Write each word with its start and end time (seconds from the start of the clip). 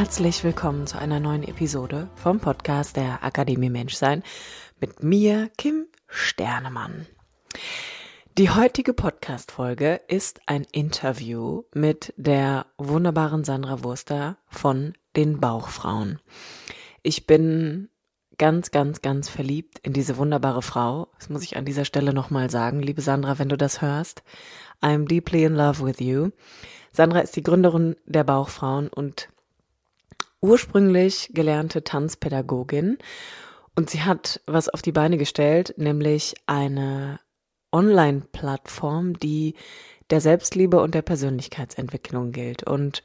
Herzlich 0.00 0.44
willkommen 0.44 0.86
zu 0.86 0.98
einer 0.98 1.20
neuen 1.20 1.42
Episode 1.42 2.08
vom 2.14 2.40
Podcast 2.40 2.96
der 2.96 3.22
Akademie 3.22 3.68
Menschsein 3.68 4.22
mit 4.80 5.02
mir, 5.02 5.50
Kim 5.58 5.88
Sternemann. 6.08 7.06
Die 8.38 8.48
heutige 8.48 8.94
Podcast-Folge 8.94 10.00
ist 10.08 10.40
ein 10.46 10.66
Interview 10.72 11.64
mit 11.74 12.14
der 12.16 12.64
wunderbaren 12.78 13.44
Sandra 13.44 13.84
Wurster 13.84 14.38
von 14.46 14.94
den 15.16 15.38
Bauchfrauen. 15.38 16.18
Ich 17.02 17.26
bin 17.26 17.90
ganz, 18.38 18.70
ganz, 18.70 19.02
ganz 19.02 19.28
verliebt 19.28 19.80
in 19.80 19.92
diese 19.92 20.16
wunderbare 20.16 20.62
Frau. 20.62 21.08
Das 21.18 21.28
muss 21.28 21.42
ich 21.42 21.58
an 21.58 21.66
dieser 21.66 21.84
Stelle 21.84 22.14
nochmal 22.14 22.48
sagen, 22.48 22.80
liebe 22.80 23.02
Sandra, 23.02 23.38
wenn 23.38 23.50
du 23.50 23.58
das 23.58 23.82
hörst. 23.82 24.22
I'm 24.80 25.06
deeply 25.06 25.44
in 25.44 25.54
love 25.54 25.84
with 25.84 26.00
you. 26.00 26.30
Sandra 26.90 27.20
ist 27.20 27.36
die 27.36 27.42
Gründerin 27.42 27.96
der 28.06 28.24
Bauchfrauen 28.24 28.88
und 28.88 29.28
ursprünglich 30.40 31.30
gelernte 31.32 31.84
Tanzpädagogin 31.84 32.98
und 33.76 33.90
sie 33.90 34.02
hat 34.02 34.40
was 34.46 34.68
auf 34.68 34.82
die 34.82 34.92
Beine 34.92 35.16
gestellt, 35.16 35.74
nämlich 35.76 36.34
eine 36.46 37.20
Online-Plattform, 37.72 39.18
die 39.18 39.54
der 40.10 40.20
Selbstliebe 40.20 40.80
und 40.80 40.94
der 40.94 41.02
Persönlichkeitsentwicklung 41.02 42.32
gilt. 42.32 42.64
Und 42.64 43.04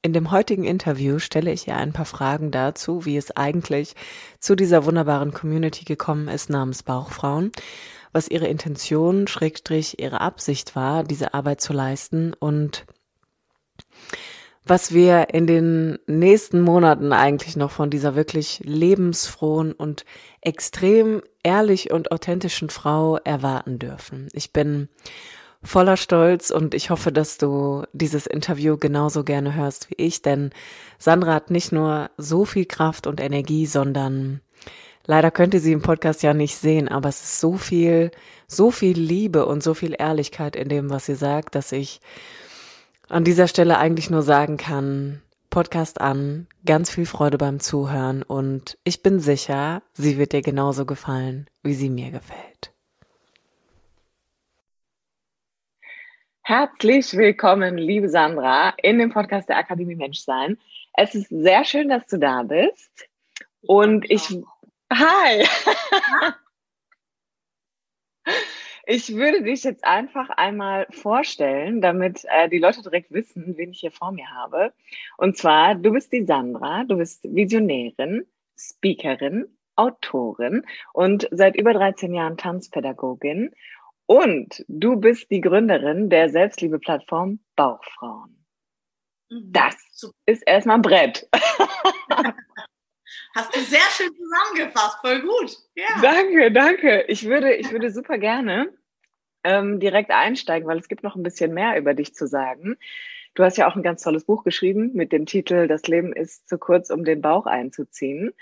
in 0.00 0.12
dem 0.12 0.30
heutigen 0.30 0.64
Interview 0.64 1.18
stelle 1.18 1.52
ich 1.52 1.68
ihr 1.68 1.76
ein 1.76 1.92
paar 1.92 2.06
Fragen 2.06 2.50
dazu, 2.50 3.04
wie 3.04 3.16
es 3.16 3.36
eigentlich 3.36 3.94
zu 4.38 4.54
dieser 4.54 4.84
wunderbaren 4.84 5.32
Community 5.32 5.84
gekommen 5.84 6.28
ist 6.28 6.48
namens 6.48 6.82
Bauchfrauen, 6.82 7.52
was 8.12 8.28
ihre 8.28 8.46
Intention, 8.46 9.26
Schrägstrich, 9.26 9.98
ihre 9.98 10.20
Absicht 10.20 10.74
war, 10.74 11.04
diese 11.04 11.34
Arbeit 11.34 11.60
zu 11.60 11.72
leisten 11.72 12.32
und 12.32 12.86
was 14.68 14.92
wir 14.92 15.32
in 15.32 15.46
den 15.46 15.98
nächsten 16.06 16.60
Monaten 16.60 17.12
eigentlich 17.12 17.56
noch 17.56 17.70
von 17.70 17.90
dieser 17.90 18.14
wirklich 18.14 18.60
lebensfrohen 18.64 19.72
und 19.72 20.04
extrem 20.42 21.22
ehrlich 21.42 21.90
und 21.90 22.12
authentischen 22.12 22.68
Frau 22.68 23.16
erwarten 23.16 23.78
dürfen. 23.78 24.28
Ich 24.32 24.52
bin 24.52 24.88
voller 25.62 25.96
Stolz 25.96 26.50
und 26.50 26.74
ich 26.74 26.90
hoffe, 26.90 27.10
dass 27.10 27.38
du 27.38 27.84
dieses 27.92 28.26
Interview 28.26 28.76
genauso 28.76 29.24
gerne 29.24 29.54
hörst 29.54 29.90
wie 29.90 29.96
ich, 29.96 30.22
denn 30.22 30.50
Sandra 30.98 31.34
hat 31.34 31.50
nicht 31.50 31.72
nur 31.72 32.10
so 32.16 32.44
viel 32.44 32.66
Kraft 32.66 33.06
und 33.06 33.20
Energie, 33.20 33.66
sondern 33.66 34.40
leider 35.04 35.30
könnt 35.30 35.54
ihr 35.54 35.60
sie 35.60 35.72
im 35.72 35.82
Podcast 35.82 36.22
ja 36.22 36.34
nicht 36.34 36.56
sehen, 36.56 36.88
aber 36.88 37.08
es 37.08 37.22
ist 37.22 37.40
so 37.40 37.56
viel, 37.56 38.10
so 38.46 38.70
viel 38.70 38.98
Liebe 38.98 39.46
und 39.46 39.62
so 39.62 39.74
viel 39.74 39.96
Ehrlichkeit 39.98 40.54
in 40.54 40.68
dem, 40.68 40.90
was 40.90 41.06
sie 41.06 41.16
sagt, 41.16 41.54
dass 41.54 41.72
ich 41.72 42.00
an 43.08 43.24
dieser 43.24 43.48
Stelle 43.48 43.78
eigentlich 43.78 44.10
nur 44.10 44.22
sagen 44.22 44.56
kann, 44.56 45.22
Podcast 45.50 46.00
an, 46.00 46.46
ganz 46.66 46.90
viel 46.90 47.06
Freude 47.06 47.38
beim 47.38 47.58
Zuhören 47.58 48.22
und 48.22 48.76
ich 48.84 49.02
bin 49.02 49.18
sicher, 49.18 49.82
sie 49.94 50.18
wird 50.18 50.32
dir 50.32 50.42
genauso 50.42 50.84
gefallen, 50.84 51.48
wie 51.62 51.74
sie 51.74 51.88
mir 51.88 52.10
gefällt. 52.10 52.72
Herzlich 56.42 57.14
willkommen, 57.14 57.76
liebe 57.76 58.08
Sandra, 58.08 58.74
in 58.82 58.98
dem 58.98 59.10
Podcast 59.10 59.48
der 59.48 59.58
Akademie 59.58 59.96
Menschsein. 59.96 60.58
Es 60.94 61.14
ist 61.14 61.28
sehr 61.28 61.64
schön, 61.64 61.88
dass 61.88 62.06
du 62.06 62.18
da 62.18 62.42
bist. 62.42 63.08
Und 63.62 64.10
ich, 64.10 64.38
hi! 64.92 65.46
Ich 68.90 69.14
würde 69.14 69.42
dich 69.42 69.64
jetzt 69.64 69.84
einfach 69.84 70.30
einmal 70.30 70.86
vorstellen, 70.88 71.82
damit 71.82 72.24
äh, 72.30 72.48
die 72.48 72.56
Leute 72.56 72.80
direkt 72.80 73.12
wissen, 73.12 73.54
wen 73.58 73.72
ich 73.72 73.80
hier 73.80 73.90
vor 73.90 74.12
mir 74.12 74.30
habe. 74.30 74.72
Und 75.18 75.36
zwar, 75.36 75.74
du 75.74 75.92
bist 75.92 76.10
die 76.10 76.24
Sandra, 76.24 76.84
du 76.84 76.96
bist 76.96 77.22
Visionärin, 77.22 78.24
Speakerin, 78.58 79.44
Autorin 79.76 80.64
und 80.94 81.28
seit 81.30 81.54
über 81.56 81.74
13 81.74 82.14
Jahren 82.14 82.38
Tanzpädagogin. 82.38 83.50
Und 84.06 84.64
du 84.68 84.96
bist 84.96 85.30
die 85.30 85.42
Gründerin 85.42 86.08
der 86.08 86.30
Selbstliebe-Plattform 86.30 87.40
Bauchfrauen. 87.56 88.42
Mhm. 89.28 89.52
Das 89.52 89.76
ist 90.24 90.42
erstmal 90.46 90.76
ein 90.76 90.82
Brett. 90.82 91.28
Hast 93.38 93.54
du 93.54 93.60
sehr 93.60 93.78
schön 93.92 94.10
zusammengefasst, 94.16 94.98
voll 95.00 95.20
gut. 95.20 95.56
Ja. 95.76 95.86
Danke, 96.02 96.50
danke. 96.50 97.04
Ich 97.06 97.24
würde, 97.24 97.54
ich 97.54 97.70
würde 97.70 97.92
super 97.92 98.18
gerne 98.18 98.74
ähm, 99.44 99.78
direkt 99.78 100.10
einsteigen, 100.10 100.66
weil 100.66 100.78
es 100.78 100.88
gibt 100.88 101.04
noch 101.04 101.14
ein 101.14 101.22
bisschen 101.22 101.54
mehr 101.54 101.78
über 101.78 101.94
dich 101.94 102.16
zu 102.16 102.26
sagen. 102.26 102.76
Du 103.34 103.44
hast 103.44 103.56
ja 103.56 103.70
auch 103.70 103.76
ein 103.76 103.84
ganz 103.84 104.02
tolles 104.02 104.24
Buch 104.24 104.42
geschrieben 104.42 104.90
mit 104.94 105.12
dem 105.12 105.24
Titel 105.24 105.68
Das 105.68 105.86
Leben 105.86 106.12
ist 106.12 106.48
zu 106.48 106.58
kurz, 106.58 106.90
um 106.90 107.04
den 107.04 107.20
Bauch 107.20 107.46
einzuziehen. 107.46 108.32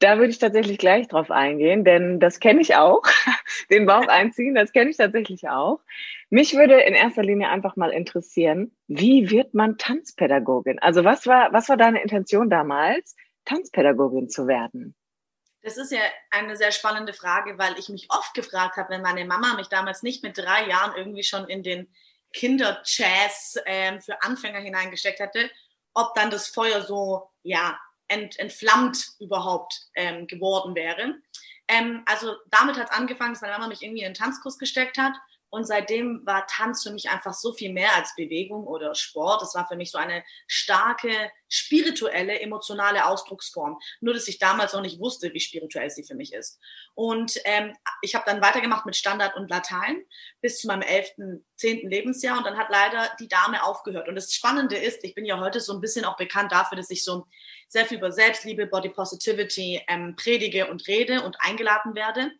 Da 0.00 0.18
würde 0.18 0.32
ich 0.32 0.38
tatsächlich 0.38 0.76
gleich 0.76 1.08
drauf 1.08 1.30
eingehen, 1.30 1.82
denn 1.82 2.20
das 2.20 2.40
kenne 2.40 2.60
ich 2.60 2.76
auch. 2.76 3.04
Den 3.70 3.86
Bauch 3.86 4.08
einziehen, 4.08 4.54
das 4.54 4.72
kenne 4.72 4.90
ich 4.90 4.98
tatsächlich 4.98 5.48
auch. 5.48 5.80
Mich 6.28 6.54
würde 6.54 6.78
in 6.80 6.92
erster 6.92 7.22
Linie 7.22 7.48
einfach 7.48 7.76
mal 7.76 7.90
interessieren, 7.90 8.72
wie 8.86 9.30
wird 9.30 9.54
man 9.54 9.78
Tanzpädagogin? 9.78 10.78
Also 10.80 11.04
was 11.04 11.26
war, 11.26 11.54
was 11.54 11.70
war 11.70 11.78
deine 11.78 12.02
Intention 12.02 12.50
damals, 12.50 13.16
Tanzpädagogin 13.44 14.28
zu 14.28 14.46
werden? 14.46 14.94
Das 15.62 15.78
ist 15.78 15.92
ja 15.92 16.00
eine 16.30 16.56
sehr 16.56 16.72
spannende 16.72 17.14
Frage, 17.14 17.56
weil 17.58 17.78
ich 17.78 17.88
mich 17.88 18.08
oft 18.10 18.34
gefragt 18.34 18.76
habe, 18.76 18.90
wenn 18.90 19.02
meine 19.02 19.24
Mama 19.24 19.54
mich 19.54 19.68
damals 19.68 20.02
nicht 20.02 20.22
mit 20.22 20.36
drei 20.36 20.66
Jahren 20.68 20.94
irgendwie 20.96 21.22
schon 21.22 21.48
in 21.48 21.62
den 21.62 21.88
Kinderjazz 22.34 23.58
ähm, 23.64 24.00
für 24.00 24.20
Anfänger 24.22 24.60
hineingesteckt 24.60 25.20
hätte, 25.20 25.50
ob 25.94 26.14
dann 26.14 26.30
das 26.30 26.48
Feuer 26.48 26.82
so 26.82 27.30
ja 27.42 27.78
ent, 28.08 28.38
entflammt 28.38 29.12
überhaupt 29.20 29.88
ähm, 29.94 30.26
geworden 30.26 30.74
wäre. 30.74 31.14
Ähm, 31.68 32.02
also 32.04 32.34
damit 32.50 32.76
hat 32.76 32.90
es 32.90 32.96
angefangen, 32.96 33.32
dass 33.32 33.40
meine 33.40 33.54
Mama 33.54 33.68
mich 33.68 33.82
irgendwie 33.82 34.00
in 34.00 34.06
einen 34.06 34.14
Tanzkurs 34.14 34.58
gesteckt 34.58 34.98
hat 34.98 35.14
und 35.54 35.64
seitdem 35.64 36.26
war 36.26 36.46
Tanz 36.46 36.82
für 36.82 36.90
mich 36.90 37.08
einfach 37.08 37.32
so 37.32 37.52
viel 37.52 37.72
mehr 37.72 37.94
als 37.94 38.14
Bewegung 38.16 38.66
oder 38.66 38.94
Sport. 38.96 39.40
Es 39.42 39.54
war 39.54 39.66
für 39.68 39.76
mich 39.76 39.92
so 39.92 39.98
eine 39.98 40.24
starke, 40.48 41.30
spirituelle, 41.54 42.40
emotionale 42.40 43.06
Ausdrucksform. 43.06 43.78
Nur, 44.00 44.14
dass 44.14 44.28
ich 44.28 44.38
damals 44.38 44.72
noch 44.72 44.80
nicht 44.80 44.98
wusste, 44.98 45.32
wie 45.32 45.40
spirituell 45.40 45.90
sie 45.90 46.04
für 46.04 46.14
mich 46.14 46.32
ist. 46.32 46.58
Und 46.94 47.38
ähm, 47.44 47.74
ich 48.02 48.14
habe 48.14 48.24
dann 48.26 48.42
weitergemacht 48.42 48.86
mit 48.86 48.96
Standard 48.96 49.36
und 49.36 49.50
Latein 49.50 50.04
bis 50.40 50.58
zu 50.58 50.66
meinem 50.66 50.82
elften, 50.82 51.44
zehnten 51.56 51.88
Lebensjahr. 51.88 52.38
Und 52.38 52.44
dann 52.44 52.58
hat 52.58 52.68
leider 52.70 53.10
die 53.20 53.28
Dame 53.28 53.64
aufgehört. 53.64 54.08
Und 54.08 54.16
das 54.16 54.32
Spannende 54.32 54.76
ist, 54.76 55.04
ich 55.04 55.14
bin 55.14 55.24
ja 55.24 55.38
heute 55.38 55.60
so 55.60 55.72
ein 55.72 55.80
bisschen 55.80 56.04
auch 56.04 56.16
bekannt 56.16 56.52
dafür, 56.52 56.76
dass 56.76 56.90
ich 56.90 57.04
so 57.04 57.26
sehr 57.68 57.86
viel 57.86 57.98
über 57.98 58.12
Selbstliebe, 58.12 58.66
Body 58.66 58.88
Positivity 58.88 59.82
ähm, 59.88 60.14
predige 60.16 60.70
und 60.70 60.86
rede 60.86 61.22
und 61.22 61.36
eingeladen 61.40 61.94
werde. 61.94 62.30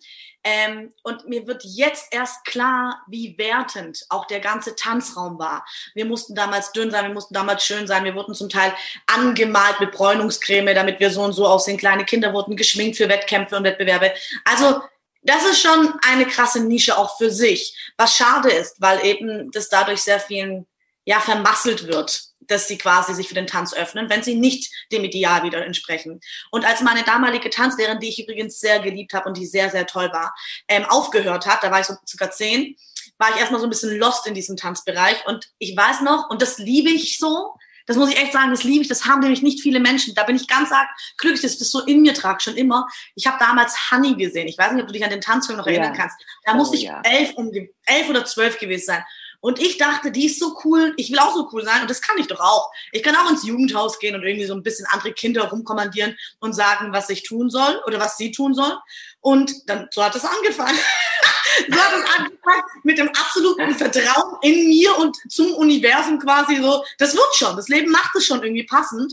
Ähm, 0.44 0.92
und 1.02 1.26
mir 1.26 1.46
wird 1.46 1.64
jetzt 1.64 2.14
erst 2.14 2.44
klar, 2.44 3.02
wie 3.08 3.36
wertend 3.38 4.04
auch 4.10 4.26
der 4.26 4.40
ganze 4.40 4.76
Tanzraum 4.76 5.38
war. 5.38 5.66
Wir 5.94 6.04
mussten 6.04 6.34
damals 6.34 6.70
dünn 6.72 6.90
sein, 6.90 7.06
wir 7.06 7.14
mussten 7.14 7.34
damals 7.34 7.64
schön 7.64 7.86
sein, 7.86 8.04
wir 8.04 8.14
wurden 8.14 8.34
zum 8.34 8.50
Teil 8.50 8.74
angemalt 9.06 9.80
mit 9.80 9.92
Bräunungscreme, 9.92 10.74
damit 10.74 11.00
wir 11.00 11.10
so 11.10 11.22
und 11.22 11.32
so 11.32 11.46
aussehen. 11.46 11.76
Kleine 11.76 12.04
Kinder 12.04 12.32
wurden 12.32 12.56
geschminkt 12.56 12.96
für 12.96 13.08
Wettkämpfe 13.08 13.56
und 13.56 13.64
Wettbewerbe. 13.64 14.12
Also 14.44 14.80
das 15.22 15.44
ist 15.44 15.60
schon 15.60 15.94
eine 16.06 16.26
krasse 16.26 16.62
Nische 16.62 16.98
auch 16.98 17.16
für 17.16 17.30
sich, 17.30 17.92
was 17.96 18.16
schade 18.16 18.50
ist, 18.50 18.80
weil 18.80 19.04
eben 19.04 19.50
das 19.52 19.68
dadurch 19.68 20.02
sehr 20.02 20.20
vielen 20.20 20.66
ja 21.06 21.20
vermasselt 21.20 21.86
wird 21.86 22.34
dass 22.46 22.68
sie 22.68 22.78
quasi 22.78 23.14
sich 23.14 23.28
für 23.28 23.34
den 23.34 23.46
Tanz 23.46 23.74
öffnen, 23.74 24.08
wenn 24.10 24.22
sie 24.22 24.34
nicht 24.34 24.72
dem 24.92 25.04
Ideal 25.04 25.42
wieder 25.42 25.64
entsprechen. 25.64 26.20
Und 26.50 26.64
als 26.64 26.80
meine 26.80 27.02
damalige 27.02 27.50
Tanzlehrerin, 27.50 28.00
die 28.00 28.08
ich 28.08 28.22
übrigens 28.22 28.60
sehr 28.60 28.80
geliebt 28.80 29.14
habe 29.14 29.28
und 29.28 29.36
die 29.36 29.46
sehr, 29.46 29.70
sehr 29.70 29.86
toll 29.86 30.10
war, 30.12 30.34
ähm, 30.68 30.84
aufgehört 30.84 31.46
hat, 31.46 31.62
da 31.62 31.70
war 31.70 31.80
ich 31.80 31.86
so 31.86 31.94
circa 32.06 32.30
zehn, 32.30 32.76
war 33.18 33.30
ich 33.30 33.36
erstmal 33.36 33.60
so 33.60 33.66
ein 33.66 33.70
bisschen 33.70 33.96
lost 33.98 34.26
in 34.26 34.34
diesem 34.34 34.56
Tanzbereich. 34.56 35.26
Und 35.26 35.50
ich 35.58 35.76
weiß 35.76 36.00
noch, 36.02 36.28
und 36.30 36.42
das 36.42 36.58
liebe 36.58 36.90
ich 36.90 37.18
so, 37.18 37.54
das 37.86 37.96
muss 37.96 38.10
ich 38.10 38.18
echt 38.18 38.32
sagen, 38.32 38.50
das 38.50 38.64
liebe 38.64 38.82
ich, 38.82 38.88
das 38.88 39.04
haben 39.04 39.20
nämlich 39.20 39.42
nicht 39.42 39.60
viele 39.60 39.80
Menschen. 39.80 40.14
Da 40.14 40.24
bin 40.24 40.36
ich 40.36 40.48
ganz 40.48 40.72
arg 40.72 40.88
glücklich, 41.18 41.42
dass 41.42 41.52
ich 41.52 41.58
das 41.58 41.70
so 41.70 41.80
in 41.80 42.02
mir 42.02 42.14
trage, 42.14 42.40
schon 42.40 42.56
immer. 42.56 42.86
Ich 43.14 43.26
habe 43.26 43.36
damals 43.38 43.90
Honey 43.90 44.14
gesehen. 44.14 44.48
Ich 44.48 44.58
weiß 44.58 44.72
nicht, 44.72 44.82
ob 44.82 44.88
du 44.88 44.92
dich 44.92 45.04
an 45.04 45.10
den 45.10 45.20
Tanzfilm 45.20 45.58
noch 45.58 45.66
erinnern 45.66 45.94
ja. 45.94 46.00
kannst. 46.00 46.16
Da 46.44 46.52
oh, 46.52 46.56
musste 46.56 46.76
ich 46.76 46.84
ja. 46.84 47.00
elf, 47.04 47.32
um, 47.34 47.50
elf 47.86 48.08
oder 48.08 48.24
zwölf 48.24 48.58
gewesen 48.58 48.86
sein. 48.86 49.04
Und 49.44 49.60
ich 49.60 49.76
dachte, 49.76 50.10
die 50.10 50.24
ist 50.24 50.40
so 50.40 50.56
cool, 50.64 50.94
ich 50.96 51.12
will 51.12 51.18
auch 51.18 51.34
so 51.34 51.50
cool 51.52 51.62
sein 51.62 51.82
und 51.82 51.90
das 51.90 52.00
kann 52.00 52.16
ich 52.16 52.28
doch 52.28 52.40
auch. 52.40 52.70
Ich 52.92 53.02
kann 53.02 53.14
auch 53.14 53.30
ins 53.30 53.44
Jugendhaus 53.44 53.98
gehen 53.98 54.14
und 54.14 54.22
irgendwie 54.22 54.46
so 54.46 54.54
ein 54.54 54.62
bisschen 54.62 54.86
andere 54.90 55.12
Kinder 55.12 55.42
rumkommandieren 55.50 56.16
und 56.40 56.54
sagen, 56.54 56.94
was 56.94 57.10
ich 57.10 57.24
tun 57.24 57.50
soll 57.50 57.78
oder 57.86 58.00
was 58.00 58.16
sie 58.16 58.32
tun 58.32 58.54
sollen. 58.54 58.78
Und 59.20 59.52
dann, 59.68 59.88
so 59.90 60.02
hat 60.02 60.16
es 60.16 60.24
angefangen. 60.24 60.78
so 61.68 61.76
hat 61.76 61.92
es 61.92 62.18
angefangen 62.18 62.62
mit 62.82 62.98
dem 62.98 63.08
absoluten 63.08 63.74
Vertrauen 63.74 64.38
in 64.42 64.68
mir 64.68 64.96
und 64.98 65.16
zum 65.28 65.52
Universum 65.54 66.18
quasi 66.18 66.56
so. 66.56 66.84
Das 66.98 67.14
wird 67.14 67.34
schon, 67.34 67.56
das 67.56 67.68
Leben 67.68 67.90
macht 67.90 68.14
es 68.16 68.26
schon 68.26 68.42
irgendwie 68.42 68.64
passend. 68.64 69.12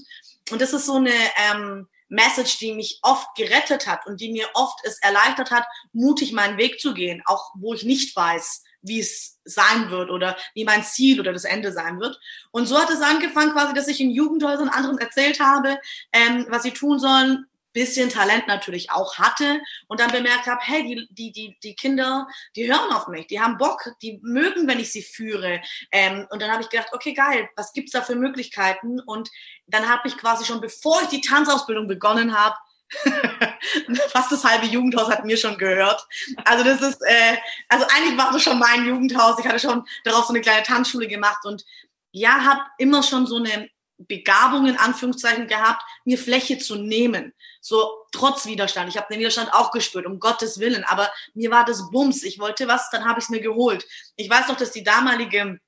Und 0.52 0.62
das 0.62 0.74
ist 0.74 0.86
so 0.86 0.96
eine, 0.96 1.14
ähm, 1.38 1.88
Message, 2.12 2.60
die 2.60 2.74
mich 2.74 3.00
oft 3.04 3.36
gerettet 3.36 3.88
hat 3.88 4.06
und 4.06 4.20
die 4.20 4.32
mir 4.32 4.48
oft 4.54 4.78
es 4.84 5.00
erleichtert 5.02 5.50
hat, 5.50 5.66
mutig 5.94 6.34
meinen 6.34 6.58
Weg 6.58 6.80
zu 6.80 6.94
gehen, 6.94 7.24
auch 7.26 7.52
wo 7.56 7.74
ich 7.74 7.84
nicht 7.84 8.14
weiß, 8.16 8.64
wie 8.82 9.00
es 9.00 9.40
sein 9.46 9.90
wird 9.90 10.10
oder 10.10 10.38
wie 10.54 10.66
mein 10.66 10.84
Ziel 10.84 11.20
oder 11.20 11.32
das 11.32 11.46
Ende 11.46 11.72
sein 11.72 12.00
wird. 12.00 12.20
Und 12.52 12.66
so 12.66 12.78
hat 12.78 12.90
es 12.90 13.02
angefangen 13.02 13.54
quasi, 13.54 13.74
dass 13.74 13.88
ich 13.88 14.02
in 14.02 14.12
Jugendhäusern 14.12 14.70
anderen 14.70 14.98
erzählt 14.98 15.40
habe, 15.40 15.80
ähm, 16.12 16.48
was 16.50 16.64
sie 16.64 16.72
tun 16.72 17.00
sollen, 17.00 17.46
bisschen 17.74 18.10
Talent 18.10 18.48
natürlich 18.48 18.92
auch 18.92 19.18
hatte 19.18 19.62
und 19.88 20.00
dann 20.00 20.12
bemerkt 20.12 20.48
habe, 20.48 20.60
hey, 20.62 20.84
die, 20.84 21.08
die, 21.10 21.32
die, 21.32 21.58
die 21.64 21.76
Kinder, 21.76 22.28
die 22.56 22.72
hören 22.72 22.92
auf 22.92 23.08
mich, 23.08 23.28
die 23.28 23.40
haben 23.40 23.58
Bock, 23.58 23.90
die 24.02 24.20
mögen, 24.22 24.68
wenn 24.68 24.80
ich 24.80 24.92
sie 24.92 25.02
führe. 25.02 25.62
Ähm, 25.92 26.28
und 26.30 26.42
dann 26.42 26.52
habe 26.52 26.62
ich 26.62 26.70
gedacht, 26.70 26.90
okay, 26.94 27.14
geil, 27.14 27.50
was 27.56 27.74
gibt's 27.74 27.92
da 27.92 28.02
für 28.02 28.16
Möglichkeiten? 28.16 29.00
Und 29.00 29.30
dann 29.68 29.90
habe 29.90 30.08
ich 30.08 30.18
quasi 30.18 30.46
schon, 30.46 30.62
bevor 30.62 31.02
ich 31.02 31.08
die 31.08 31.22
Tanzausbildung 31.22 31.88
begonnen 31.88 32.38
habe, 32.38 32.56
fast 34.10 34.32
das 34.32 34.44
halbe 34.44 34.66
Jugendhaus 34.66 35.10
hat 35.10 35.26
mir 35.26 35.38
schon 35.38 35.58
gehört. 35.58 36.06
Also 36.44 36.64
das 36.64 36.82
ist, 36.82 37.02
äh, 37.02 37.38
also 37.70 37.86
eigentlich 37.96 38.18
war 38.18 38.32
das 38.32 38.44
schon 38.44 38.60
mein 38.60 38.86
Jugendhaus. 38.86 39.40
Ich 39.40 39.48
hatte 39.48 39.60
schon 39.60 39.86
darauf 40.04 40.26
so 40.26 40.34
eine 40.34 40.42
kleine 40.42 40.64
Tanzschule 40.64 41.08
gemacht 41.08 41.46
und 41.46 41.66
ja, 42.12 42.44
habe 42.44 42.62
immer 42.78 43.04
schon 43.04 43.26
so 43.26 43.38
eine 43.38 43.70
Begabung 44.08 44.68
in 44.68 44.78
Anführungszeichen 44.78 45.48
gehabt, 45.48 45.84
mir 46.06 46.18
Fläche 46.18 46.58
zu 46.58 46.76
nehmen. 46.76 47.34
So 47.60 48.06
trotz 48.12 48.46
Widerstand. 48.46 48.90
Ich 48.90 48.98
habe 48.98 49.08
den 49.10 49.20
Widerstand 49.20 49.54
auch 49.54 49.72
gespürt, 49.72 50.06
um 50.06 50.20
Gottes 50.20 50.60
Willen. 50.60 50.84
Aber 50.84 51.12
mir 51.34 51.52
war 51.52 51.66
das 51.66 51.90
Bums. 51.92 52.24
Ich 52.24 52.40
wollte 52.40 52.68
was, 52.68 52.90
dann 52.90 53.06
habe 53.06 53.20
ich 53.20 53.26
es 53.26 53.30
mir 53.30 53.42
geholt. 53.42 53.86
Ich 54.16 54.30
weiß 54.30 54.48
noch, 54.48 54.58
dass 54.58 54.72
die 54.72 54.84
damalige 54.84 55.60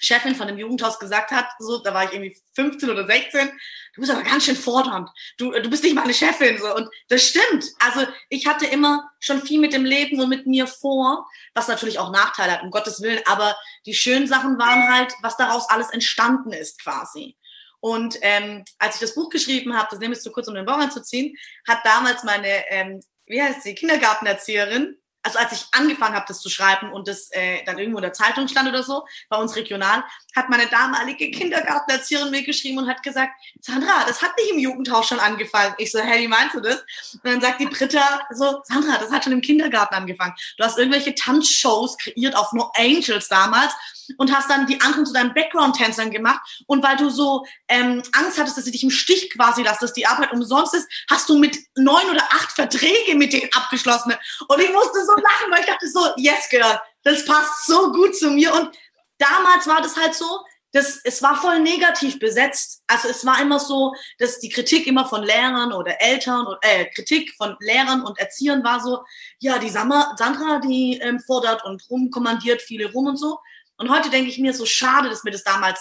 Chefin 0.00 0.34
von 0.34 0.46
dem 0.46 0.58
Jugendhaus 0.58 0.98
gesagt 0.98 1.30
hat, 1.30 1.46
so, 1.58 1.78
da 1.78 1.92
war 1.92 2.04
ich 2.04 2.12
irgendwie 2.12 2.36
15 2.54 2.88
oder 2.90 3.06
16, 3.06 3.48
du 3.48 4.00
bist 4.00 4.12
aber 4.12 4.22
ganz 4.22 4.44
schön 4.44 4.56
fordernd. 4.56 5.10
Du, 5.38 5.50
du 5.50 5.68
bist 5.68 5.82
nicht 5.82 5.96
meine 5.96 6.14
Chefin, 6.14 6.58
so. 6.58 6.74
Und 6.74 6.88
das 7.08 7.22
stimmt. 7.22 7.66
Also, 7.80 8.06
ich 8.28 8.46
hatte 8.46 8.66
immer 8.66 9.10
schon 9.18 9.42
viel 9.42 9.58
mit 9.58 9.72
dem 9.72 9.84
Leben 9.84 10.20
und 10.20 10.28
mit 10.28 10.46
mir 10.46 10.66
vor, 10.66 11.26
was 11.54 11.68
natürlich 11.68 11.98
auch 11.98 12.12
Nachteile 12.12 12.52
hat, 12.52 12.62
um 12.62 12.70
Gottes 12.70 13.02
Willen. 13.02 13.20
Aber 13.26 13.56
die 13.86 13.94
schönen 13.94 14.28
Sachen 14.28 14.58
waren 14.58 14.88
halt, 14.88 15.12
was 15.22 15.36
daraus 15.36 15.68
alles 15.68 15.90
entstanden 15.90 16.52
ist, 16.52 16.80
quasi. 16.82 17.36
Und 17.80 18.18
ähm, 18.22 18.64
als 18.78 18.96
ich 18.96 19.00
das 19.00 19.14
Buch 19.14 19.30
geschrieben 19.30 19.76
habe, 19.76 19.88
das 19.90 20.00
nehme 20.00 20.14
ich 20.14 20.22
so 20.22 20.30
kurz, 20.30 20.48
um 20.48 20.54
den 20.54 20.66
Bauern 20.66 20.90
zu 20.90 21.02
ziehen, 21.02 21.36
hat 21.66 21.78
damals 21.84 22.24
meine, 22.24 22.48
ähm, 22.70 23.00
wie 23.26 23.42
heißt 23.42 23.62
sie, 23.62 23.74
Kindergartenerzieherin, 23.74 24.96
also 25.28 25.38
als 25.38 25.52
ich 25.52 25.66
angefangen 25.72 26.14
habe, 26.14 26.24
das 26.26 26.40
zu 26.40 26.48
schreiben 26.48 26.90
und 26.92 27.06
das 27.06 27.30
äh, 27.32 27.62
dann 27.64 27.78
irgendwo 27.78 27.98
in 27.98 28.02
der 28.02 28.14
Zeitung 28.14 28.48
stand 28.48 28.68
oder 28.68 28.82
so, 28.82 29.06
bei 29.28 29.36
uns 29.36 29.56
regional, 29.56 30.02
hat 30.34 30.48
meine 30.48 30.66
damalige 30.66 31.30
Kindergartenerzieherin 31.30 32.30
mir 32.30 32.44
geschrieben 32.44 32.78
und 32.78 32.88
hat 32.88 33.02
gesagt, 33.02 33.32
Sandra, 33.60 34.04
das 34.06 34.22
hat 34.22 34.32
nicht 34.38 34.52
im 34.52 34.58
Jugendhaus 34.58 35.06
schon 35.06 35.20
angefangen. 35.20 35.74
Ich 35.78 35.92
so, 35.92 35.98
hey, 35.98 36.22
wie 36.22 36.28
meinst 36.28 36.54
du 36.54 36.60
das? 36.60 36.78
Und 37.12 37.24
dann 37.24 37.40
sagt 37.40 37.60
die 37.60 37.66
Britta 37.66 38.20
so, 38.30 38.60
Sandra, 38.64 38.98
das 38.98 39.10
hat 39.10 39.24
schon 39.24 39.34
im 39.34 39.42
Kindergarten 39.42 39.94
angefangen. 39.94 40.34
Du 40.56 40.64
hast 40.64 40.78
irgendwelche 40.78 41.14
Tanzshows 41.14 41.98
kreiert 41.98 42.36
auf 42.36 42.52
No 42.52 42.70
Angels 42.76 43.28
damals 43.28 43.74
und 44.16 44.34
hast 44.34 44.48
dann 44.48 44.66
die 44.66 44.80
anderen 44.80 45.04
zu 45.04 45.12
deinen 45.12 45.34
Background-Tänzern 45.34 46.10
gemacht. 46.10 46.40
Und 46.66 46.82
weil 46.82 46.96
du 46.96 47.10
so 47.10 47.44
ähm, 47.68 48.02
Angst 48.12 48.38
hattest, 48.38 48.56
dass 48.56 48.64
sie 48.64 48.70
dich 48.70 48.82
im 48.82 48.90
Stich 48.90 49.30
quasi 49.30 49.62
lässt, 49.62 49.82
dass 49.82 49.92
die 49.92 50.06
Arbeit 50.06 50.32
umsonst 50.32 50.74
ist, 50.74 50.88
hast 51.10 51.28
du 51.28 51.38
mit 51.38 51.58
neun 51.76 52.08
oder 52.10 52.22
acht 52.30 52.52
Verträge 52.52 53.14
mit 53.14 53.32
denen 53.32 53.50
abgeschlossen. 53.52 54.14
Und 54.48 54.60
ich 54.60 54.72
musste 54.72 55.04
so 55.04 55.14
lachen, 55.22 55.50
weil 55.50 55.60
ich 55.60 55.66
dachte 55.66 55.88
so, 55.88 56.00
yes, 56.16 56.48
girl, 56.48 56.80
das 57.02 57.24
passt 57.24 57.66
so 57.66 57.92
gut 57.92 58.16
zu 58.16 58.30
mir. 58.30 58.52
Und 58.54 58.70
damals 59.18 59.66
war 59.66 59.80
das 59.82 59.96
halt 59.96 60.14
so, 60.14 60.26
das, 60.72 61.00
es 61.04 61.22
war 61.22 61.36
voll 61.40 61.60
negativ 61.60 62.18
besetzt. 62.18 62.82
Also 62.86 63.08
es 63.08 63.24
war 63.24 63.40
immer 63.40 63.58
so, 63.58 63.94
dass 64.18 64.38
die 64.38 64.50
Kritik 64.50 64.86
immer 64.86 65.06
von 65.06 65.22
Lehrern 65.22 65.72
oder 65.72 66.00
Eltern, 66.00 66.46
äh, 66.60 66.86
Kritik 66.94 67.32
von 67.36 67.56
Lehrern 67.60 68.02
und 68.02 68.18
Erziehern 68.18 68.62
war 68.62 68.80
so, 68.80 69.02
ja, 69.38 69.58
die 69.58 69.70
Sandra, 69.70 70.60
die 70.60 70.98
ähm, 71.00 71.20
fordert 71.20 71.64
und 71.64 71.82
rumkommandiert 71.88 72.60
viele 72.60 72.92
rum 72.92 73.06
und 73.06 73.16
so. 73.16 73.38
Und 73.78 73.90
heute 73.90 74.10
denke 74.10 74.30
ich 74.30 74.38
mir 74.38 74.52
so 74.52 74.66
schade, 74.66 75.08
dass 75.08 75.24
mir 75.24 75.30
das 75.30 75.44
damals 75.44 75.80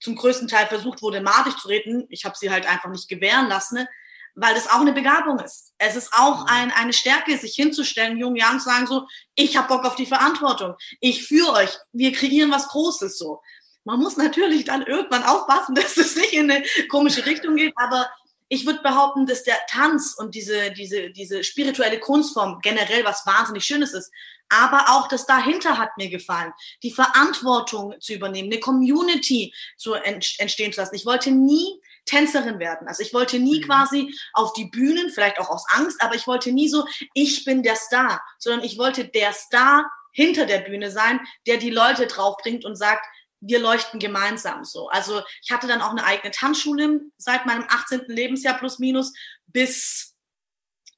zum 0.00 0.16
größten 0.16 0.48
Teil 0.48 0.66
versucht 0.66 1.02
wurde, 1.02 1.20
madig 1.20 1.58
zu 1.58 1.68
reden. 1.68 2.06
Ich 2.08 2.24
habe 2.24 2.36
sie 2.36 2.50
halt 2.50 2.66
einfach 2.66 2.88
nicht 2.88 3.08
gewähren 3.08 3.48
lassen, 3.48 3.76
ne? 3.76 3.88
Weil 4.34 4.54
das 4.54 4.68
auch 4.70 4.80
eine 4.80 4.92
Begabung 4.92 5.38
ist. 5.40 5.72
Es 5.78 5.96
ist 5.96 6.12
auch 6.12 6.42
mhm. 6.42 6.46
ein, 6.48 6.72
eine 6.72 6.92
Stärke, 6.92 7.36
sich 7.36 7.54
hinzustellen, 7.54 8.18
jungen 8.18 8.36
Jahren 8.36 8.60
zu 8.60 8.66
sagen 8.66 8.86
so, 8.86 9.06
ich 9.34 9.56
habe 9.56 9.68
Bock 9.68 9.84
auf 9.84 9.96
die 9.96 10.06
Verantwortung, 10.06 10.74
ich 11.00 11.26
führe 11.26 11.52
euch, 11.52 11.70
wir 11.92 12.12
kreieren 12.12 12.50
was 12.50 12.68
Großes 12.68 13.18
so. 13.18 13.40
Man 13.84 13.98
muss 13.98 14.16
natürlich 14.16 14.64
dann 14.64 14.82
irgendwann 14.82 15.24
aufpassen, 15.24 15.74
dass 15.76 15.96
es 15.96 16.16
nicht 16.16 16.32
in 16.32 16.50
eine 16.50 16.64
komische 16.88 17.26
Richtung 17.26 17.56
geht, 17.56 17.74
aber 17.76 18.08
ich 18.48 18.66
würde 18.66 18.82
behaupten, 18.82 19.24
dass 19.24 19.44
der 19.44 19.56
Tanz 19.66 20.14
und 20.18 20.34
diese, 20.34 20.72
diese, 20.72 21.10
diese 21.10 21.42
spirituelle 21.42 21.98
Kunstform 21.98 22.58
generell 22.60 23.02
was 23.02 23.24
wahnsinnig 23.24 23.64
Schönes 23.64 23.94
ist. 23.94 24.10
Aber 24.50 24.90
auch 24.90 25.08
das 25.08 25.24
dahinter 25.24 25.78
hat 25.78 25.96
mir 25.96 26.10
gefallen. 26.10 26.52
Die 26.82 26.90
Verantwortung 26.90 27.94
zu 27.98 28.12
übernehmen, 28.12 28.52
eine 28.52 28.60
Community 28.60 29.54
zu 29.78 29.94
entstehen 29.94 30.70
zu 30.70 30.82
lassen. 30.82 30.94
Ich 30.94 31.06
wollte 31.06 31.30
nie 31.30 31.80
Tänzerin 32.04 32.58
werden. 32.58 32.88
Also 32.88 33.02
ich 33.02 33.14
wollte 33.14 33.38
nie 33.38 33.60
mhm. 33.60 33.64
quasi 33.64 34.14
auf 34.32 34.52
die 34.52 34.66
Bühnen, 34.66 35.10
vielleicht 35.10 35.38
auch 35.38 35.50
aus 35.50 35.64
Angst, 35.70 36.02
aber 36.02 36.14
ich 36.14 36.26
wollte 36.26 36.52
nie 36.52 36.68
so, 36.68 36.86
ich 37.14 37.44
bin 37.44 37.62
der 37.62 37.76
Star, 37.76 38.22
sondern 38.38 38.64
ich 38.64 38.78
wollte 38.78 39.06
der 39.06 39.32
Star 39.32 39.90
hinter 40.12 40.46
der 40.46 40.58
Bühne 40.58 40.90
sein, 40.90 41.20
der 41.46 41.56
die 41.56 41.70
Leute 41.70 42.06
draufbringt 42.06 42.64
und 42.64 42.76
sagt, 42.76 43.04
wir 43.40 43.58
leuchten 43.58 43.98
gemeinsam 43.98 44.64
so. 44.64 44.88
Also 44.88 45.22
ich 45.42 45.50
hatte 45.50 45.66
dann 45.66 45.82
auch 45.82 45.90
eine 45.90 46.04
eigene 46.04 46.30
Tanzschule 46.30 47.00
seit 47.18 47.44
meinem 47.44 47.64
18. 47.68 48.04
Lebensjahr 48.06 48.56
plus 48.56 48.78
minus 48.78 49.12
bis, 49.46 50.14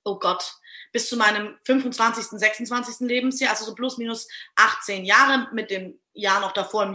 oh 0.05 0.19
Gott, 0.19 0.55
bis 0.93 1.09
zu 1.09 1.17
meinem 1.17 1.59
25., 1.65 2.39
26. 2.39 3.09
Lebensjahr, 3.09 3.51
also 3.51 3.65
so 3.65 3.75
plus 3.75 3.99
minus 3.99 4.29
18 4.57 5.05
Jahre 5.05 5.49
mit 5.53 5.71
dem 5.71 5.99
Jahr 6.13 6.41
noch 6.41 6.53
davor 6.53 6.85
im 6.85 6.95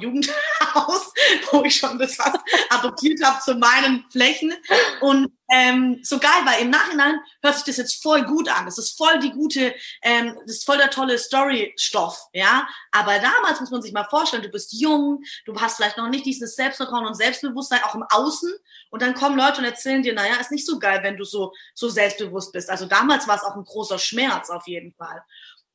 Jugendhaus, 0.69 1.13
wo 1.51 1.63
ich 1.63 1.75
schon 1.75 1.97
das 1.97 2.15
fast 2.15 2.38
adoptiert 2.69 3.23
habe 3.23 3.39
zu 3.41 3.55
meinen 3.55 4.05
Flächen. 4.11 4.53
Und 5.01 5.31
ähm, 5.51 5.99
so 6.03 6.19
geil, 6.19 6.41
weil 6.45 6.61
im 6.61 6.69
Nachhinein 6.69 7.19
hört 7.41 7.55
sich 7.55 7.63
das 7.63 7.77
jetzt 7.77 8.03
voll 8.03 8.23
gut 8.23 8.49
an. 8.49 8.65
Das 8.65 8.77
ist 8.77 8.97
voll 8.97 9.19
die 9.19 9.31
gute, 9.31 9.73
ähm, 10.03 10.35
das 10.45 10.57
ist 10.57 10.65
voll 10.65 10.77
der 10.77 10.91
tolle 10.91 11.17
Storystoff, 11.17 12.27
ja. 12.33 12.67
Aber 12.91 13.17
damals 13.19 13.59
muss 13.59 13.71
man 13.71 13.81
sich 13.81 13.91
mal 13.91 14.05
vorstellen, 14.05 14.43
du 14.43 14.49
bist 14.49 14.73
jung, 14.73 15.23
du 15.45 15.59
hast 15.59 15.77
vielleicht 15.77 15.97
noch 15.97 16.09
nicht 16.09 16.25
dieses 16.25 16.55
Selbstvertrauen 16.55 17.05
und 17.05 17.15
Selbstbewusstsein 17.15 17.83
auch 17.83 17.95
im 17.95 18.03
Außen. 18.09 18.53
Und 18.91 19.01
dann 19.01 19.13
kommen 19.13 19.38
Leute 19.38 19.59
und 19.59 19.65
erzählen 19.65 20.03
dir, 20.03 20.13
naja, 20.13 20.35
ist 20.39 20.51
nicht 20.51 20.65
so 20.65 20.79
geil, 20.79 20.99
wenn 21.03 21.17
du 21.17 21.23
so, 21.23 21.53
so 21.73 21.89
selbstbewusst 21.89 22.51
bist. 22.51 22.69
Also 22.69 22.85
damals 22.85 23.27
war 23.27 23.35
es 23.35 23.43
auch 23.43 23.55
ein 23.55 23.63
großer 23.63 23.99
Schmerz 23.99 24.49
auf 24.49 24.67
jeden 24.67 24.93
Fall. 24.93 25.23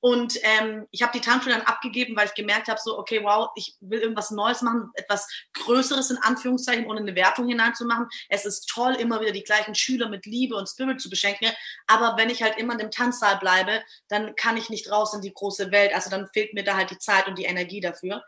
Und 0.04 0.38
ähm, 0.42 0.86
ich 0.90 1.00
habe 1.00 1.18
die 1.18 1.24
Tanzschule 1.24 1.54
dann 1.54 1.64
abgegeben, 1.64 2.14
weil 2.14 2.26
ich 2.26 2.34
gemerkt 2.34 2.68
habe, 2.68 2.78
so, 2.78 2.98
okay, 2.98 3.24
wow, 3.24 3.48
ich 3.54 3.74
will 3.80 4.00
irgendwas 4.00 4.30
Neues 4.30 4.60
machen, 4.60 4.90
etwas 4.92 5.26
Größeres 5.54 6.10
in 6.10 6.18
Anführungszeichen, 6.18 6.84
ohne 6.84 7.00
eine 7.00 7.14
Wertung 7.14 7.48
hineinzumachen. 7.48 8.06
Es 8.28 8.44
ist 8.44 8.68
toll, 8.68 8.96
immer 8.96 9.22
wieder 9.22 9.32
die 9.32 9.44
gleichen 9.44 9.74
Schüler 9.74 10.10
mit 10.10 10.26
Liebe 10.26 10.56
und 10.56 10.68
Spirit 10.68 11.00
zu 11.00 11.08
beschenken. 11.08 11.48
Aber 11.86 12.18
wenn 12.18 12.28
ich 12.28 12.42
halt 12.42 12.58
immer 12.58 12.74
in 12.74 12.80
dem 12.80 12.90
Tanzsaal 12.90 13.38
bleibe, 13.38 13.82
dann 14.08 14.36
kann 14.36 14.58
ich 14.58 14.68
nicht 14.68 14.90
raus 14.90 15.14
in 15.14 15.22
die 15.22 15.32
große 15.32 15.72
Welt. 15.72 15.94
Also 15.94 16.10
dann 16.10 16.28
fehlt 16.34 16.52
mir 16.52 16.64
da 16.64 16.76
halt 16.76 16.90
die 16.90 16.98
Zeit 16.98 17.26
und 17.26 17.38
die 17.38 17.44
Energie 17.44 17.80
dafür. 17.80 18.22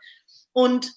Und 0.53 0.95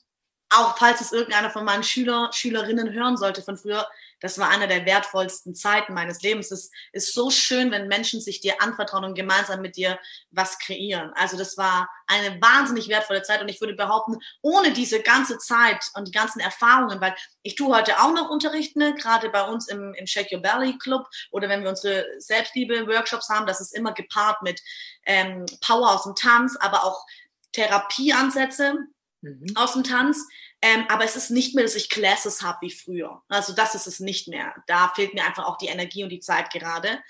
auch 0.49 0.79
falls 0.79 1.03
es 1.03 1.13
irgendeiner 1.13 1.51
von 1.51 1.67
meinen 1.67 1.85
Schüler, 1.85 2.31
Schülerinnen 2.33 2.91
hören 2.95 3.19
sollte 3.19 3.43
von 3.43 3.59
früher, 3.59 3.87
das 4.21 4.39
war 4.39 4.51
eine 4.51 4.69
der 4.69 4.87
wertvollsten 4.87 5.55
Zeiten 5.55 5.95
meines 5.95 6.23
Lebens. 6.23 6.51
Es 6.51 6.71
ist 6.93 7.15
so 7.15 7.31
schön, 7.31 7.71
wenn 7.71 7.89
Menschen 7.89 8.21
sich 8.21 8.41
dir 8.41 8.61
anvertrauen 8.63 9.05
und 9.05 9.15
gemeinsam 9.15 9.61
mit 9.61 9.77
dir 9.77 9.99
was 10.31 10.59
kreieren. 10.59 11.13
Also 11.15 11.37
das 11.37 11.57
war 11.57 11.89
eine 12.07 12.41
wahnsinnig 12.41 12.89
wertvolle 12.89 13.23
Zeit 13.23 13.41
und 13.41 13.49
ich 13.49 13.61
würde 13.61 13.75
behaupten, 13.75 14.19
ohne 14.43 14.73
diese 14.73 15.01
ganze 15.01 15.39
Zeit 15.39 15.85
und 15.95 16.09
die 16.09 16.13
ganzen 16.13 16.41
Erfahrungen, 16.41 17.01
weil 17.01 17.15
ich 17.43 17.55
tue 17.55 17.75
heute 17.75 17.99
auch 18.01 18.13
noch 18.13 18.31
Unterrichten, 18.31 18.81
ne, 18.81 18.95
gerade 18.95 19.31
bei 19.31 19.43
uns 19.43 19.69
im, 19.69 19.95
im 19.95 20.07
Shake 20.07 20.33
Your 20.33 20.41
Belly 20.41 20.77
Club 20.79 21.07
oder 21.31 21.49
wenn 21.49 21.63
wir 21.63 21.71
unsere 21.71 22.07
Selbstliebe-Workshops 22.19 23.29
haben, 23.29 23.47
das 23.47 23.61
ist 23.61 23.75
immer 23.75 23.93
gepaart 23.93 24.43
mit 24.43 24.61
ähm, 25.07 25.47
Power 25.61 25.95
aus 25.95 26.05
dem 26.05 26.15
Tanz, 26.15 26.57
aber 26.57 26.85
auch 26.85 27.05
Therapieansätze 27.53 28.75
mhm. 29.23 29.53
aus 29.55 29.73
dem 29.73 29.85
Tanz. 29.85 30.27
Ähm, 30.63 30.85
aber 30.89 31.05
es 31.05 31.17
ist 31.17 31.31
nicht 31.31 31.55
mehr, 31.55 31.65
dass 31.65 31.75
ich 31.75 31.89
Classes 31.89 32.43
habe 32.43 32.59
wie 32.63 32.71
früher. 32.71 33.23
Also 33.29 33.55
das 33.55 33.75
ist 33.75 33.87
es 33.87 34.01
nicht 34.01 34.29
mehr. 34.29 34.55
Da 34.67 34.93
fehlt 34.95 35.15
mir 35.15 35.25
einfach 35.25 35.47
auch 35.47 35.57
die 35.57 35.69
Energie 35.69 36.03
und 36.03 36.11
die 36.11 36.21
Zeit 36.21 36.51
gerade. 36.51 37.01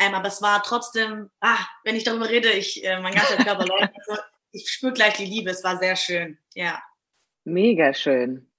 Ähm, 0.00 0.14
aber 0.14 0.28
es 0.28 0.42
war 0.42 0.62
trotzdem, 0.62 1.30
ah, 1.40 1.58
wenn 1.84 1.96
ich 1.96 2.04
darüber 2.04 2.28
rede, 2.28 2.50
ich, 2.50 2.84
äh, 2.84 3.00
mein 3.00 3.14
ganzer 3.14 3.36
Körper 3.36 3.66
läuft. 3.66 3.92
Also 4.06 4.20
ich 4.50 4.68
spüre 4.68 4.92
gleich 4.92 5.14
die 5.14 5.24
Liebe. 5.24 5.50
Es 5.50 5.62
war 5.62 5.78
sehr 5.78 5.96
schön. 5.96 6.38
Ja. 6.54 6.82
Mega 7.44 7.94
schön. 7.94 8.50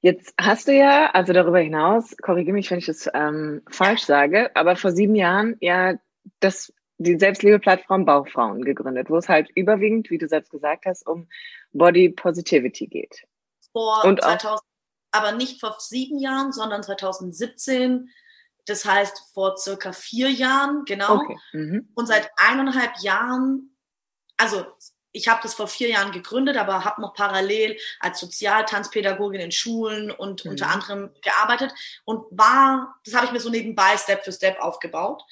Jetzt 0.00 0.34
hast 0.38 0.68
du 0.68 0.72
ja, 0.72 1.10
also 1.12 1.32
darüber 1.32 1.60
hinaus, 1.60 2.14
korrigiere 2.18 2.54
mich, 2.54 2.70
wenn 2.70 2.78
ich 2.78 2.86
das 2.86 3.08
ähm, 3.14 3.62
falsch 3.70 4.02
sage, 4.02 4.54
aber 4.54 4.76
vor 4.76 4.92
sieben 4.92 5.14
Jahren 5.14 5.56
ja 5.60 5.94
das, 6.40 6.74
die 6.98 7.18
Selbstliebe-Plattform 7.18 8.04
Bauchfrauen 8.04 8.64
gegründet, 8.64 9.08
wo 9.08 9.16
es 9.16 9.30
halt 9.30 9.48
überwiegend, 9.54 10.10
wie 10.10 10.18
du 10.18 10.28
selbst 10.28 10.50
gesagt 10.50 10.84
hast, 10.84 11.06
um 11.06 11.26
Body 11.72 12.10
Positivity 12.10 12.86
geht. 12.86 13.26
Vor 13.74 14.04
Und 14.04 14.22
2000, 14.22 14.62
aber 15.10 15.32
nicht 15.32 15.60
vor 15.60 15.76
sieben 15.78 16.18
Jahren, 16.18 16.52
sondern 16.52 16.82
2017. 16.82 18.08
Das 18.66 18.84
heißt 18.84 19.32
vor 19.34 19.58
circa 19.58 19.92
vier 19.92 20.30
Jahren, 20.30 20.84
genau. 20.86 21.16
Okay. 21.16 21.36
Mhm. 21.52 21.90
Und 21.94 22.06
seit 22.06 22.30
eineinhalb 22.36 22.92
Jahren, 23.00 23.76
also 24.38 24.64
ich 25.12 25.28
habe 25.28 25.40
das 25.42 25.54
vor 25.54 25.68
vier 25.68 25.88
Jahren 25.88 26.12
gegründet, 26.12 26.56
aber 26.56 26.84
habe 26.84 27.00
noch 27.00 27.14
parallel 27.14 27.78
als 28.00 28.20
Sozialtanzpädagogin 28.20 29.40
in 29.40 29.52
Schulen 29.52 30.10
und 30.10 30.44
mhm. 30.44 30.52
unter 30.52 30.68
anderem 30.68 31.10
gearbeitet 31.22 31.72
und 32.04 32.24
war, 32.30 32.96
das 33.04 33.14
habe 33.14 33.26
ich 33.26 33.32
mir 33.32 33.40
so 33.40 33.50
nebenbei 33.50 33.96
Step 33.96 34.24
für 34.24 34.32
Step 34.32 34.58
aufgebaut. 34.60 35.22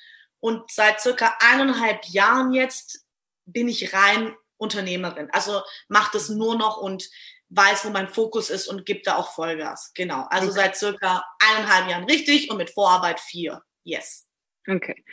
Und 0.40 0.70
seit 0.70 1.00
circa 1.00 1.36
eineinhalb 1.40 2.04
Jahren 2.06 2.52
jetzt 2.52 3.06
bin 3.44 3.68
ich 3.68 3.94
rein 3.94 4.36
Unternehmerin. 4.56 5.28
Also 5.32 5.62
mache 5.88 6.10
das 6.12 6.28
nur 6.28 6.56
noch 6.56 6.76
und 6.76 7.10
weiß, 7.54 7.84
wo 7.84 7.90
mein 7.90 8.08
Fokus 8.08 8.50
ist 8.50 8.66
und 8.66 8.86
gibt 8.86 9.06
da 9.06 9.16
auch 9.16 9.32
Vollgas. 9.34 9.92
Genau. 9.94 10.26
Also 10.30 10.48
okay. 10.48 10.56
seit 10.56 10.76
circa 10.76 11.24
eineinhalb 11.38 11.88
Jahren 11.88 12.04
richtig 12.04 12.50
und 12.50 12.56
mit 12.56 12.70
Vorarbeit 12.70 13.20
vier. 13.20 13.62
Yes. 13.84 14.26
Okay. 14.68 15.04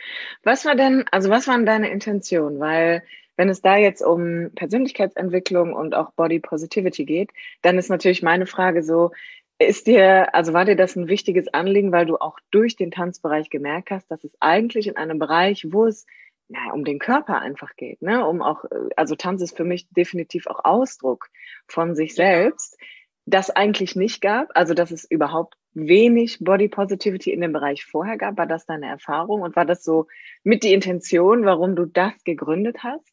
Was 0.42 0.64
war 0.64 0.76
denn, 0.76 1.04
also 1.10 1.28
was 1.28 1.48
waren 1.48 1.66
deine 1.66 1.90
Intentionen? 1.90 2.60
Weil 2.60 3.02
wenn 3.36 3.48
es 3.48 3.62
da 3.62 3.76
jetzt 3.76 4.02
um 4.02 4.50
Persönlichkeitsentwicklung 4.54 5.72
und 5.72 5.94
auch 5.94 6.12
Body 6.12 6.40
Positivity 6.40 7.04
geht, 7.04 7.30
dann 7.62 7.78
ist 7.78 7.88
natürlich 7.88 8.22
meine 8.22 8.46
Frage 8.46 8.82
so, 8.82 9.12
ist 9.58 9.86
dir, 9.86 10.34
also 10.34 10.52
war 10.54 10.64
dir 10.64 10.76
das 10.76 10.96
ein 10.96 11.08
wichtiges 11.08 11.48
Anliegen, 11.48 11.92
weil 11.92 12.06
du 12.06 12.16
auch 12.16 12.38
durch 12.50 12.76
den 12.76 12.90
Tanzbereich 12.90 13.50
gemerkt 13.50 13.90
hast, 13.90 14.10
dass 14.10 14.24
es 14.24 14.32
eigentlich 14.40 14.86
in 14.86 14.96
einem 14.96 15.18
Bereich, 15.18 15.66
wo 15.70 15.86
es 15.86 16.06
na, 16.50 16.72
um 16.72 16.84
den 16.84 16.98
Körper 16.98 17.40
einfach 17.40 17.76
geht, 17.76 18.02
ne? 18.02 18.26
Um 18.26 18.42
auch, 18.42 18.64
also 18.96 19.14
Tanz 19.14 19.40
ist 19.40 19.56
für 19.56 19.64
mich 19.64 19.88
definitiv 19.90 20.48
auch 20.48 20.64
Ausdruck 20.64 21.28
von 21.68 21.94
sich 21.94 22.14
selbst, 22.14 22.76
das 23.24 23.50
eigentlich 23.50 23.94
nicht 23.94 24.20
gab, 24.20 24.48
also 24.54 24.74
dass 24.74 24.90
es 24.90 25.04
überhaupt 25.08 25.54
wenig 25.72 26.38
Body 26.40 26.68
Positivity 26.68 27.32
in 27.32 27.40
dem 27.40 27.52
Bereich 27.52 27.84
vorher 27.84 28.18
gab. 28.18 28.36
War 28.36 28.46
das 28.46 28.66
deine 28.66 28.86
Erfahrung 28.88 29.42
und 29.42 29.54
war 29.54 29.64
das 29.64 29.84
so 29.84 30.08
mit 30.42 30.64
die 30.64 30.72
Intention, 30.72 31.44
warum 31.44 31.76
du 31.76 31.86
das 31.86 32.12
gegründet 32.24 32.78
hast? 32.82 33.06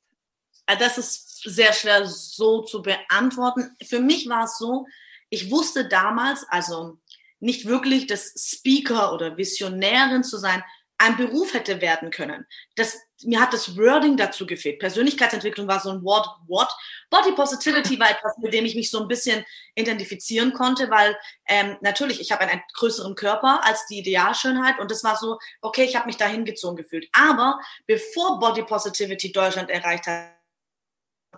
Ah, 0.66 0.76
das 0.76 0.98
ist 0.98 1.44
sehr 1.44 1.74
schwer 1.74 2.06
so 2.08 2.64
zu 2.64 2.82
beantworten. 2.82 3.70
Für 3.84 4.00
mich 4.00 4.28
war 4.28 4.46
es 4.46 4.58
so, 4.58 4.88
ich 5.30 5.52
wusste 5.52 5.88
damals, 5.88 6.44
also 6.50 6.98
nicht 7.40 7.68
wirklich, 7.68 8.08
dass 8.08 8.34
Speaker 8.36 9.14
oder 9.14 9.38
Visionärin 9.38 10.24
zu 10.24 10.38
sein 10.38 10.64
ein 10.98 11.16
Beruf 11.18 11.54
hätte 11.54 11.82
werden 11.82 12.10
können. 12.10 12.48
Das, 12.76 13.00
mir 13.24 13.42
hat 13.42 13.54
das 13.54 13.78
Wording 13.78 14.18
dazu 14.18 14.46
gefehlt. 14.46 14.80
Persönlichkeitsentwicklung 14.80 15.68
war 15.68 15.80
so 15.80 15.90
ein 15.90 16.04
Wort, 16.04 16.28
what? 16.48 16.70
Body 17.10 17.32
Positivity 17.32 18.00
war 18.00 18.12
etwas, 18.12 18.38
mit 18.38 18.54
dem 18.54 18.66
ich 18.66 18.76
mich 18.76 18.92
so 18.92 19.02
ein 19.02 19.08
bisschen 19.08 19.46
identifizieren 19.76 20.54
konnte, 20.54 20.90
weil 20.90 21.18
ähm, 21.48 21.78
natürlich, 21.82 22.20
ich 22.20 22.32
habe 22.32 22.42
einen, 22.46 22.62
größeren 22.74 23.16
Körper 23.16 23.64
als 23.64 23.86
die 23.88 24.00
Idealschönheit 24.00 24.80
und 24.80 24.92
das 24.92 25.04
war 25.04 25.16
so, 25.18 25.40
okay, 25.62 25.84
ich 25.84 25.96
habe 25.96 26.08
mich 26.08 26.18
dahin 26.18 26.46
gezogen 26.46 26.76
gefühlt. 26.76 27.08
Aber 27.14 27.60
bevor 27.86 28.40
Body 28.40 28.64
Positivity 28.64 29.32
Deutschland 29.32 29.70
erreicht 29.70 30.08
hat, 30.08 30.38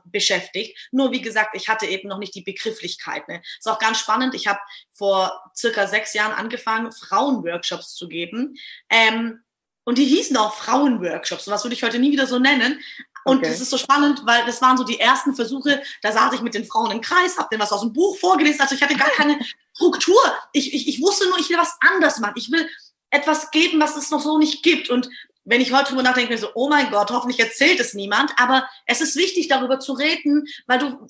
beschäftigt. 0.05 0.77
Nur 0.91 1.11
wie 1.11 1.21
gesagt, 1.21 1.55
ich 1.55 1.67
hatte 1.67 1.85
eben 1.85 2.07
noch 2.07 2.19
nicht 2.19 2.35
die 2.35 2.41
Begrifflichkeit. 2.41 3.27
Ne? 3.27 3.41
Ist 3.57 3.67
auch 3.67 3.79
ganz 3.79 3.99
spannend. 3.99 4.33
Ich 4.33 4.47
habe 4.47 4.59
vor 4.91 5.51
circa 5.55 5.87
sechs 5.87 6.13
Jahren 6.13 6.33
angefangen, 6.33 6.91
Frauenworkshops 6.91 7.95
zu 7.95 8.07
geben. 8.07 8.55
Ähm, 8.89 9.43
und 9.89 9.97
die 9.97 10.05
hießen 10.05 10.37
auch 10.37 10.53
Frauenworkshops. 10.53 11.47
Was 11.47 11.63
würde 11.63 11.73
ich 11.73 11.81
heute 11.81 11.97
nie 11.97 12.11
wieder 12.11 12.27
so 12.27 12.37
nennen. 12.37 12.79
Und 13.25 13.37
okay. 13.37 13.49
das 13.49 13.59
ist 13.59 13.71
so 13.71 13.77
spannend, 13.79 14.21
weil 14.23 14.45
das 14.45 14.61
waren 14.61 14.77
so 14.77 14.83
die 14.83 14.99
ersten 14.99 15.33
Versuche. 15.33 15.81
Da 16.03 16.11
saß 16.11 16.33
ich 16.33 16.43
mit 16.43 16.53
den 16.53 16.63
Frauen 16.63 16.91
im 16.91 17.01
Kreis, 17.01 17.39
habe 17.39 17.49
denen 17.51 17.63
was 17.63 17.71
aus 17.71 17.81
dem 17.81 17.91
Buch 17.91 18.15
vorgelesen. 18.19 18.61
Also 18.61 18.75
ich 18.75 18.83
hatte 18.83 18.95
gar 18.95 19.09
keine 19.09 19.39
Struktur. 19.75 20.21
Ich, 20.53 20.75
ich, 20.75 20.87
ich 20.87 21.01
wusste 21.01 21.27
nur, 21.27 21.39
ich 21.39 21.49
will 21.49 21.57
was 21.57 21.75
anders 21.79 22.19
machen. 22.19 22.35
Ich 22.37 22.51
will 22.51 22.69
etwas 23.09 23.49
geben, 23.49 23.81
was 23.81 23.95
es 23.95 24.11
noch 24.11 24.21
so 24.21 24.37
nicht 24.37 24.61
gibt. 24.61 24.91
Und 24.91 25.09
wenn 25.43 25.59
ich 25.59 25.73
heute 25.73 25.89
drüber 25.89 26.03
nachdenke, 26.03 26.37
so, 26.37 26.49
oh 26.53 26.69
mein 26.69 26.91
Gott, 26.91 27.09
hoffentlich 27.09 27.39
erzählt 27.39 27.79
es 27.79 27.95
niemand. 27.95 28.31
Aber 28.37 28.69
es 28.85 29.01
ist 29.01 29.15
wichtig, 29.15 29.47
darüber 29.47 29.79
zu 29.79 29.93
reden, 29.93 30.45
weil 30.67 30.77
du, 30.77 31.07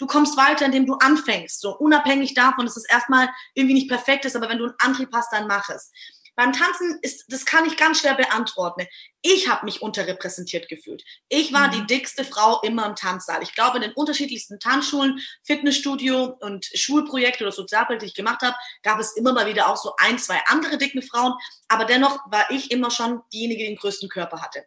du 0.00 0.06
kommst 0.08 0.36
weiter, 0.36 0.66
indem 0.66 0.86
du 0.86 0.94
anfängst. 0.94 1.60
So 1.60 1.78
unabhängig 1.78 2.34
davon, 2.34 2.66
dass 2.66 2.76
es 2.76 2.88
erstmal 2.88 3.28
irgendwie 3.54 3.74
nicht 3.74 3.88
perfekt 3.88 4.24
ist, 4.24 4.34
aber 4.34 4.48
wenn 4.48 4.58
du 4.58 4.64
einen 4.64 4.74
Antrieb 4.80 5.10
hast, 5.14 5.32
dann 5.32 5.46
mach 5.46 5.68
es. 5.68 5.92
Beim 6.36 6.52
Tanzen 6.52 6.98
ist, 7.02 7.24
das 7.28 7.46
kann 7.46 7.64
ich 7.64 7.76
ganz 7.76 8.00
schwer 8.00 8.14
beantworten. 8.14 8.86
Ich 9.22 9.48
habe 9.48 9.64
mich 9.64 9.82
unterrepräsentiert 9.82 10.68
gefühlt. 10.68 11.02
Ich 11.28 11.52
war 11.52 11.68
mhm. 11.68 11.72
die 11.72 11.86
dickste 11.86 12.24
Frau 12.24 12.60
immer 12.62 12.86
im 12.86 12.94
Tanzsaal. 12.94 13.42
Ich 13.42 13.54
glaube, 13.54 13.78
in 13.78 13.82
den 13.82 13.92
unterschiedlichsten 13.92 14.60
Tanzschulen, 14.60 15.18
Fitnessstudio 15.44 16.36
und 16.40 16.66
Schulprojekte 16.74 17.42
oder 17.42 17.52
Sozialprojekte, 17.52 18.04
die 18.04 18.10
ich 18.10 18.16
gemacht 18.16 18.42
habe, 18.42 18.56
gab 18.82 19.00
es 19.00 19.16
immer 19.16 19.32
mal 19.32 19.46
wieder 19.46 19.68
auch 19.68 19.76
so 19.76 19.94
ein, 19.98 20.18
zwei 20.18 20.40
andere 20.46 20.78
dicke 20.78 21.00
Frauen. 21.02 21.32
Aber 21.68 21.86
dennoch 21.86 22.20
war 22.30 22.50
ich 22.50 22.70
immer 22.70 22.90
schon 22.90 23.22
diejenige, 23.32 23.62
die 23.62 23.68
den 23.70 23.76
größten 23.76 24.08
Körper 24.08 24.42
hatte. 24.42 24.66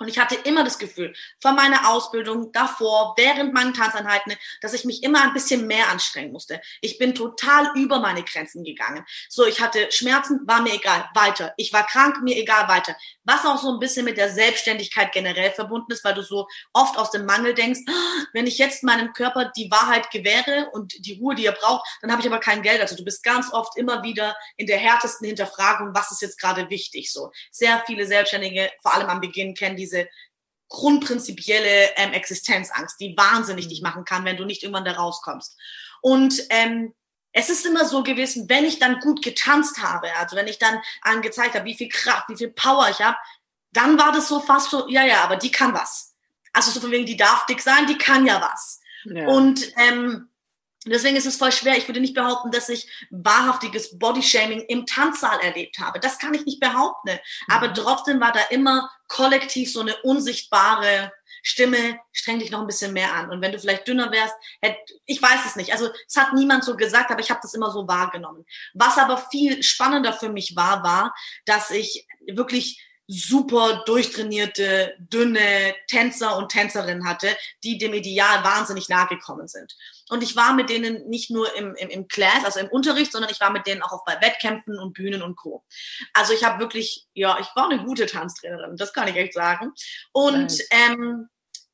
Und 0.00 0.08
ich 0.08 0.18
hatte 0.18 0.34
immer 0.34 0.64
das 0.64 0.78
Gefühl, 0.78 1.12
von 1.40 1.54
meiner 1.54 1.90
Ausbildung 1.90 2.52
davor, 2.52 3.14
während 3.18 3.52
meinen 3.52 3.74
Tanzeinheiten, 3.74 4.34
dass 4.62 4.72
ich 4.72 4.86
mich 4.86 5.02
immer 5.02 5.22
ein 5.22 5.34
bisschen 5.34 5.66
mehr 5.66 5.90
anstrengen 5.90 6.32
musste. 6.32 6.60
Ich 6.80 6.96
bin 6.96 7.14
total 7.14 7.70
über 7.74 8.00
meine 8.00 8.22
Grenzen 8.22 8.64
gegangen. 8.64 9.04
So, 9.28 9.44
ich 9.44 9.60
hatte 9.60 9.92
Schmerzen, 9.92 10.40
war 10.46 10.62
mir 10.62 10.72
egal, 10.72 11.06
weiter. 11.14 11.52
Ich 11.58 11.74
war 11.74 11.86
krank, 11.86 12.22
mir 12.22 12.38
egal, 12.38 12.66
weiter. 12.66 12.96
Was 13.24 13.44
auch 13.44 13.58
so 13.58 13.70
ein 13.72 13.78
bisschen 13.78 14.06
mit 14.06 14.16
der 14.16 14.30
Selbstständigkeit 14.30 15.12
generell 15.12 15.50
verbunden 15.50 15.92
ist, 15.92 16.02
weil 16.02 16.14
du 16.14 16.22
so 16.22 16.48
oft 16.72 16.96
aus 16.96 17.10
dem 17.10 17.26
Mangel 17.26 17.52
denkst, 17.52 17.80
ah, 17.86 18.24
wenn 18.32 18.46
ich 18.46 18.56
jetzt 18.56 18.82
meinem 18.82 19.12
Körper 19.12 19.52
die 19.54 19.70
Wahrheit 19.70 20.10
gewähre 20.10 20.70
und 20.72 20.94
die 21.04 21.18
Ruhe, 21.18 21.34
die 21.34 21.44
er 21.44 21.52
braucht, 21.52 21.86
dann 22.00 22.10
habe 22.10 22.22
ich 22.22 22.26
aber 22.26 22.40
kein 22.40 22.62
Geld. 22.62 22.80
Also 22.80 22.96
du 22.96 23.04
bist 23.04 23.22
ganz 23.22 23.52
oft 23.52 23.76
immer 23.76 24.02
wieder 24.02 24.34
in 24.56 24.66
der 24.66 24.78
härtesten 24.78 25.26
Hinterfragung, 25.26 25.90
was 25.94 26.10
ist 26.10 26.22
jetzt 26.22 26.40
gerade 26.40 26.70
wichtig. 26.70 27.12
So 27.12 27.30
sehr 27.50 27.82
viele 27.86 28.06
Selbstständige, 28.06 28.70
vor 28.80 28.94
allem 28.94 29.10
am 29.10 29.20
Beginn, 29.20 29.54
kennen 29.54 29.76
diese 29.90 30.08
grundprinzipielle 30.68 31.96
ähm, 31.96 32.12
Existenzangst, 32.12 33.00
die 33.00 33.16
wahnsinnig 33.16 33.68
dich 33.68 33.82
machen 33.82 34.04
kann, 34.04 34.24
wenn 34.24 34.36
du 34.36 34.44
nicht 34.44 34.62
irgendwann 34.62 34.84
da 34.84 34.92
rauskommst. 34.92 35.58
Und 36.00 36.34
ähm, 36.50 36.94
es 37.32 37.50
ist 37.50 37.66
immer 37.66 37.84
so 37.84 38.02
gewesen, 38.02 38.48
wenn 38.48 38.64
ich 38.64 38.78
dann 38.78 39.00
gut 39.00 39.22
getanzt 39.22 39.82
habe, 39.82 40.08
also 40.16 40.36
wenn 40.36 40.48
ich 40.48 40.58
dann 40.58 40.80
angezeigt 41.02 41.54
habe, 41.54 41.64
wie 41.64 41.76
viel 41.76 41.88
Kraft, 41.88 42.28
wie 42.28 42.36
viel 42.36 42.50
Power 42.50 42.88
ich 42.88 43.00
habe, 43.00 43.16
dann 43.72 43.98
war 43.98 44.12
das 44.12 44.28
so 44.28 44.40
fast 44.40 44.70
so, 44.70 44.88
ja, 44.88 45.04
ja, 45.04 45.22
aber 45.22 45.36
die 45.36 45.50
kann 45.50 45.74
was. 45.74 46.14
Also 46.52 46.70
so 46.72 46.80
von 46.80 46.90
wegen, 46.90 47.06
die 47.06 47.16
darf 47.16 47.46
dick 47.46 47.60
sein, 47.60 47.86
die 47.86 47.98
kann 47.98 48.26
ja 48.26 48.40
was. 48.40 48.80
Ja. 49.04 49.28
Und 49.28 49.72
ähm, 49.76 50.29
Deswegen 50.86 51.16
ist 51.16 51.26
es 51.26 51.36
voll 51.36 51.52
schwer. 51.52 51.76
Ich 51.76 51.88
würde 51.88 52.00
nicht 52.00 52.14
behaupten, 52.14 52.50
dass 52.50 52.70
ich 52.70 52.90
wahrhaftiges 53.10 53.98
Bodyshaming 53.98 54.60
im 54.62 54.86
Tanzsaal 54.86 55.38
erlebt 55.40 55.78
habe. 55.78 56.00
Das 56.00 56.18
kann 56.18 56.32
ich 56.32 56.46
nicht 56.46 56.58
behaupten. 56.58 57.18
Aber 57.48 57.68
mhm. 57.68 57.74
trotzdem 57.74 58.20
war 58.20 58.32
da 58.32 58.40
immer 58.50 58.90
kollektiv 59.08 59.70
so 59.70 59.80
eine 59.80 59.96
unsichtbare 60.02 61.12
Stimme, 61.42 61.98
streng 62.12 62.38
dich 62.38 62.50
noch 62.50 62.60
ein 62.60 62.66
bisschen 62.66 62.92
mehr 62.92 63.14
an. 63.14 63.30
Und 63.30 63.42
wenn 63.42 63.52
du 63.52 63.58
vielleicht 63.58 63.86
dünner 63.88 64.10
wärst, 64.10 64.34
hätte, 64.60 64.78
ich 65.06 65.20
weiß 65.20 65.46
es 65.46 65.56
nicht. 65.56 65.72
Also 65.72 65.90
es 66.06 66.16
hat 66.16 66.32
niemand 66.32 66.64
so 66.64 66.76
gesagt, 66.76 67.10
aber 67.10 67.20
ich 67.20 67.30
habe 67.30 67.40
das 67.42 67.54
immer 67.54 67.70
so 67.70 67.86
wahrgenommen. 67.86 68.46
Was 68.74 68.98
aber 68.98 69.18
viel 69.18 69.62
spannender 69.62 70.12
für 70.12 70.30
mich 70.30 70.56
war, 70.56 70.82
war, 70.82 71.14
dass 71.44 71.70
ich 71.70 72.06
wirklich 72.26 72.82
super 73.12 73.82
durchtrainierte, 73.86 74.94
dünne 74.98 75.74
Tänzer 75.88 76.36
und 76.36 76.48
Tänzerinnen 76.48 77.08
hatte, 77.08 77.26
die 77.64 77.76
dem 77.76 77.92
Ideal 77.92 78.44
wahnsinnig 78.44 78.88
nahe 78.88 79.08
gekommen 79.08 79.48
sind. 79.48 79.76
Und 80.10 80.22
ich 80.22 80.36
war 80.36 80.54
mit 80.54 80.70
denen 80.70 81.08
nicht 81.08 81.28
nur 81.28 81.56
im, 81.56 81.74
im, 81.74 81.88
im 81.88 82.06
Class, 82.06 82.44
also 82.44 82.60
im 82.60 82.68
Unterricht, 82.68 83.10
sondern 83.10 83.32
ich 83.32 83.40
war 83.40 83.50
mit 83.50 83.66
denen 83.66 83.82
auch 83.82 83.90
auf 83.90 84.04
bei 84.04 84.20
Wettkämpfen 84.20 84.78
und 84.78 84.92
Bühnen 84.92 85.22
und 85.22 85.34
Co. 85.34 85.64
Also 86.14 86.32
ich 86.32 86.44
habe 86.44 86.60
wirklich, 86.60 87.08
ja, 87.12 87.36
ich 87.40 87.48
war 87.56 87.68
eine 87.68 87.82
gute 87.82 88.06
Tanztrainerin, 88.06 88.76
das 88.76 88.92
kann 88.92 89.08
ich 89.08 89.16
echt 89.16 89.34
sagen. 89.34 89.72
Und 90.12 90.56
ähm, 90.70 91.28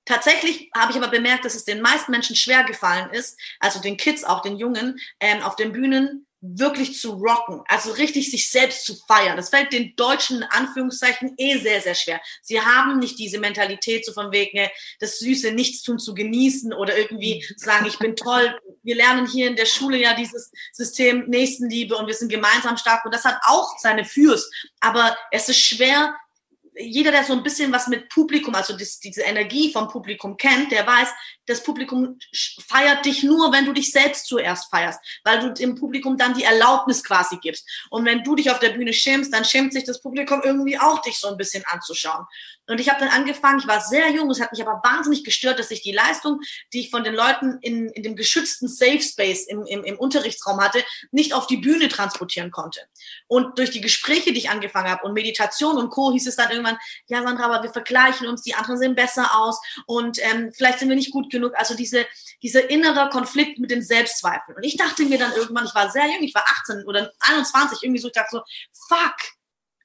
Tatsächlich 0.08 0.70
habe 0.72 0.92
ich 0.92 0.98
aber 0.98 1.08
bemerkt, 1.08 1.44
dass 1.44 1.56
es 1.56 1.64
den 1.64 1.82
meisten 1.82 2.12
Menschen 2.12 2.36
schwer 2.36 2.62
gefallen 2.62 3.10
ist, 3.10 3.36
also 3.58 3.80
den 3.80 3.96
Kids, 3.96 4.22
auch 4.22 4.40
den 4.40 4.56
Jungen, 4.56 5.00
ähm, 5.18 5.42
auf 5.42 5.56
den 5.56 5.72
Bühnen 5.72 6.25
wirklich 6.54 6.98
zu 6.98 7.12
rocken, 7.12 7.62
also 7.68 7.92
richtig 7.92 8.30
sich 8.30 8.50
selbst 8.50 8.84
zu 8.84 8.94
feiern. 9.06 9.36
Das 9.36 9.50
fällt 9.50 9.72
den 9.72 9.94
Deutschen 9.96 10.38
in 10.38 10.42
Anführungszeichen 10.44 11.34
eh 11.36 11.58
sehr, 11.58 11.80
sehr 11.80 11.94
schwer. 11.94 12.20
Sie 12.42 12.60
haben 12.60 12.98
nicht 12.98 13.18
diese 13.18 13.38
Mentalität 13.38 14.04
so 14.04 14.12
von 14.12 14.32
wegen, 14.32 14.68
das 15.00 15.18
süße 15.18 15.52
Nichtstun 15.52 15.98
zu 15.98 16.14
genießen 16.14 16.72
oder 16.72 16.96
irgendwie 16.96 17.40
zu 17.40 17.64
sagen, 17.64 17.86
ich 17.86 17.98
bin 17.98 18.16
toll. 18.16 18.58
Wir 18.82 18.96
lernen 18.96 19.26
hier 19.26 19.48
in 19.48 19.56
der 19.56 19.66
Schule 19.66 19.98
ja 19.98 20.14
dieses 20.14 20.52
System 20.72 21.24
Nächstenliebe 21.28 21.96
und 21.96 22.06
wir 22.06 22.14
sind 22.14 22.30
gemeinsam 22.30 22.76
stark 22.76 23.04
und 23.04 23.14
das 23.14 23.24
hat 23.24 23.38
auch 23.46 23.78
seine 23.78 24.04
Fürs. 24.04 24.50
Aber 24.80 25.16
es 25.30 25.48
ist 25.48 25.60
schwer, 25.60 26.14
jeder, 26.78 27.10
der 27.10 27.24
so 27.24 27.32
ein 27.32 27.42
bisschen 27.42 27.72
was 27.72 27.88
mit 27.88 28.08
Publikum, 28.08 28.54
also 28.54 28.76
das, 28.76 28.98
diese 28.98 29.22
Energie 29.22 29.72
vom 29.72 29.88
Publikum 29.88 30.36
kennt, 30.36 30.72
der 30.72 30.86
weiß, 30.86 31.08
das 31.46 31.62
Publikum 31.62 32.18
feiert 32.68 33.04
dich 33.04 33.22
nur, 33.22 33.52
wenn 33.52 33.64
du 33.64 33.72
dich 33.72 33.92
selbst 33.92 34.26
zuerst 34.26 34.68
feierst, 34.70 35.00
weil 35.24 35.40
du 35.40 35.52
dem 35.52 35.76
Publikum 35.76 36.16
dann 36.16 36.34
die 36.34 36.44
Erlaubnis 36.44 37.04
quasi 37.04 37.38
gibst. 37.40 37.68
Und 37.90 38.04
wenn 38.04 38.24
du 38.24 38.34
dich 38.34 38.50
auf 38.50 38.58
der 38.58 38.70
Bühne 38.70 38.92
schämst, 38.92 39.32
dann 39.32 39.44
schämt 39.44 39.72
sich 39.72 39.84
das 39.84 40.00
Publikum 40.02 40.42
irgendwie 40.44 40.78
auch, 40.78 41.00
dich 41.02 41.18
so 41.18 41.28
ein 41.28 41.36
bisschen 41.36 41.64
anzuschauen. 41.66 42.26
Und 42.68 42.80
ich 42.80 42.88
habe 42.88 42.98
dann 42.98 43.10
angefangen, 43.10 43.60
ich 43.60 43.68
war 43.68 43.80
sehr 43.80 44.10
jung, 44.10 44.28
es 44.28 44.40
hat 44.40 44.50
mich 44.50 44.60
aber 44.60 44.80
wahnsinnig 44.82 45.22
gestört, 45.22 45.60
dass 45.60 45.70
ich 45.70 45.82
die 45.82 45.92
Leistung, 45.92 46.40
die 46.72 46.80
ich 46.80 46.90
von 46.90 47.04
den 47.04 47.14
Leuten 47.14 47.58
in, 47.60 47.88
in 47.90 48.02
dem 48.02 48.16
geschützten 48.16 48.66
Safe 48.66 49.00
Space 49.00 49.46
im, 49.46 49.64
im, 49.66 49.84
im 49.84 49.96
Unterrichtsraum 49.96 50.60
hatte, 50.60 50.82
nicht 51.12 51.32
auf 51.32 51.46
die 51.46 51.58
Bühne 51.58 51.88
transportieren 51.88 52.50
konnte. 52.50 52.80
Und 53.28 53.58
durch 53.58 53.70
die 53.70 53.80
Gespräche, 53.80 54.32
die 54.32 54.38
ich 54.38 54.50
angefangen 54.50 54.90
habe 54.90 55.04
und 55.04 55.12
Meditation 55.14 55.78
und 55.78 55.90
Co. 55.90 56.12
hieß 56.12 56.26
es 56.26 56.34
dann 56.34 56.50
irgendwann, 56.50 56.65
ja 57.06 57.22
Sandra, 57.22 57.44
aber 57.44 57.62
wir 57.62 57.70
vergleichen 57.70 58.26
uns, 58.26 58.42
die 58.42 58.54
anderen 58.54 58.78
sehen 58.78 58.94
besser 58.94 59.36
aus 59.36 59.60
und 59.86 60.18
ähm, 60.22 60.52
vielleicht 60.52 60.78
sind 60.78 60.88
wir 60.88 60.96
nicht 60.96 61.12
gut 61.12 61.30
genug. 61.30 61.52
Also 61.56 61.74
diese, 61.74 62.06
dieser 62.42 62.68
innere 62.70 63.08
Konflikt 63.10 63.58
mit 63.58 63.70
den 63.70 63.82
Selbstzweifeln. 63.82 64.56
Und 64.56 64.64
ich 64.64 64.76
dachte 64.76 65.04
mir 65.04 65.18
dann 65.18 65.32
irgendwann, 65.32 65.66
ich 65.66 65.74
war 65.74 65.90
sehr 65.90 66.06
jung, 66.06 66.22
ich 66.22 66.34
war 66.34 66.44
18 66.60 66.84
oder 66.86 67.12
21, 67.20 67.82
irgendwie 67.82 68.00
so, 68.00 68.08
ich 68.08 68.14
dachte 68.14 68.30
so, 68.32 68.42
fuck, 68.88 69.16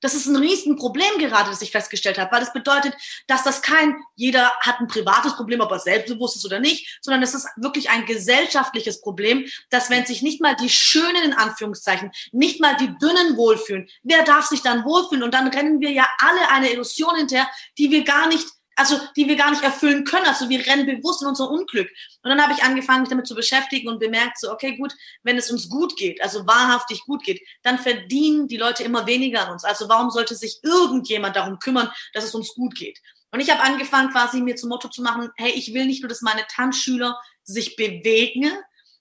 das 0.02 0.14
ist 0.14 0.28
ein 0.28 0.36
Riesenproblem 0.36 1.20
gerade, 1.20 1.50
das 1.50 1.62
ich 1.62 1.72
festgestellt 1.72 2.18
habe, 2.18 2.32
weil 2.32 2.42
das 2.42 2.54
bedeutet, 2.54 2.94
dass 3.28 3.44
das 3.44 3.62
kein, 3.62 3.96
jeder 4.16 4.52
hat 4.60 4.80
ein 4.80 4.88
privates 4.88 5.36
Problem, 5.36 5.62
ob 5.62 5.72
er 5.72 5.80
selbstbewusst 5.80 6.36
ist 6.36 6.46
oder 6.46 6.60
nicht, 6.60 7.00
sondern 7.02 7.24
es 7.24 7.34
ist 7.34 7.48
wirklich 7.56 7.90
ein 7.90 8.06
gesellschaftliches 8.06 9.02
Problem, 9.02 9.46
dass 9.70 9.90
wenn 9.90 10.06
sich 10.06 10.22
nicht 10.22 10.42
mal 10.42 10.56
die 10.56 10.70
Schönen 10.70 11.24
in 11.24 11.34
Anführungszeichen, 11.34 12.12
nicht 12.32 12.60
mal 12.60 12.76
die 12.78 12.98
Dünnen 12.98 13.38
wohlfühlen, 13.38 13.88
wer 14.04 14.24
darf 14.24 14.48
sich 14.48 14.62
dann 14.62 14.84
wohlfühlen? 14.84 15.24
Und 15.24 15.34
dann 15.34 15.48
rennen 15.48 15.80
wir 15.80 15.92
ja 15.92 16.08
alle 16.20 16.50
eine 16.50 16.72
Illusion 16.72 17.16
hinterher, 17.16 17.50
die 17.78 17.92
wir 17.92 18.04
gar 18.04 18.28
nicht 18.28 18.48
also 18.76 19.00
die 19.16 19.28
wir 19.28 19.36
gar 19.36 19.52
nicht 19.52 19.64
erfüllen 19.64 20.04
können. 20.04 20.26
Also 20.26 20.50
wir 20.50 20.66
rennen 20.66 20.86
bewusst 20.86 21.22
in 21.22 21.28
unser 21.28 21.50
Unglück. 21.50 21.90
Und 22.24 22.30
dann 22.30 22.42
habe 22.42 22.54
ich 22.54 22.64
angefangen, 22.64 23.02
mich 23.02 23.10
damit 23.10 23.28
zu 23.28 23.36
beschäftigen 23.36 23.90
und 23.90 24.00
bemerkt 24.00 24.40
so, 24.40 24.52
okay, 24.52 24.78
gut, 24.78 24.94
wenn 25.24 25.38
es 25.38 25.52
uns 25.52 25.70
gut 25.70 25.96
geht, 25.98 26.22
also 26.22 26.46
wahrhaftig 26.48 27.02
gut 27.06 27.24
geht, 27.24 27.42
dann 27.64 27.80
verdienen 27.80 28.48
die 28.48 28.58
Leute 28.58 28.84
immer 28.84 29.06
weniger 29.06 29.46
an 29.46 29.54
uns. 29.54 29.64
Also 29.64 29.90
warum 29.90 30.10
sollte 30.10 30.36
sich 30.36 30.60
irgendjemand 30.64 31.36
darum 31.36 31.60
kümmern, 31.60 31.92
dass 32.14 32.24
es 32.24 32.36
uns 32.36 32.54
gut 32.54 32.76
geht? 32.76 33.00
Und 33.32 33.40
ich 33.40 33.50
habe 33.50 33.62
angefangen, 33.62 34.12
quasi 34.12 34.42
mir 34.42 34.56
zum 34.56 34.70
Motto 34.70 34.90
zu 34.90 35.02
machen, 35.02 35.30
hey, 35.38 35.52
ich 35.52 35.74
will 35.74 35.86
nicht 35.86 36.02
nur, 36.02 36.10
dass 36.10 36.22
meine 36.22 36.46
Tanzschüler 36.48 37.18
sich 37.44 37.76
bewegen, 37.76 38.52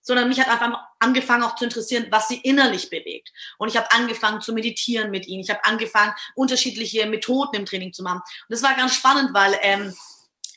sondern 0.02 0.28
mich 0.28 0.40
hat 0.40 0.48
einfach 0.48 0.78
angefangen 0.98 1.42
auch 1.42 1.56
zu 1.56 1.64
interessieren, 1.64 2.06
was 2.10 2.28
sie 2.28 2.38
innerlich 2.38 2.90
bewegt. 2.90 3.32
Und 3.58 3.68
ich 3.68 3.76
habe 3.76 3.90
angefangen 3.92 4.40
zu 4.40 4.52
meditieren 4.52 5.10
mit 5.10 5.26
ihnen. 5.26 5.42
Ich 5.42 5.50
habe 5.50 5.64
angefangen, 5.64 6.14
unterschiedliche 6.34 7.06
Methoden 7.06 7.56
im 7.56 7.66
Training 7.66 7.92
zu 7.92 8.02
machen. 8.02 8.20
Und 8.20 8.50
das 8.50 8.62
war 8.62 8.74
ganz 8.74 8.94
spannend, 8.94 9.30
weil 9.32 9.58
ähm, 9.62 9.94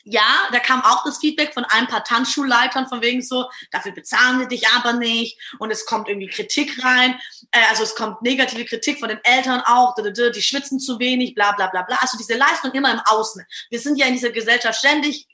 ja, 0.04 0.48
da 0.52 0.58
kam 0.58 0.82
auch 0.82 1.02
das 1.04 1.18
Feedback 1.18 1.54
von 1.54 1.64
ein 1.64 1.86
paar 1.86 2.04
Tanzschulleitern 2.04 2.86
von 2.88 3.00
wegen 3.00 3.22
so, 3.22 3.48
dafür 3.70 3.92
bezahlen 3.92 4.38
sie 4.38 4.48
dich 4.48 4.68
aber 4.68 4.92
nicht 4.92 5.38
und 5.58 5.70
es 5.70 5.86
kommt 5.86 6.08
irgendwie 6.08 6.28
Kritik 6.28 6.84
rein, 6.84 7.18
äh, 7.50 7.60
also 7.70 7.82
es 7.82 7.94
kommt 7.94 8.20
negative 8.20 8.66
Kritik 8.66 9.00
von 9.00 9.08
den 9.08 9.20
Eltern 9.24 9.62
auch, 9.64 9.94
die 9.96 10.42
schwitzen 10.42 10.78
zu 10.78 10.98
wenig, 10.98 11.34
bla 11.34 11.52
bla 11.52 11.68
bla 11.68 11.82
bla. 11.82 11.96
Also 12.00 12.18
diese 12.18 12.34
Leistung 12.34 12.72
immer 12.72 12.92
im 12.92 13.00
Außen. 13.00 13.44
Wir 13.70 13.80
sind 13.80 13.96
ja 13.96 14.06
in 14.06 14.12
dieser 14.12 14.30
Gesellschaft 14.30 14.78
ständig 14.78 15.26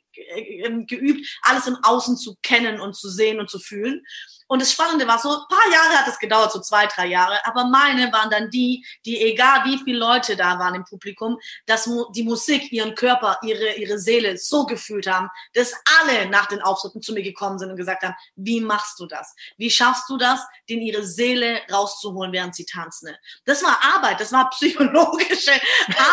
geübt, 0.86 1.26
alles 1.42 1.66
im 1.66 1.76
Außen 1.82 2.16
zu 2.16 2.36
kennen 2.42 2.80
und 2.80 2.94
zu 2.94 3.08
sehen 3.08 3.40
und 3.40 3.50
zu 3.50 3.58
fühlen. 3.58 4.02
Und 4.50 4.60
das 4.60 4.72
Spannende 4.72 5.06
war 5.06 5.20
so, 5.20 5.28
ein 5.28 5.48
paar 5.48 5.72
Jahre 5.72 6.00
hat 6.00 6.08
es 6.08 6.18
gedauert, 6.18 6.50
so 6.50 6.60
zwei, 6.60 6.86
drei 6.86 7.06
Jahre, 7.06 7.38
aber 7.46 7.66
meine 7.66 8.12
waren 8.12 8.30
dann 8.30 8.50
die, 8.50 8.84
die 9.06 9.20
egal 9.20 9.64
wie 9.64 9.78
viele 9.78 10.00
Leute 10.00 10.34
da 10.34 10.58
waren 10.58 10.74
im 10.74 10.84
Publikum, 10.84 11.38
dass 11.66 11.88
die 12.16 12.24
Musik 12.24 12.72
ihren 12.72 12.96
Körper, 12.96 13.38
ihre, 13.44 13.74
ihre 13.74 14.00
Seele 14.00 14.36
so 14.38 14.66
gefühlt 14.66 15.06
haben, 15.06 15.28
dass 15.54 15.72
alle 16.00 16.28
nach 16.28 16.46
den 16.46 16.62
Auftritten 16.62 17.00
zu 17.00 17.12
mir 17.12 17.22
gekommen 17.22 17.60
sind 17.60 17.70
und 17.70 17.76
gesagt 17.76 18.02
haben, 18.02 18.16
wie 18.34 18.60
machst 18.60 18.98
du 18.98 19.06
das? 19.06 19.36
Wie 19.56 19.70
schaffst 19.70 20.08
du 20.08 20.16
das, 20.16 20.40
den 20.68 20.82
ihre 20.82 21.04
Seele 21.04 21.60
rauszuholen, 21.72 22.32
während 22.32 22.56
sie 22.56 22.64
tanzen? 22.64 23.14
Das 23.44 23.62
war 23.62 23.78
Arbeit, 23.94 24.18
das 24.18 24.32
war 24.32 24.50
psychologische 24.60 25.52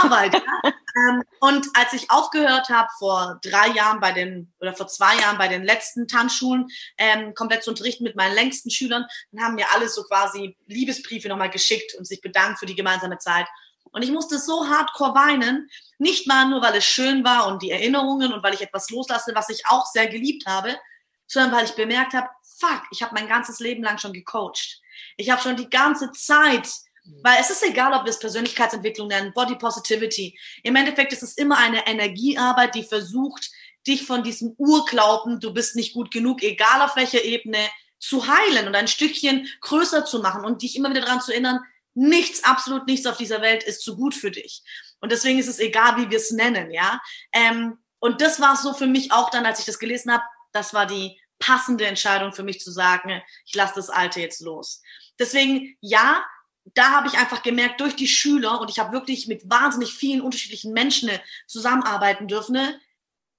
Arbeit. 0.04 0.40
Ähm, 0.98 1.24
und 1.40 1.68
als 1.76 1.94
ich 1.94 2.10
aufgehört 2.10 2.70
habe 2.70 2.90
vor 2.98 3.40
drei 3.44 3.70
Jahren 3.70 4.00
bei 4.00 4.12
den, 4.12 4.52
oder 4.60 4.74
vor 4.74 4.88
zwei 4.88 5.16
Jahren 5.18 5.38
bei 5.38 5.48
den 5.48 5.64
letzten 5.64 6.08
Tanzschulen, 6.08 6.68
ähm, 6.98 7.34
komplett 7.36 7.64
zu 7.64 7.70
unterrichten 7.70 8.04
mit 8.04 8.16
meinen 8.16 8.34
längsten 8.34 8.72
Schülern, 8.72 9.06
dann 9.32 9.44
haben 9.44 9.56
mir 9.56 9.72
alle 9.74 9.90
so 9.90 10.04
quasi 10.04 10.58
Liebesbriefe 10.66 11.28
nochmal 11.28 11.50
geschickt 11.50 11.94
und 11.98 12.06
sich 12.06 12.22
bedankt 12.22 12.60
für 12.60 12.66
die 12.66 12.76
gemeinsame 12.76 13.20
Zeit. 13.20 13.48
Und 13.92 14.04
ich 14.04 14.12
musste 14.12 14.38
so 14.40 14.68
hardcore 14.68 15.16
weinen, 15.16 15.70
nicht 15.98 16.28
mal 16.28 16.50
nur, 16.50 16.62
weil 16.62 16.76
es 16.76 16.86
schön 16.86 17.24
war 17.24 17.48
und 17.48 17.62
die 17.62 17.72
Erinnerungen 17.72 18.34
und 18.34 18.44
weil 18.44 18.54
ich 18.54 18.62
etwas 18.62 18.90
loslasse, 18.90 19.32
was 19.36 19.50
ich 19.50 19.66
auch 19.68 19.86
sehr 19.86 20.08
geliebt 20.08 20.46
habe, 20.46 20.78
sondern 21.28 21.52
weil 21.52 21.66
ich 21.66 21.76
bemerkt 21.76 22.14
habe, 22.14 22.28
fuck, 22.60 22.84
ich 22.92 23.02
habe 23.02 23.14
mein 23.14 23.28
ganzes 23.28 23.60
Leben 23.60 23.84
lang 23.84 23.98
schon 23.98 24.14
gecoacht. 24.14 24.82
Ich 25.16 25.30
habe 25.30 25.42
schon 25.42 25.56
die 25.56 25.70
ganze 25.70 26.12
Zeit, 26.12 26.68
weil 27.24 27.38
es 27.40 27.50
ist 27.50 27.64
egal, 27.64 27.94
ob 27.94 28.04
wir 28.06 28.10
es 28.10 28.20
Persönlichkeitsentwicklung 28.20 29.08
nennen, 29.08 29.34
Body 29.34 29.56
Positivity. 29.56 30.38
Im 30.64 30.76
Endeffekt 30.76 31.14
ist 31.14 31.24
es 31.24 31.38
immer 31.38 31.58
eine 31.58 31.88
Energiearbeit, 31.88 32.76
die 32.76 32.84
versucht, 32.84 33.50
dich 33.86 34.06
von 34.06 34.24
diesem 34.24 34.54
Urglauben, 34.58 35.40
du 35.40 35.54
bist 35.54 35.76
nicht 35.76 35.94
gut 35.94 36.12
genug, 36.12 36.44
egal 36.44 36.82
auf 36.82 36.96
welcher 36.96 37.24
Ebene, 37.24 37.60
zu 38.00 38.28
heilen 38.28 38.68
und 38.68 38.76
ein 38.76 38.88
Stückchen 38.88 39.48
größer 39.62 40.06
zu 40.06 40.20
machen 40.20 40.46
und 40.46 40.62
dich 40.62 40.76
immer 40.76 40.90
wieder 40.90 41.02
daran 41.02 41.22
zu 41.22 41.32
erinnern, 41.32 41.62
nichts, 41.96 42.44
absolut 42.44 42.86
nichts 42.86 43.08
auf 43.08 43.18
dieser 43.18 43.42
Welt 43.42 43.64
ist 43.64 43.82
zu 43.82 43.96
gut 43.96 44.14
für 44.14 44.30
dich. 44.30 44.62
Und 45.00 45.12
deswegen 45.12 45.40
ist 45.40 45.48
es 45.48 45.60
egal, 45.60 45.98
wie 45.98 46.10
wir 46.10 46.18
es 46.18 46.32
nennen, 46.32 46.70
ja. 46.70 47.02
Ähm, 47.34 47.80
und 48.00 48.22
das 48.22 48.40
war 48.40 48.56
so 48.56 48.74
für 48.74 48.86
mich 48.86 49.12
auch 49.12 49.32
dann, 49.32 49.46
als 49.46 49.60
ich 49.60 49.66
das 49.66 49.80
gelesen 49.80 50.14
habe, 50.14 50.24
das 50.52 50.74
war 50.74 50.86
die 50.86 51.20
passende 51.40 51.86
Entscheidung 51.86 52.34
für 52.34 52.44
mich 52.44 52.60
zu 52.60 52.72
sagen, 52.72 53.22
ich 53.46 53.56
lasse 53.56 53.74
das 53.76 53.90
Alte 53.90 54.20
jetzt 54.20 54.42
los. 54.42 54.82
Deswegen, 55.20 55.76
ja, 55.82 56.24
da 56.74 56.92
habe 56.92 57.08
ich 57.08 57.18
einfach 57.18 57.44
gemerkt, 57.44 57.82
durch 57.82 57.96
die 57.96 58.08
Schüler, 58.08 58.60
und 58.62 58.70
ich 58.70 58.80
habe 58.80 58.92
wirklich 58.92 59.28
mit 59.28 59.50
wahnsinnig 59.50 59.94
vielen 59.94 60.22
unterschiedlichen 60.22 60.74
Menschen 60.74 61.10
zusammenarbeiten 61.46 62.28
dürfen, 62.28 62.58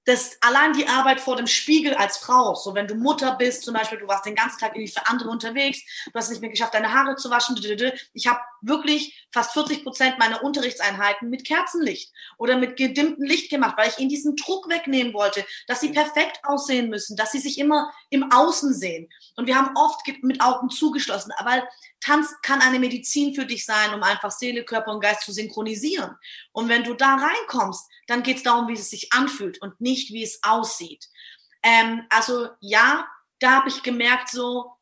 das 0.04 0.38
allein 0.40 0.72
die 0.72 0.88
Arbeit 0.88 1.20
vor 1.20 1.36
dem 1.36 1.46
Spiegel 1.46 1.94
als 1.94 2.16
Frau, 2.16 2.54
so 2.54 2.74
wenn 2.74 2.86
du 2.86 2.94
Mutter 2.94 3.36
bist, 3.36 3.62
zum 3.62 3.74
Beispiel, 3.74 3.98
du 3.98 4.08
warst 4.08 4.24
den 4.24 4.34
ganzen 4.34 4.58
Tag 4.58 4.74
irgendwie 4.74 4.90
für 4.90 5.06
andere 5.06 5.28
unterwegs, 5.28 5.80
du 6.06 6.12
hast 6.14 6.30
nicht 6.30 6.40
mehr 6.40 6.48
geschafft, 6.48 6.72
deine 6.72 6.94
Haare 6.94 7.16
zu 7.16 7.28
waschen. 7.28 7.60
Ich 8.14 8.26
habe 8.26 8.40
wirklich 8.62 9.26
fast 9.32 9.52
40 9.52 9.84
Prozent 9.84 10.18
meiner 10.18 10.42
Unterrichtseinheiten 10.42 11.28
mit 11.30 11.46
Kerzenlicht 11.46 12.12
oder 12.38 12.56
mit 12.56 12.76
gedimmtem 12.76 13.24
Licht 13.24 13.50
gemacht, 13.50 13.76
weil 13.76 13.88
ich 13.88 13.98
ihnen 13.98 14.08
diesen 14.08 14.36
Druck 14.36 14.68
wegnehmen 14.68 15.14
wollte, 15.14 15.44
dass 15.66 15.80
sie 15.80 15.90
perfekt 15.90 16.40
aussehen 16.42 16.90
müssen, 16.90 17.16
dass 17.16 17.32
sie 17.32 17.38
sich 17.38 17.58
immer 17.58 17.92
im 18.10 18.30
Außen 18.32 18.74
sehen. 18.74 19.08
Und 19.36 19.46
wir 19.46 19.56
haben 19.56 19.76
oft 19.76 20.00
mit 20.22 20.40
Augen 20.40 20.70
zugeschlossen, 20.70 21.32
weil 21.44 21.66
Tanz 22.00 22.34
kann 22.42 22.60
eine 22.60 22.78
Medizin 22.78 23.34
für 23.34 23.44
dich 23.44 23.64
sein, 23.64 23.94
um 23.94 24.02
einfach 24.02 24.30
Seele, 24.30 24.64
Körper 24.64 24.92
und 24.92 25.00
Geist 25.00 25.22
zu 25.22 25.32
synchronisieren. 25.32 26.16
Und 26.52 26.68
wenn 26.68 26.84
du 26.84 26.94
da 26.94 27.16
reinkommst, 27.16 27.88
dann 28.06 28.22
geht 28.22 28.38
es 28.38 28.42
darum, 28.42 28.68
wie 28.68 28.74
es 28.74 28.90
sich 28.90 29.12
anfühlt 29.12 29.60
und 29.60 29.80
nicht, 29.80 30.12
wie 30.12 30.22
es 30.22 30.40
aussieht. 30.42 31.06
Ähm, 31.62 32.06
also 32.08 32.48
ja, 32.60 33.06
da 33.40 33.52
habe 33.52 33.68
ich 33.68 33.82
gemerkt, 33.82 34.30
so, 34.30 34.72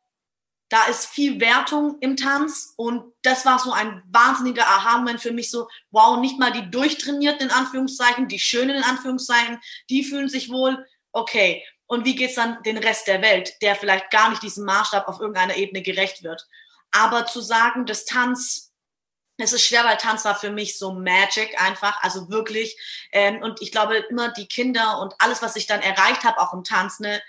da 0.69 0.85
ist 0.87 1.05
viel 1.07 1.39
Wertung 1.39 1.97
im 2.01 2.17
Tanz 2.17 2.73
und 2.75 3.13
das 3.21 3.45
war 3.45 3.57
so 3.59 3.71
ein 3.71 4.03
wahnsinniger 4.07 4.67
Aha-Moment 4.67 5.21
für 5.21 5.31
mich, 5.31 5.49
so, 5.49 5.67
wow, 5.91 6.19
nicht 6.19 6.39
mal 6.39 6.51
die 6.51 6.69
durchtrainierten 6.69 7.47
in 7.47 7.53
Anführungszeichen, 7.53 8.27
die 8.27 8.39
schönen 8.39 8.75
in 8.75 8.83
Anführungszeichen, 8.83 9.59
die 9.89 10.03
fühlen 10.03 10.29
sich 10.29 10.49
wohl, 10.49 10.85
okay. 11.11 11.63
Und 11.85 12.03
wie 12.03 12.15
geht's 12.15 12.35
dann 12.35 12.61
den 12.63 12.77
Rest 12.77 13.07
der 13.07 13.21
Welt, 13.21 13.53
der 13.61 13.75
vielleicht 13.75 14.11
gar 14.11 14.29
nicht 14.29 14.43
diesem 14.43 14.65
Maßstab 14.65 15.07
auf 15.07 15.21
irgendeiner 15.21 15.55
Ebene 15.55 15.81
gerecht 15.81 16.21
wird? 16.21 16.45
Aber 16.91 17.25
zu 17.25 17.39
sagen, 17.39 17.85
dass 17.85 18.03
Tanz, 18.03 18.73
es 19.37 19.53
ist 19.53 19.63
schwer, 19.63 19.85
weil 19.85 19.95
Tanz 19.95 20.25
war 20.25 20.35
für 20.35 20.51
mich 20.51 20.77
so 20.77 20.91
Magic 20.91 21.61
einfach, 21.61 22.03
also 22.03 22.29
wirklich. 22.29 22.77
Ähm, 23.13 23.41
und 23.41 23.61
ich 23.61 23.71
glaube 23.71 23.95
immer 24.09 24.31
die 24.33 24.47
Kinder 24.47 24.99
und 24.99 25.15
alles, 25.19 25.41
was 25.41 25.55
ich 25.55 25.65
dann 25.65 25.81
erreicht 25.81 26.25
habe, 26.25 26.41
auch 26.41 26.53
im 26.53 26.65
Tanz, 26.65 26.99
ne, 26.99 27.21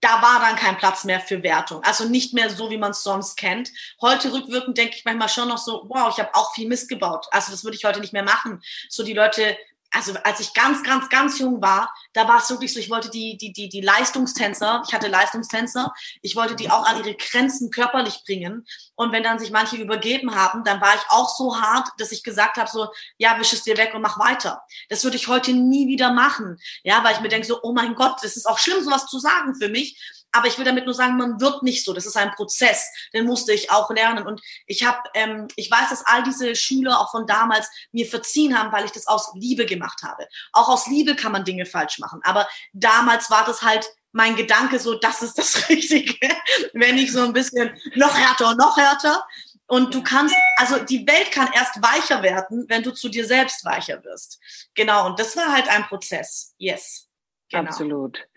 da 0.00 0.22
war 0.22 0.40
dann 0.40 0.56
kein 0.56 0.78
Platz 0.78 1.04
mehr 1.04 1.20
für 1.20 1.42
Wertung. 1.42 1.82
Also 1.84 2.08
nicht 2.08 2.32
mehr 2.32 2.50
so, 2.50 2.70
wie 2.70 2.78
man 2.78 2.92
es 2.92 3.02
sonst 3.02 3.36
kennt. 3.36 3.70
Heute 4.00 4.32
rückwirkend 4.32 4.78
denke 4.78 4.96
ich 4.96 5.04
manchmal 5.04 5.28
schon 5.28 5.48
noch 5.48 5.58
so, 5.58 5.84
wow, 5.88 6.10
ich 6.10 6.18
habe 6.18 6.34
auch 6.34 6.54
viel 6.54 6.68
Mist 6.68 6.88
gebaut. 6.88 7.26
Also 7.30 7.52
das 7.52 7.64
würde 7.64 7.76
ich 7.76 7.84
heute 7.84 8.00
nicht 8.00 8.12
mehr 8.12 8.22
machen. 8.22 8.62
So 8.88 9.02
die 9.02 9.14
Leute 9.14 9.56
also 9.92 10.14
als 10.22 10.40
ich 10.40 10.54
ganz, 10.54 10.82
ganz, 10.82 11.08
ganz 11.08 11.38
jung 11.38 11.60
war, 11.60 11.92
da 12.12 12.28
war 12.28 12.38
es 12.38 12.48
wirklich 12.50 12.72
so, 12.72 12.78
ich 12.78 12.90
wollte 12.90 13.10
die, 13.10 13.36
die, 13.36 13.52
die, 13.52 13.68
die 13.68 13.80
Leistungstänzer, 13.80 14.82
ich 14.86 14.94
hatte 14.94 15.08
Leistungstänzer, 15.08 15.92
ich 16.22 16.36
wollte 16.36 16.54
die 16.54 16.70
auch 16.70 16.86
an 16.86 16.98
ihre 16.98 17.14
Grenzen 17.14 17.70
körperlich 17.70 18.22
bringen. 18.24 18.66
Und 18.94 19.12
wenn 19.12 19.22
dann 19.22 19.38
sich 19.38 19.50
manche 19.50 19.76
übergeben 19.76 20.34
haben, 20.34 20.62
dann 20.64 20.80
war 20.80 20.94
ich 20.94 21.02
auch 21.08 21.28
so 21.28 21.60
hart, 21.60 21.88
dass 21.98 22.12
ich 22.12 22.22
gesagt 22.22 22.56
habe, 22.56 22.70
so, 22.70 22.88
ja, 23.18 23.38
wisch 23.38 23.52
es 23.52 23.64
dir 23.64 23.76
weg 23.76 23.92
und 23.94 24.02
mach 24.02 24.18
weiter. 24.18 24.62
Das 24.88 25.02
würde 25.02 25.16
ich 25.16 25.28
heute 25.28 25.52
nie 25.52 25.88
wieder 25.88 26.12
machen. 26.12 26.58
Ja, 26.84 27.02
weil 27.02 27.14
ich 27.14 27.20
mir 27.20 27.28
denke 27.28 27.46
so, 27.46 27.60
oh 27.62 27.72
mein 27.72 27.94
Gott, 27.94 28.18
das 28.22 28.36
ist 28.36 28.46
auch 28.46 28.58
schlimm, 28.58 28.82
sowas 28.84 29.06
zu 29.06 29.18
sagen 29.18 29.54
für 29.56 29.68
mich. 29.68 29.98
Aber 30.32 30.46
ich 30.46 30.58
will 30.58 30.64
damit 30.64 30.84
nur 30.84 30.94
sagen, 30.94 31.16
man 31.16 31.40
wird 31.40 31.62
nicht 31.62 31.84
so. 31.84 31.92
Das 31.92 32.06
ist 32.06 32.16
ein 32.16 32.30
Prozess, 32.32 32.90
den 33.12 33.26
musste 33.26 33.52
ich 33.52 33.70
auch 33.70 33.90
lernen. 33.90 34.26
Und 34.26 34.40
ich 34.66 34.84
habe, 34.84 34.98
ähm, 35.14 35.48
ich 35.56 35.70
weiß, 35.70 35.90
dass 35.90 36.06
all 36.06 36.22
diese 36.22 36.54
Schüler 36.54 37.00
auch 37.00 37.10
von 37.10 37.26
damals 37.26 37.68
mir 37.92 38.06
verziehen 38.06 38.58
haben, 38.58 38.72
weil 38.72 38.84
ich 38.84 38.92
das 38.92 39.06
aus 39.06 39.32
Liebe 39.34 39.66
gemacht 39.66 40.02
habe. 40.02 40.26
Auch 40.52 40.68
aus 40.68 40.86
Liebe 40.86 41.16
kann 41.16 41.32
man 41.32 41.44
Dinge 41.44 41.66
falsch 41.66 41.98
machen. 41.98 42.20
Aber 42.24 42.48
damals 42.72 43.30
war 43.30 43.44
das 43.44 43.62
halt 43.62 43.86
mein 44.12 44.36
Gedanke 44.36 44.78
so, 44.78 44.94
das 44.94 45.22
ist 45.22 45.38
das 45.38 45.68
Richtige, 45.68 46.28
wenn 46.72 46.98
ich 46.98 47.12
so 47.12 47.22
ein 47.22 47.32
bisschen 47.32 47.70
noch 47.94 48.16
härter 48.16 48.54
noch 48.54 48.76
härter. 48.76 49.24
Und 49.66 49.94
du 49.94 50.02
kannst, 50.02 50.34
also 50.56 50.78
die 50.80 51.06
Welt 51.06 51.30
kann 51.30 51.48
erst 51.52 51.80
weicher 51.80 52.24
werden, 52.24 52.64
wenn 52.68 52.82
du 52.82 52.90
zu 52.90 53.08
dir 53.08 53.24
selbst 53.24 53.64
weicher 53.64 54.02
wirst. 54.02 54.40
Genau, 54.74 55.06
und 55.06 55.20
das 55.20 55.36
war 55.36 55.52
halt 55.52 55.68
ein 55.68 55.84
Prozess. 55.84 56.54
Yes. 56.58 57.06
Genau. 57.50 57.64
Absolut. 57.64 58.28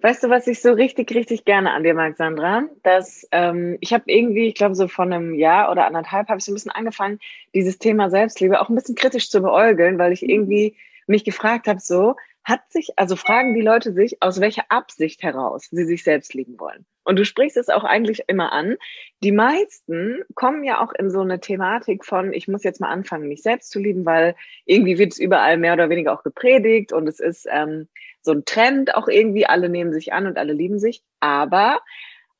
Weißt 0.00 0.22
du, 0.22 0.28
was 0.28 0.46
ich 0.46 0.60
so 0.60 0.72
richtig, 0.72 1.10
richtig 1.14 1.46
gerne 1.46 1.72
an 1.72 1.84
dir 1.84 1.94
mag, 1.94 2.16
Sandra? 2.16 2.64
Dass 2.82 3.26
ähm, 3.32 3.78
ich 3.80 3.94
habe 3.94 4.04
irgendwie, 4.06 4.48
ich 4.48 4.54
glaube, 4.54 4.74
so 4.74 4.88
von 4.88 5.10
einem 5.10 5.34
Jahr 5.34 5.70
oder 5.70 5.86
anderthalb 5.86 6.28
habe 6.28 6.38
ich 6.38 6.44
so 6.44 6.52
ein 6.52 6.54
bisschen 6.54 6.72
angefangen, 6.72 7.18
dieses 7.54 7.78
Thema 7.78 8.10
Selbstliebe 8.10 8.60
auch 8.60 8.68
ein 8.68 8.74
bisschen 8.74 8.94
kritisch 8.94 9.30
zu 9.30 9.40
beäugeln, 9.40 9.98
weil 9.98 10.12
ich 10.12 10.20
mhm. 10.20 10.28
irgendwie 10.28 10.76
mich 11.06 11.24
gefragt 11.24 11.66
habe, 11.66 11.80
so, 11.80 12.14
hat 12.44 12.60
sich, 12.70 12.90
also 12.96 13.14
fragen 13.14 13.54
die 13.54 13.60
Leute 13.60 13.92
sich, 13.92 14.22
aus 14.22 14.40
welcher 14.40 14.64
Absicht 14.70 15.22
heraus 15.22 15.68
sie 15.70 15.84
sich 15.84 16.02
selbst 16.02 16.32
lieben 16.32 16.58
wollen. 16.58 16.86
Und 17.04 17.18
du 17.18 17.24
sprichst 17.24 17.56
es 17.56 17.68
auch 17.68 17.84
eigentlich 17.84 18.22
immer 18.26 18.52
an. 18.52 18.76
Die 19.22 19.32
meisten 19.32 20.22
kommen 20.34 20.64
ja 20.64 20.82
auch 20.82 20.92
in 20.92 21.10
so 21.10 21.20
eine 21.20 21.40
Thematik 21.40 22.04
von, 22.04 22.32
ich 22.32 22.48
muss 22.48 22.64
jetzt 22.64 22.80
mal 22.80 22.90
anfangen, 22.90 23.28
mich 23.28 23.42
selbst 23.42 23.70
zu 23.70 23.78
lieben, 23.78 24.06
weil 24.06 24.34
irgendwie 24.64 24.98
wird 24.98 25.12
es 25.12 25.18
überall 25.18 25.58
mehr 25.58 25.74
oder 25.74 25.90
weniger 25.90 26.12
auch 26.12 26.22
gepredigt 26.22 26.92
und 26.92 27.06
es 27.06 27.20
ist 27.20 27.46
ähm, 27.50 27.88
so 28.22 28.32
ein 28.32 28.44
Trend 28.44 28.94
auch 28.94 29.08
irgendwie, 29.08 29.46
alle 29.46 29.68
nehmen 29.68 29.92
sich 29.92 30.12
an 30.12 30.26
und 30.26 30.38
alle 30.38 30.52
lieben 30.52 30.78
sich. 30.78 31.02
Aber 31.20 31.80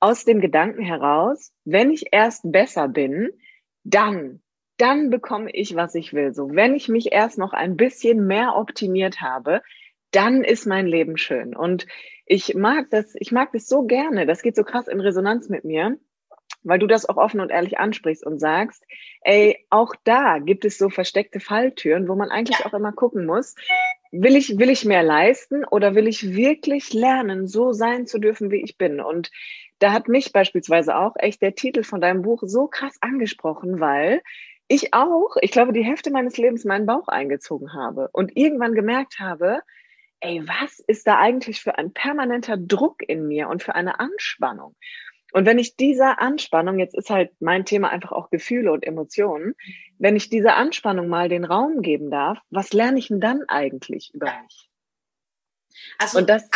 aus 0.00 0.24
dem 0.24 0.40
Gedanken 0.40 0.82
heraus, 0.82 1.52
wenn 1.64 1.90
ich 1.90 2.12
erst 2.12 2.50
besser 2.50 2.88
bin, 2.88 3.30
dann 3.84 4.40
dann 4.78 5.10
bekomme 5.10 5.50
ich, 5.50 5.74
was 5.74 5.94
ich 5.94 6.14
will. 6.14 6.32
So, 6.32 6.54
wenn 6.54 6.74
ich 6.74 6.88
mich 6.88 7.12
erst 7.12 7.36
noch 7.36 7.52
ein 7.52 7.76
bisschen 7.76 8.26
mehr 8.26 8.56
optimiert 8.56 9.20
habe, 9.20 9.60
dann 10.12 10.42
ist 10.44 10.66
mein 10.66 10.86
Leben 10.86 11.18
schön. 11.18 11.54
Und 11.54 11.86
ich 12.24 12.54
mag 12.54 12.86
das, 12.90 13.14
ich 13.16 13.32
mag 13.32 13.52
das 13.52 13.66
so 13.66 13.82
gerne. 13.82 14.24
Das 14.24 14.40
geht 14.40 14.56
so 14.56 14.64
krass 14.64 14.88
in 14.88 15.00
Resonanz 15.00 15.48
mit 15.48 15.64
mir, 15.64 15.98
weil 16.62 16.78
du 16.78 16.86
das 16.86 17.08
auch 17.08 17.16
offen 17.16 17.40
und 17.40 17.50
ehrlich 17.50 17.78
ansprichst 17.78 18.24
und 18.24 18.38
sagst, 18.38 18.84
ey, 19.22 19.66
auch 19.68 19.94
da 20.04 20.38
gibt 20.38 20.64
es 20.64 20.78
so 20.78 20.88
versteckte 20.88 21.40
Falltüren, 21.40 22.08
wo 22.08 22.14
man 22.14 22.30
eigentlich 22.30 22.60
ja. 22.60 22.66
auch 22.66 22.74
immer 22.74 22.92
gucken 22.92 23.26
muss, 23.26 23.56
will 24.12 24.36
ich, 24.36 24.58
will 24.58 24.70
ich 24.70 24.84
mehr 24.84 25.02
leisten 25.02 25.64
oder 25.64 25.94
will 25.94 26.06
ich 26.08 26.34
wirklich 26.34 26.92
lernen, 26.92 27.46
so 27.46 27.72
sein 27.72 28.06
zu 28.06 28.18
dürfen, 28.18 28.50
wie 28.50 28.62
ich 28.62 28.78
bin? 28.78 29.00
Und 29.00 29.30
da 29.78 29.92
hat 29.92 30.08
mich 30.08 30.32
beispielsweise 30.32 30.96
auch 30.96 31.14
echt 31.18 31.42
der 31.42 31.54
Titel 31.54 31.82
von 31.82 32.00
deinem 32.00 32.22
Buch 32.22 32.42
so 32.44 32.66
krass 32.66 32.96
angesprochen, 33.00 33.80
weil 33.80 34.22
ich 34.68 34.92
auch, 34.92 35.36
ich 35.40 35.50
glaube, 35.50 35.72
die 35.72 35.84
Hälfte 35.84 36.10
meines 36.10 36.36
Lebens 36.36 36.64
meinen 36.64 36.86
Bauch 36.86 37.08
eingezogen 37.08 37.72
habe 37.72 38.08
und 38.12 38.36
irgendwann 38.36 38.74
gemerkt 38.74 39.18
habe, 39.18 39.60
ey, 40.20 40.42
was 40.46 40.80
ist 40.80 41.06
da 41.06 41.18
eigentlich 41.18 41.60
für 41.60 41.78
ein 41.78 41.92
permanenter 41.92 42.56
Druck 42.56 43.02
in 43.06 43.28
mir 43.28 43.48
und 43.48 43.62
für 43.62 43.74
eine 43.74 44.00
Anspannung? 44.00 44.74
Und 45.32 45.44
wenn 45.44 45.58
ich 45.58 45.76
dieser 45.76 46.20
Anspannung, 46.20 46.78
jetzt 46.78 46.94
ist 46.94 47.10
halt 47.10 47.30
mein 47.40 47.64
Thema 47.64 47.90
einfach 47.90 48.12
auch 48.12 48.30
Gefühle 48.30 48.72
und 48.72 48.84
Emotionen, 48.84 49.54
wenn 49.98 50.16
ich 50.16 50.30
dieser 50.30 50.56
Anspannung 50.56 51.08
mal 51.08 51.28
den 51.28 51.44
Raum 51.44 51.82
geben 51.82 52.10
darf, 52.10 52.38
was 52.50 52.72
lerne 52.72 52.98
ich 52.98 53.08
denn 53.08 53.20
dann 53.20 53.42
eigentlich 53.48 54.10
über 54.14 54.32
mich? 54.42 54.70
Also 55.98 56.18
und 56.18 56.28
das, 56.28 56.48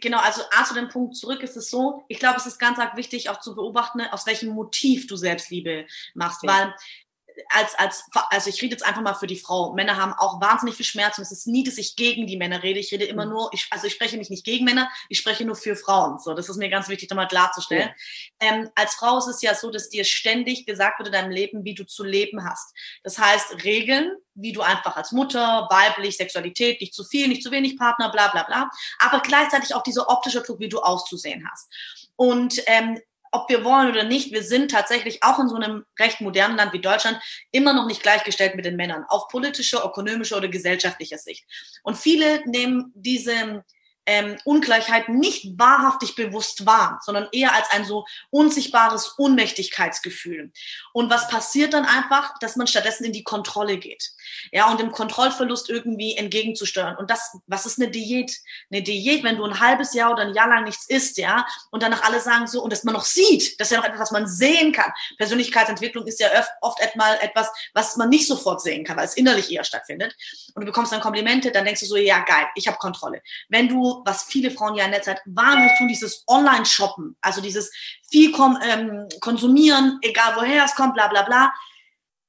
genau, 0.00 0.18
also 0.18 0.42
A 0.56 0.64
zu 0.64 0.74
dem 0.74 0.88
Punkt 0.88 1.16
zurück 1.16 1.42
ist 1.42 1.56
es 1.56 1.70
so, 1.70 2.04
ich 2.08 2.18
glaube, 2.18 2.36
es 2.36 2.46
ist 2.46 2.58
ganz 2.58 2.78
arg 2.78 2.96
wichtig 2.96 3.30
auch 3.30 3.40
zu 3.40 3.54
beobachten, 3.54 4.02
aus 4.02 4.26
welchem 4.26 4.50
Motiv 4.50 5.06
du 5.06 5.16
Selbstliebe 5.16 5.86
machst, 6.14 6.42
ja. 6.42 6.50
weil 6.50 6.74
als, 7.48 7.74
als, 7.76 8.04
also 8.30 8.50
ich 8.50 8.60
rede 8.62 8.72
jetzt 8.72 8.84
einfach 8.84 9.02
mal 9.02 9.14
für 9.14 9.26
die 9.26 9.38
Frau. 9.38 9.72
Männer 9.72 9.96
haben 9.96 10.12
auch 10.12 10.40
wahnsinnig 10.40 10.76
viel 10.76 10.86
Schmerz 10.86 11.18
und 11.18 11.22
es 11.22 11.32
ist 11.32 11.46
nie, 11.46 11.64
dass 11.64 11.78
ich 11.78 11.96
gegen 11.96 12.26
die 12.26 12.36
Männer 12.36 12.62
rede. 12.62 12.80
Ich 12.80 12.92
rede 12.92 13.04
immer 13.04 13.26
mhm. 13.26 13.32
nur, 13.32 13.50
ich, 13.52 13.66
also 13.70 13.86
ich 13.86 13.94
spreche 13.94 14.16
mich 14.16 14.30
nicht 14.30 14.44
gegen 14.44 14.64
Männer, 14.64 14.90
ich 15.08 15.18
spreche 15.18 15.44
nur 15.44 15.56
für 15.56 15.76
Frauen. 15.76 16.18
So, 16.18 16.34
das 16.34 16.48
ist 16.48 16.56
mir 16.56 16.68
ganz 16.68 16.88
wichtig, 16.88 17.10
nochmal 17.10 17.28
klarzustellen. 17.28 17.90
Ja. 18.40 18.48
Ähm, 18.48 18.70
als 18.74 18.94
Frau 18.94 19.18
ist 19.18 19.26
es 19.26 19.42
ja 19.42 19.54
so, 19.54 19.70
dass 19.70 19.88
dir 19.88 20.04
ständig 20.04 20.66
gesagt 20.66 20.98
wird 20.98 21.08
in 21.08 21.12
deinem 21.12 21.30
Leben, 21.30 21.64
wie 21.64 21.74
du 21.74 21.84
zu 21.84 22.04
leben 22.04 22.44
hast. 22.48 22.74
Das 23.02 23.18
heißt, 23.18 23.64
Regeln, 23.64 24.12
wie 24.34 24.52
du 24.52 24.62
einfach 24.62 24.96
als 24.96 25.12
Mutter, 25.12 25.68
weiblich, 25.70 26.16
Sexualität, 26.16 26.80
nicht 26.80 26.94
zu 26.94 27.04
viel, 27.04 27.28
nicht 27.28 27.42
zu 27.42 27.50
wenig 27.50 27.78
Partner, 27.78 28.10
bla 28.10 28.28
bla 28.28 28.42
bla. 28.44 28.70
Aber 28.98 29.20
gleichzeitig 29.20 29.74
auch 29.74 29.82
dieser 29.82 30.08
optische 30.08 30.42
Druck, 30.42 30.60
wie 30.60 30.68
du 30.68 30.80
auszusehen 30.80 31.48
hast. 31.50 31.68
Und 32.16 32.62
ähm, 32.66 33.00
ob 33.34 33.48
wir 33.48 33.64
wollen 33.64 33.90
oder 33.90 34.04
nicht, 34.04 34.32
wir 34.32 34.44
sind 34.44 34.70
tatsächlich 34.70 35.22
auch 35.22 35.38
in 35.40 35.48
so 35.48 35.56
einem 35.56 35.84
recht 35.98 36.20
modernen 36.20 36.56
Land 36.56 36.72
wie 36.72 36.80
Deutschland 36.80 37.20
immer 37.50 37.74
noch 37.74 37.86
nicht 37.86 38.02
gleichgestellt 38.02 38.54
mit 38.54 38.64
den 38.64 38.76
Männern, 38.76 39.04
auf 39.08 39.28
politischer, 39.28 39.84
ökonomischer 39.84 40.36
oder 40.36 40.48
gesellschaftlicher 40.48 41.18
Sicht. 41.18 41.44
Und 41.82 41.98
viele 41.98 42.48
nehmen 42.48 42.92
diese 42.94 43.64
ähm, 44.06 44.36
Ungleichheit 44.44 45.08
nicht 45.08 45.58
wahrhaftig 45.58 46.14
bewusst 46.14 46.66
wahr, 46.66 47.00
sondern 47.02 47.28
eher 47.32 47.54
als 47.54 47.70
ein 47.70 47.84
so 47.84 48.04
unsichtbares 48.30 49.08
Unmächtigkeitsgefühl. 49.16 50.52
Und 50.92 51.10
was 51.10 51.28
passiert 51.28 51.74
dann 51.74 51.84
einfach, 51.84 52.38
dass 52.38 52.56
man 52.56 52.66
stattdessen 52.66 53.04
in 53.04 53.12
die 53.12 53.24
Kontrolle 53.24 53.78
geht. 53.78 54.10
Ja, 54.52 54.70
und 54.70 54.80
dem 54.80 54.92
Kontrollverlust 54.92 55.70
irgendwie 55.70 56.16
entgegenzusteuern. 56.16 56.96
Und 56.96 57.10
das, 57.10 57.36
was 57.46 57.66
ist 57.66 57.80
eine 57.80 57.90
Diät? 57.90 58.36
Eine 58.70 58.82
Diät, 58.82 59.22
wenn 59.22 59.36
du 59.36 59.44
ein 59.44 59.60
halbes 59.60 59.94
Jahr 59.94 60.12
oder 60.12 60.22
ein 60.22 60.34
Jahr 60.34 60.48
lang 60.48 60.64
nichts 60.64 60.88
isst, 60.88 61.18
ja, 61.18 61.46
und 61.70 61.82
danach 61.82 62.02
alle 62.02 62.20
sagen 62.20 62.46
so, 62.46 62.62
und 62.62 62.72
dass 62.72 62.84
man 62.84 62.94
noch 62.94 63.04
sieht, 63.04 63.58
das 63.60 63.68
ist 63.68 63.72
ja 63.72 63.78
noch 63.78 63.86
etwas, 63.86 64.00
was 64.00 64.10
man 64.10 64.26
sehen 64.26 64.72
kann. 64.72 64.92
Persönlichkeitsentwicklung 65.18 66.06
ist 66.06 66.20
ja 66.20 66.28
oft, 66.38 66.50
oft 66.60 66.80
etmal 66.80 67.16
etwas, 67.20 67.50
was 67.72 67.96
man 67.96 68.08
nicht 68.08 68.26
sofort 68.26 68.60
sehen 68.60 68.84
kann, 68.84 68.96
weil 68.96 69.06
es 69.06 69.16
innerlich 69.16 69.50
eher 69.50 69.64
stattfindet. 69.64 70.14
Und 70.54 70.62
du 70.62 70.66
bekommst 70.66 70.92
dann 70.92 71.00
Komplimente, 71.00 71.50
dann 71.50 71.64
denkst 71.64 71.80
du 71.80 71.86
so, 71.86 71.96
ja, 71.96 72.20
geil, 72.20 72.46
ich 72.54 72.66
habe 72.66 72.78
Kontrolle. 72.78 73.22
Wenn 73.48 73.68
du 73.68 73.93
was 74.04 74.24
viele 74.24 74.50
Frauen 74.50 74.74
ja 74.74 74.84
in 74.84 74.92
der 74.92 75.02
Zeit 75.02 75.20
wahnsinnig 75.26 75.76
tun, 75.78 75.88
dieses 75.88 76.24
Online-Shoppen, 76.26 77.16
also 77.20 77.40
dieses 77.40 77.70
viel 78.08 78.32
kom 78.32 78.58
ähm, 78.62 79.08
konsumieren, 79.20 79.98
egal 80.02 80.34
woher 80.36 80.64
es 80.64 80.74
kommt, 80.74 80.94
bla 80.94 81.08
bla 81.08 81.22
bla. 81.22 81.52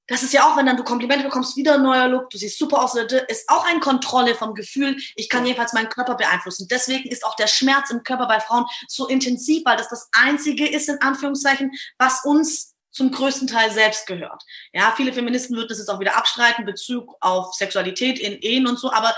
Das 0.08 0.22
ist 0.22 0.34
ja 0.34 0.48
auch, 0.48 0.56
wenn 0.56 0.68
dann 0.68 0.78
du 0.78 0.84
Komplimente 0.84 1.24
bekommst, 1.24 1.58
wieder 1.58 1.76
ein 1.76 1.82
neuer 1.82 2.08
Look, 2.08 2.30
du 2.30 2.38
siehst 2.38 2.60
super 2.60 2.84
aus, 2.84 2.94
ist 2.94 3.50
auch 3.50 3.66
eine 3.66 3.80
Kontrolle 3.80 4.36
vom 4.36 4.54
Gefühl, 4.54 4.98
ich 5.16 5.30
kann 5.30 5.46
jedenfalls 5.46 5.74
meinen 5.74 5.90
Körper 5.90 6.16
beeinflussen. 6.16 6.68
Deswegen 6.70 7.10
ist 7.10 7.26
auch 7.26 7.36
der 7.36 7.48
Schmerz 7.48 7.90
im 7.90 8.04
Körper 8.04 8.28
bei 8.28 8.40
Frauen 8.40 8.66
so 8.88 9.08
intensiv, 9.08 9.64
weil 9.66 9.78
das 9.78 9.90
das 9.90 10.10
Einzige 10.12 10.68
ist, 10.68 10.90
in 10.90 11.02
Anführungszeichen, 11.02 11.72
was 11.98 12.24
uns 12.24 12.76
zum 12.92 13.12
größten 13.12 13.48
Teil 13.48 13.72
selbst 13.72 14.08
gehört. 14.08 14.42
Ja, 14.72 14.94
viele 14.96 15.12
Feministen 15.12 15.56
würden 15.58 15.68
das 15.68 15.80
jetzt 15.80 15.90
auch 15.90 16.00
wieder 16.00 16.16
abstreiten, 16.16 16.66
Bezug 16.66 17.14
auf 17.20 17.54
Sexualität 17.54 18.20
in 18.20 18.40
Ehen 18.42 18.68
und 18.68 18.80
so, 18.80 18.92
aber 18.92 19.14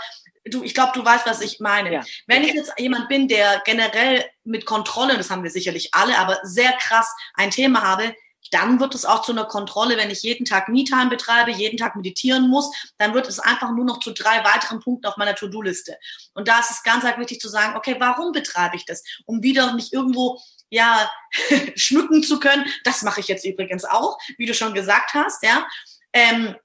du, 0.49 0.63
ich 0.63 0.73
glaube, 0.73 0.91
du 0.93 1.03
weißt, 1.03 1.25
was 1.25 1.41
ich 1.41 1.59
meine. 1.59 1.93
Ja. 1.93 2.03
Wenn 2.27 2.43
ich 2.43 2.53
jetzt 2.53 2.73
jemand 2.77 3.09
bin, 3.09 3.27
der 3.27 3.61
generell 3.65 4.25
mit 4.43 4.65
Kontrolle, 4.65 5.17
das 5.17 5.29
haben 5.29 5.43
wir 5.43 5.51
sicherlich 5.51 5.93
alle, 5.93 6.17
aber 6.17 6.39
sehr 6.43 6.71
krass 6.73 7.13
ein 7.35 7.51
Thema 7.51 7.81
habe, 7.81 8.15
dann 8.51 8.79
wird 8.79 8.95
es 8.95 9.05
auch 9.05 9.23
zu 9.23 9.31
einer 9.31 9.45
Kontrolle, 9.45 9.97
wenn 9.97 10.09
ich 10.09 10.23
jeden 10.23 10.45
Tag 10.45 10.69
Me-Time 10.69 11.09
betreibe, 11.09 11.51
jeden 11.51 11.77
Tag 11.77 11.95
meditieren 11.95 12.49
muss, 12.49 12.71
dann 12.97 13.13
wird 13.13 13.27
es 13.27 13.39
einfach 13.39 13.71
nur 13.71 13.85
noch 13.85 13.99
zu 13.99 14.11
drei 14.11 14.43
weiteren 14.43 14.79
Punkten 14.79 15.05
auf 15.07 15.17
meiner 15.17 15.35
To-Do-Liste. 15.35 15.97
Und 16.33 16.47
da 16.47 16.59
ist 16.59 16.71
es 16.71 16.83
ganz 16.83 17.03
arg 17.03 17.19
wichtig 17.19 17.39
zu 17.39 17.49
sagen, 17.49 17.75
okay, 17.75 17.95
warum 17.99 18.31
betreibe 18.31 18.75
ich 18.75 18.85
das? 18.85 19.03
Um 19.25 19.43
wieder 19.43 19.73
mich 19.73 19.91
irgendwo 19.93 20.39
ja 20.69 21.09
schmücken 21.75 22.23
zu 22.23 22.39
können. 22.39 22.65
Das 22.83 23.01
mache 23.01 23.19
ich 23.19 23.27
jetzt 23.27 23.45
übrigens 23.45 23.85
auch, 23.85 24.17
wie 24.37 24.45
du 24.45 24.53
schon 24.53 24.73
gesagt 24.73 25.13
hast, 25.13 25.43
ja. 25.43 25.67
Ähm, 26.13 26.55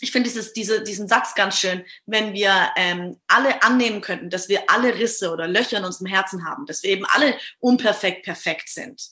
ich 0.00 0.12
finde 0.12 0.28
dieses, 0.28 0.52
diese, 0.52 0.82
diesen 0.82 1.08
Satz 1.08 1.34
ganz 1.34 1.58
schön, 1.58 1.84
wenn 2.06 2.32
wir 2.32 2.70
ähm, 2.76 3.20
alle 3.28 3.62
annehmen 3.62 4.00
könnten, 4.00 4.30
dass 4.30 4.48
wir 4.48 4.64
alle 4.68 4.94
Risse 4.94 5.30
oder 5.30 5.46
Löcher 5.46 5.78
in 5.78 5.84
unserem 5.84 6.06
Herzen 6.06 6.46
haben, 6.46 6.66
dass 6.66 6.82
wir 6.82 6.90
eben 6.90 7.06
alle 7.06 7.38
unperfekt 7.58 8.24
perfekt 8.24 8.68
sind, 8.68 9.02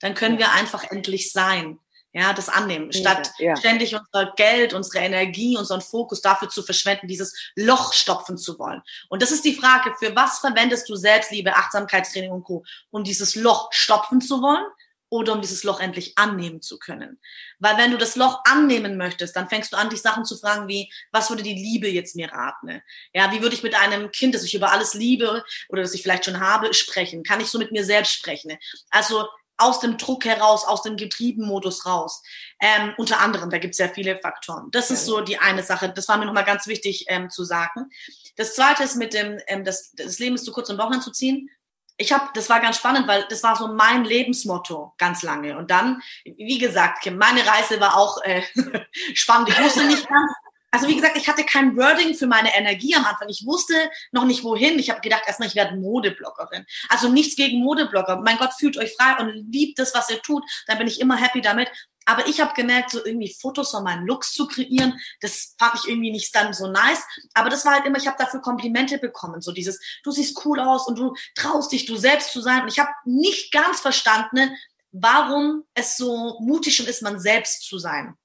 dann 0.00 0.14
können 0.14 0.38
wir 0.38 0.52
einfach 0.52 0.84
endlich 0.90 1.32
sein. 1.32 1.78
Ja, 2.12 2.32
das 2.32 2.48
annehmen, 2.48 2.94
statt 2.94 3.30
ja, 3.36 3.48
ja. 3.48 3.56
ständig 3.56 3.94
unser 3.94 4.32
Geld, 4.36 4.72
unsere 4.72 5.04
Energie, 5.04 5.58
unseren 5.58 5.82
Fokus 5.82 6.22
dafür 6.22 6.48
zu 6.48 6.62
verschwenden, 6.62 7.08
dieses 7.08 7.34
Loch 7.56 7.92
stopfen 7.92 8.38
zu 8.38 8.58
wollen. 8.58 8.80
Und 9.10 9.20
das 9.20 9.32
ist 9.32 9.44
die 9.44 9.54
Frage, 9.54 9.92
für 9.98 10.16
was 10.16 10.38
verwendest 10.38 10.88
du 10.88 10.96
Selbstliebe, 10.96 11.54
Achtsamkeitstraining 11.54 12.30
und 12.30 12.44
Co., 12.44 12.64
um 12.90 13.04
dieses 13.04 13.34
Loch 13.34 13.68
stopfen 13.70 14.22
zu 14.22 14.40
wollen 14.40 14.64
oder 15.08 15.32
um 15.32 15.40
dieses 15.40 15.62
Loch 15.64 15.80
endlich 15.80 16.18
annehmen 16.18 16.62
zu 16.62 16.78
können. 16.78 17.20
Weil 17.58 17.76
wenn 17.78 17.90
du 17.90 17.98
das 17.98 18.16
Loch 18.16 18.40
annehmen 18.44 18.96
möchtest, 18.96 19.36
dann 19.36 19.48
fängst 19.48 19.72
du 19.72 19.76
an, 19.76 19.90
dich 19.90 20.02
Sachen 20.02 20.24
zu 20.24 20.36
fragen 20.36 20.68
wie, 20.68 20.90
was 21.12 21.30
würde 21.30 21.42
die 21.42 21.54
Liebe 21.54 21.88
jetzt 21.88 22.16
mir 22.16 22.30
raten? 22.32 22.82
Ja, 23.12 23.32
wie 23.32 23.42
würde 23.42 23.54
ich 23.54 23.62
mit 23.62 23.74
einem 23.74 24.10
Kind, 24.10 24.34
das 24.34 24.44
ich 24.44 24.54
über 24.54 24.72
alles 24.72 24.94
liebe 24.94 25.44
oder 25.68 25.82
das 25.82 25.94
ich 25.94 26.02
vielleicht 26.02 26.24
schon 26.24 26.40
habe, 26.40 26.74
sprechen? 26.74 27.22
Kann 27.22 27.40
ich 27.40 27.48
so 27.48 27.58
mit 27.58 27.72
mir 27.72 27.84
selbst 27.84 28.12
sprechen? 28.12 28.56
Also 28.90 29.26
aus 29.58 29.80
dem 29.80 29.96
Druck 29.96 30.24
heraus, 30.24 30.64
aus 30.64 30.82
dem 30.82 30.96
Getriebenmodus 30.96 31.86
raus. 31.86 32.22
Ähm, 32.60 32.92
unter 32.98 33.20
anderem, 33.20 33.50
da 33.50 33.58
gibt 33.58 33.72
es 33.72 33.78
ja 33.78 33.88
viele 33.88 34.18
Faktoren. 34.18 34.70
Das 34.70 34.90
ist 34.90 35.06
so 35.06 35.20
die 35.20 35.38
eine 35.38 35.62
Sache. 35.62 35.90
Das 35.94 36.08
war 36.08 36.18
mir 36.18 36.26
nochmal 36.26 36.44
ganz 36.44 36.66
wichtig 36.66 37.06
ähm, 37.08 37.30
zu 37.30 37.44
sagen. 37.44 37.90
Das 38.36 38.54
zweite 38.54 38.82
ist 38.82 38.96
mit 38.96 39.14
dem, 39.14 39.38
ähm, 39.46 39.64
das, 39.64 39.92
das 39.92 40.18
Leben 40.18 40.34
ist 40.34 40.44
zu 40.44 40.52
kurz, 40.52 40.68
um 40.68 40.76
Bauch 40.76 40.90
anzuziehen 40.90 41.48
ich 41.98 42.12
habe, 42.12 42.28
das 42.34 42.50
war 42.50 42.60
ganz 42.60 42.76
spannend, 42.76 43.08
weil 43.08 43.24
das 43.28 43.42
war 43.42 43.56
so 43.56 43.68
mein 43.68 44.04
Lebensmotto 44.04 44.94
ganz 44.98 45.22
lange. 45.22 45.56
Und 45.56 45.70
dann, 45.70 46.02
wie 46.24 46.58
gesagt, 46.58 47.10
meine 47.10 47.46
Reise 47.46 47.80
war 47.80 47.96
auch 47.96 48.22
äh, 48.22 48.42
spannend. 49.14 49.48
Ich 49.48 49.58
wusste 49.58 49.84
nicht 49.84 50.06
ganz, 50.06 50.32
also 50.70 50.88
wie 50.88 50.96
gesagt, 50.96 51.16
ich 51.16 51.26
hatte 51.26 51.44
kein 51.44 51.74
Wording 51.74 52.14
für 52.14 52.26
meine 52.26 52.54
Energie 52.54 52.94
am 52.94 53.06
Anfang. 53.06 53.28
Ich 53.30 53.46
wusste 53.46 53.90
noch 54.12 54.26
nicht 54.26 54.44
wohin. 54.44 54.78
Ich 54.78 54.90
habe 54.90 55.00
gedacht 55.00 55.22
erstmal, 55.26 55.48
ich 55.48 55.54
werde 55.54 55.76
Modebloggerin. 55.76 56.66
Also 56.90 57.08
nichts 57.08 57.34
gegen 57.34 57.60
Modeblogger. 57.60 58.20
Mein 58.20 58.36
Gott, 58.36 58.52
fühlt 58.58 58.76
euch 58.76 58.94
frei 58.94 59.16
und 59.18 59.50
liebt 59.50 59.78
das, 59.78 59.94
was 59.94 60.10
ihr 60.10 60.20
tut. 60.20 60.44
Dann 60.66 60.76
bin 60.76 60.86
ich 60.86 61.00
immer 61.00 61.16
happy 61.16 61.40
damit. 61.40 61.70
Aber 62.06 62.26
ich 62.28 62.40
habe 62.40 62.54
gemerkt, 62.54 62.90
so 62.90 63.04
irgendwie 63.04 63.34
Fotos 63.40 63.72
von 63.72 63.84
meinen 63.84 64.06
Looks 64.06 64.32
zu 64.32 64.46
kreieren, 64.46 64.98
das 65.20 65.54
fand 65.58 65.74
ich 65.74 65.88
irgendwie 65.88 66.12
nicht 66.12 66.34
dann 66.34 66.54
so 66.54 66.68
nice. 66.68 67.02
Aber 67.34 67.50
das 67.50 67.64
war 67.64 67.74
halt 67.74 67.84
immer, 67.84 67.98
ich 67.98 68.06
habe 68.06 68.16
dafür 68.18 68.40
Komplimente 68.40 68.98
bekommen. 68.98 69.42
So 69.42 69.52
dieses, 69.52 69.80
du 70.04 70.10
siehst 70.12 70.40
cool 70.44 70.60
aus 70.60 70.86
und 70.86 70.98
du 70.98 71.14
traust 71.34 71.72
dich, 71.72 71.84
du 71.84 71.96
selbst 71.96 72.32
zu 72.32 72.40
sein. 72.40 72.62
Und 72.62 72.68
ich 72.68 72.78
habe 72.78 72.90
nicht 73.04 73.52
ganz 73.52 73.80
verstanden, 73.80 74.56
warum 74.92 75.64
es 75.74 75.96
so 75.96 76.38
mutig 76.40 76.76
schon 76.76 76.86
ist, 76.86 77.02
man 77.02 77.20
selbst 77.20 77.64
zu 77.64 77.78
sein. 77.78 78.16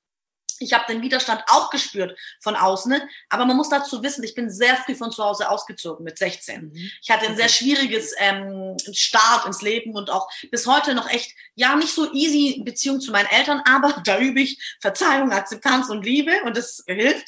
Ich 0.62 0.74
habe 0.74 0.86
den 0.88 1.02
Widerstand 1.02 1.44
auch 1.48 1.70
gespürt 1.70 2.18
von 2.40 2.56
außen, 2.56 2.92
ne? 2.92 3.08
aber 3.30 3.46
man 3.46 3.58
muss 3.58 3.70
dazu 3.70 4.04
wissen, 4.04 4.24
ich 4.24 4.36
bin 4.36 4.50
sehr 4.50 4.76
früh 4.78 4.96
von 4.96 5.12
zu 5.12 5.24
Hause 5.24 5.50
ausgezogen 5.50 6.04
mit 6.04 6.18
16. 6.18 6.66
Mhm. 6.66 6.92
Ich 7.02 7.10
hatte 7.10 7.28
ein 7.28 7.36
sehr 7.36 7.50
schwieriges 7.50 8.14
ähm, 8.18 8.78
Start 8.94 9.46
ins 9.46 9.62
Leben 9.62 9.96
und 9.96 10.10
auch 10.10 10.30
bis 10.52 10.68
heute 10.68 10.94
noch 10.94 11.10
echt, 11.10 11.36
ja, 11.56 11.76
nicht 11.76 11.94
so 11.94 12.12
easy 12.14 12.62
Beziehung 12.64 13.02
zu 13.02 13.12
meinen 13.12 13.28
Eltern, 13.28 13.62
aber 13.66 14.02
da 14.06 14.20
übe 14.20 14.42
ich 14.42 14.62
Verzeihung, 14.80 15.32
Akzeptanz 15.32 15.90
und 15.90 16.06
Liebe 16.06 16.32
und 16.46 16.56
das 16.56 16.84
hilft. 16.88 17.28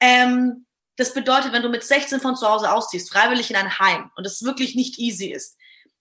Ähm, 0.00 0.66
das 0.96 1.12
bedeutet, 1.12 1.52
wenn 1.52 1.62
du 1.62 1.68
mit 1.68 1.82
16 1.82 2.20
von 2.20 2.36
zu 2.36 2.48
Hause 2.48 2.72
ausziehst, 2.72 3.10
freiwillig 3.10 3.50
in 3.50 3.56
ein 3.56 3.78
Heim 3.78 4.10
und 4.16 4.26
es 4.26 4.44
wirklich 4.44 4.74
nicht 4.74 4.98
easy 4.98 5.26
ist, 5.26 5.56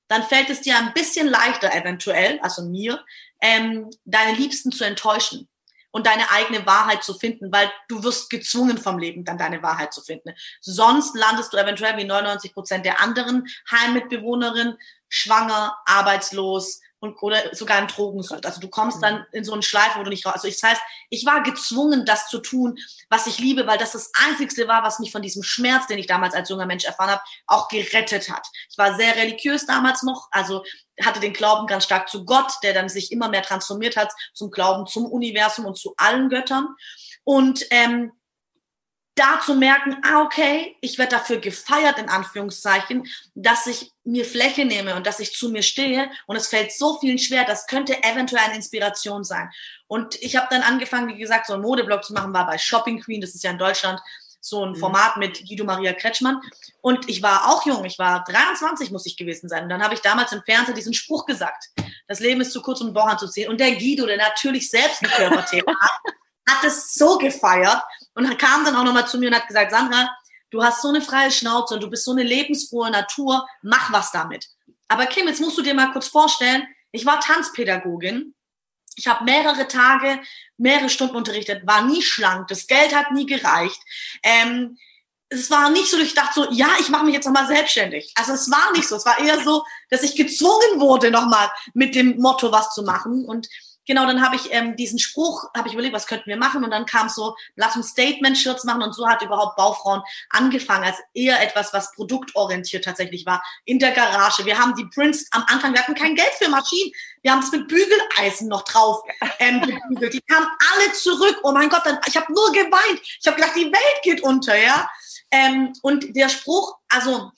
dann 0.08 0.24
fällt 0.24 0.50
es 0.50 0.62
dir 0.62 0.78
ein 0.78 0.94
bisschen 0.94 1.28
leichter 1.28 1.74
eventuell, 1.74 2.40
also 2.42 2.64
mir, 2.64 3.04
ähm, 3.42 3.90
deine 4.06 4.38
Liebsten 4.38 4.72
zu 4.72 4.84
enttäuschen 4.84 5.50
und 5.94 6.08
deine 6.08 6.32
eigene 6.32 6.66
Wahrheit 6.66 7.04
zu 7.04 7.14
finden, 7.14 7.52
weil 7.52 7.72
du 7.88 8.04
wirst 8.04 8.32
gezwungen 8.32 8.80
vom 8.80 8.98
Leben, 8.98 9.24
dann 9.24 9.38
deine 9.38 9.62
Wahrheit 9.62 9.94
zu 9.94 10.02
finden. 10.02 10.34
Sonst 10.60 11.16
landest 11.16 11.54
du 11.54 11.58
eventuell 11.58 11.96
wie 11.98 12.04
99 12.04 12.52
Prozent 12.52 12.84
der 12.84 13.00
anderen 13.00 13.48
Heimmitbewohnerinnen 13.72 14.76
schwanger, 15.08 15.78
arbeitslos, 15.86 16.82
und, 17.04 17.22
oder 17.22 17.54
sogar 17.54 17.80
in 17.80 17.88
Drogensucht. 17.88 18.46
Also 18.46 18.62
du 18.62 18.70
kommst 18.70 19.04
dann 19.04 19.16
mhm. 19.16 19.26
in 19.34 19.44
so 19.44 19.52
einen 19.52 19.62
Schleife, 19.62 20.00
wo 20.00 20.04
du 20.04 20.10
nicht 20.10 20.26
raus. 20.26 20.36
Also 20.36 20.48
das 20.48 20.64
heißt, 20.64 20.82
ich 21.10 21.26
war 21.26 21.44
gezwungen, 21.44 22.06
das 22.06 22.30
zu 22.30 22.40
tun, 22.40 22.78
was 23.10 23.28
ich 23.28 23.40
liebe, 23.40 23.68
weil 23.68 23.78
das 23.78 23.92
das 23.92 24.10
Einzigste 24.26 24.70
war, 24.70 24.84
was 24.84 25.00
mich 25.00 25.12
von 25.12 25.22
diesem 25.22 25.44
Schmerz, 25.44 25.86
den 25.88 26.00
ich 26.00 26.08
damals 26.08 26.34
als 26.34 26.48
junger 26.48 26.66
Mensch 26.66 26.86
erfahren 26.86 27.12
habe, 27.12 27.22
auch 27.46 27.68
gerettet 27.68 28.30
hat. 28.30 28.48
Ich 28.70 28.78
war 28.78 28.96
sehr 28.96 29.18
religiös 29.18 29.66
damals 29.66 30.04
noch, 30.04 30.30
also 30.32 30.64
hatte 31.04 31.20
den 31.20 31.34
Glauben 31.34 31.68
ganz 31.68 31.84
stark 31.84 32.08
zu 32.08 32.24
Gott, 32.24 32.54
der 32.64 32.74
dann 32.74 32.88
sich 32.88 33.12
immer 33.12 33.28
mehr 33.28 33.44
transformiert 33.44 33.98
hat 33.98 34.14
zum 34.34 34.50
Glauben 34.50 34.88
zum 34.88 35.06
Universum 35.06 35.66
und 35.66 35.78
zu 35.78 35.96
allen 35.98 36.30
Göttern. 36.30 36.70
Und 37.26 37.66
ähm, 37.70 38.14
da 39.16 39.40
zu 39.46 39.56
merken, 39.56 39.98
ah, 40.04 40.22
okay, 40.22 40.76
ich 40.82 40.98
werde 40.98 41.12
dafür 41.12 41.38
gefeiert, 41.38 42.00
in 42.00 42.10
Anführungszeichen, 42.10 43.08
dass 43.36 43.68
ich 43.68 43.92
mir 44.04 44.26
Fläche 44.26 44.66
nehme 44.66 44.96
und 44.96 45.06
dass 45.06 45.20
ich 45.20 45.34
zu 45.34 45.50
mir 45.50 45.62
stehe 45.62 46.10
und 46.26 46.36
es 46.36 46.48
fällt 46.48 46.72
so 46.72 46.98
vielen 47.00 47.20
schwer, 47.20 47.46
das 47.46 47.68
könnte 47.68 48.04
eventuell 48.04 48.44
eine 48.44 48.56
Inspiration 48.56 49.24
sein. 49.24 49.50
Und 49.88 50.22
ich 50.22 50.36
habe 50.36 50.48
dann 50.50 50.64
angefangen, 50.64 51.08
wie 51.08 51.20
gesagt, 51.20 51.46
so 51.46 51.54
einen 51.54 51.62
Modeblog 51.62 52.04
zu 52.04 52.14
machen, 52.14 52.34
war 52.34 52.48
bei 52.48 52.58
Shopping 52.58 53.02
Queen, 53.02 53.22
das 53.22 53.36
ist 53.36 53.44
ja 53.44 53.52
in 53.52 53.60
Deutschland 53.60 54.00
so 54.44 54.66
ein 54.66 54.72
mhm. 54.72 54.76
Format 54.76 55.18
mit 55.18 55.48
Guido 55.48 55.64
Maria 55.64 55.94
Kretschmann. 55.94 56.42
Und 56.82 57.08
ich 57.08 57.22
war 57.22 57.50
auch 57.50 57.66
jung, 57.66 57.86
ich 57.86 57.98
war 57.98 58.24
23, 58.26 58.92
muss 58.92 59.06
ich 59.06 59.16
gewesen 59.16 59.48
sein. 59.48 59.64
Und 59.64 59.70
dann 59.70 59.82
habe 59.82 59.94
ich 59.94 60.02
damals 60.02 60.34
im 60.34 60.44
Fernsehen 60.44 60.76
diesen 60.76 60.94
Spruch 60.94 61.26
gesagt, 61.26 61.70
das 62.08 62.20
Leben 62.20 62.42
ist 62.42 62.52
zu 62.52 62.62
kurz, 62.62 62.82
um 62.82 62.88
den 62.88 62.94
Bauch 62.94 63.08
anzuziehen. 63.08 63.50
Und 63.50 63.60
der 63.60 63.72
Guido, 63.72 64.06
der 64.06 64.18
natürlich 64.18 64.70
selbst 64.70 65.02
ein 65.02 65.10
Körperthema 65.10 65.74
hat, 65.80 66.14
hat 66.48 66.64
es 66.64 66.94
so 66.94 67.18
gefeiert 67.18 67.82
und 68.16 68.38
kam 68.38 68.66
dann 68.66 68.76
auch 68.76 68.84
nochmal 68.84 69.08
zu 69.08 69.18
mir 69.18 69.30
und 69.30 69.36
hat 69.36 69.48
gesagt, 69.48 69.72
Sandra, 69.72 70.10
du 70.50 70.64
hast 70.64 70.82
so 70.82 70.90
eine 70.90 71.02
freie 71.02 71.32
Schnauze 71.32 71.74
und 71.74 71.84
du 71.84 71.90
bist 71.90 72.06
so 72.06 72.12
eine 72.12 72.24
lebensfrohe 72.24 72.92
Natur, 72.92 73.48
mach 73.62 73.92
was 73.92 74.12
damit. 74.12 74.48
Aber 74.88 75.06
Kim, 75.06 75.28
jetzt 75.28 75.42
musst 75.42 75.58
du 75.58 75.62
dir 75.62 75.74
mal 75.74 75.92
kurz 75.92 76.08
vorstellen, 76.08 76.68
ich 76.92 77.06
war 77.06 77.20
Tanzpädagogin, 77.20 78.36
ich 78.96 79.08
habe 79.08 79.24
mehrere 79.24 79.68
Tage, 79.68 80.22
mehrere 80.58 80.90
Stunden 80.90 81.16
unterrichtet, 81.16 81.66
war 81.66 81.82
nie 81.84 82.02
schlank, 82.02 82.48
das 82.48 82.68
Geld 82.68 82.96
hat 82.96 83.12
nie 83.12 83.26
gereicht. 83.26 83.82
Ähm, 84.22 84.78
es 85.30 85.50
war 85.50 85.72
nicht 85.72 85.90
so, 85.90 85.98
dass 85.98 86.06
ich 86.06 86.14
dachte 86.14 86.42
so, 86.42 86.52
ja, 86.52 86.70
ich 86.80 86.90
mache 86.90 87.06
mich 87.06 87.16
jetzt 87.16 87.26
nochmal 87.26 87.48
selbstständig. 87.48 88.14
Also 88.16 88.34
es 88.34 88.52
war 88.52 88.72
nicht 88.74 88.88
so. 88.88 88.96
Es 88.96 89.06
war 89.06 89.20
eher 89.20 89.44
so, 89.44 89.66
dass 89.90 90.04
ich 90.04 90.16
gezwungen 90.16 90.80
wurde, 90.80 91.10
nochmal 91.10 91.52
mit 91.74 91.96
dem 91.96 92.18
Motto 92.18 92.52
was 92.52 92.74
zu 92.74 92.84
machen. 92.84 93.26
Und 93.26 93.48
genau, 93.86 94.06
dann 94.06 94.22
habe 94.22 94.36
ich 94.36 94.52
ähm, 94.52 94.76
diesen 94.76 95.00
Spruch, 95.00 95.46
habe 95.56 95.68
ich 95.68 95.74
überlegt, 95.74 95.94
was 95.94 96.08
könnten 96.08 96.30
wir 96.30 96.38
machen? 96.38 96.64
Und 96.64 96.72
dann 96.72 96.86
kam 96.86 97.10
so, 97.10 97.36
lass 97.56 97.76
uns 97.76 97.90
Statement-Shirts 97.90 98.64
machen. 98.64 98.84
Und 98.84 98.94
so 98.94 99.08
hat 99.08 99.22
überhaupt 99.22 99.56
Baufrauen 99.56 100.02
angefangen, 100.30 100.84
als 100.84 100.98
eher 101.14 101.42
etwas, 101.42 101.74
was 101.74 101.92
produktorientiert 101.94 102.84
tatsächlich 102.84 103.26
war. 103.26 103.44
In 103.66 103.80
der 103.80 103.92
Garage. 103.92 104.46
Wir 104.46 104.58
haben 104.58 104.76
die 104.76 104.86
Prints 104.86 105.28
am 105.32 105.44
Anfang, 105.48 105.74
wir 105.74 105.82
hatten 105.82 105.96
kein 105.96 106.16
Geld 106.16 106.32
für 106.38 106.50
Maschinen. 106.50 106.92
Wir 107.22 107.32
haben 107.32 107.40
es 107.40 107.52
mit 107.52 107.68
Bügeleisen 107.68 108.48
noch 108.48 108.64
drauf 108.64 109.02
ähm, 109.40 109.62
gebügelt. 109.62 110.14
Die 110.14 110.22
kamen 110.22 110.48
alle 110.74 110.94
zurück. 110.94 111.40
Oh 111.44 111.52
mein 111.52 111.70
Gott, 111.70 111.86
dann, 111.86 112.00
ich 112.08 112.16
habe 112.18 112.32
nur 112.34 112.52
geweint. 112.52 113.02
Ich 113.02 113.28
habe 113.28 113.38
gedacht, 113.38 113.56
die 113.56 113.72
Welt 113.72 114.04
geht 114.04 114.22
unter, 114.22 114.58
ja. 114.58 114.90
Ähm, 115.32 115.74
und 115.82 116.16
der 116.16 116.30
Spruch, 116.30 116.78
also 116.90 117.32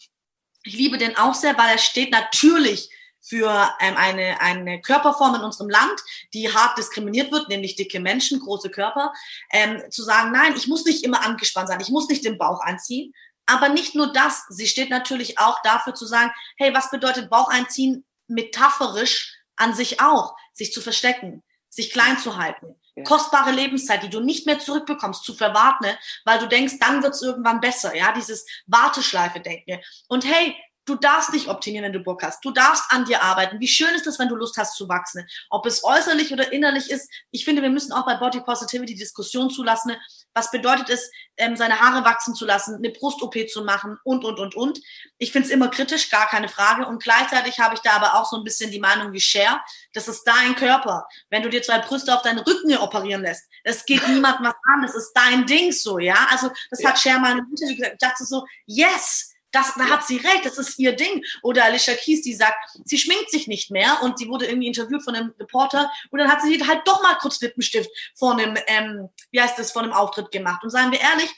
ich 0.64 0.74
liebe 0.74 0.98
den 0.98 1.16
auch 1.16 1.34
sehr, 1.34 1.58
weil 1.58 1.70
er 1.70 1.78
steht 1.78 2.12
natürlich 2.12 2.90
für 3.28 3.70
ähm, 3.80 3.98
eine, 3.98 4.40
eine 4.40 4.82
Körperform 4.82 5.36
in 5.36 5.42
unserem 5.42 5.70
Land, 5.70 6.00
die 6.34 6.54
hart 6.54 6.78
diskriminiert 6.78 7.32
wird, 7.32 7.50
nämlich 7.50 7.76
dicke 7.76 8.00
Menschen, 8.00 8.40
große 8.40 8.70
Körper, 8.70 9.14
ähm, 9.52 9.82
zu 9.90 10.04
sagen, 10.04 10.32
nein, 10.32 10.54
ich 10.56 10.68
muss 10.68 10.86
nicht 10.86 11.04
immer 11.04 11.26
angespannt 11.26 11.70
sein, 11.70 11.82
ich 11.82 11.90
muss 11.90 12.08
nicht 12.08 12.24
den 12.24 12.38
Bauch 12.38 12.62
anziehen. 12.62 13.14
Aber 13.48 13.70
nicht 13.70 13.94
nur 13.94 14.12
das, 14.12 14.46
sie 14.50 14.68
steht 14.68 14.90
natürlich 14.90 15.38
auch 15.38 15.62
dafür 15.62 15.94
zu 15.94 16.06
sagen, 16.06 16.32
hey, 16.58 16.74
was 16.74 16.90
bedeutet 16.90 17.30
Bauch 17.30 17.50
einziehen 17.50 18.06
metaphorisch 18.28 19.36
an 19.56 19.74
sich 19.74 20.02
auch, 20.02 20.36
sich 20.54 20.74
zu 20.74 20.82
verstecken, 20.82 21.44
sich 21.70 21.92
klein 21.92 22.18
zu 22.18 22.38
halten. 22.38 22.76
Ja. 22.96 23.04
Kostbare 23.04 23.52
Lebenszeit, 23.52 24.04
die 24.04 24.10
du 24.10 24.20
nicht 24.20 24.46
mehr 24.46 24.60
zurückbekommst, 24.60 25.24
zu 25.24 25.34
verwarten, 25.34 25.86
weil 26.24 26.40
du 26.40 26.48
denkst, 26.48 26.76
dann 26.80 27.04
wird's 27.04 27.22
irgendwann 27.22 27.60
besser. 27.60 27.96
Ja, 27.96 28.14
dieses 28.14 28.46
Warteschleife-Denken. 28.68 29.80
Und 30.08 30.26
hey, 30.26 30.56
Du 30.86 30.96
darfst 30.96 31.34
dich 31.34 31.50
optimieren, 31.50 31.86
wenn 31.86 31.94
du 31.94 32.00
Bock 32.00 32.22
hast. 32.22 32.46
Du 32.46 32.52
darfst 32.52 32.84
an 32.90 33.06
dir 33.06 33.24
arbeiten. 33.24 33.60
Wie 33.60 33.68
schön 33.68 33.94
ist 33.96 34.06
es, 34.06 34.20
wenn 34.20 34.30
du 34.30 34.36
Lust 34.36 34.58
hast 34.58 34.76
zu 34.76 34.88
wachsen? 34.88 35.28
Ob 35.50 35.66
es 35.66 35.84
äußerlich 35.84 36.32
oder 36.32 36.52
innerlich 36.54 36.92
ist. 36.92 37.10
Ich 37.32 37.44
finde, 37.44 37.64
wir 37.64 37.72
müssen 37.72 37.92
auch 37.92 38.06
bei 38.06 38.16
Body 38.16 38.42
Positivity 38.42 38.94
Diskussion 38.94 39.50
zulassen. 39.50 39.96
Was 40.36 40.52
bedeutet 40.52 40.90
es, 40.90 41.10
ähm, 41.38 41.56
seine 41.56 41.80
Haare 41.80 42.06
wachsen 42.06 42.36
zu 42.36 42.46
lassen, 42.46 42.76
eine 42.76 42.92
Brust-OP 42.92 43.50
zu 43.50 43.64
machen 43.64 43.98
und, 44.04 44.24
und, 44.24 44.40
und, 44.40 44.56
und. 44.56 44.80
Ich 45.18 45.32
finde 45.32 45.48
es 45.48 45.54
immer 45.54 45.70
kritisch, 45.70 46.10
gar 46.10 46.28
keine 46.28 46.50
Frage. 46.50 46.86
Und 46.86 47.02
gleichzeitig 47.02 47.60
habe 47.60 47.76
ich 47.76 47.82
da 47.82 47.94
aber 47.94 48.16
auch 48.16 48.26
so 48.26 48.38
ein 48.38 48.44
bisschen 48.44 48.72
die 48.72 48.80
Meinung 48.80 49.12
wie 49.12 49.20
Cher, 49.20 49.64
das 49.94 50.08
ist 50.08 50.24
dein 50.24 50.56
Körper. 50.56 51.08
Wenn 51.30 51.44
du 51.44 51.50
dir 51.50 51.62
zwei 51.62 51.80
Brüste 51.80 52.14
auf 52.14 52.22
deinen 52.22 52.40
Rücken 52.40 52.76
operieren 52.78 53.22
lässt, 53.24 53.46
das 53.64 53.86
geht 53.86 54.08
niemandem 54.08 54.46
was 54.46 54.56
an. 54.74 54.82
Das 54.84 54.96
ist 54.96 55.14
dein 55.14 55.46
Ding 55.46 55.72
so, 55.72 56.00
ja. 56.00 56.28
Also, 56.30 56.50
das 56.70 56.82
ja. 56.82 56.90
hat 56.90 57.00
Cher 57.00 57.20
mal 57.20 57.32
im 57.32 57.48
Interview 57.50 57.76
gesagt. 57.76 57.94
Ich 57.94 58.08
dachte 58.08 58.26
so, 58.26 58.46
yes, 58.66 59.35
das, 59.56 59.74
da 59.76 59.90
hat 59.90 60.06
sie 60.06 60.18
recht, 60.18 60.46
das 60.46 60.58
ist 60.58 60.78
ihr 60.78 60.96
Ding. 60.96 61.24
Oder 61.42 61.66
Alicia 61.66 61.94
Keys, 61.94 62.22
die 62.22 62.34
sagt, 62.34 62.58
sie 62.84 62.98
schminkt 62.98 63.32
sich 63.32 63.48
nicht 63.48 63.72
mehr 63.72 64.02
und 64.04 64.20
sie 64.20 64.28
wurde 64.28 64.46
irgendwie 64.46 64.68
interviewt 64.68 65.04
von 65.04 65.16
einem 65.16 65.34
Reporter 65.40 65.90
und 66.12 66.20
dann 66.20 66.30
hat 66.30 66.42
sie 66.42 66.62
halt 66.68 66.82
doch 66.86 67.02
mal 67.02 67.16
kurz 67.16 67.40
Lippenstift 67.40 67.90
vor 68.16 68.34
einem, 68.34 68.58
ähm, 68.68 69.10
wie 69.32 69.42
heißt 69.42 69.58
das, 69.58 69.72
vor 69.72 69.84
einem 69.84 69.94
Auftritt 69.94 70.32
gemacht. 70.32 70.64
Und 70.64 70.72
seien 70.72 70.92
wir 70.92 71.00
ehrlich, 71.00 71.30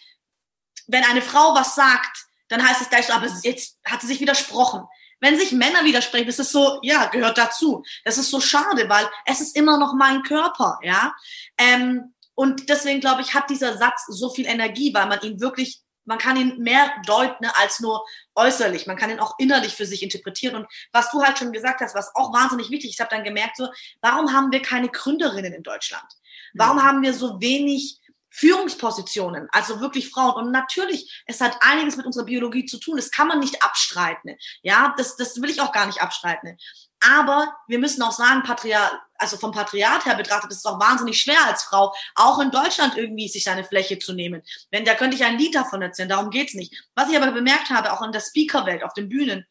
wenn 0.88 1.04
eine 1.04 1.22
Frau 1.22 1.54
was 1.54 1.76
sagt, 1.76 2.26
dann 2.48 2.68
heißt 2.68 2.82
es 2.82 2.90
gleich 2.90 3.06
so, 3.06 3.14
aber 3.14 3.28
jetzt 3.44 3.78
hat 3.86 4.02
sie 4.02 4.08
sich 4.08 4.20
widersprochen. 4.20 4.84
Wenn 5.20 5.38
sich 5.38 5.52
Männer 5.52 5.84
widersprechen, 5.84 6.28
ist 6.28 6.40
es 6.40 6.52
so, 6.52 6.80
ja, 6.84 7.08
gehört 7.08 7.38
dazu. 7.38 7.84
Das 8.04 8.18
ist 8.18 8.30
so 8.30 8.40
schade, 8.40 8.88
weil 8.88 9.08
es 9.26 9.42
ist 9.42 9.56
immer 9.56 9.78
noch 9.78 9.94
mein 9.94 10.24
Körper, 10.24 10.80
ja. 10.82 11.14
Ähm, 11.58 12.14
und 12.36 12.70
deswegen 12.70 13.00
glaube 13.00 13.22
ich, 13.22 13.34
hat 13.34 13.50
dieser 13.50 13.78
Satz 13.78 14.06
so 14.08 14.30
viel 14.30 14.46
Energie, 14.46 14.94
weil 14.94 15.08
man 15.08 15.22
ihn 15.22 15.40
wirklich 15.40 15.82
man 16.08 16.18
kann 16.18 16.38
ihn 16.38 16.58
mehr 16.60 16.92
deuten 17.06 17.46
ne, 17.46 17.52
als 17.58 17.80
nur 17.80 18.06
äußerlich. 18.36 18.88
Man 18.88 18.98
kann 18.98 19.10
ihn 19.10 19.20
auch 19.20 19.36
innerlich 19.38 19.76
für 19.76 19.86
sich 19.86 20.02
interpretieren. 20.02 20.56
Und 20.56 20.68
was 20.92 21.12
du 21.12 21.22
halt 21.22 21.38
schon 21.38 21.52
gesagt 21.52 21.82
hast, 21.82 21.96
was 21.96 22.16
auch 22.16 22.34
wahnsinnig 22.34 22.70
wichtig 22.70 22.90
ist, 22.90 22.96
ich 22.96 23.02
habe 23.02 23.14
dann 23.14 23.24
gemerkt, 23.24 23.58
so, 23.58 23.70
warum 24.02 24.34
haben 24.34 24.52
wir 24.52 24.62
keine 24.62 24.90
Gründerinnen 24.90 25.54
in 25.54 25.64
Deutschland? 25.64 26.06
Warum 26.54 26.78
ja. 26.78 26.84
haben 26.84 27.02
wir 27.02 27.14
so 27.14 27.40
wenig 27.42 28.00
Führungspositionen, 28.30 29.48
also 29.52 29.82
wirklich 29.82 30.12
Frauen. 30.12 30.36
Und 30.36 30.52
natürlich, 30.52 31.24
es 31.26 31.42
hat 31.42 31.58
einiges 31.62 31.98
mit 31.98 32.06
unserer 32.06 32.26
Biologie 32.26 32.66
zu 32.66 32.80
tun. 32.80 32.98
Das 32.98 33.10
kann 33.10 33.28
man 33.28 33.40
nicht 33.40 33.64
abstreiten. 33.64 34.36
Ja, 34.62 34.94
das, 34.96 35.16
das 35.16 35.42
will 35.42 35.50
ich 35.50 35.60
auch 35.60 35.72
gar 35.72 35.88
nicht 35.88 36.04
abstreiten. 36.04 36.56
Aber 37.00 37.58
wir 37.68 37.80
müssen 37.80 38.04
auch 38.04 38.12
sagen, 38.12 38.44
Patriarch, 38.44 38.92
also 39.18 39.38
vom 39.38 39.52
Patriarch 39.52 40.06
her 40.06 40.16
betrachtet, 40.16 40.52
ist 40.52 40.60
es 40.60 40.66
auch 40.66 40.80
wahnsinnig 40.80 41.22
schwer 41.22 41.44
als 41.46 41.64
Frau, 41.64 41.94
auch 42.16 42.40
in 42.40 42.52
Deutschland 42.52 42.98
irgendwie 42.98 43.28
sich 43.28 43.44
seine 43.44 43.64
Fläche 43.64 44.00
zu 44.00 44.14
nehmen. 44.14 44.44
Wenn, 44.72 44.86
da 44.86 44.96
könnte 44.96 45.16
ich 45.16 45.24
ein 45.24 45.38
Lied 45.38 45.56
davon 45.56 45.82
erzählen, 45.82 46.10
darum 46.10 46.30
geht's 46.30 46.54
nicht. 46.54 46.74
Was 46.96 47.10
ich 47.10 47.18
aber 47.18 47.32
bemerkt 47.32 47.70
habe, 47.70 47.92
auch 47.94 48.02
in 48.02 48.12
der 48.12 48.22
Speakerwelt, 48.22 48.84
auf 48.84 48.94
den 48.94 49.10
Bühnen, 49.10 49.46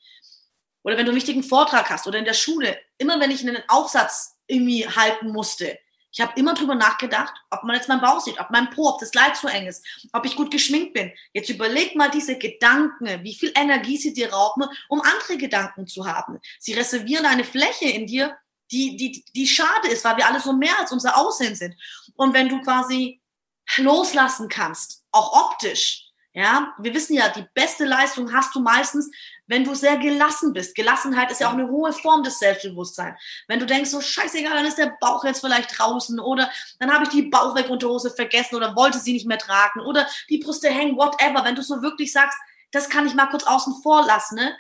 oder 0.83 0.96
wenn 0.96 1.05
du 1.05 1.11
einen 1.11 1.16
wichtigen 1.16 1.42
Vortrag 1.42 1.90
hast 1.90 2.07
oder 2.07 2.18
in 2.18 2.24
der 2.24 2.35
Schule, 2.35 2.79
immer 2.98 3.18
wenn 3.18 3.33
ich 3.33 3.40
einen 3.40 3.62
Aufsatz 3.68 4.37
irgendwie 4.46 4.87
halten 4.87 5.33
musste, 5.33 5.76
ich 6.16 6.22
habe 6.22 6.33
immer 6.37 6.55
drüber 6.55 6.74
nachgedacht, 6.74 7.35
ob 7.50 7.64
man 7.64 7.76
jetzt 7.76 7.88
meinen 7.88 8.00
Bauch 8.00 8.20
sieht, 8.20 8.40
ob 8.40 8.48
mein 8.50 8.70
Po, 8.70 8.88
ob 8.88 9.00
das 9.00 9.11
Kleid 9.11 9.37
zu 9.37 9.48
eng 9.48 9.66
ist, 9.66 9.85
ob 10.14 10.24
ich 10.24 10.35
gut 10.35 10.50
geschminkt 10.50 10.94
bin. 10.94 11.12
Jetzt 11.35 11.50
überleg 11.50 11.94
mal 11.94 12.11
diese 12.11 12.38
Gedanken, 12.38 13.22
wie 13.22 13.35
viel 13.35 13.52
Energie 13.55 13.98
sie 13.98 14.14
dir 14.14 14.33
rauben, 14.33 14.64
um 14.88 15.02
andere 15.02 15.37
Gedanken 15.37 15.87
zu 15.87 16.07
haben. 16.07 16.40
Sie 16.59 16.72
reservieren 16.72 17.26
eine 17.26 17.44
Fläche 17.44 17.90
in 17.90 18.07
dir, 18.07 18.35
die, 18.70 18.96
die, 18.96 19.24
die 19.35 19.46
schade 19.46 19.88
ist, 19.88 20.05
weil 20.05 20.16
wir 20.16 20.26
alle 20.26 20.40
so 20.40 20.52
mehr 20.52 20.79
als 20.79 20.92
unser 20.92 21.16
Aussehen 21.16 21.55
sind. 21.55 21.74
Und 22.14 22.35
wenn 22.35 22.48
du 22.48 22.61
quasi 22.62 23.20
loslassen 23.79 24.48
kannst, 24.48 25.02
auch 25.12 25.50
optisch, 25.50 26.07
ja, 26.37 26.74
wir 26.79 26.92
wissen 26.92 27.14
ja, 27.14 27.31
die 27.31 27.46
beste 27.55 27.87
Leistung 27.87 28.31
hast 28.31 28.55
du 28.55 28.61
meistens, 28.61 29.11
wenn 29.46 29.64
du 29.64 29.74
sehr 29.74 29.96
gelassen 29.96 30.52
bist. 30.52 30.74
Gelassenheit 30.74 31.31
ist 31.31 31.40
ja 31.40 31.48
auch 31.48 31.55
eine 31.55 31.68
hohe 31.68 31.94
Form 31.94 32.22
des 32.22 32.38
Selbstbewusstseins. 32.38 33.18
Wenn 33.48 33.59
du 33.59 33.64
denkst, 33.64 33.88
so 33.88 34.02
scheißegal, 34.02 34.52
dann 34.52 34.66
ist 34.66 34.76
der 34.76 34.98
Bauch 35.00 35.24
jetzt 35.24 35.40
vielleicht 35.40 35.79
draußen 35.79 36.20
oder 36.20 36.50
dann 36.79 36.92
habe 36.92 37.05
ich 37.05 37.09
die 37.09 37.22
Bauchweg-Unterhose 37.22 38.11
vergessen 38.11 38.57
oder 38.57 38.76
wollte 38.76 38.98
sie 38.98 39.14
nicht 39.14 39.26
mehr 39.26 39.38
tragen 39.38 39.81
oder 39.81 40.07
die 40.29 40.37
Brüste 40.37 40.68
hängen, 40.68 40.98
whatever. 40.98 41.42
Wenn 41.42 41.55
du 41.55 41.62
so 41.62 41.81
wirklich 41.81 42.12
sagst, 42.12 42.38
das 42.70 42.90
kann 42.90 43.07
ich 43.07 43.14
mal 43.14 43.31
kurz 43.31 43.44
außen 43.44 43.81
vor 43.83 44.05
lassen, 44.05 44.35
ne? 44.35 44.55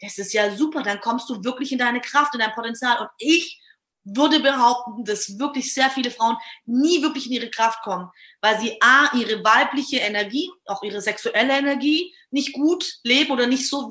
Das 0.00 0.18
ist 0.18 0.32
ja 0.32 0.54
super, 0.54 0.82
dann 0.82 1.00
kommst 1.00 1.28
du 1.30 1.42
wirklich 1.44 1.72
in 1.72 1.78
deine 1.78 2.00
Kraft, 2.00 2.34
in 2.34 2.40
dein 2.40 2.52
Potenzial. 2.52 3.00
Und 3.00 3.08
ich 3.18 3.60
würde 4.04 4.40
behaupten, 4.40 5.04
dass 5.04 5.38
wirklich 5.38 5.72
sehr 5.72 5.90
viele 5.90 6.10
Frauen 6.10 6.36
nie 6.66 7.02
wirklich 7.02 7.26
in 7.26 7.32
ihre 7.32 7.50
Kraft 7.50 7.82
kommen, 7.82 8.10
weil 8.40 8.60
sie 8.60 8.76
A, 8.82 9.16
ihre 9.16 9.42
weibliche 9.42 9.98
Energie, 9.98 10.50
auch 10.66 10.82
ihre 10.82 11.00
sexuelle 11.00 11.56
Energie 11.56 12.14
nicht 12.30 12.52
gut 12.52 12.98
leben 13.02 13.30
oder 13.30 13.46
nicht 13.46 13.68
so 13.68 13.90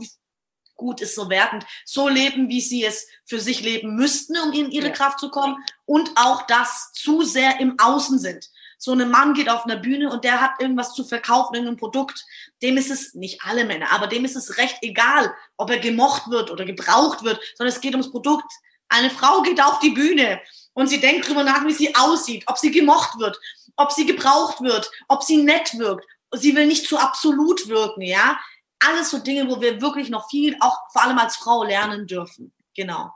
gut 0.75 1.01
ist 1.01 1.15
so 1.15 1.29
wertend, 1.29 1.65
so 1.85 2.09
leben, 2.09 2.49
wie 2.49 2.61
sie 2.61 2.83
es 2.83 3.07
für 3.25 3.39
sich 3.39 3.61
leben 3.61 3.95
müssten, 3.95 4.37
um 4.37 4.51
in 4.53 4.71
ihre 4.71 4.87
ja. 4.87 4.93
Kraft 4.93 5.19
zu 5.19 5.29
kommen 5.29 5.63
und 5.85 6.11
auch 6.15 6.45
das 6.47 6.91
zu 6.93 7.23
sehr 7.23 7.59
im 7.59 7.79
Außen 7.79 8.19
sind. 8.19 8.49
So 8.83 8.91
ein 8.91 9.09
Mann 9.09 9.33
geht 9.33 9.47
auf 9.49 9.63
einer 9.63 9.77
Bühne 9.77 10.11
und 10.11 10.25
der 10.25 10.41
hat 10.41 10.59
irgendwas 10.59 10.93
zu 10.93 11.05
verkaufen, 11.05 11.55
irgendein 11.55 11.77
Produkt. 11.77 12.25
Dem 12.61 12.75
ist 12.75 12.91
es, 12.91 13.13
nicht 13.13 13.39
alle 13.45 13.63
Männer, 13.63 13.93
aber 13.93 14.07
dem 14.07 14.25
ist 14.25 14.35
es 14.35 14.57
recht 14.57 14.77
egal, 14.81 15.33
ob 15.55 15.69
er 15.69 15.79
gemocht 15.79 16.29
wird 16.29 16.51
oder 16.51 16.65
gebraucht 16.65 17.23
wird, 17.23 17.39
sondern 17.55 17.73
es 17.73 17.79
geht 17.79 17.93
ums 17.93 18.11
Produkt. 18.11 18.51
Eine 18.89 19.09
Frau 19.09 19.41
geht 19.41 19.63
auf 19.63 19.79
die 19.79 19.91
Bühne 19.91 20.41
und 20.73 20.87
sie 20.87 20.99
denkt 20.99 21.29
drüber 21.29 21.45
nach, 21.45 21.65
wie 21.65 21.71
sie 21.71 21.95
aussieht, 21.95 22.43
ob 22.47 22.57
sie 22.57 22.71
gemocht 22.71 23.17
wird, 23.19 23.39
ob 23.77 23.93
sie 23.93 24.05
gebraucht 24.05 24.59
wird, 24.59 24.91
ob 25.07 25.23
sie 25.23 25.37
nett 25.37 25.77
wirkt. 25.77 26.05
Sie 26.31 26.53
will 26.53 26.67
nicht 26.67 26.85
zu 26.85 26.97
absolut 26.97 27.69
wirken, 27.69 28.01
ja 28.01 28.37
alles 28.85 29.11
so 29.11 29.19
Dinge, 29.19 29.49
wo 29.49 29.61
wir 29.61 29.81
wirklich 29.81 30.09
noch 30.09 30.29
viel, 30.29 30.57
auch 30.59 30.77
vor 30.91 31.03
allem 31.03 31.17
als 31.17 31.37
Frau, 31.37 31.63
lernen 31.63 32.05
dürfen. 32.05 32.53
Genau. 32.75 33.13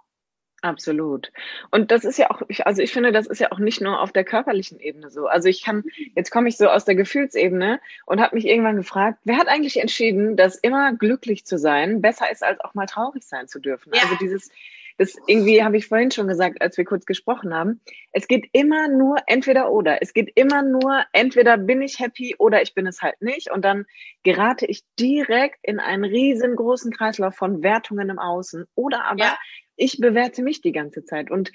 Absolut. 0.68 1.32
Und 1.72 1.92
das 1.92 2.04
ist 2.04 2.18
ja 2.18 2.30
auch, 2.30 2.42
also 2.66 2.82
ich 2.82 2.92
finde, 2.92 3.14
das 3.14 3.26
ist 3.26 3.40
ja 3.40 3.54
auch 3.54 3.60
nicht 3.60 3.80
nur 3.80 4.02
auf 4.02 4.12
der 4.12 4.26
körperlichen 4.26 4.82
Ebene 4.82 5.10
so. 5.10 5.28
Also 5.28 5.48
ich 5.48 5.64
kann, 5.64 5.86
jetzt 6.14 6.30
komme 6.30 6.50
ich 6.50 6.58
so 6.58 6.68
aus 6.68 6.84
der 6.84 6.96
Gefühlsebene 6.96 7.80
und 8.06 8.20
habe 8.20 8.36
mich 8.36 8.46
irgendwann 8.46 8.76
gefragt, 8.76 9.20
wer 9.24 9.38
hat 9.38 9.48
eigentlich 9.48 9.80
entschieden, 9.80 10.36
dass 10.36 10.58
immer 10.58 10.92
glücklich 10.94 11.46
zu 11.46 11.58
sein 11.58 12.02
besser 12.02 12.30
ist, 12.30 12.44
als 12.44 12.60
auch 12.60 12.74
mal 12.74 12.86
traurig 12.86 13.24
sein 13.24 13.48
zu 13.48 13.62
dürfen? 13.62 13.94
Ja. 13.94 14.02
Also 14.02 14.16
dieses, 14.20 14.52
das 14.98 15.16
irgendwie 15.28 15.64
habe 15.64 15.78
ich 15.78 15.88
vorhin 15.88 16.12
schon 16.12 16.28
gesagt, 16.28 16.62
als 16.62 16.78
wir 16.78 16.86
kurz 16.86 17.06
gesprochen 17.06 17.54
haben. 17.54 17.82
Es 18.12 18.28
geht 18.28 18.50
immer 18.52 18.88
nur 18.88 19.18
entweder 19.28 19.72
oder. 19.72 20.02
Es 20.02 20.14
geht 20.14 20.32
immer 20.36 20.64
nur 20.64 21.04
entweder 21.14 21.58
bin 21.58 21.82
ich 21.82 22.00
happy 22.00 22.36
oder 22.38 22.62
ich 22.64 22.74
bin 22.74 22.88
es 22.88 23.02
halt 23.02 23.22
nicht. 23.22 23.52
Und 23.52 23.64
dann 23.64 23.86
gerate 24.24 24.66
ich 24.66 24.84
direkt 25.00 25.60
in 25.62 25.80
einen 25.80 26.04
riesengroßen 26.04 26.92
Kreislauf 26.92 27.36
von 27.36 27.62
Wertungen 27.62 28.10
im 28.10 28.20
Außen. 28.20 28.66
Oder 28.74 29.06
aber 29.06 29.20
ja. 29.20 29.38
ich 29.76 30.00
bewerte 30.00 30.42
mich 30.42 30.62
die 30.62 30.72
ganze 30.72 31.04
Zeit. 31.06 31.30
Und 31.30 31.52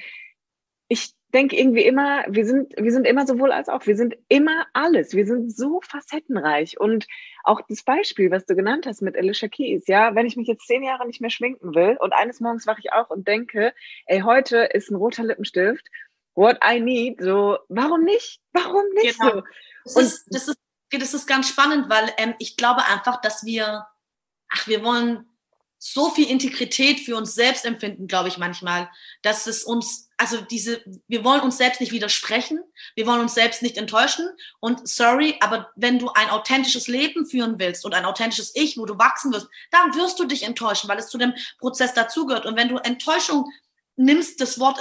ich 0.88 1.12
denke 1.33 1.57
irgendwie 1.57 1.85
immer, 1.85 2.25
wir 2.29 2.45
sind, 2.45 2.75
wir 2.77 2.92
sind 2.92 3.07
immer 3.07 3.27
sowohl 3.27 3.53
als 3.53 3.68
auch. 3.68 3.87
Wir 3.87 3.97
sind 3.97 4.16
immer 4.29 4.66
alles. 4.73 5.14
Wir 5.14 5.27
sind 5.27 5.55
so 5.55 5.81
facettenreich. 5.81 6.79
Und 6.79 7.07
auch 7.45 7.61
das 7.68 7.83
Beispiel, 7.83 8.31
was 8.31 8.45
du 8.45 8.55
genannt 8.55 8.87
hast 8.87 9.03
mit 9.03 9.16
Alicia 9.16 9.49
Keys, 9.49 9.87
ja, 9.87 10.14
wenn 10.14 10.27
ich 10.27 10.37
mich 10.37 10.47
jetzt 10.47 10.66
zehn 10.66 10.83
Jahre 10.83 11.07
nicht 11.07 11.21
mehr 11.21 11.31
schminken 11.31 11.75
will 11.75 11.97
und 11.99 12.12
eines 12.12 12.40
Morgens 12.40 12.66
wache 12.66 12.81
ich 12.81 12.92
auf 12.92 13.11
und 13.11 13.27
denke, 13.27 13.73
ey, 14.07 14.21
heute 14.21 14.59
ist 14.59 14.90
ein 14.90 14.97
roter 14.97 15.25
Lippenstift, 15.25 15.87
what 16.35 16.59
I 16.64 16.81
need, 16.81 17.21
so, 17.21 17.59
warum 17.68 18.05
nicht? 18.05 18.40
Warum 18.53 18.85
nicht 18.95 19.18
genau. 19.18 19.37
so? 19.37 19.42
Das 19.85 19.97
ist, 19.97 20.27
das 20.31 20.49
ist, 20.49 20.59
das 20.90 21.14
ist 21.14 21.27
ganz 21.27 21.49
spannend, 21.49 21.88
weil 21.88 22.12
ähm, 22.18 22.35
ich 22.38 22.57
glaube 22.57 22.85
einfach, 22.85 23.21
dass 23.21 23.45
wir, 23.45 23.87
ach, 24.51 24.68
wir 24.68 24.85
wollen 24.85 25.27
so 25.85 26.11
viel 26.11 26.31
Integrität 26.31 27.01
für 27.01 27.16
uns 27.16 27.35
selbst 27.35 27.64
empfinden, 27.64 28.07
glaube 28.07 28.29
ich 28.29 28.38
manchmal, 28.38 28.88
dass 29.23 29.49
es 29.49 29.64
uns, 29.64 30.09
also 30.16 30.40
diese, 30.40 30.81
wir 31.09 31.25
wollen 31.25 31.40
uns 31.40 31.57
selbst 31.57 31.81
nicht 31.81 31.90
widersprechen, 31.90 32.61
wir 32.95 33.05
wollen 33.05 33.21
uns 33.21 33.35
selbst 33.35 33.62
nicht 33.62 33.77
enttäuschen. 33.77 34.29
Und 34.61 34.87
sorry, 34.88 35.35
aber 35.40 35.73
wenn 35.75 35.99
du 35.99 36.09
ein 36.12 36.31
authentisches 36.31 36.87
Leben 36.87 37.27
führen 37.27 37.59
willst 37.59 37.85
und 37.85 37.95
ein 37.95 38.05
authentisches 38.05 38.53
Ich, 38.55 38.79
wo 38.79 38.87
du 38.87 38.97
wachsen 38.97 39.33
wirst, 39.33 39.49
dann 39.73 39.92
wirst 39.97 40.21
du 40.21 40.25
dich 40.25 40.45
enttäuschen, 40.45 40.88
weil 40.88 40.99
es 40.99 41.09
zu 41.09 41.18
dem 41.18 41.35
Prozess 41.59 41.92
dazugehört. 41.95 42.47
Und 42.47 42.57
wenn 42.57 42.68
du 42.68 42.77
Enttäuschung 42.77 43.51
nimmst 43.97 44.40
das 44.40 44.61
Wort 44.61 44.81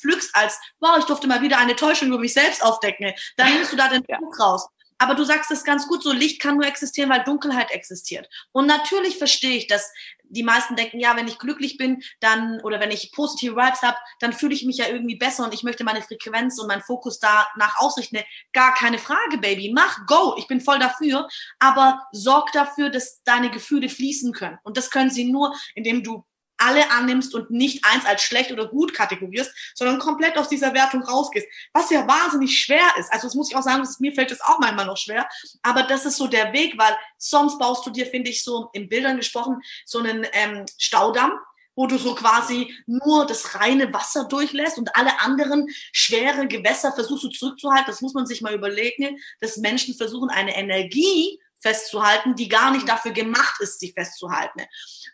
pflückst 0.00 0.30
als, 0.34 0.60
wow, 0.78 0.96
ich 0.96 1.06
durfte 1.06 1.26
mal 1.26 1.42
wieder 1.42 1.58
eine 1.58 1.74
Täuschung 1.74 2.08
über 2.08 2.20
mich 2.20 2.34
selbst 2.34 2.62
aufdecken, 2.62 3.12
dann 3.36 3.52
nimmst 3.52 3.72
du 3.72 3.76
da 3.76 3.88
den 3.88 4.04
Druck 4.04 4.38
raus. 4.38 4.68
Aber 4.98 5.14
du 5.14 5.24
sagst 5.24 5.50
es 5.50 5.64
ganz 5.64 5.86
gut, 5.88 6.02
so 6.02 6.12
Licht 6.12 6.40
kann 6.40 6.56
nur 6.56 6.66
existieren, 6.66 7.10
weil 7.10 7.24
Dunkelheit 7.24 7.70
existiert. 7.70 8.28
Und 8.52 8.66
natürlich 8.66 9.18
verstehe 9.18 9.56
ich, 9.56 9.66
dass 9.66 9.92
die 10.28 10.42
meisten 10.42 10.76
denken, 10.76 10.98
ja, 10.98 11.16
wenn 11.16 11.28
ich 11.28 11.38
glücklich 11.38 11.76
bin, 11.76 12.02
dann 12.20 12.60
oder 12.62 12.80
wenn 12.80 12.90
ich 12.90 13.12
positive 13.12 13.54
Vibes 13.54 13.82
habe, 13.82 13.96
dann 14.20 14.32
fühle 14.32 14.54
ich 14.54 14.64
mich 14.64 14.78
ja 14.78 14.88
irgendwie 14.88 15.16
besser 15.16 15.44
und 15.44 15.54
ich 15.54 15.62
möchte 15.62 15.84
meine 15.84 16.02
Frequenz 16.02 16.58
und 16.58 16.66
meinen 16.66 16.82
Fokus 16.82 17.20
danach 17.20 17.78
ausrichten. 17.78 18.18
Gar 18.52 18.74
keine 18.74 18.98
Frage, 18.98 19.38
Baby. 19.38 19.72
Mach, 19.74 20.06
go. 20.06 20.34
Ich 20.38 20.46
bin 20.48 20.60
voll 20.60 20.78
dafür. 20.78 21.28
Aber 21.58 22.06
sorg 22.12 22.52
dafür, 22.52 22.90
dass 22.90 23.22
deine 23.24 23.50
Gefühle 23.50 23.88
fließen 23.88 24.32
können. 24.32 24.58
Und 24.62 24.76
das 24.76 24.90
können 24.90 25.10
sie 25.10 25.30
nur, 25.30 25.54
indem 25.74 26.02
du 26.02 26.24
alle 26.66 26.90
annimmst 26.90 27.34
und 27.34 27.50
nicht 27.50 27.84
eins 27.84 28.04
als 28.04 28.22
schlecht 28.22 28.50
oder 28.50 28.66
gut 28.66 28.92
kategorierst, 28.92 29.52
sondern 29.74 29.98
komplett 29.98 30.36
aus 30.36 30.48
dieser 30.48 30.74
Wertung 30.74 31.02
rausgehst, 31.02 31.46
was 31.72 31.90
ja 31.90 32.06
wahnsinnig 32.06 32.58
schwer 32.58 32.86
ist. 32.98 33.12
Also 33.12 33.28
das 33.28 33.34
muss 33.34 33.50
ich 33.50 33.56
auch 33.56 33.62
sagen, 33.62 33.86
mir 34.00 34.12
fällt 34.12 34.30
es 34.32 34.40
auch 34.40 34.58
manchmal 34.58 34.86
noch 34.86 34.96
schwer, 34.96 35.28
aber 35.62 35.84
das 35.84 36.04
ist 36.04 36.16
so 36.16 36.26
der 36.26 36.52
Weg, 36.52 36.76
weil 36.78 36.96
sonst 37.18 37.58
baust 37.58 37.86
du 37.86 37.90
dir, 37.90 38.06
finde 38.06 38.30
ich, 38.30 38.42
so 38.42 38.70
in 38.72 38.88
Bildern 38.88 39.16
gesprochen, 39.16 39.60
so 39.84 39.98
einen 39.98 40.26
ähm, 40.32 40.64
Staudamm, 40.78 41.32
wo 41.76 41.86
du 41.86 41.98
so 41.98 42.14
quasi 42.14 42.74
nur 42.86 43.26
das 43.26 43.54
reine 43.54 43.92
Wasser 43.92 44.24
durchlässt 44.24 44.78
und 44.78 44.96
alle 44.96 45.20
anderen 45.20 45.68
schwere 45.92 46.48
Gewässer 46.48 46.92
versuchst 46.92 47.24
du 47.24 47.28
zurückzuhalten. 47.28 47.86
Das 47.86 48.00
muss 48.00 48.14
man 48.14 48.26
sich 48.26 48.40
mal 48.40 48.54
überlegen, 48.54 49.18
dass 49.40 49.58
Menschen 49.58 49.94
versuchen, 49.94 50.30
eine 50.30 50.56
Energie 50.56 51.38
festzuhalten, 51.60 52.34
die 52.34 52.48
gar 52.48 52.70
nicht 52.70 52.88
dafür 52.88 53.12
gemacht 53.12 53.60
ist, 53.60 53.80
sich 53.80 53.92
festzuhalten. 53.94 54.62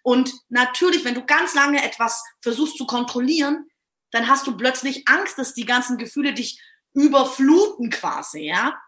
Und 0.03 0.33
natürlich, 0.49 1.05
wenn 1.05 1.15
du 1.15 1.25
ganz 1.25 1.55
lange 1.55 1.83
etwas 1.85 2.23
versuchst 2.41 2.77
zu 2.77 2.87
kontrollieren, 2.87 3.69
dann 4.11 4.29
hast 4.29 4.47
du 4.47 4.57
plötzlich 4.57 5.09
Angst, 5.09 5.39
dass 5.39 5.55
die 5.55 5.65
ganzen 5.65 5.99
Gefühle 5.99 6.35
dich 6.35 6.61
überfluten 6.95 7.91
quasi, 7.91 8.47
ja. 8.47 8.79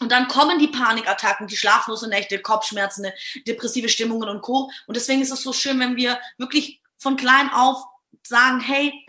Und 0.00 0.12
dann 0.12 0.28
kommen 0.28 0.58
die 0.58 0.68
Panikattacken, 0.68 1.48
die 1.48 1.56
schlaflose 1.56 2.08
Nächte, 2.08 2.40
Kopfschmerzen, 2.40 3.08
depressive 3.46 3.88
Stimmungen 3.88 4.28
und 4.28 4.42
Co. 4.42 4.70
Und 4.86 4.96
deswegen 4.96 5.22
ist 5.22 5.32
es 5.32 5.42
so 5.42 5.52
schön, 5.52 5.80
wenn 5.80 5.96
wir 5.96 6.20
wirklich 6.36 6.80
von 6.98 7.16
klein 7.16 7.50
auf 7.50 7.84
sagen, 8.22 8.60
hey, 8.60 9.04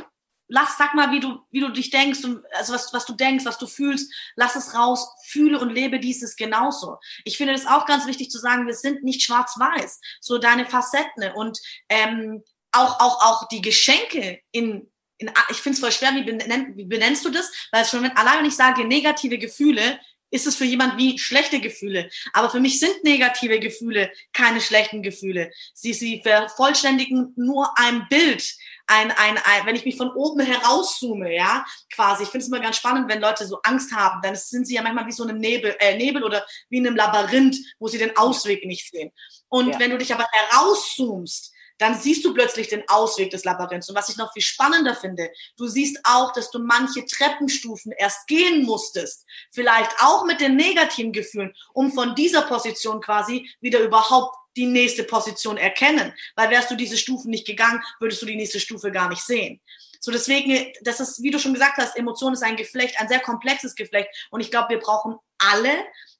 lass, 0.49 0.77
sag 0.77 0.95
mal, 0.95 1.11
wie 1.11 1.19
du, 1.21 1.39
wie 1.51 1.61
du 1.61 1.69
dich 1.69 1.91
denkst 1.91 2.23
und 2.25 2.43
also 2.53 2.73
was, 2.73 2.91
was 2.91 3.05
du 3.05 3.13
denkst, 3.13 3.45
was 3.45 3.57
du 3.57 3.67
fühlst, 3.67 4.11
lass 4.35 4.55
es 4.55 4.73
raus, 4.75 5.07
fühle 5.25 5.59
und 5.59 5.69
lebe 5.69 5.99
dieses 5.99 6.35
genauso. 6.35 6.97
Ich 7.23 7.37
finde 7.37 7.53
das 7.53 7.65
auch 7.65 7.85
ganz 7.85 8.05
wichtig 8.07 8.29
zu 8.29 8.39
sagen, 8.39 8.67
wir 8.67 8.73
sind 8.73 9.03
nicht 9.03 9.21
schwarz-weiß, 9.21 10.01
so 10.19 10.39
deine 10.39 10.65
Facetten 10.65 11.31
und 11.35 11.59
ähm, 11.87 12.43
auch, 12.71 12.99
auch, 12.99 13.21
auch 13.21 13.47
die 13.47 13.61
Geschenke 13.61 14.39
in, 14.51 14.91
in 15.17 15.31
ich 15.49 15.57
finde 15.57 15.75
es 15.75 15.79
voll 15.79 15.91
schwer, 15.91 16.13
wie, 16.15 16.23
benenn, 16.23 16.75
wie 16.75 16.85
benennst 16.85 17.23
du 17.25 17.29
das? 17.29 17.51
Weil 17.71 17.85
schon, 17.85 18.03
wenn, 18.03 18.17
allein 18.17 18.39
wenn 18.39 18.45
ich 18.45 18.55
sage 18.55 18.85
negative 18.85 19.37
Gefühle, 19.37 19.99
ist 20.31 20.47
es 20.47 20.55
für 20.55 20.65
jemand 20.65 20.97
wie 20.97 21.17
schlechte 21.17 21.59
Gefühle. 21.59 22.09
Aber 22.33 22.49
für 22.49 22.59
mich 22.59 22.79
sind 22.79 23.03
negative 23.03 23.59
Gefühle 23.59 24.11
keine 24.33 24.61
schlechten 24.61 25.01
Gefühle. 25.01 25.51
Sie, 25.73 25.93
sie 25.93 26.21
vervollständigen 26.21 27.33
nur 27.35 27.77
ein 27.77 28.07
Bild 28.09 28.55
ein, 28.89 29.11
ein, 29.11 29.37
ein, 29.37 29.65
wenn 29.65 29.75
ich 29.75 29.85
mich 29.85 29.97
von 29.97 30.11
oben 30.11 30.39
herauszoome, 30.39 31.33
ja, 31.33 31.63
quasi. 31.93 32.23
Ich 32.23 32.29
finde 32.29 32.43
es 32.43 32.47
immer 32.47 32.59
ganz 32.59 32.77
spannend, 32.77 33.07
wenn 33.07 33.21
Leute 33.21 33.45
so 33.45 33.59
Angst 33.63 33.93
haben, 33.93 34.21
dann 34.21 34.35
sind 34.35 34.65
sie 34.65 34.75
ja 34.75 34.81
manchmal 34.81 35.05
wie 35.05 35.11
so 35.11 35.23
einem 35.23 35.37
Nebel, 35.37 35.75
äh, 35.79 35.95
Nebel 35.95 36.23
oder 36.23 36.45
wie 36.69 36.77
in 36.77 36.87
einem 36.87 36.95
Labyrinth, 36.95 37.55
wo 37.77 37.87
sie 37.87 37.99
den 37.99 38.17
Ausweg 38.17 38.65
nicht 38.65 38.89
sehen. 38.89 39.11
Und 39.47 39.73
ja. 39.73 39.79
wenn 39.79 39.91
du 39.91 39.97
dich 39.97 40.13
aber 40.13 40.27
herauszoomst, 40.31 41.53
dann 41.79 41.99
siehst 41.99 42.23
du 42.23 42.33
plötzlich 42.33 42.67
den 42.67 42.83
Ausweg 42.87 43.31
des 43.31 43.43
Labyrinths. 43.43 43.89
Und 43.89 43.95
was 43.95 44.09
ich 44.09 44.17
noch 44.17 44.31
viel 44.33 44.43
spannender 44.43 44.95
finde, 44.95 45.31
du 45.57 45.67
siehst 45.67 45.99
auch, 46.03 46.31
dass 46.33 46.51
du 46.51 46.59
manche 46.59 47.05
Treppenstufen 47.05 47.91
erst 47.93 48.27
gehen 48.27 48.63
musstest, 48.63 49.25
vielleicht 49.51 49.91
auch 49.99 50.25
mit 50.25 50.39
den 50.41 50.55
negativen 50.55 51.11
Gefühlen, 51.11 51.53
um 51.73 51.91
von 51.91 52.13
dieser 52.15 52.43
Position 52.43 53.01
quasi 53.01 53.49
wieder 53.61 53.79
überhaupt 53.79 54.35
die 54.57 54.65
nächste 54.65 55.03
Position 55.03 55.57
erkennen. 55.57 56.13
Weil 56.35 56.49
wärst 56.49 56.69
du 56.69 56.75
diese 56.75 56.97
Stufen 56.97 57.31
nicht 57.31 57.47
gegangen, 57.47 57.81
würdest 57.99 58.21
du 58.21 58.25
die 58.25 58.35
nächste 58.35 58.59
Stufe 58.59 58.91
gar 58.91 59.09
nicht 59.09 59.23
sehen. 59.23 59.61
So 60.01 60.11
deswegen, 60.11 60.73
das 60.81 60.99
ist, 60.99 61.21
wie 61.21 61.31
du 61.31 61.39
schon 61.39 61.53
gesagt 61.53 61.77
hast, 61.77 61.97
Emotion 61.97 62.33
ist 62.33 62.43
ein 62.43 62.55
Geflecht, 62.55 62.99
ein 62.99 63.09
sehr 63.09 63.19
komplexes 63.19 63.75
Geflecht. 63.75 64.09
Und 64.31 64.41
ich 64.41 64.51
glaube, 64.51 64.69
wir 64.69 64.79
brauchen 64.79 65.15
alle. 65.39 65.71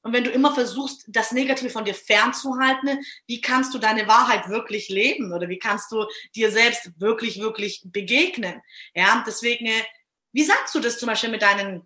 Und 0.01 0.13
wenn 0.13 0.23
du 0.23 0.29
immer 0.29 0.53
versuchst, 0.53 1.05
das 1.07 1.31
Negative 1.31 1.69
von 1.69 1.85
dir 1.85 1.93
fernzuhalten, 1.93 2.99
wie 3.27 3.41
kannst 3.41 3.73
du 3.73 3.79
deine 3.79 4.07
Wahrheit 4.07 4.49
wirklich 4.49 4.89
leben? 4.89 5.33
Oder 5.33 5.49
wie 5.49 5.59
kannst 5.59 5.91
du 5.91 6.05
dir 6.35 6.51
selbst 6.51 6.99
wirklich, 6.99 7.39
wirklich 7.39 7.81
begegnen? 7.85 8.61
Ja, 8.95 9.23
deswegen, 9.27 9.69
wie 10.31 10.43
sagst 10.43 10.73
du 10.73 10.79
das 10.79 10.97
zum 10.97 11.07
Beispiel 11.07 11.29
mit 11.29 11.41
deinen 11.41 11.85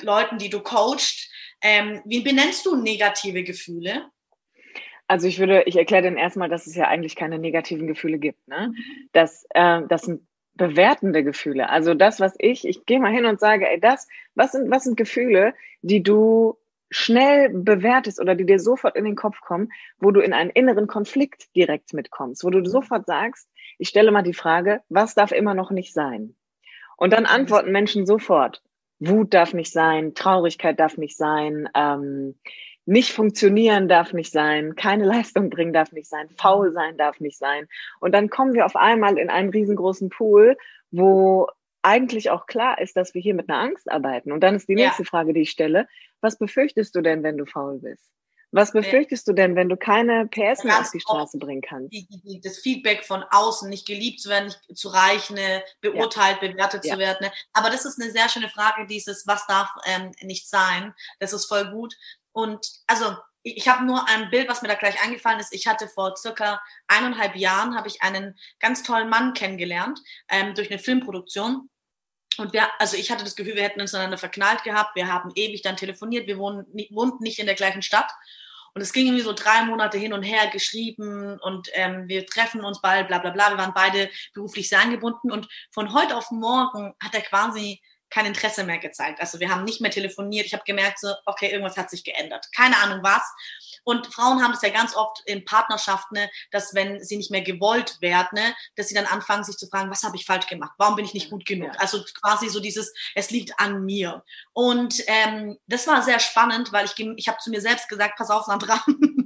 Leuten, 0.00 0.38
die 0.38 0.50
du 0.50 0.60
coachst? 0.60 1.30
Ähm, 1.62 2.02
wie 2.04 2.20
benennst 2.20 2.66
du 2.66 2.76
negative 2.76 3.44
Gefühle? 3.44 4.10
Also 5.06 5.26
ich 5.26 5.38
würde, 5.38 5.62
ich 5.66 5.76
erkläre 5.76 6.04
dann 6.04 6.16
erstmal, 6.16 6.48
dass 6.48 6.66
es 6.66 6.74
ja 6.74 6.88
eigentlich 6.88 7.16
keine 7.16 7.38
negativen 7.38 7.86
Gefühle 7.86 8.18
gibt. 8.18 8.46
Ne? 8.48 8.68
Mhm. 8.68 9.08
Das, 9.12 9.46
äh, 9.50 9.82
das 9.88 10.02
sind 10.02 10.26
bewertende 10.54 11.24
Gefühle. 11.24 11.68
Also 11.68 11.94
das, 11.94 12.20
was 12.20 12.34
ich, 12.38 12.66
ich 12.66 12.86
gehe 12.86 13.00
mal 13.00 13.12
hin 13.12 13.26
und 13.26 13.40
sage, 13.40 13.68
ey, 13.68 13.80
das, 13.80 14.06
was 14.34 14.52
sind, 14.52 14.70
was 14.70 14.84
sind 14.84 14.96
Gefühle, 14.96 15.54
die 15.82 16.02
du 16.02 16.56
schnell 16.94 17.50
bewertest 17.50 18.20
oder 18.20 18.36
die 18.36 18.46
dir 18.46 18.60
sofort 18.60 18.96
in 18.96 19.04
den 19.04 19.16
Kopf 19.16 19.40
kommen, 19.40 19.72
wo 19.98 20.12
du 20.12 20.20
in 20.20 20.32
einen 20.32 20.50
inneren 20.50 20.86
Konflikt 20.86 21.54
direkt 21.56 21.92
mitkommst, 21.92 22.44
wo 22.44 22.50
du 22.50 22.64
sofort 22.64 23.06
sagst, 23.06 23.48
ich 23.78 23.88
stelle 23.88 24.12
mal 24.12 24.22
die 24.22 24.32
Frage, 24.32 24.80
was 24.88 25.14
darf 25.14 25.32
immer 25.32 25.54
noch 25.54 25.72
nicht 25.72 25.92
sein? 25.92 26.36
Und 26.96 27.12
dann 27.12 27.26
antworten 27.26 27.72
Menschen 27.72 28.06
sofort, 28.06 28.62
Wut 29.00 29.34
darf 29.34 29.54
nicht 29.54 29.72
sein, 29.72 30.14
Traurigkeit 30.14 30.78
darf 30.78 30.96
nicht 30.96 31.16
sein, 31.16 31.68
ähm, 31.74 32.36
nicht 32.86 33.12
funktionieren 33.12 33.88
darf 33.88 34.12
nicht 34.12 34.30
sein, 34.30 34.76
keine 34.76 35.04
Leistung 35.14 35.50
bringen 35.50 35.72
darf 35.72 35.90
nicht 35.90 36.08
sein, 36.08 36.28
faul 36.38 36.72
sein 36.72 36.96
darf 36.96 37.18
nicht 37.18 37.38
sein. 37.38 37.66
Und 37.98 38.12
dann 38.12 38.30
kommen 38.30 38.54
wir 38.54 38.66
auf 38.66 38.76
einmal 38.76 39.18
in 39.18 39.30
einen 39.30 39.50
riesengroßen 39.50 40.10
Pool, 40.10 40.56
wo 40.92 41.48
eigentlich 41.82 42.30
auch 42.30 42.46
klar 42.46 42.80
ist, 42.80 42.96
dass 42.96 43.14
wir 43.14 43.20
hier 43.20 43.34
mit 43.34 43.50
einer 43.50 43.58
Angst 43.58 43.90
arbeiten. 43.90 44.32
Und 44.32 44.40
dann 44.40 44.54
ist 44.54 44.68
die 44.68 44.74
nächste 44.74 45.02
ja. 45.02 45.08
Frage, 45.08 45.34
die 45.34 45.42
ich 45.42 45.50
stelle, 45.50 45.86
was 46.24 46.38
befürchtest 46.38 46.94
du 46.96 47.02
denn, 47.02 47.22
wenn 47.22 47.36
du 47.36 47.44
faul 47.44 47.78
bist? 47.78 48.10
Was 48.50 48.72
befürchtest 48.72 49.26
ja. 49.26 49.32
du 49.32 49.34
denn, 49.34 49.56
wenn 49.56 49.68
du 49.68 49.76
keine 49.76 50.26
PS 50.26 50.64
mehr 50.64 50.78
auf 50.80 50.90
die 50.90 51.00
Straße 51.00 51.38
bringen 51.38 51.60
kannst? 51.60 51.92
Das 52.42 52.58
Feedback 52.58 53.04
von 53.04 53.24
außen, 53.30 53.68
nicht 53.68 53.86
geliebt 53.86 54.20
zu 54.20 54.28
werden, 54.28 54.46
nicht 54.46 54.78
zu 54.78 54.88
reichen, 54.88 55.34
ne, 55.34 55.62
beurteilt, 55.80 56.38
ja. 56.40 56.48
bewertet 56.48 56.84
zu 56.84 56.96
werden. 56.96 57.18
Ne? 57.20 57.32
Aber 57.52 57.68
das 57.68 57.84
ist 57.84 58.00
eine 58.00 58.12
sehr 58.12 58.28
schöne 58.28 58.48
Frage, 58.48 58.86
dieses, 58.86 59.26
was 59.26 59.46
darf 59.46 59.70
ähm, 59.86 60.12
nicht 60.22 60.48
sein? 60.48 60.94
Das 61.18 61.32
ist 61.32 61.46
voll 61.46 61.70
gut. 61.72 61.94
Und 62.32 62.66
also 62.86 63.16
ich 63.42 63.68
habe 63.68 63.84
nur 63.84 64.08
ein 64.08 64.30
Bild, 64.30 64.48
was 64.48 64.62
mir 64.62 64.68
da 64.68 64.74
gleich 64.74 65.02
eingefallen 65.04 65.40
ist. 65.40 65.52
Ich 65.52 65.66
hatte 65.66 65.88
vor 65.88 66.16
circa 66.16 66.62
eineinhalb 66.86 67.36
Jahren 67.36 67.76
habe 67.76 67.88
ich 67.88 68.02
einen 68.02 68.38
ganz 68.60 68.82
tollen 68.82 69.10
Mann 69.10 69.34
kennengelernt 69.34 70.00
ähm, 70.30 70.54
durch 70.54 70.70
eine 70.70 70.78
Filmproduktion. 70.78 71.68
Und 72.38 72.52
wir, 72.52 72.68
also 72.78 72.96
ich 72.96 73.10
hatte 73.10 73.24
das 73.24 73.36
Gefühl, 73.36 73.56
wir 73.56 73.62
hätten 73.62 73.80
uns 73.80 73.94
einander 73.94 74.18
verknallt 74.18 74.64
gehabt. 74.64 74.96
Wir 74.96 75.12
haben 75.12 75.30
ewig 75.34 75.62
dann 75.62 75.76
telefoniert. 75.76 76.26
Wir 76.26 76.38
wohnen, 76.38 76.66
wohnten 76.90 77.22
nicht 77.22 77.38
in 77.38 77.46
der 77.46 77.54
gleichen 77.54 77.82
Stadt. 77.82 78.10
Und 78.74 78.82
es 78.82 78.92
ging 78.92 79.06
irgendwie 79.06 79.24
so 79.24 79.32
drei 79.32 79.64
Monate 79.64 79.98
hin 79.98 80.12
und 80.12 80.24
her 80.24 80.48
geschrieben 80.48 81.38
und 81.40 81.68
ähm, 81.74 82.08
wir 82.08 82.26
treffen 82.26 82.64
uns 82.64 82.80
bald, 82.80 83.06
bla 83.06 83.18
bla 83.18 83.30
bla. 83.30 83.50
Wir 83.50 83.58
waren 83.58 83.72
beide 83.72 84.10
beruflich 84.34 84.68
sehr 84.68 84.80
eingebunden 84.80 85.30
und 85.30 85.48
von 85.70 85.92
heute 85.94 86.16
auf 86.16 86.32
morgen 86.32 86.92
hat 87.00 87.14
er 87.14 87.20
quasi 87.20 87.80
kein 88.14 88.26
Interesse 88.26 88.62
mehr 88.62 88.78
gezeigt. 88.78 89.20
Also 89.20 89.40
wir 89.40 89.50
haben 89.50 89.64
nicht 89.64 89.80
mehr 89.80 89.90
telefoniert. 89.90 90.46
Ich 90.46 90.54
habe 90.54 90.62
gemerkt, 90.64 91.00
so, 91.00 91.12
okay, 91.26 91.50
irgendwas 91.50 91.76
hat 91.76 91.90
sich 91.90 92.04
geändert. 92.04 92.46
Keine 92.54 92.76
Ahnung 92.78 93.00
was. 93.02 93.22
Und 93.82 94.06
Frauen 94.06 94.40
haben 94.40 94.52
es 94.52 94.62
ja 94.62 94.68
ganz 94.68 94.94
oft 94.94 95.20
in 95.26 95.44
Partnerschaften, 95.44 96.14
ne, 96.14 96.30
dass 96.52 96.74
wenn 96.74 97.02
sie 97.02 97.16
nicht 97.16 97.32
mehr 97.32 97.42
gewollt 97.42 98.00
werden, 98.00 98.28
ne, 98.32 98.54
dass 98.76 98.86
sie 98.86 98.94
dann 98.94 99.06
anfangen, 99.06 99.42
sich 99.42 99.56
zu 99.56 99.66
fragen, 99.66 99.90
was 99.90 100.04
habe 100.04 100.16
ich 100.16 100.26
falsch 100.26 100.46
gemacht? 100.46 100.74
Warum 100.78 100.94
bin 100.94 101.04
ich 101.04 101.12
nicht 101.12 101.28
gut 101.28 101.44
genug? 101.44 101.72
Also 101.78 102.04
quasi 102.22 102.48
so 102.48 102.60
dieses, 102.60 102.94
es 103.16 103.30
liegt 103.30 103.58
an 103.58 103.84
mir. 103.84 104.24
Und 104.52 105.02
ähm, 105.08 105.58
das 105.66 105.88
war 105.88 106.00
sehr 106.02 106.20
spannend, 106.20 106.72
weil 106.72 106.86
ich, 106.86 106.94
ich 107.16 107.26
habe 107.26 107.38
zu 107.38 107.50
mir 107.50 107.60
selbst 107.60 107.88
gesagt, 107.88 108.16
pass 108.16 108.30
auf, 108.30 108.44
Sandra, 108.44 108.80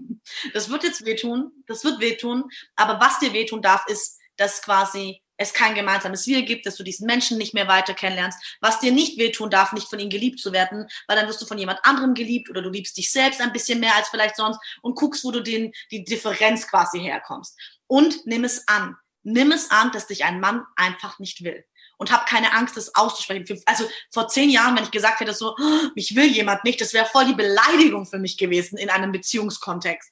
das 0.55 0.71
wird 0.71 0.83
jetzt 0.83 1.05
wehtun, 1.05 1.53
das 1.67 1.85
wird 1.85 2.01
wehtun, 2.01 2.51
aber 2.75 3.01
was 3.01 3.19
dir 3.19 3.35
wehtun 3.35 3.61
darf, 3.61 3.87
ist, 3.87 4.19
dass 4.39 4.63
quasi 4.63 5.23
es 5.39 5.55
kein 5.55 5.75
gemeinsames 5.75 6.27
Wir 6.27 6.43
gibt, 6.43 6.67
dass 6.67 6.77
du 6.77 6.83
diesen 6.83 7.07
Menschen 7.07 7.39
nicht 7.39 7.55
mehr 7.55 7.69
weiter 7.69 7.95
kennenlernst, 7.95 8.59
was 8.61 8.81
dir 8.81 8.93
nicht 8.93 9.19
wehtun 9.19 9.49
darf, 9.49 9.73
nicht 9.73 9.89
von 9.89 9.99
ihnen 9.99 10.11
geliebt 10.11 10.41
zu 10.41 10.53
werden, 10.53 10.87
weil 11.07 11.17
dann 11.17 11.29
wirst 11.29 11.41
du 11.41 11.47
von 11.47 11.59
jemand 11.59 11.79
anderem 11.85 12.13
geliebt 12.13 12.51
oder 12.51 12.61
du 12.61 12.69
liebst 12.69 12.97
dich 12.97 13.11
selbst 13.11 13.41
ein 13.41 13.53
bisschen 13.53 13.81
mehr 13.81 13.95
als 13.95 14.09
vielleicht 14.09 14.37
sonst 14.37 14.61
und 14.83 14.97
guckst, 14.97 15.25
wo 15.25 15.31
du 15.31 15.41
den, 15.41 15.73
die 15.91 16.05
Differenz 16.05 16.67
quasi 16.69 17.01
herkommst. 17.01 17.57
Und 17.87 18.27
nimm 18.27 18.45
es 18.45 18.69
an. 18.69 18.97
Nimm 19.23 19.53
es 19.53 19.71
an, 19.71 19.91
dass 19.93 20.07
dich 20.07 20.25
ein 20.25 20.41
Mann 20.41 20.65
einfach 20.77 21.19
nicht 21.19 21.43
will 21.43 21.65
und 21.99 22.11
habe 22.11 22.25
keine 22.27 22.55
Angst, 22.55 22.77
das 22.77 22.95
auszusprechen. 22.95 23.61
Also 23.67 23.85
vor 24.11 24.29
zehn 24.29 24.49
Jahren, 24.49 24.77
wenn 24.77 24.85
ich 24.85 24.91
gesagt 24.91 25.21
hätte, 25.21 25.35
so, 25.35 25.55
oh, 25.59 25.89
mich 25.95 26.17
will 26.17 26.27
jemand 26.27 26.65
nicht, 26.65 26.81
das 26.81 26.95
wäre 26.95 27.07
voll 27.07 27.27
die 27.27 27.35
Beleidigung 27.35 28.07
für 28.07 28.19
mich 28.19 28.39
gewesen 28.39 28.79
in 28.79 28.89
einem 28.89 29.13
Beziehungskontext. 29.13 30.11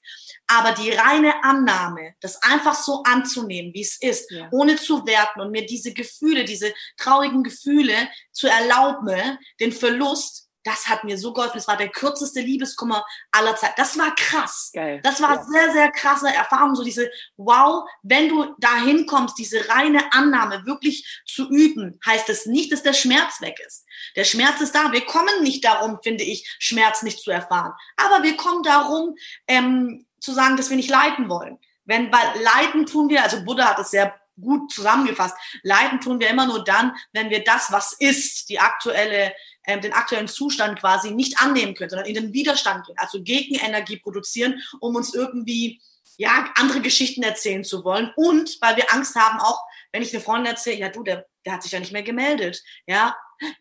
Aber 0.48 0.72
die 0.72 0.90
reine 0.90 1.42
Annahme, 1.42 2.14
das 2.20 2.42
einfach 2.42 2.74
so 2.74 3.02
anzunehmen, 3.04 3.72
wie 3.72 3.82
es 3.82 4.00
ist, 4.00 4.30
ja. 4.30 4.48
ohne 4.50 4.76
zu 4.76 5.06
werten 5.06 5.40
und 5.40 5.50
mir 5.50 5.64
diese 5.64 5.94
Gefühle, 5.94 6.44
diese 6.44 6.74
traurigen 6.96 7.42
Gefühle 7.42 8.08
zu 8.32 8.48
erlauben, 8.48 9.38
den 9.60 9.72
Verlust 9.72 10.45
das 10.66 10.88
hat 10.88 11.04
mir 11.04 11.16
so 11.16 11.32
geholfen. 11.32 11.58
Das 11.58 11.68
war 11.68 11.76
der 11.76 11.90
kürzeste 11.90 12.40
Liebeskummer 12.40 13.06
aller 13.30 13.54
Zeit. 13.54 13.74
Das 13.76 13.96
war 13.96 14.12
krass. 14.16 14.70
Geil. 14.74 15.00
Das 15.02 15.22
war 15.22 15.36
ja. 15.36 15.44
sehr, 15.44 15.72
sehr 15.72 15.92
krasse 15.92 16.28
Erfahrung. 16.28 16.74
So 16.74 16.82
diese, 16.82 17.08
wow, 17.36 17.88
wenn 18.02 18.28
du 18.28 18.52
dahin 18.58 19.06
kommst, 19.06 19.38
diese 19.38 19.68
reine 19.68 20.12
Annahme 20.12 20.66
wirklich 20.66 21.22
zu 21.24 21.48
üben, 21.48 22.00
heißt 22.04 22.28
es 22.30 22.46
nicht, 22.46 22.72
dass 22.72 22.82
der 22.82 22.94
Schmerz 22.94 23.40
weg 23.40 23.56
ist. 23.64 23.86
Der 24.16 24.24
Schmerz 24.24 24.60
ist 24.60 24.74
da. 24.74 24.90
Wir 24.90 25.06
kommen 25.06 25.42
nicht 25.42 25.64
darum, 25.64 26.00
finde 26.02 26.24
ich, 26.24 26.56
Schmerz 26.58 27.02
nicht 27.02 27.20
zu 27.20 27.30
erfahren. 27.30 27.72
Aber 27.96 28.24
wir 28.24 28.36
kommen 28.36 28.64
darum, 28.64 29.14
ähm, 29.46 30.04
zu 30.18 30.32
sagen, 30.32 30.56
dass 30.56 30.70
wir 30.70 30.76
nicht 30.76 30.90
leiden 30.90 31.28
wollen. 31.28 31.58
Wenn, 31.84 32.10
weil 32.12 32.42
leiden 32.42 32.86
tun 32.86 33.08
wir, 33.08 33.22
also 33.22 33.44
Buddha 33.44 33.66
hat 33.66 33.78
es 33.78 33.90
sehr 33.90 34.18
gut 34.40 34.72
zusammengefasst. 34.72 35.36
Leiden 35.62 36.00
tun 36.00 36.18
wir 36.20 36.28
immer 36.28 36.46
nur 36.46 36.64
dann, 36.64 36.94
wenn 37.12 37.30
wir 37.30 37.44
das, 37.44 37.70
was 37.72 37.92
ist, 37.92 38.48
die 38.48 38.58
aktuelle 38.58 39.32
ähm, 39.66 39.80
den 39.80 39.92
aktuellen 39.92 40.28
Zustand 40.28 40.78
quasi 40.78 41.10
nicht 41.10 41.40
annehmen 41.40 41.74
können, 41.74 41.90
sondern 41.90 42.08
in 42.08 42.14
den 42.14 42.32
Widerstand 42.32 42.86
gehen, 42.86 42.96
also 42.98 43.22
Gegenenergie 43.22 43.98
produzieren, 43.98 44.60
um 44.80 44.96
uns 44.96 45.14
irgendwie 45.14 45.80
ja 46.16 46.50
andere 46.56 46.80
Geschichten 46.80 47.22
erzählen 47.22 47.64
zu 47.64 47.84
wollen 47.84 48.12
und 48.16 48.56
weil 48.60 48.76
wir 48.76 48.92
Angst 48.92 49.16
haben 49.16 49.38
auch, 49.38 49.60
wenn 49.92 50.02
ich 50.02 50.12
eine 50.14 50.22
Freundin 50.22 50.52
erzähle, 50.52 50.78
ja 50.78 50.88
du, 50.88 51.02
der, 51.02 51.26
der 51.44 51.54
hat 51.54 51.62
sich 51.62 51.72
ja 51.72 51.80
nicht 51.80 51.92
mehr 51.92 52.02
gemeldet, 52.02 52.62
ja, 52.86 53.14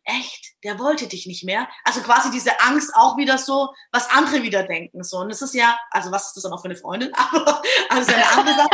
echt, 0.04 0.54
der 0.64 0.80
wollte 0.80 1.08
dich 1.08 1.26
nicht 1.26 1.44
mehr. 1.44 1.68
Also 1.84 2.02
quasi 2.02 2.32
diese 2.32 2.60
Angst 2.62 2.92
auch 2.96 3.18
wieder 3.18 3.38
so, 3.38 3.74
was 3.92 4.10
andere 4.10 4.44
wieder 4.44 4.64
denken. 4.64 5.04
So. 5.04 5.18
Und 5.18 5.32
es 5.32 5.42
ist 5.42 5.54
ja, 5.54 5.78
also 5.92 6.12
was 6.12 6.28
ist 6.28 6.38
das 6.38 6.44
dann 6.44 6.54
auch 6.54 6.62
für 6.62 6.70
eine 6.70 6.78
Freundin? 6.78 7.14
Aber 7.14 7.62
also 7.90 8.14
eine 8.14 8.30
andere 8.30 8.56
Sache. 8.56 8.70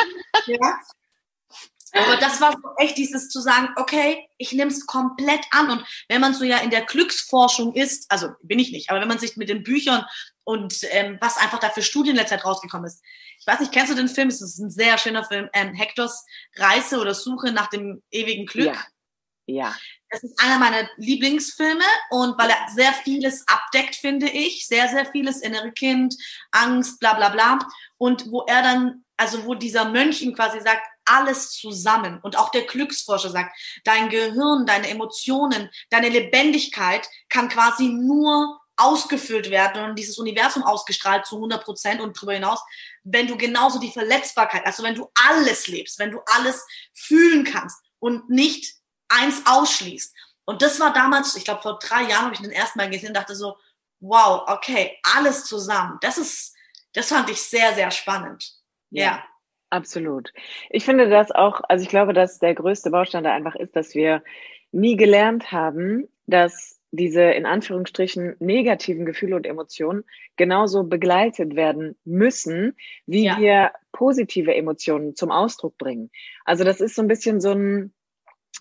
ja. 0.47 0.79
Aber 1.93 2.17
das 2.17 2.39
war 2.39 2.53
so 2.53 2.69
echt 2.77 2.97
dieses 2.97 3.29
zu 3.29 3.41
sagen, 3.41 3.69
okay, 3.75 4.27
ich 4.37 4.53
nehme 4.53 4.71
es 4.71 4.85
komplett 4.85 5.41
an. 5.51 5.69
Und 5.69 5.85
wenn 6.07 6.21
man 6.21 6.33
so 6.33 6.43
ja 6.43 6.57
in 6.59 6.69
der 6.69 6.85
Glücksforschung 6.85 7.73
ist, 7.73 8.09
also 8.09 8.29
bin 8.41 8.59
ich 8.59 8.71
nicht, 8.71 8.89
aber 8.89 9.01
wenn 9.01 9.07
man 9.07 9.19
sich 9.19 9.35
mit 9.37 9.49
den 9.49 9.63
Büchern 9.63 10.05
und 10.43 10.79
ähm, 10.91 11.17
was 11.21 11.37
einfach 11.37 11.59
da 11.59 11.69
für 11.69 11.81
Studien 11.81 12.17
Zeit 12.25 12.45
rausgekommen 12.45 12.87
ist. 12.87 13.03
Ich 13.39 13.47
weiß 13.47 13.59
nicht, 13.59 13.71
kennst 13.71 13.91
du 13.91 13.95
den 13.95 14.07
Film? 14.07 14.27
Es 14.27 14.41
ist 14.41 14.59
ein 14.59 14.69
sehr 14.69 14.97
schöner 14.97 15.23
Film. 15.23 15.49
Ähm, 15.53 15.73
Hectors 15.73 16.25
Reise 16.55 16.99
oder 16.99 17.13
Suche 17.13 17.51
nach 17.51 17.67
dem 17.67 18.01
ewigen 18.11 18.45
Glück. 18.45 18.75
Ja. 19.45 19.69
ja. 19.69 19.75
Das 20.09 20.23
ist 20.23 20.39
einer 20.43 20.59
meiner 20.59 20.89
Lieblingsfilme 20.97 21.83
und 22.09 22.37
weil 22.37 22.49
er 22.49 22.67
sehr 22.73 22.91
vieles 22.91 23.45
abdeckt, 23.47 23.95
finde 23.95 24.29
ich. 24.29 24.67
Sehr, 24.67 24.89
sehr 24.89 25.05
vieles 25.05 25.41
innere 25.41 25.71
Kind, 25.71 26.15
Angst, 26.51 26.99
bla 26.99 27.13
bla 27.13 27.29
bla. 27.29 27.59
Und 27.97 28.29
wo 28.29 28.43
er 28.45 28.61
dann, 28.61 29.05
also 29.17 29.45
wo 29.45 29.55
dieser 29.55 29.85
Mönch 29.85 30.21
ihm 30.21 30.35
quasi 30.35 30.59
sagt, 30.59 30.85
alles 31.05 31.51
zusammen. 31.51 32.19
Und 32.21 32.37
auch 32.37 32.49
der 32.49 32.63
Glücksforscher 32.63 33.29
sagt, 33.29 33.57
dein 33.83 34.09
Gehirn, 34.09 34.65
deine 34.65 34.89
Emotionen, 34.89 35.69
deine 35.89 36.09
Lebendigkeit 36.09 37.07
kann 37.29 37.49
quasi 37.49 37.89
nur 37.89 38.59
ausgefüllt 38.77 39.51
werden 39.51 39.83
und 39.83 39.99
dieses 39.99 40.17
Universum 40.17 40.63
ausgestrahlt 40.63 41.25
zu 41.25 41.35
100 41.35 41.63
Prozent 41.63 42.01
und 42.01 42.17
darüber 42.17 42.33
hinaus, 42.33 42.59
wenn 43.03 43.27
du 43.27 43.37
genauso 43.37 43.79
die 43.79 43.91
Verletzbarkeit, 43.91 44.65
also 44.65 44.83
wenn 44.83 44.95
du 44.95 45.11
alles 45.27 45.67
lebst, 45.67 45.99
wenn 45.99 46.11
du 46.11 46.19
alles 46.25 46.65
fühlen 46.93 47.43
kannst 47.43 47.77
und 47.99 48.29
nicht 48.29 48.73
eins 49.09 49.43
ausschließt. 49.45 50.15
Und 50.45 50.61
das 50.61 50.79
war 50.79 50.93
damals, 50.93 51.35
ich 51.35 51.43
glaube 51.43 51.61
vor 51.61 51.77
drei 51.79 52.03
Jahren 52.03 52.25
habe 52.25 52.33
ich 52.33 52.41
den 52.41 52.51
ersten 52.51 52.79
Mal 52.79 52.89
gesehen 52.89 53.09
und 53.09 53.17
dachte 53.17 53.35
so, 53.35 53.57
wow, 53.99 54.43
okay, 54.47 54.99
alles 55.03 55.45
zusammen. 55.45 55.97
Das 56.01 56.17
ist, 56.17 56.55
das 56.93 57.09
fand 57.09 57.29
ich 57.29 57.41
sehr, 57.41 57.75
sehr 57.75 57.91
spannend. 57.91 58.51
Ja. 58.89 59.03
ja. 59.03 59.25
Absolut. 59.71 60.33
Ich 60.69 60.83
finde 60.83 61.09
das 61.09 61.31
auch, 61.31 61.61
also 61.69 61.81
ich 61.81 61.89
glaube, 61.89 62.11
dass 62.11 62.39
der 62.39 62.53
größte 62.53 62.91
Baustein 62.91 63.23
da 63.23 63.33
einfach 63.33 63.55
ist, 63.55 63.75
dass 63.75 63.95
wir 63.95 64.21
nie 64.73 64.97
gelernt 64.97 65.51
haben, 65.53 66.09
dass 66.27 66.81
diese 66.91 67.21
in 67.21 67.45
Anführungsstrichen 67.45 68.35
negativen 68.39 69.05
Gefühle 69.05 69.37
und 69.37 69.47
Emotionen 69.47 70.03
genauso 70.35 70.83
begleitet 70.83 71.55
werden 71.55 71.95
müssen, 72.03 72.75
wie 73.05 73.25
ja. 73.25 73.39
wir 73.39 73.71
positive 73.93 74.53
Emotionen 74.53 75.15
zum 75.15 75.31
Ausdruck 75.31 75.77
bringen. 75.77 76.11
Also 76.43 76.65
das 76.65 76.81
ist 76.81 76.95
so 76.95 77.01
ein 77.01 77.07
bisschen 77.07 77.39
so 77.39 77.51
ein, 77.51 77.93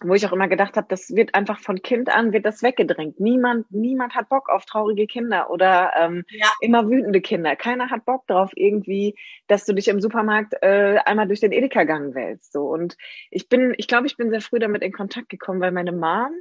wo 0.03 0.15
ich 0.15 0.27
auch 0.27 0.33
immer 0.33 0.49
gedacht 0.49 0.77
habe, 0.77 0.87
das 0.89 1.15
wird 1.15 1.35
einfach 1.35 1.59
von 1.61 1.83
Kind 1.83 2.09
an 2.09 2.33
wird 2.33 2.47
das 2.47 2.63
weggedrängt. 2.63 3.21
Niemand, 3.21 3.71
niemand 3.71 4.15
hat 4.15 4.29
Bock 4.29 4.49
auf 4.49 4.65
traurige 4.65 5.07
Kinder 5.07 5.51
oder 5.51 5.93
ähm, 5.99 6.25
ja. 6.31 6.49
immer 6.61 6.89
wütende 6.89 7.21
Kinder. 7.21 7.57
Keiner 7.57 7.91
hat 7.91 8.05
Bock 8.05 8.27
drauf 8.27 8.51
irgendwie, 8.55 9.15
dass 9.47 9.65
du 9.65 9.75
dich 9.75 9.89
im 9.89 10.01
Supermarkt 10.01 10.55
äh, 10.63 10.99
einmal 11.05 11.27
durch 11.27 11.41
den 11.41 11.53
Edeka-Gang 11.53 12.15
wälzt. 12.15 12.53
So 12.53 12.69
und 12.69 12.97
ich 13.31 13.49
bin, 13.49 13.75
ich 13.77 13.89
glaube, 13.89 14.07
ich 14.07 14.17
bin 14.17 14.31
sehr 14.31 14.41
früh 14.41 14.59
damit 14.59 14.83
in 14.83 14.93
Kontakt 14.93 15.29
gekommen, 15.29 15.61
weil 15.61 15.73
meine 15.73 15.93
Mom 15.93 16.33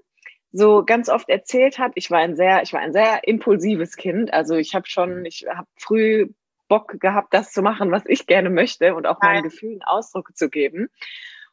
so 0.52 0.84
ganz 0.84 1.10
oft 1.10 1.30
erzählt 1.30 1.78
hat, 1.78 1.92
ich 1.96 2.10
war 2.10 2.20
ein 2.20 2.36
sehr, 2.36 2.64
ich 2.64 2.74
war 2.74 2.80
ein 2.80 2.94
sehr 2.94 3.28
impulsives 3.28 3.96
Kind. 3.96 4.34
Also 4.34 4.56
ich 4.56 4.74
habe 4.74 4.88
schon, 4.88 5.26
ich 5.26 5.46
habe 5.48 5.68
früh 5.78 6.30
Bock 6.68 7.00
gehabt, 7.00 7.34
das 7.34 7.52
zu 7.52 7.62
machen, 7.62 7.92
was 7.92 8.04
ich 8.06 8.28
gerne 8.28 8.50
möchte 8.50 8.96
und 8.96 9.06
auch 9.06 9.20
meinen 9.22 9.44
Gefühlen 9.44 9.82
Ausdruck 9.84 10.36
zu 10.36 10.50
geben. 10.50 10.88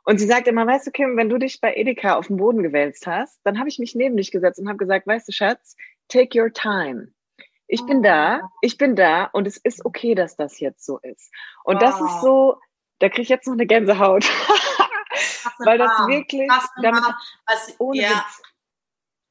Und 0.07 0.19
sie 0.19 0.27
sagt 0.27 0.47
immer, 0.47 0.65
weißt 0.67 0.87
du, 0.87 0.93
Kim, 0.93 1.17
wenn 1.17 1.29
du 1.29 1.37
dich 1.37 1.61
bei 1.61 1.75
Edeka 1.75 2.15
auf 2.15 2.29
den 2.29 2.37
Boden 2.37 2.63
gewälzt 2.63 3.09
hast, 3.09 3.41
dann 3.43 3.59
habe 3.59 3.69
ich 3.69 3.81
mich 3.81 3.97
neben 3.97 4.17
dich 4.17 4.31
gesetzt 4.31 4.61
und 4.61 4.69
habe 4.69 4.79
gesagt, 4.79 5.05
weißt 5.05 5.27
du, 5.27 5.33
Schatz, 5.33 5.77
take 6.09 6.41
your 6.41 6.53
time. 6.53 7.09
Ich 7.67 7.85
bin 7.85 8.05
da, 8.05 8.41
oh. 8.45 8.49
ich 8.61 8.79
bin 8.79 8.95
da 8.95 9.25
und 9.25 9.49
es 9.49 9.57
ist 9.57 9.85
okay, 9.85 10.15
dass 10.15 10.37
das 10.37 10.61
jetzt 10.61 10.87
so 10.87 10.99
ist. 10.99 11.33
Und 11.65 11.77
wow. 11.77 11.83
das 11.83 12.01
ist 12.01 12.21
so, 12.21 12.57
da 13.01 13.09
kriege 13.09 13.23
ich 13.23 13.29
jetzt 13.29 13.49
noch 13.49 13.55
eine 13.55 13.67
Gänsehaut. 13.67 14.25
Weil 15.59 15.79
das 15.79 15.91
wirklich, 16.07 16.49
damit, 16.81 17.03
ohne 17.79 18.01
ja. 18.01 18.11
Witz, 18.11 18.43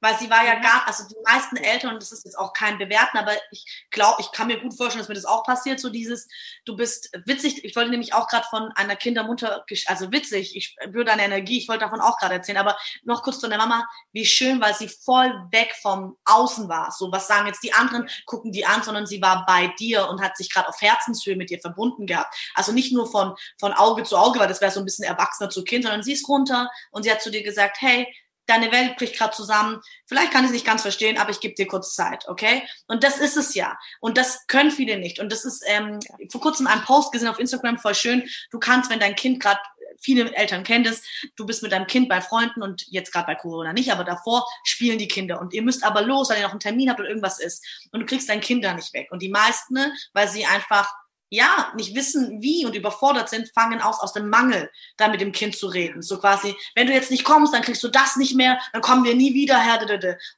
weil 0.06 0.20
sie 0.20 0.30
war 0.30 0.46
ja 0.46 0.60
gar, 0.60 0.86
also 0.86 1.04
die 1.08 1.16
meisten 1.26 1.58
Eltern, 1.58 1.96
und 1.96 2.02
das 2.02 2.12
ist 2.12 2.26
jetzt 2.26 2.38
auch 2.38 2.54
kein 2.54 2.78
Bewerten, 2.78 3.18
aber 3.18 3.32
ich 3.50 3.88
glaube, 3.90 4.22
ich 4.22 4.32
kann 4.32 4.46
mir 4.46 4.60
gut 4.60 4.78
vorstellen, 4.78 5.02
dass 5.02 5.10
mir 5.10 5.16
das 5.16 5.26
auch 5.26 5.44
passiert, 5.44 5.80
so 5.80 5.90
dieses, 5.90 6.28
du 6.64 6.76
bist 6.76 7.10
witzig, 7.26 7.66
ich 7.66 7.76
wollte 7.76 7.90
nämlich 7.90 8.14
auch 8.14 8.28
gerade 8.28 8.46
von 8.48 8.72
einer 8.76 8.96
Kindermutter, 8.96 9.66
also 9.88 10.12
witzig, 10.12 10.56
ich 10.56 10.76
spüre 10.80 11.06
deine 11.06 11.24
Energie, 11.24 11.58
ich 11.58 11.68
wollte 11.68 11.86
davon 11.86 12.02
auch 12.02 12.20
gerade 12.20 12.36
erzählen, 12.36 12.60
aber 12.60 12.78
noch 13.04 13.24
kurz 13.24 13.40
zu 13.40 13.48
der 13.48 13.58
Mama, 13.58 13.84
wie 14.12 14.28
schön, 14.28 14.62
weil 14.62 14.76
sie 14.76 14.90
voll 14.90 15.34
weg 15.52 15.74
vom 15.82 16.16
Außen 16.26 16.70
war, 16.70 16.92
so 16.92 17.12
was 17.12 17.28
sagen 17.28 17.48
jetzt 17.48 17.64
die 17.64 17.74
anderen, 17.74 18.08
gucken 18.28 18.52
die 18.52 18.64
an, 18.64 18.84
sondern 18.84 19.08
sie 19.08 19.24
war 19.24 19.44
bei 19.48 19.74
dir 19.80 20.08
und 20.08 20.22
hat 20.22 20.38
sich 20.38 20.54
gerade 20.54 20.70
auf 20.70 20.80
Herzenshöhe 20.82 21.36
mit 21.36 21.50
dir 21.50 21.60
verbunden 21.60 22.06
gehabt, 22.06 22.36
also 22.54 22.72
nicht 22.74 22.94
nur 22.94 23.10
von, 23.10 23.34
von 23.60 23.74
Auge 23.74 24.04
zu 24.04 24.18
Auge, 24.18 24.40
weil 24.40 24.48
das 24.48 24.62
wäre 24.62 24.72
so 24.72 24.82
ein 24.82 24.86
bisschen 24.86 25.06
erwachsener 25.06 25.50
zu 25.50 25.64
Kind, 25.64 25.84
sondern 25.84 26.04
sie 26.04 26.14
ist 26.14 26.30
runter 26.30 26.70
und 26.92 27.02
sie 27.02 27.12
hat 27.12 27.24
zu 27.24 27.32
dir 27.32 27.42
gesagt, 27.42 27.78
hey, 27.80 28.08
deine 28.48 28.72
Welt 28.72 28.98
bricht 28.98 29.18
gerade 29.18 29.36
zusammen. 29.36 29.82
Vielleicht 30.06 30.32
kann 30.32 30.44
ich 30.44 30.50
es 30.50 30.54
nicht 30.54 30.66
ganz 30.66 30.82
verstehen, 30.82 31.18
aber 31.18 31.32
ich 31.32 31.40
gebe 31.40 31.56
dir 31.56 31.68
kurz 31.68 31.96
Zeit, 31.96 32.28
okay? 32.28 32.64
Und 32.88 33.04
das 33.04 33.18
ist 33.18 33.38
es 33.38 33.56
ja. 33.56 33.78
Und 34.00 34.18
das 34.18 34.48
können 34.48 34.72
viele 34.72 34.98
nicht. 34.98 35.20
Und 35.20 35.32
das 35.32 35.46
ist 35.46 35.64
ähm, 35.68 36.00
vor 36.32 36.42
kurzem 36.42 36.68
ein 36.68 36.84
Post 36.84 37.12
gesehen 37.12 37.28
auf 37.28 37.40
Instagram, 37.40 37.78
voll 37.78 37.96
schön. 37.96 38.28
Du 38.52 38.60
kannst, 38.60 38.90
wenn 38.90 39.00
dein 39.00 39.16
Kind 39.16 39.42
gerade 39.42 39.60
viele 40.00 40.34
Eltern 40.36 40.64
kennen 40.64 40.84
das, 40.84 41.02
du 41.36 41.46
bist 41.46 41.64
mit 41.64 41.72
deinem 41.72 41.88
Kind 41.88 42.10
bei 42.10 42.22
Freunden 42.22 42.62
und 42.62 42.86
jetzt 42.88 43.12
gerade 43.12 43.28
bei 43.28 43.36
Corona 43.36 43.74
nicht, 43.74 43.92
aber 43.92 44.04
davor 44.04 44.46
spielen 44.64 45.00
die 45.00 45.08
Kinder 45.08 45.40
und 45.40 45.54
ihr 45.54 45.62
müsst 45.62 45.84
aber 45.84 46.02
los, 46.02 46.30
weil 46.30 46.38
ihr 46.38 46.44
noch 46.44 46.52
einen 46.52 46.60
Termin 46.60 46.90
habt 46.90 47.00
oder 47.00 47.10
irgendwas 47.10 47.40
ist 47.40 47.66
und 47.92 48.02
du 48.02 48.06
kriegst 48.06 48.30
dein 48.30 48.42
Kind 48.42 48.64
da 48.64 48.74
nicht 48.74 48.94
weg. 48.94 49.08
Und 49.12 49.22
die 49.22 49.30
meisten, 49.30 49.74
ne, 49.74 49.94
weil 50.14 50.28
sie 50.28 50.46
einfach 50.46 50.94
ja, 51.30 51.72
nicht 51.76 51.96
wissen, 51.96 52.42
wie 52.42 52.66
und 52.66 52.76
überfordert 52.76 53.30
sind, 53.30 53.50
fangen 53.54 53.82
aus, 53.82 54.00
aus 54.00 54.14
dem 54.14 54.30
Mangel, 54.30 54.70
da 54.98 55.08
mit 55.08 55.22
dem 55.22 55.32
Kind 55.32 55.56
zu 55.56 55.68
reden. 55.68 56.02
So 56.02 56.20
quasi, 56.20 56.56
wenn 56.76 56.88
du 56.88 56.94
jetzt 56.94 57.12
nicht 57.12 57.24
kommst, 57.24 57.54
dann 57.54 57.64
kriegst 57.64 57.84
du 57.84 57.88
das 57.88 58.16
nicht 58.16 58.36
mehr, 58.36 58.60
dann 58.74 58.82
kommen 58.82 59.04
wir 59.04 59.16
nie 59.16 59.34
wieder 59.34 59.60
her. 59.60 59.76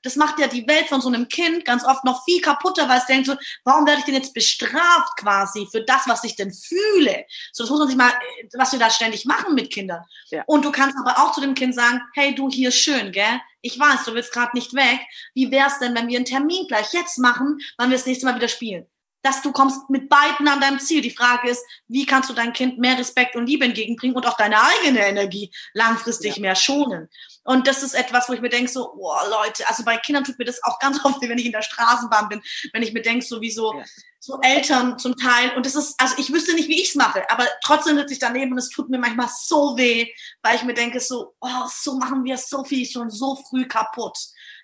Das 0.01 0.15
macht 0.15 0.39
ja 0.39 0.47
die 0.47 0.67
Welt 0.67 0.87
von 0.87 1.01
so 1.01 1.09
einem 1.09 1.27
Kind 1.27 1.65
ganz 1.65 1.85
oft 1.85 2.03
noch 2.05 2.23
viel 2.23 2.41
kaputter, 2.41 2.87
weil 2.87 2.99
es 2.99 3.05
denkt 3.05 3.27
so, 3.27 3.35
warum 3.63 3.85
werde 3.85 3.99
ich 3.99 4.05
denn 4.05 4.15
jetzt 4.15 4.33
bestraft 4.33 5.17
quasi 5.17 5.67
für 5.71 5.83
das, 5.83 6.07
was 6.07 6.23
ich 6.23 6.35
denn 6.35 6.53
fühle? 6.53 7.25
So, 7.51 7.63
das 7.63 7.69
muss 7.69 7.79
man 7.79 7.87
sich 7.87 7.97
mal, 7.97 8.13
was 8.53 8.71
wir 8.71 8.79
da 8.79 8.89
ständig 8.89 9.25
machen 9.25 9.55
mit 9.55 9.71
Kindern. 9.71 10.03
Ja. 10.29 10.43
Und 10.47 10.63
du 10.63 10.71
kannst 10.71 10.97
aber 10.97 11.19
auch 11.19 11.33
zu 11.33 11.41
dem 11.41 11.53
Kind 11.53 11.75
sagen, 11.75 12.01
hey, 12.13 12.33
du 12.33 12.49
hier 12.49 12.71
schön, 12.71 13.11
gell? 13.11 13.41
Ich 13.61 13.77
weiß, 13.77 14.05
du 14.05 14.13
willst 14.13 14.31
gerade 14.31 14.55
nicht 14.55 14.73
weg. 14.73 14.99
Wie 15.33 15.51
wär's 15.51 15.79
denn, 15.79 15.95
wenn 15.95 16.07
wir 16.07 16.17
einen 16.17 16.25
Termin 16.25 16.67
gleich 16.67 16.93
jetzt 16.93 17.17
machen, 17.17 17.59
wann 17.77 17.89
wir 17.89 17.97
das 17.97 18.05
nächste 18.05 18.25
Mal 18.25 18.35
wieder 18.35 18.47
spielen? 18.47 18.87
Dass 19.27 19.41
du 19.41 19.51
kommst 19.51 19.89
mit 19.89 20.07
beiden 20.07 20.47
an 20.47 20.61
deinem 20.61 20.79
Ziel. 20.79 21.01
Die 21.01 21.11
Frage 21.11 21.49
ist, 21.49 21.63
wie 21.89 22.05
kannst 22.05 22.29
du 22.29 22.33
dein 22.33 22.53
Kind 22.53 22.79
mehr 22.79 22.97
Respekt 22.97 23.35
und 23.35 23.45
Liebe 23.45 23.65
entgegenbringen 23.65 24.15
und 24.15 24.25
auch 24.25 24.37
deine 24.37 24.55
eigene 24.61 25.05
Energie 25.05 25.51
langfristig 25.73 26.37
ja. 26.37 26.41
mehr 26.41 26.55
schonen? 26.55 27.09
Und 27.43 27.67
das 27.67 27.83
ist 27.83 27.93
etwas, 27.93 28.29
wo 28.29 28.33
ich 28.33 28.41
mir 28.41 28.49
denke, 28.49 28.71
so, 28.71 28.93
oh 28.97 29.17
Leute, 29.29 29.67
also 29.67 29.83
bei 29.83 29.97
Kindern 29.97 30.23
tut 30.23 30.39
mir 30.39 30.45
das 30.45 30.63
auch 30.63 30.79
ganz 30.79 30.99
oft, 31.03 31.21
wenn 31.21 31.37
ich 31.37 31.45
in 31.45 31.51
der 31.51 31.61
Straßenbahn 31.61 32.29
bin, 32.29 32.41
wenn 32.71 32.83
ich 32.83 32.93
mir 32.93 33.01
denke, 33.01 33.25
so 33.25 33.41
wie 33.41 33.51
so, 33.51 33.73
ja. 33.73 33.83
so 34.19 34.39
Eltern 34.41 34.97
zum 34.97 35.17
Teil. 35.17 35.51
Und 35.57 35.65
das 35.65 35.75
ist, 35.75 35.95
also 35.99 36.15
ich 36.17 36.31
wüsste 36.31 36.53
nicht, 36.53 36.69
wie 36.69 36.81
ich 36.81 36.89
es 36.89 36.95
mache, 36.95 37.29
aber 37.29 37.45
trotzdem 37.63 37.97
sitze 37.97 38.13
ich 38.13 38.19
daneben 38.19 38.53
und 38.53 38.59
es 38.59 38.69
tut 38.69 38.89
mir 38.89 38.97
manchmal 38.97 39.29
so 39.29 39.77
weh, 39.77 40.07
weil 40.41 40.55
ich 40.55 40.63
mir 40.63 40.73
denke, 40.73 41.01
so, 41.01 41.35
oh, 41.41 41.67
so 41.69 41.97
machen 41.97 42.23
wir 42.23 42.37
so 42.37 42.63
viel 42.63 42.85
schon 42.85 43.09
so 43.09 43.35
früh 43.49 43.67
kaputt. 43.67 44.17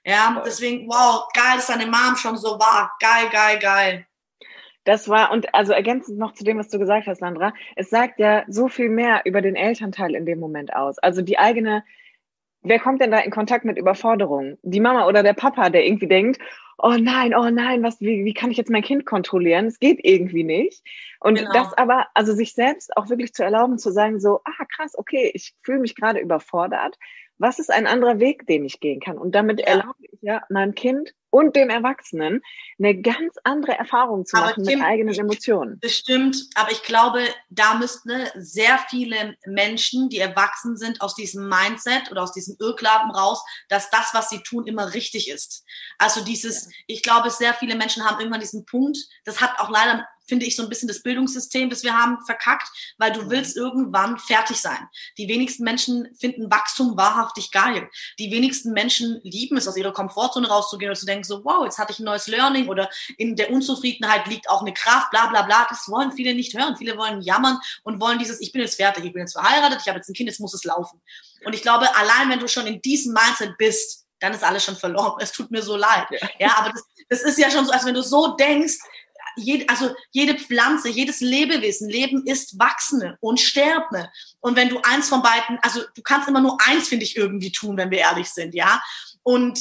Ja, 0.06 0.42
deswegen, 0.46 0.88
wow, 0.88 1.28
geil, 1.34 1.58
dass 1.58 1.68
deine 1.68 1.86
Mom 1.86 2.16
schon 2.16 2.38
so 2.38 2.58
war. 2.60 2.94
Geil, 3.00 3.30
geil, 3.30 3.60
geil. 3.60 4.08
Das 4.84 5.08
war, 5.08 5.32
und 5.32 5.54
also 5.56 5.72
ergänzend 5.74 6.18
noch 6.18 6.34
zu 6.34 6.44
dem, 6.44 6.58
was 6.58 6.70
du 6.70 6.80
gesagt 6.80 7.08
hast, 7.08 7.20
Sandra, 7.20 7.54
es 7.76 7.90
sagt 7.90 8.20
ja 8.20 8.44
so 8.48 8.68
viel 8.68 8.90
mehr 8.90 9.22
über 9.26 9.42
den 9.42 9.56
Elternteil 9.56 10.16
in 10.16 10.26
dem 10.26 10.40
Moment 10.40 10.76
aus. 10.76 11.00
Also 11.00 11.22
die 11.22 11.40
eigene, 11.40 11.84
wer 12.62 12.80
kommt 12.80 13.02
denn 13.02 13.12
da 13.12 13.20
in 13.20 13.32
Kontakt 13.32 13.66
mit 13.66 13.78
Überforderungen? 13.78 14.58
Die 14.62 14.82
Mama 14.82 15.08
oder 15.08 15.24
der 15.24 15.34
Papa, 15.34 15.70
der 15.70 15.86
irgendwie 15.86 16.08
denkt, 16.08 16.40
oh 16.78 16.96
nein, 17.00 17.34
oh 17.34 17.50
nein, 17.50 17.84
was, 17.84 18.02
wie, 18.02 18.26
wie 18.26 18.34
kann 18.34 18.52
ich 18.52 18.58
jetzt 18.58 18.72
mein 18.72 18.84
Kind 18.84 19.06
kontrollieren? 19.06 19.68
Es 19.68 19.80
geht 19.80 20.00
irgendwie 20.04 20.44
nicht. 20.44 20.84
Und 21.20 21.38
genau. 21.38 21.54
das 21.54 21.74
aber, 21.78 22.08
also 22.14 22.34
sich 22.34 22.54
selbst 22.54 22.98
auch 22.98 23.10
wirklich 23.10 23.34
zu 23.34 23.44
erlauben, 23.44 23.78
zu 23.78 23.92
sagen 23.92 24.20
so, 24.20 24.42
ah 24.44 24.66
krass, 24.76 24.98
okay, 24.98 25.32
ich 25.34 25.54
fühle 25.62 25.80
mich 25.80 25.96
gerade 25.96 26.20
überfordert. 26.20 26.98
Was 27.38 27.60
ist 27.60 27.72
ein 27.72 27.88
anderer 27.88 28.20
Weg, 28.20 28.48
den 28.48 28.66
ich 28.66 28.80
gehen 28.80 29.00
kann? 29.00 29.18
Und 29.18 29.34
damit 29.34 29.60
ja. 29.60 29.68
erlaube 29.68 29.96
ich 30.00 30.20
ja 30.22 30.44
meinem 30.50 30.76
Kind 30.76 31.14
und 31.34 31.56
dem 31.56 31.72
Erwachsenen 31.72 32.42
eine 32.78 33.02
ganz 33.02 33.36
andere 33.44 33.72
Erfahrung 33.72 34.24
zu 34.24 34.38
machen 34.38 34.66
Kim, 34.66 34.78
mit 34.78 34.88
eigenen 34.88 35.18
Emotionen. 35.18 35.80
Das 35.82 35.94
stimmt, 35.94 36.38
aber 36.54 36.72
ich 36.72 36.84
glaube, 36.84 37.22
da 37.50 37.74
müssten 37.74 38.12
sehr 38.36 38.78
viele 38.88 39.36
Menschen, 39.48 40.10
die 40.10 40.20
erwachsen 40.20 40.78
sind, 40.78 41.02
aus 41.02 41.16
diesem 41.16 41.50
Mindset 41.50 42.12
oder 42.12 42.22
aus 42.22 42.34
diesem 42.34 42.56
Irrglauben 42.60 43.10
raus, 43.10 43.44
dass 43.68 43.90
das, 43.90 44.12
was 44.14 44.30
sie 44.30 44.44
tun, 44.44 44.68
immer 44.68 44.94
richtig 44.94 45.28
ist. 45.28 45.66
Also 45.98 46.24
dieses, 46.24 46.66
ja. 46.66 46.72
ich 46.86 47.02
glaube, 47.02 47.32
sehr 47.32 47.56
viele 47.56 47.76
Menschen 47.76 48.06
haben 48.06 48.20
irgendwann 48.20 48.42
diesen 48.42 48.66
Punkt, 48.66 49.00
das 49.26 49.42
hat 49.42 49.58
auch 49.58 49.72
leider 49.72 50.08
finde 50.28 50.46
ich, 50.46 50.56
so 50.56 50.64
ein 50.64 50.70
bisschen 50.70 50.88
das 50.88 51.02
Bildungssystem, 51.02 51.70
das 51.70 51.84
wir 51.84 51.94
haben, 51.94 52.18
verkackt, 52.26 52.68
weil 52.98 53.12
du 53.12 53.24
mhm. 53.24 53.30
willst 53.30 53.58
irgendwann 53.58 54.18
fertig 54.18 54.58
sein. 54.58 54.88
Die 55.18 55.28
wenigsten 55.28 55.64
Menschen 55.64 56.08
finden 56.20 56.52
Wachstum 56.52 56.98
wahrhaftig 56.98 57.52
geil. 57.52 57.90
Die 58.20 58.32
wenigsten 58.32 58.72
Menschen 58.74 59.20
lieben 59.24 59.58
es, 59.58 59.68
aus 59.68 59.78
ihrer 59.78 59.94
Komfortzone 59.94 60.48
rauszugehen 60.48 60.92
und 60.92 60.96
zu 60.96 61.06
denken, 61.06 61.24
so, 61.24 61.44
wow, 61.44 61.64
jetzt 61.64 61.78
hatte 61.78 61.94
ich 61.94 62.00
ein 62.00 62.06
neues 62.06 62.28
Learning 62.28 62.68
oder 62.68 62.90
in 63.18 63.36
der 63.36 63.52
Unzufriedenheit 63.52 64.28
liegt 64.28 64.50
auch 64.50 64.62
eine 64.62 64.74
Kraft, 64.74 65.12
bla 65.12 65.28
bla 65.28 65.44
bla. 65.44 65.68
Das 65.70 65.88
wollen 65.88 66.12
viele 66.12 66.34
nicht 66.34 66.58
hören. 66.58 66.76
Viele 66.78 66.98
wollen 66.98 67.22
jammern 67.22 67.60
und 67.84 68.00
wollen 68.00 68.20
dieses, 68.20 68.42
ich 68.42 68.52
bin 68.52 68.62
jetzt 68.62 68.76
fertig, 68.76 69.06
ich 69.06 69.14
bin 69.14 69.22
jetzt 69.22 69.34
verheiratet, 69.34 69.80
ich 69.82 69.88
habe 69.88 69.98
jetzt 69.98 70.10
ein 70.10 70.14
Kind, 70.14 70.30
jetzt 70.30 70.40
muss 70.40 70.54
es 70.54 70.64
laufen. 70.64 71.02
Und 71.46 71.54
ich 71.54 71.62
glaube, 71.62 71.94
allein 71.96 72.30
wenn 72.30 72.40
du 72.40 72.48
schon 72.48 72.68
in 72.68 72.82
diesem 72.82 73.14
Mindset 73.14 73.58
bist, 73.58 74.06
dann 74.20 74.34
ist 74.34 74.44
alles 74.44 74.64
schon 74.64 74.78
verloren. 74.78 75.18
Es 75.20 75.34
tut 75.34 75.52
mir 75.52 75.62
so 75.62 75.76
leid. 75.76 76.08
Ja, 76.10 76.30
ja 76.40 76.58
aber 76.58 76.72
das, 76.72 76.84
das 77.10 77.22
ist 77.24 77.38
ja 77.38 77.52
schon 77.52 77.66
so, 77.66 77.72
als 77.72 77.86
wenn 77.86 77.94
du 77.94 78.02
so 78.02 78.36
denkst, 78.38 78.78
jede, 79.36 79.68
also 79.70 79.96
jede 80.12 80.38
Pflanze, 80.38 80.90
jedes 80.90 81.22
Lebewesen, 81.22 81.90
Leben 81.90 82.26
ist 82.26 82.58
wachsende 82.60 83.18
und 83.22 83.40
sterbende. 83.40 84.10
Und 84.40 84.56
wenn 84.56 84.70
du 84.70 84.80
eins 84.84 85.10
von 85.10 85.22
beiden, 85.22 85.60
also 85.62 85.82
du 85.96 86.02
kannst 86.02 86.28
immer 86.28 86.42
nur 86.42 86.58
eins, 86.66 86.88
finde 86.88 87.06
ich, 87.06 87.16
irgendwie 87.18 87.52
tun, 87.52 87.78
wenn 87.78 87.92
wir 87.92 88.00
ehrlich 88.00 88.30
sind, 88.30 88.54
ja. 88.54 88.82
Und 89.24 89.60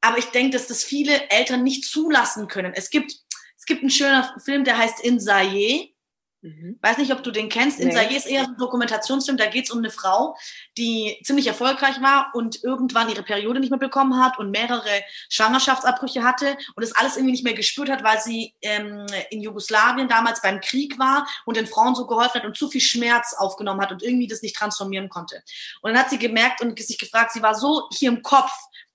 aber 0.00 0.18
ich 0.18 0.26
denke, 0.26 0.56
dass 0.56 0.66
das 0.66 0.84
viele 0.84 1.28
Eltern 1.30 1.64
nicht 1.64 1.84
zulassen 1.84 2.48
können. 2.48 2.72
Es 2.74 2.90
gibt, 2.90 3.12
es 3.56 3.64
gibt 3.66 3.80
einen 3.80 3.90
schönen 3.90 4.24
Film, 4.44 4.64
der 4.64 4.78
heißt 4.78 5.00
Insaye. 5.00 5.92
Mhm. 6.40 6.78
Weiß 6.80 6.98
nicht, 6.98 7.12
ob 7.12 7.24
du 7.24 7.32
den 7.32 7.48
kennst. 7.48 7.78
Nee. 7.78 7.86
Insaye 7.86 8.16
ist 8.16 8.26
eher 8.26 8.44
so 8.44 8.50
ein 8.50 8.56
Dokumentationsfilm. 8.58 9.36
Da 9.36 9.46
geht 9.46 9.64
es 9.64 9.70
um 9.72 9.78
eine 9.78 9.90
Frau, 9.90 10.36
die 10.76 11.18
ziemlich 11.24 11.48
erfolgreich 11.48 12.00
war 12.00 12.30
und 12.32 12.62
irgendwann 12.62 13.08
ihre 13.08 13.24
Periode 13.24 13.58
nicht 13.58 13.70
mehr 13.70 13.78
bekommen 13.78 14.22
hat 14.22 14.38
und 14.38 14.50
mehrere 14.50 15.02
Schwangerschaftsabbrüche 15.28 16.22
hatte 16.22 16.56
und 16.76 16.82
das 16.82 16.94
alles 16.94 17.16
irgendwie 17.16 17.32
nicht 17.32 17.44
mehr 17.44 17.54
gespürt 17.54 17.90
hat, 17.90 18.04
weil 18.04 18.20
sie 18.20 18.54
ähm, 18.62 19.06
in 19.30 19.40
Jugoslawien 19.40 20.08
damals 20.08 20.40
beim 20.40 20.60
Krieg 20.60 20.98
war 20.98 21.26
und 21.44 21.56
den 21.56 21.66
Frauen 21.66 21.96
so 21.96 22.06
geholfen 22.06 22.40
hat 22.40 22.44
und 22.44 22.56
zu 22.56 22.70
viel 22.70 22.80
Schmerz 22.80 23.34
aufgenommen 23.36 23.80
hat 23.80 23.90
und 23.90 24.02
irgendwie 24.04 24.28
das 24.28 24.42
nicht 24.42 24.54
transformieren 24.54 25.08
konnte. 25.08 25.42
Und 25.82 25.92
dann 25.92 26.00
hat 26.00 26.10
sie 26.10 26.18
gemerkt 26.18 26.60
und 26.60 26.78
sich 26.78 26.98
gefragt, 26.98 27.32
sie 27.32 27.42
war 27.42 27.56
so 27.56 27.88
hier 27.92 28.10
im 28.10 28.22
Kopf 28.22 28.52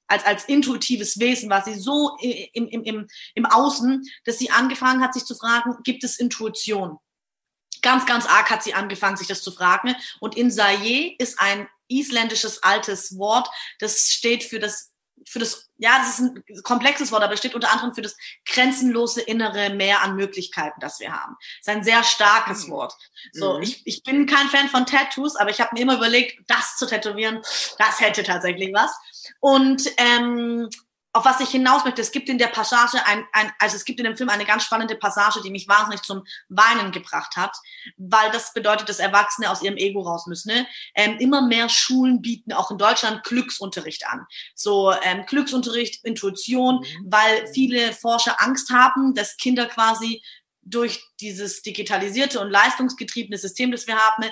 als, 0.08 0.26
als 0.26 0.46
intuitives 0.46 1.20
Wesen 1.20 1.50
war 1.50 1.64
sie 1.64 1.76
so 1.76 2.16
im, 2.20 2.68
im, 2.68 2.84
im, 2.84 3.08
im 3.34 3.46
Außen, 3.46 4.04
dass 4.26 4.38
sie 4.38 4.52
angefangen 4.52 5.02
hat, 5.02 5.14
sich 5.14 5.26
zu 5.26 5.34
fragen, 5.34 5.78
gibt 5.84 6.04
es 6.04 6.20
Intuition? 6.20 7.00
Ganz, 7.84 8.08
ganz 8.08 8.26
arg 8.26 8.50
hat 8.50 8.64
sie 8.64 8.74
angefangen, 8.74 9.18
sich 9.18 9.28
das 9.28 9.44
zu 9.44 9.52
fragen. 9.52 9.96
Und 10.20 10.36
Insaye 10.36 11.16
ist 11.20 11.40
ein 11.40 11.68
isländisches 11.88 12.64
altes 12.64 13.18
Wort, 13.20 13.48
das 13.80 14.10
steht 14.10 14.44
für 14.44 14.60
das 14.60 14.94
für 15.26 15.40
das, 15.40 15.70
ja, 15.78 16.00
das 16.00 16.20
ist 16.20 16.20
ein 16.20 16.44
komplexes 16.64 17.12
Wort, 17.12 17.24
aber 17.24 17.34
es 17.34 17.40
steht 17.40 17.56
unter 17.56 17.72
anderem 17.72 17.94
für 17.94 18.02
das 18.02 18.18
grenzenlose 18.46 19.22
innere 19.22 19.70
Meer 19.70 20.02
an 20.02 20.16
Möglichkeiten, 20.16 20.80
das 20.80 21.00
wir 21.00 21.14
haben. 21.14 21.36
Das 21.40 21.60
ist 21.62 21.70
ein 21.70 21.84
sehr 21.84 22.04
starkes 22.04 22.68
mhm. 22.68 22.72
Wort. 22.72 22.94
So, 23.32 23.58
mhm. 23.58 23.64
ich, 23.64 23.82
ich 23.86 24.04
bin 24.04 24.26
kein 24.26 24.50
Fan 24.50 24.70
von 24.70 24.86
Tattoos, 24.86 25.36
aber 25.36 25.50
ich 25.50 25.62
habe 25.62 25.72
mir 25.74 25.82
immer 25.82 25.96
überlegt, 25.96 26.40
das 26.48 26.78
zu 26.78 26.86
tätowieren, 26.86 27.42
das 27.78 28.00
hätte 28.00 28.24
tatsächlich 28.24 28.74
was. 28.74 28.92
Und 29.40 29.90
ähm, 29.98 30.70
auf 31.14 31.26
was 31.26 31.40
ich 31.40 31.50
hinaus 31.50 31.86
möchte, 31.86 32.02
es 32.02 32.12
gibt 32.12 32.28
in 32.28 32.40
der 32.40 32.48
Passage 32.48 32.98
ein, 33.06 33.24
ein, 33.34 33.52
also 33.60 33.76
es 33.76 33.86
gibt 33.86 34.00
in 34.00 34.06
dem 34.06 34.18
Film 34.18 34.30
eine 34.30 34.46
ganz 34.46 34.64
spannende 34.64 34.96
Passage, 34.96 35.42
die 35.44 35.52
mich 35.52 35.68
wahnsinnig 35.68 36.02
zum 36.02 36.24
Weinen 36.50 36.92
gebracht 36.92 37.36
hat, 37.36 37.56
weil 37.98 38.32
das 38.32 38.52
bedeutet, 38.52 38.90
dass 38.90 38.98
Erwachsene 38.98 39.50
aus 39.52 39.62
ihrem 39.62 39.78
Ego 39.78 40.02
raus 40.02 40.26
müssen. 40.26 40.54
Ne? 40.54 40.68
Ähm, 40.96 41.18
immer 41.20 41.48
mehr 41.48 41.70
Schulen 41.70 42.22
bieten 42.22 42.52
auch 42.52 42.72
in 42.72 42.80
Deutschland 42.80 43.24
Glücksunterricht 43.24 44.08
an. 44.08 44.26
So 44.56 44.92
ähm, 45.04 45.26
Glücksunterricht, 45.28 46.04
Intuition, 46.04 46.78
mhm. 46.78 47.06
weil 47.06 47.48
viele 47.54 47.94
Forscher 47.94 48.42
Angst 48.42 48.72
haben, 48.72 49.14
dass 49.14 49.38
Kinder 49.38 49.68
quasi 49.68 50.24
durch 50.64 51.04
dieses 51.20 51.62
digitalisierte 51.62 52.40
und 52.40 52.50
leistungsgetriebene 52.50 53.38
System, 53.38 53.72
das 53.72 53.86
wir 53.86 53.98
haben, 53.98 54.24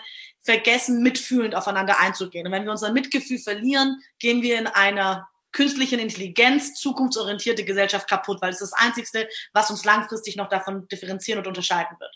vergessen, 0.42 1.04
mitfühlend 1.04 1.54
aufeinander 1.54 2.00
einzugehen. 2.00 2.48
Und 2.48 2.54
wenn 2.54 2.64
wir 2.64 2.72
unser 2.72 2.92
Mitgefühl 2.92 3.38
verlieren, 3.38 4.02
gehen 4.18 4.42
wir 4.42 4.58
in 4.58 4.66
einer 4.66 5.28
künstlichen 5.52 6.00
Intelligenz, 6.00 6.74
zukunftsorientierte 6.76 7.66
Gesellschaft 7.66 8.10
kaputt, 8.10 8.42
weil 8.42 8.52
es 8.52 8.60
das 8.60 8.74
Einzige, 8.74 9.28
was 9.54 9.70
uns 9.70 9.86
langfristig 9.86 10.36
noch 10.36 10.50
davon 10.50 10.88
differenzieren 10.88 11.40
und 11.40 11.48
unterscheiden 11.48 11.98
wird. 12.00 12.16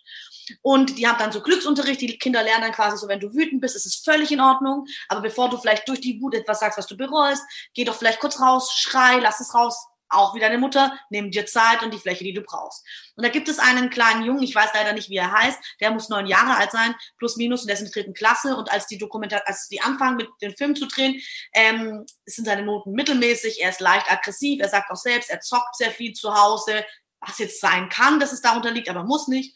Und 0.62 0.98
die 0.98 1.08
haben 1.08 1.18
dann 1.18 1.32
so 1.32 1.42
Glücksunterricht, 1.42 2.02
die 2.02 2.18
Kinder 2.18 2.44
lernen 2.44 2.64
dann 2.64 2.72
quasi 2.72 2.98
so, 2.98 3.08
wenn 3.08 3.20
du 3.20 3.34
wütend 3.34 3.62
bist, 3.62 3.76
ist 3.76 3.86
es 3.86 3.96
völlig 3.96 4.32
in 4.32 4.42
Ordnung, 4.42 4.86
aber 5.10 5.22
bevor 5.22 5.50
du 5.50 5.58
vielleicht 5.58 5.88
durch 5.88 6.02
die 6.02 6.22
Wut 6.22 6.36
etwas 6.36 6.60
sagst, 6.60 6.78
was 6.78 6.88
du 6.88 6.98
bereust, 6.98 7.44
geh 7.74 7.84
doch 7.84 7.96
vielleicht 7.96 8.20
kurz 8.20 8.40
raus, 8.40 8.72
schrei, 8.76 9.20
lass 9.20 9.40
es 9.40 9.54
raus, 9.54 9.88
auch 10.16 10.36
wie 10.36 10.40
deine 10.40 10.58
Mutter, 10.58 10.98
nimm 11.10 11.32
dir 11.32 11.46
Zeit 11.46 11.84
und 11.84 11.94
die 11.94 12.00
Fläche, 12.00 12.24
die 12.24 12.34
du 12.34 12.42
brauchst. 12.42 12.86
Und 13.16 13.26
da 13.26 13.30
gibt 13.30 13.48
es 13.48 13.60
einen 13.60 13.90
kleinen 13.90 14.24
Jungen, 14.24 14.44
ich 14.44 14.56
weiß 14.56 14.72
leider 14.74 14.94
nicht, 14.94 15.10
wie 15.10 15.18
er 15.18 15.32
heißt, 15.32 15.60
der 15.80 15.92
muss 15.92 16.10
neun 16.10 16.28
Jahre 16.28 16.58
alt 16.58 16.72
sein, 16.72 16.96
plus 17.18 17.38
minus, 17.38 17.62
und 17.62 17.68
der 17.68 17.76
ist 17.76 17.82
in 17.82 17.88
der 17.88 17.94
dritten 17.94 18.14
Klasse. 18.14 18.56
Und 18.56 18.72
als 18.72 18.88
die 18.88 18.98
Dokumentar, 18.98 19.44
als 19.46 19.68
die 19.68 19.82
anfangen, 19.82 20.18
mit 20.18 20.30
dem 20.42 20.56
Film 20.56 20.76
zu 20.76 20.88
drehen, 20.88 21.22
ähm, 21.54 22.06
sind 22.26 22.46
seine 22.46 22.64
Noten 22.64 22.92
mittelmäßig, 22.94 23.62
er 23.62 23.70
ist 23.70 23.80
leicht 23.80 24.12
aggressiv, 24.12 24.62
er 24.62 24.70
sagt 24.70 24.90
auch 24.92 24.96
selbst, 24.96 25.30
er 25.30 25.42
zockt 25.42 25.76
sehr 25.76 25.92
viel 25.92 26.14
zu 26.14 26.34
Hause, 26.34 26.86
was 27.20 27.38
jetzt 27.40 27.60
sein 27.60 27.90
kann, 27.90 28.20
dass 28.20 28.32
es 28.32 28.42
darunter 28.42 28.72
liegt, 28.72 28.90
aber 28.90 29.04
muss 29.04 29.28
nicht. 29.28 29.56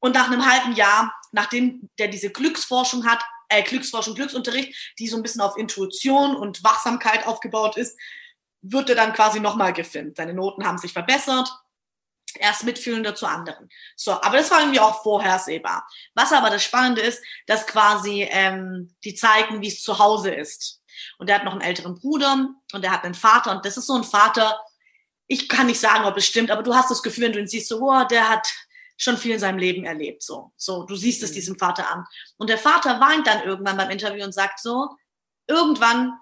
Und 0.00 0.14
nach 0.14 0.30
einem 0.30 0.44
halben 0.44 0.74
Jahr, 0.74 1.14
nachdem 1.32 1.88
der 1.98 2.08
diese 2.08 2.30
Glücksforschung 2.30 3.06
hat, 3.06 3.22
äh, 3.48 3.62
Glücksforschung, 3.62 4.14
Glücksunterricht, 4.14 4.94
die 4.98 5.08
so 5.08 5.16
ein 5.16 5.22
bisschen 5.22 5.40
auf 5.40 5.56
Intuition 5.56 6.36
und 6.36 6.62
Wachsamkeit 6.62 7.26
aufgebaut 7.26 7.76
ist, 7.76 7.98
wird 8.64 8.88
er 8.88 8.96
dann 8.96 9.12
quasi 9.12 9.40
nochmal 9.40 9.72
gefilmt. 9.72 10.16
Seine 10.16 10.34
Noten 10.34 10.66
haben 10.66 10.78
sich 10.78 10.92
verbessert. 10.92 11.50
Er 12.36 12.50
ist 12.50 12.64
mitfühlender 12.64 13.14
zu 13.14 13.26
anderen. 13.26 13.68
So, 13.94 14.12
aber 14.12 14.38
das 14.38 14.50
war 14.50 14.60
irgendwie 14.60 14.80
auch 14.80 15.02
vorhersehbar. 15.02 15.86
Was 16.14 16.32
aber 16.32 16.50
das 16.50 16.64
Spannende 16.64 17.02
ist, 17.02 17.22
dass 17.46 17.66
quasi 17.66 18.26
ähm, 18.28 18.94
die 19.04 19.14
zeigen, 19.14 19.60
wie 19.60 19.68
es 19.68 19.82
zu 19.82 19.98
Hause 19.98 20.34
ist. 20.34 20.80
Und 21.18 21.28
er 21.28 21.36
hat 21.36 21.44
noch 21.44 21.52
einen 21.52 21.60
älteren 21.60 21.94
Bruder 21.94 22.48
und 22.72 22.84
er 22.84 22.90
hat 22.90 23.04
einen 23.04 23.14
Vater 23.14 23.52
und 23.52 23.64
das 23.64 23.76
ist 23.76 23.86
so 23.86 23.94
ein 23.94 24.04
Vater, 24.04 24.58
ich 25.26 25.48
kann 25.48 25.66
nicht 25.66 25.80
sagen, 25.80 26.04
ob 26.04 26.16
es 26.16 26.26
stimmt, 26.26 26.50
aber 26.50 26.62
du 26.62 26.74
hast 26.74 26.90
das 26.90 27.02
Gefühl, 27.02 27.24
wenn 27.24 27.32
du 27.32 27.40
ihn 27.40 27.48
siehst, 27.48 27.68
so, 27.68 27.80
oh, 27.80 28.04
der 28.04 28.28
hat 28.28 28.46
schon 28.96 29.16
viel 29.16 29.32
in 29.32 29.40
seinem 29.40 29.58
Leben 29.58 29.84
erlebt, 29.84 30.22
so. 30.22 30.52
So, 30.56 30.84
du 30.84 30.96
siehst 30.96 31.22
es 31.22 31.30
mhm. 31.30 31.34
diesem 31.34 31.58
Vater 31.58 31.90
an. 31.90 32.04
Und 32.36 32.48
der 32.48 32.58
Vater 32.58 33.00
weint 33.00 33.26
dann 33.26 33.42
irgendwann 33.42 33.76
beim 33.76 33.90
Interview 33.90 34.24
und 34.24 34.32
sagt 34.32 34.60
so, 34.60 34.96
irgendwann 35.46 36.12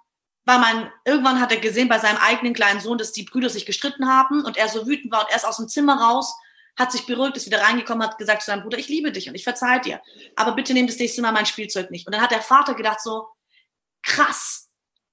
war 0.44 0.58
man, 0.58 0.90
irgendwann 1.04 1.40
hat 1.40 1.52
er 1.52 1.60
gesehen 1.60 1.88
bei 1.88 1.98
seinem 1.98 2.18
eigenen 2.18 2.54
kleinen 2.54 2.80
Sohn, 2.80 2.98
dass 2.98 3.12
die 3.12 3.24
Brüder 3.24 3.48
sich 3.48 3.66
gestritten 3.66 4.08
haben 4.08 4.44
und 4.44 4.56
er 4.56 4.68
so 4.68 4.86
wütend 4.86 5.12
war 5.12 5.20
und 5.20 5.30
er 5.30 5.36
ist 5.36 5.46
aus 5.46 5.58
dem 5.58 5.68
Zimmer 5.68 6.00
raus, 6.00 6.34
hat 6.76 6.90
sich 6.90 7.06
beruhigt, 7.06 7.36
ist 7.36 7.46
wieder 7.46 7.62
reingekommen, 7.62 8.06
hat 8.06 8.18
gesagt 8.18 8.42
zu 8.42 8.46
seinem 8.46 8.62
Bruder, 8.62 8.78
ich 8.78 8.88
liebe 8.88 9.12
dich 9.12 9.28
und 9.28 9.34
ich 9.34 9.44
verzeih 9.44 9.78
dir, 9.78 10.00
aber 10.36 10.52
bitte 10.52 10.72
nimm 10.72 10.86
das 10.86 10.98
nächste 10.98 11.22
Mal 11.22 11.32
mein 11.32 11.46
Spielzeug 11.46 11.90
nicht. 11.90 12.06
Und 12.06 12.14
dann 12.14 12.22
hat 12.22 12.30
der 12.30 12.42
Vater 12.42 12.74
gedacht 12.74 13.00
so, 13.00 13.28
krass, 14.02 14.70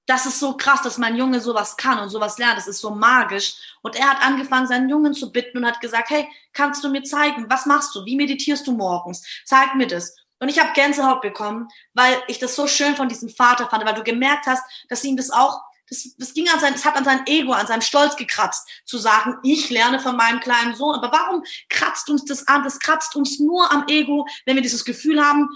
das 0.10 0.26
ist 0.26 0.40
so 0.40 0.58
krass, 0.58 0.82
dass 0.82 0.98
mein 0.98 1.16
Junge 1.16 1.40
sowas 1.40 1.78
kann 1.78 2.00
und 2.00 2.10
sowas 2.10 2.40
lernt, 2.40 2.58
das 2.58 2.68
ist 2.68 2.80
so 2.80 2.90
magisch. 2.90 3.54
Und 3.84 3.96
er 3.96 4.10
hat 4.10 4.24
angefangen, 4.24 4.68
seinen 4.68 4.90
Jungen 4.90 5.14
zu 5.14 5.32
bitten 5.32 5.60
und 5.60 5.66
hat 5.68 5.82
gesagt, 5.82 6.10
hey, 6.10 6.28
kannst 6.54 6.84
du 6.84 6.90
mir 6.90 7.04
zeigen, 7.04 7.46
was 7.48 7.68
machst 7.68 7.94
du, 7.94 8.04
wie 8.06 8.16
meditierst 8.16 8.66
du 8.66 8.72
morgens, 8.72 9.24
zeig 9.46 9.76
mir 9.76 9.86
das. 9.86 10.16
Und 10.40 10.50
ich 10.50 10.60
habe 10.60 10.74
Gänsehaut 10.74 11.22
bekommen, 11.22 11.68
weil 11.94 12.22
ich 12.28 12.40
das 12.40 12.56
so 12.56 12.68
schön 12.68 12.96
von 12.96 13.10
diesem 13.10 13.30
Vater 13.30 13.68
fand, 13.68 13.86
weil 13.86 13.94
du 13.94 14.04
gemerkt 14.04 14.46
hast, 14.48 14.64
dass 14.88 15.04
ihm 15.04 15.18
das 15.18 15.32
auch, 15.32 15.62
das, 15.90 16.16
das 16.18 16.34
ging 16.34 16.48
an 16.50 16.60
sein, 16.60 16.74
es 16.74 16.86
hat 16.86 16.96
an 16.96 17.04
sein 17.04 17.26
Ego, 17.26 17.52
an 17.52 17.68
seinem 17.68 17.82
Stolz 17.82 18.16
gekratzt, 18.16 18.68
zu 18.86 18.98
sagen, 18.98 19.38
ich 19.44 19.70
lerne 19.70 20.00
von 20.00 20.16
meinem 20.16 20.40
kleinen 20.40 20.76
Sohn. 20.76 20.96
Aber 20.96 21.12
warum 21.12 21.44
kratzt 21.70 22.10
uns 22.10 22.26
das 22.26 22.48
an? 22.48 22.64
Das 22.64 22.80
kratzt 22.80 23.16
uns 23.16 23.40
nur 23.40 23.72
am 23.72 23.86
Ego, 23.88 24.28
wenn 24.46 24.56
wir 24.56 24.64
dieses 24.64 24.86
Gefühl 24.86 25.24
haben, 25.24 25.50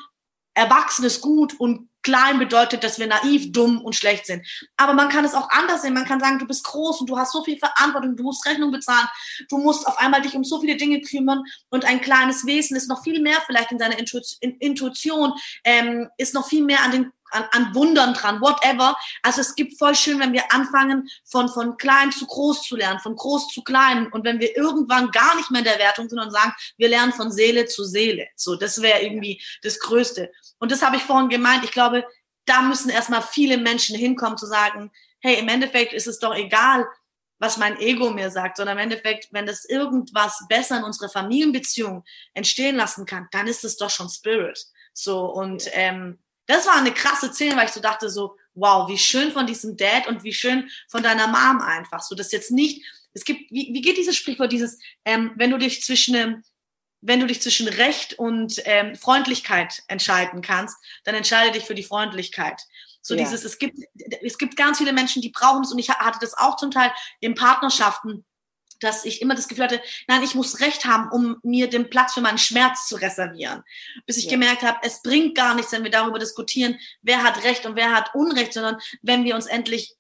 Erwachsen 0.56 1.06
ist 1.06 1.22
gut 1.22 1.60
und 1.60 1.90
klein 2.04 2.38
bedeutet, 2.38 2.84
dass 2.84 3.00
wir 3.00 3.08
naiv, 3.08 3.52
dumm 3.52 3.82
und 3.82 3.96
schlecht 3.96 4.26
sind. 4.26 4.46
Aber 4.78 4.94
man 4.94 5.10
kann 5.10 5.26
es 5.26 5.34
auch 5.34 5.50
anders 5.50 5.82
sehen. 5.82 5.94
Man 5.94 6.06
kann 6.06 6.20
sagen, 6.20 6.40
du 6.40 6.46
bist 6.46 6.64
groß 6.66 7.02
und 7.02 7.10
du 7.10 7.18
hast 7.18 7.32
so 7.32 7.44
viel 7.44 7.58
Verantwortung, 7.58 8.16
du 8.16 8.24
musst 8.24 8.46
Rechnung 8.46 8.72
bezahlen, 8.72 9.08
du 9.50 9.58
musst 9.58 9.88
auf 9.88 9.98
einmal 9.98 10.22
dich 10.22 10.36
um 10.36 10.44
so 10.44 10.60
viele 10.60 10.76
Dinge 10.76 11.02
kümmern 11.02 11.44
und 11.70 11.86
ein 11.86 12.02
kleines 12.02 12.46
Wesen 12.46 12.78
ist 12.78 12.90
noch 12.90 13.04
viel 13.04 13.22
mehr 13.22 13.38
vielleicht 13.46 13.72
in 13.72 13.80
seiner 13.80 13.98
Intuition, 13.98 15.34
ähm, 15.64 16.10
ist 16.18 16.34
noch 16.34 16.48
viel 16.48 16.64
mehr 16.64 16.84
an 16.84 16.92
den 16.92 17.12
an, 17.34 17.46
an 17.52 17.76
Wundern 17.76 18.14
dran, 18.14 18.42
whatever. 18.42 18.96
Also 19.22 19.42
es 19.42 19.56
gibt 19.56 19.78
voll 19.78 19.96
schön, 19.96 20.20
wenn 20.20 20.34
wir 20.34 20.52
anfangen, 20.54 21.10
von, 21.26 21.50
von 21.50 21.78
klein 21.78 22.12
zu 22.12 22.26
groß 22.26 22.64
zu 22.64 22.76
lernen, 22.76 23.00
von 23.00 23.16
groß 23.16 23.50
zu 23.50 23.64
klein. 23.64 24.12
Und 24.12 24.24
wenn 24.24 24.40
wir 24.40 24.56
irgendwann 24.56 25.12
gar 25.12 25.36
nicht 25.36 25.52
mehr 25.52 25.60
in 25.60 25.66
der 25.66 25.80
Wertung 25.80 26.08
sind 26.08 26.20
und 26.20 26.32
sagen, 26.32 26.54
wir 26.78 26.90
lernen 26.90 27.14
von 27.14 27.32
Seele 27.32 27.66
zu 27.66 27.84
Seele. 27.84 28.28
So, 28.36 28.56
das 28.56 28.82
wäre 28.82 29.02
irgendwie 29.02 29.42
das 29.62 29.80
Größte. 29.80 30.32
Und 30.60 30.72
das 30.72 30.82
habe 30.82 30.96
ich 30.96 31.04
vorhin 31.04 31.30
gemeint. 31.30 31.64
Ich 31.64 31.72
glaube, 31.72 32.06
da 32.46 32.62
müssen 32.62 32.90
erstmal 32.90 33.22
viele 33.22 33.58
Menschen 33.58 33.98
hinkommen 33.98 34.38
zu 34.38 34.46
sagen, 34.46 34.92
hey, 35.20 35.40
im 35.40 35.48
Endeffekt 35.48 35.94
ist 35.94 36.08
es 36.08 36.20
doch 36.20 36.36
egal, 36.36 36.86
was 37.40 37.58
mein 37.58 37.78
Ego 37.80 38.10
mir 38.12 38.30
sagt, 38.30 38.58
sondern 38.58 38.78
im 38.78 38.84
Endeffekt, 38.84 39.28
wenn 39.32 39.46
das 39.46 39.66
irgendwas 39.66 40.46
besser 40.48 40.78
in 40.78 40.84
unserer 40.84 41.10
Familienbeziehung 41.10 42.04
entstehen 42.34 42.78
lassen 42.78 43.06
kann, 43.06 43.28
dann 43.32 43.48
ist 43.48 43.66
es 43.66 43.76
doch 43.76 43.90
schon 43.90 44.10
Spirit. 44.10 44.66
So, 44.94 45.26
und 45.26 45.70
ähm, 45.74 46.23
das 46.46 46.66
war 46.68 46.76
eine 46.76 46.94
krasse 46.94 47.32
Szene, 47.32 47.56
weil 47.56 47.66
ich 47.66 47.72
so 47.72 47.80
dachte 47.80 48.10
so, 48.10 48.38
wow, 48.54 48.88
wie 48.90 48.98
schön 48.98 49.32
von 49.32 49.48
diesem 49.48 49.78
Dad 49.78 50.08
und 50.08 50.24
wie 50.24 50.34
schön 50.34 50.70
von 50.90 51.04
deiner 51.04 51.28
Mom 51.28 51.62
einfach. 51.62 52.02
So, 52.02 52.16
das 52.16 52.32
jetzt 52.32 52.52
nicht, 52.52 52.84
es 53.14 53.26
gibt, 53.26 53.52
wie, 53.52 53.70
wie 53.74 53.82
geht 53.82 53.98
dieses 53.98 54.16
Sprichwort, 54.16 54.52
dieses, 54.52 54.80
ähm, 55.06 55.32
wenn 55.36 55.52
du 55.52 55.58
dich 55.58 55.82
zwischen, 55.82 56.16
ähm, 56.16 56.44
wenn 57.02 57.20
du 57.20 57.28
dich 57.28 57.42
zwischen 57.42 57.68
Recht 57.68 58.14
und 58.14 58.62
ähm, 58.66 58.96
Freundlichkeit 58.96 59.84
entscheiden 59.88 60.42
kannst, 60.42 60.78
dann 61.04 61.16
entscheide 61.16 61.52
dich 61.52 61.66
für 61.66 61.76
die 61.76 61.84
Freundlichkeit. 61.84 62.62
So 63.02 63.14
ja. 63.16 63.24
dieses, 63.24 63.44
es 63.44 63.60
gibt, 63.60 63.78
es 64.22 64.38
gibt 64.38 64.56
ganz 64.56 64.78
viele 64.78 64.94
Menschen, 64.94 65.22
die 65.22 65.30
brauchen 65.30 65.64
es 65.64 65.72
und 65.72 65.80
ich 65.80 65.90
hatte 65.90 66.20
das 66.22 66.38
auch 66.38 66.56
zum 66.56 66.72
Teil 66.72 66.92
in 67.20 67.36
Partnerschaften, 67.36 68.26
dass 68.84 69.06
ich 69.06 69.22
immer 69.22 69.36
das 69.36 69.48
Gefühl 69.48 69.66
hatte, 69.66 69.82
nein, 70.08 70.24
ich 70.24 70.36
muss 70.36 70.60
Recht 70.60 70.86
haben, 70.86 71.10
um 71.12 71.38
mir 71.44 71.70
den 71.70 71.90
Platz 71.90 72.14
für 72.14 72.22
meinen 72.22 72.38
Schmerz 72.38 72.88
zu 72.88 72.96
reservieren. 72.96 73.64
Bis 74.06 74.18
ich 74.18 74.26
ja. 74.26 74.32
gemerkt 74.32 74.64
habe, 74.64 74.80
es 74.84 75.02
bringt 75.02 75.36
gar 75.36 75.56
nichts, 75.56 75.72
wenn 75.72 75.84
wir 75.84 75.92
darüber 75.92 76.20
diskutieren, 76.20 76.78
wer 77.02 77.24
hat 77.24 77.44
Recht 77.44 77.66
und 77.66 77.76
wer 77.76 77.92
hat 77.92 78.14
Unrecht, 78.14 78.54
sondern 78.54 78.78
wenn 79.02 79.24
wir 79.24 79.36
uns 79.36 79.46
endlich 79.46 79.96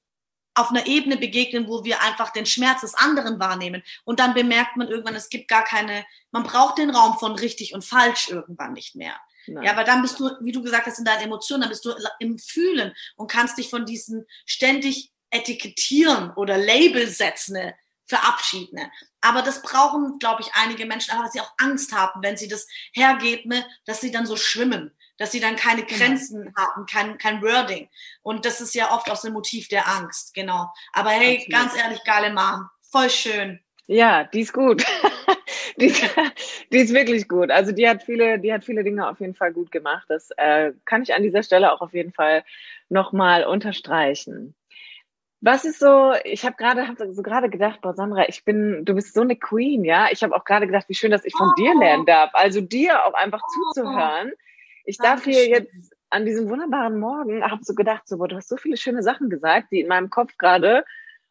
auf 0.55 0.69
einer 0.69 0.85
Ebene 0.85 1.17
begegnen, 1.17 1.67
wo 1.67 1.83
wir 1.83 2.01
einfach 2.01 2.31
den 2.31 2.45
Schmerz 2.45 2.81
des 2.81 2.93
anderen 2.93 3.39
wahrnehmen. 3.39 3.81
Und 4.03 4.19
dann 4.19 4.33
bemerkt 4.33 4.77
man 4.77 4.87
irgendwann, 4.87 5.15
es 5.15 5.29
gibt 5.29 5.47
gar 5.47 5.63
keine, 5.63 6.05
man 6.31 6.43
braucht 6.43 6.77
den 6.77 6.91
Raum 6.91 7.17
von 7.17 7.33
richtig 7.33 7.73
und 7.73 7.83
falsch 7.83 8.29
irgendwann 8.29 8.73
nicht 8.73 8.95
mehr. 8.95 9.15
Nein. 9.47 9.65
Ja, 9.65 9.75
weil 9.75 9.85
dann 9.85 10.01
bist 10.01 10.19
du, 10.19 10.29
wie 10.41 10.51
du 10.51 10.61
gesagt 10.61 10.85
hast, 10.85 10.99
in 10.99 11.05
deinen 11.05 11.23
Emotionen, 11.23 11.61
dann 11.61 11.69
bist 11.69 11.85
du 11.85 11.93
im 12.19 12.37
Fühlen 12.37 12.93
und 13.15 13.29
kannst 13.29 13.57
dich 13.57 13.69
von 13.69 13.85
diesen 13.85 14.25
ständig 14.45 15.11
etikettieren 15.31 16.31
oder 16.35 16.57
Label 16.57 17.07
setzen, 17.07 17.53
ne, 17.53 17.75
verabschieden. 18.05 18.79
Aber 19.21 19.41
das 19.41 19.61
brauchen, 19.61 20.19
glaube 20.19 20.41
ich, 20.41 20.51
einige 20.53 20.85
Menschen, 20.85 21.17
aber 21.17 21.29
sie 21.29 21.41
auch 21.41 21.53
Angst 21.57 21.93
haben, 21.93 22.21
wenn 22.21 22.37
sie 22.37 22.47
das 22.47 22.67
hergeben, 22.93 23.49
ne, 23.49 23.65
dass 23.85 24.01
sie 24.01 24.11
dann 24.11 24.25
so 24.25 24.35
schwimmen, 24.35 24.91
dass 25.17 25.31
sie 25.31 25.39
dann 25.39 25.55
keine 25.55 25.83
genau. 25.83 25.97
Grenzen 25.97 26.45
genau. 26.45 26.55
haben, 26.57 26.85
kein, 26.85 27.17
kein 27.17 27.41
Wording. 27.41 27.89
Und 28.21 28.45
das 28.45 28.61
ist 28.61 28.75
ja 28.75 28.93
oft 28.93 29.09
aus 29.09 29.21
dem 29.21 29.33
Motiv 29.33 29.67
der 29.69 29.87
Angst, 29.87 30.33
genau. 30.33 30.71
Aber 30.91 31.11
hey, 31.11 31.37
Absolut. 31.37 31.51
ganz 31.51 31.77
ehrlich, 31.77 32.03
geile 32.03 32.33
Mom, 32.33 32.69
voll 32.81 33.09
schön. 33.09 33.59
Ja, 33.87 34.23
die 34.23 34.41
ist 34.41 34.53
gut. 34.53 34.85
die, 35.77 35.87
ist, 35.87 36.03
die 36.71 36.77
ist 36.77 36.93
wirklich 36.93 37.27
gut. 37.27 37.51
Also 37.51 37.71
die 37.71 37.87
hat 37.87 38.03
viele, 38.03 38.39
die 38.39 38.53
hat 38.53 38.63
viele 38.63 38.83
Dinge 38.83 39.09
auf 39.09 39.19
jeden 39.19 39.35
Fall 39.35 39.51
gut 39.51 39.71
gemacht. 39.71 40.05
Das 40.07 40.29
äh, 40.37 40.71
kann 40.85 41.03
ich 41.03 41.13
an 41.13 41.23
dieser 41.23 41.43
Stelle 41.43 41.73
auch 41.73 41.81
auf 41.81 41.93
jeden 41.93 42.13
Fall 42.13 42.43
nochmal 42.89 43.45
unterstreichen. 43.45 44.55
Was 45.45 45.65
ist 45.65 45.79
so, 45.79 46.13
ich 46.23 46.45
habe 46.45 46.55
gerade 46.55 46.87
hab 46.87 46.95
so 46.97 47.21
gerade 47.21 47.49
gedacht, 47.49 47.81
boah, 47.81 47.93
Sandra, 47.93 48.29
ich 48.29 48.45
bin, 48.45 48.85
du 48.85 48.95
bist 48.95 49.13
so 49.13 49.19
eine 49.19 49.35
Queen, 49.35 49.83
ja. 49.83 50.07
Ich 50.09 50.23
habe 50.23 50.33
auch 50.33 50.45
gerade 50.45 50.67
gedacht, 50.67 50.87
wie 50.87 50.93
schön, 50.93 51.11
dass 51.11 51.25
ich 51.25 51.33
von 51.35 51.49
oh. 51.49 51.53
dir 51.55 51.77
lernen 51.77 52.05
darf. 52.05 52.29
Also 52.31 52.61
dir 52.61 53.05
auch 53.05 53.13
einfach 53.13 53.41
oh. 53.43 53.73
zuzuhören. 53.73 54.31
Ich 54.85 54.97
darf 54.97 55.25
hier 55.25 55.49
jetzt 55.49 55.93
an 56.09 56.25
diesem 56.25 56.49
wunderbaren 56.49 56.97
Morgen, 56.97 57.43
habe 57.43 57.61
so 57.61 57.75
gedacht, 57.75 58.07
so, 58.07 58.19
boah, 58.19 58.29
du 58.29 58.37
hast 58.37 58.47
so 58.47 58.55
viele 58.55 58.77
schöne 58.77 59.03
Sachen 59.03 59.29
gesagt, 59.29 59.73
die 59.73 59.81
in 59.81 59.89
meinem 59.89 60.09
Kopf 60.09 60.37
gerade 60.37 60.85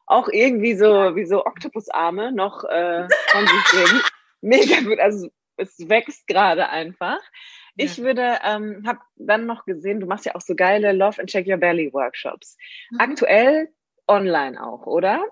auch 0.04 0.28
irgendwie 0.28 0.74
so, 0.74 1.16
wie 1.16 1.24
so 1.24 1.46
Oktopusarme 1.46 2.32
noch 2.32 2.64
äh, 2.64 3.08
von 3.28 3.46
sich 3.46 3.64
geben. 3.70 4.02
Mega 4.42 4.80
gut, 4.80 5.00
also 5.00 5.30
es 5.56 5.88
wächst 5.88 6.26
gerade 6.26 6.68
einfach. 6.68 7.20
Ja. 7.76 7.86
Ich 7.86 7.96
würde, 7.96 8.40
ähm, 8.44 8.82
habe 8.86 8.98
dann 9.16 9.46
noch 9.46 9.64
gesehen, 9.64 10.00
du 10.00 10.06
machst 10.06 10.26
ja 10.26 10.34
auch 10.34 10.42
so 10.42 10.54
geile 10.54 10.92
Love 10.92 11.18
and 11.18 11.30
Check 11.30 11.46
Your 11.46 11.56
Belly 11.56 11.90
Workshops. 11.94 12.58
Mhm. 12.90 13.00
Aktuell 13.00 13.68
online 14.12 14.62
auch, 14.62 14.86
oder? 14.86 15.24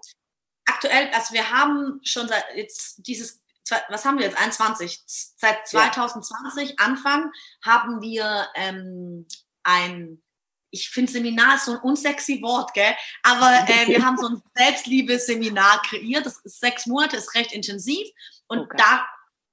Aktuell, 0.66 1.10
also 1.12 1.34
wir 1.34 1.50
haben 1.50 2.00
schon 2.04 2.28
seit 2.28 2.44
jetzt 2.54 3.06
dieses, 3.06 3.42
was 3.88 4.04
haben 4.04 4.18
wir 4.18 4.26
jetzt, 4.26 4.38
21, 4.38 5.02
seit 5.36 5.66
2020 5.66 6.70
ja. 6.70 6.74
Anfang 6.78 7.30
haben 7.64 8.00
wir 8.00 8.48
ähm, 8.54 9.26
ein 9.62 10.22
ich 10.72 10.88
finde 10.88 11.10
Seminar 11.10 11.56
ist 11.56 11.64
so 11.64 11.72
ein 11.72 11.78
unsexy 11.78 12.40
Wort, 12.42 12.72
gell? 12.74 12.94
Aber 13.22 13.68
äh, 13.68 13.86
wir 13.88 14.04
haben 14.04 14.16
so 14.16 14.28
ein 14.28 14.42
Selbstliebe-Seminar 14.54 15.82
kreiert. 15.82 16.24
Das 16.24 16.38
ist 16.38 16.60
sechs 16.60 16.86
Monate, 16.86 17.16
ist 17.16 17.34
recht 17.34 17.52
intensiv. 17.52 18.06
Und 18.46 18.60
okay. 18.60 18.76
da 18.78 19.06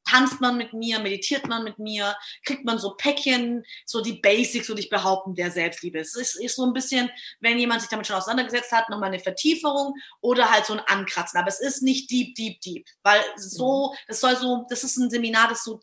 tanzt 0.09 0.41
man 0.41 0.57
mit 0.57 0.73
mir, 0.73 0.99
meditiert 0.99 1.47
man 1.47 1.63
mit 1.63 1.79
mir, 1.79 2.15
kriegt 2.45 2.65
man 2.65 2.79
so 2.79 2.95
Päckchen, 2.95 3.63
so 3.85 4.01
die 4.01 4.13
Basics, 4.13 4.67
würde 4.67 4.81
ich 4.81 4.89
behaupten, 4.89 5.35
der 5.35 5.51
Selbstliebe. 5.51 5.99
Es 5.99 6.15
ist, 6.15 6.35
ist 6.35 6.55
so 6.55 6.65
ein 6.65 6.73
bisschen, 6.73 7.09
wenn 7.39 7.59
jemand 7.59 7.81
sich 7.81 7.89
damit 7.89 8.07
schon 8.07 8.15
auseinandergesetzt 8.15 8.71
hat, 8.71 8.89
nochmal 8.89 9.09
eine 9.09 9.19
Vertieferung 9.19 9.93
oder 10.21 10.49
halt 10.49 10.65
so 10.65 10.73
ein 10.73 10.79
Ankratzen. 10.79 11.39
Aber 11.39 11.49
es 11.49 11.59
ist 11.59 11.81
nicht 11.81 12.09
deep, 12.09 12.35
deep, 12.35 12.61
deep, 12.61 12.87
weil 13.03 13.21
so, 13.35 13.91
mhm. 13.91 13.97
das 14.07 14.19
soll 14.19 14.35
so, 14.35 14.65
das 14.69 14.83
ist 14.83 14.97
ein 14.97 15.09
Seminar, 15.09 15.49
das 15.49 15.63
so 15.63 15.79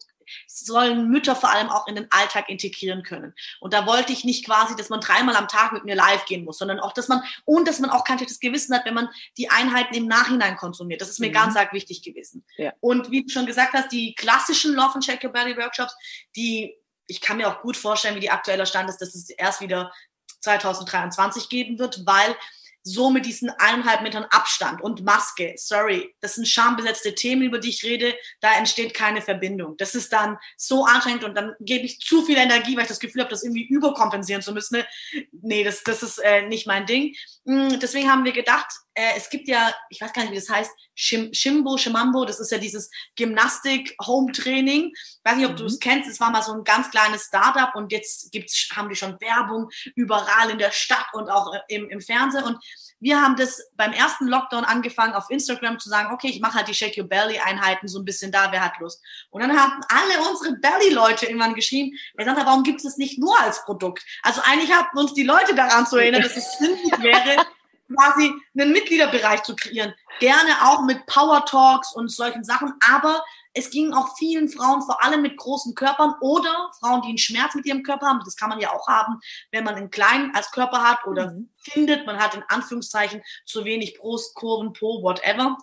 sollen 0.46 1.08
Mütter 1.08 1.36
vor 1.36 1.50
allem 1.50 1.68
auch 1.68 1.86
in 1.86 1.94
den 1.94 2.06
Alltag 2.10 2.48
integrieren 2.48 3.02
können. 3.02 3.34
Und 3.60 3.72
da 3.72 3.86
wollte 3.86 4.12
ich 4.12 4.24
nicht 4.24 4.44
quasi, 4.44 4.76
dass 4.76 4.88
man 4.88 5.00
dreimal 5.00 5.36
am 5.36 5.48
Tag 5.48 5.72
mit 5.72 5.84
mir 5.84 5.94
live 5.94 6.24
gehen 6.26 6.44
muss, 6.44 6.58
sondern 6.58 6.80
auch, 6.80 6.92
dass 6.92 7.08
man, 7.08 7.22
und 7.44 7.68
dass 7.68 7.80
man 7.80 7.90
auch 7.90 8.04
kein 8.04 8.18
schlechtes 8.18 8.40
Gewissen 8.40 8.74
hat, 8.74 8.84
wenn 8.84 8.94
man 8.94 9.08
die 9.36 9.50
Einheiten 9.50 9.94
im 9.94 10.06
Nachhinein 10.06 10.56
konsumiert. 10.56 11.00
Das 11.00 11.10
ist 11.10 11.20
mir 11.20 11.28
mhm. 11.28 11.34
ganz 11.34 11.56
arg 11.56 11.72
wichtig 11.72 12.02
gewesen. 12.02 12.44
Ja. 12.56 12.72
Und 12.80 13.10
wie 13.10 13.24
du 13.24 13.28
schon 13.28 13.46
gesagt 13.46 13.72
hast, 13.74 13.92
die 13.92 14.14
klassischen 14.14 14.74
Love 14.74 14.94
and 14.94 15.04
Check 15.04 15.22
Your 15.24 15.32
Body 15.32 15.56
Workshops, 15.56 15.94
die, 16.36 16.74
ich 17.06 17.20
kann 17.20 17.36
mir 17.36 17.48
auch 17.48 17.60
gut 17.60 17.76
vorstellen, 17.76 18.16
wie 18.16 18.20
die 18.20 18.30
aktueller 18.30 18.66
Stand 18.66 18.88
ist, 18.88 18.98
dass 18.98 19.14
es 19.14 19.30
erst 19.30 19.60
wieder 19.60 19.92
2023 20.40 21.48
geben 21.48 21.78
wird, 21.78 22.06
weil 22.06 22.36
so 22.84 23.10
mit 23.10 23.24
diesen 23.24 23.48
eineinhalb 23.48 24.02
Metern 24.02 24.26
Abstand 24.30 24.82
und 24.82 25.04
Maske, 25.04 25.54
sorry, 25.56 26.14
das 26.20 26.34
sind 26.34 26.46
schambesetzte 26.46 27.14
Themen, 27.14 27.42
über 27.42 27.58
die 27.58 27.70
ich 27.70 27.82
rede, 27.82 28.14
da 28.40 28.52
entsteht 28.58 28.92
keine 28.92 29.22
Verbindung. 29.22 29.76
Das 29.78 29.94
ist 29.94 30.12
dann 30.12 30.36
so 30.58 30.84
anstrengend 30.84 31.24
und 31.24 31.34
dann 31.34 31.54
gebe 31.60 31.86
ich 31.86 31.98
zu 31.98 32.24
viel 32.24 32.36
Energie, 32.36 32.76
weil 32.76 32.82
ich 32.82 32.88
das 32.88 33.00
Gefühl 33.00 33.22
habe, 33.22 33.30
das 33.30 33.42
irgendwie 33.42 33.66
überkompensieren 33.66 34.42
zu 34.42 34.52
müssen. 34.52 34.84
Nee, 35.32 35.64
das, 35.64 35.82
das 35.82 36.02
ist 36.02 36.18
äh, 36.18 36.46
nicht 36.46 36.66
mein 36.66 36.84
Ding. 36.84 37.14
Mm, 37.44 37.78
deswegen 37.80 38.10
haben 38.10 38.24
wir 38.24 38.32
gedacht, 38.32 38.68
äh, 38.94 39.16
es 39.16 39.28
gibt 39.28 39.48
ja, 39.48 39.74
ich 39.90 40.00
weiß 40.00 40.12
gar 40.12 40.22
nicht, 40.22 40.32
wie 40.32 40.36
das 40.36 40.48
heißt, 40.48 40.70
Shim, 40.94 41.34
Shimbo, 41.34 41.76
Shimambo, 41.76 42.24
das 42.24 42.38
ist 42.38 42.52
ja 42.52 42.58
dieses 42.58 42.90
Gymnastik-Home-Training. 43.16 44.92
Weiß 45.24 45.36
nicht, 45.36 45.46
ob 45.46 45.52
mhm. 45.52 45.56
du 45.56 45.66
es 45.66 45.80
kennst, 45.80 46.08
es 46.08 46.20
war 46.20 46.30
mal 46.30 46.42
so 46.42 46.52
ein 46.52 46.64
ganz 46.64 46.90
kleines 46.90 47.24
Startup 47.24 47.74
und 47.74 47.90
jetzt 47.90 48.30
gibt's, 48.30 48.68
haben 48.74 48.88
die 48.88 48.94
schon 48.94 49.20
Werbung 49.20 49.68
überall 49.96 50.50
in 50.50 50.58
der 50.58 50.70
Stadt 50.70 51.06
und 51.12 51.28
auch 51.28 51.52
äh, 51.52 51.60
im, 51.68 51.88
im 51.90 52.00
Fernsehen. 52.00 52.44
Und 52.44 52.58
wir 53.00 53.20
haben 53.20 53.36
das 53.36 53.60
beim 53.76 53.92
ersten 53.92 54.28
Lockdown 54.28 54.64
angefangen, 54.64 55.14
auf 55.14 55.28
Instagram 55.28 55.80
zu 55.80 55.88
sagen, 55.88 56.12
okay, 56.12 56.28
ich 56.28 56.40
mache 56.40 56.54
halt 56.54 56.68
die 56.68 56.74
Shake 56.74 56.96
Your 56.96 57.08
Belly 57.08 57.38
Einheiten 57.38 57.88
so 57.88 57.98
ein 57.98 58.04
bisschen 58.04 58.30
da, 58.30 58.52
wer 58.52 58.64
hat 58.64 58.78
Lust. 58.78 59.02
Und 59.30 59.42
dann 59.42 59.58
haben 59.58 59.80
alle 59.88 60.28
unsere 60.28 60.54
Belly-Leute 60.56 61.26
irgendwann 61.26 61.54
geschrieben, 61.54 61.98
Sandra, 62.16 62.46
warum 62.46 62.62
gibt 62.62 62.78
es 62.78 62.84
das 62.84 62.96
nicht 62.96 63.18
nur 63.18 63.38
als 63.40 63.64
Produkt? 63.64 64.04
Also 64.22 64.40
eigentlich 64.44 64.72
haben 64.72 64.96
uns 64.96 65.14
die 65.14 65.24
Leute 65.24 65.54
daran 65.54 65.86
zu 65.86 65.96
erinnern, 65.96 66.22
dass 66.22 66.36
es 66.36 66.58
sinnlich 66.58 66.92
wäre, 67.00 67.44
quasi 67.92 68.32
einen 68.58 68.72
Mitgliederbereich 68.72 69.42
zu 69.42 69.54
kreieren. 69.56 69.94
Gerne 70.20 70.50
auch 70.62 70.82
mit 70.82 71.04
Power 71.06 71.44
Talks 71.44 71.94
und 71.94 72.08
solchen 72.10 72.44
Sachen, 72.44 72.72
aber 72.88 73.22
es 73.52 73.70
ging 73.70 73.92
auch 73.92 74.16
vielen 74.16 74.48
Frauen, 74.48 74.82
vor 74.82 75.02
allem 75.02 75.22
mit 75.22 75.36
großen 75.36 75.74
Körpern 75.74 76.14
oder 76.20 76.70
Frauen, 76.80 77.02
die 77.02 77.08
einen 77.08 77.18
Schmerz 77.18 77.54
mit 77.54 77.66
ihrem 77.66 77.84
Körper 77.84 78.06
haben. 78.06 78.20
Das 78.24 78.36
kann 78.36 78.48
man 78.48 78.60
ja 78.60 78.72
auch 78.72 78.88
haben, 78.88 79.20
wenn 79.52 79.64
man 79.64 79.76
einen 79.76 79.90
kleinen 79.90 80.34
als 80.34 80.50
Körper 80.50 80.82
hat 80.82 81.06
oder 81.06 81.30
mhm. 81.30 81.50
findet, 81.56 82.04
man 82.04 82.18
hat 82.18 82.34
in 82.34 82.42
Anführungszeichen 82.48 83.22
zu 83.44 83.64
wenig 83.64 83.96
Brust, 83.98 84.34
Kurven, 84.34 84.72
Po, 84.72 85.02
whatever 85.02 85.56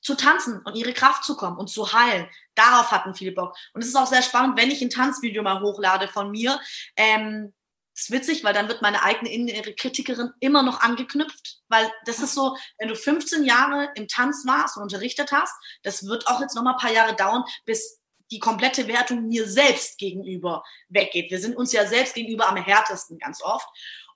zu 0.00 0.16
tanzen 0.16 0.60
und 0.64 0.74
ihre 0.74 0.92
Kraft 0.92 1.24
zu 1.24 1.36
kommen 1.36 1.56
und 1.58 1.68
zu 1.68 1.92
heilen. 1.92 2.28
Darauf 2.54 2.90
hatten 2.90 3.14
viele 3.14 3.32
Bock. 3.32 3.54
Und 3.74 3.82
es 3.82 3.88
ist 3.88 3.96
auch 3.96 4.06
sehr 4.06 4.22
spannend, 4.22 4.58
wenn 4.58 4.70
ich 4.70 4.80
ein 4.80 4.90
Tanzvideo 4.90 5.42
mal 5.42 5.60
hochlade 5.60 6.08
von 6.08 6.30
mir, 6.30 6.58
ähm, 6.96 7.52
ist 7.98 8.10
witzig, 8.10 8.44
weil 8.44 8.54
dann 8.54 8.68
wird 8.68 8.82
meine 8.82 9.02
eigene 9.02 9.32
innere 9.32 9.74
Kritikerin 9.74 10.32
immer 10.40 10.62
noch 10.62 10.80
angeknüpft, 10.80 11.60
weil 11.68 11.90
das 12.04 12.20
ist 12.20 12.34
so, 12.34 12.56
wenn 12.78 12.88
du 12.88 12.94
15 12.94 13.44
Jahre 13.44 13.90
im 13.94 14.08
Tanz 14.08 14.44
warst 14.46 14.76
und 14.76 14.84
unterrichtet 14.84 15.32
hast, 15.32 15.54
das 15.82 16.06
wird 16.06 16.26
auch 16.28 16.40
jetzt 16.40 16.54
noch 16.54 16.62
mal 16.62 16.72
ein 16.72 16.78
paar 16.78 16.92
Jahre 16.92 17.16
dauern, 17.16 17.44
bis 17.64 18.00
die 18.30 18.38
komplette 18.38 18.86
Wertung 18.86 19.26
mir 19.26 19.48
selbst 19.48 19.98
gegenüber 19.98 20.62
weggeht. 20.88 21.30
Wir 21.30 21.40
sind 21.40 21.56
uns 21.56 21.72
ja 21.72 21.86
selbst 21.86 22.14
gegenüber 22.14 22.48
am 22.48 22.56
härtesten 22.56 23.18
ganz 23.18 23.42
oft. 23.42 23.66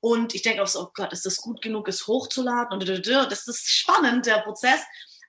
Und 0.01 0.35
ich 0.35 0.43
denke 0.43 0.63
auch 0.63 0.67
so, 0.67 0.83
oh 0.83 0.91
Gott, 0.95 1.13
ist 1.13 1.25
das 1.25 1.37
gut 1.37 1.63
genug, 1.63 1.89
es 1.89 2.07
hochzuladen? 2.07 2.73
Und 2.73 2.89
das 2.89 3.49
ist 3.49 3.71
spannend, 3.71 4.27
der 4.27 4.41
Prozess. 4.41 4.81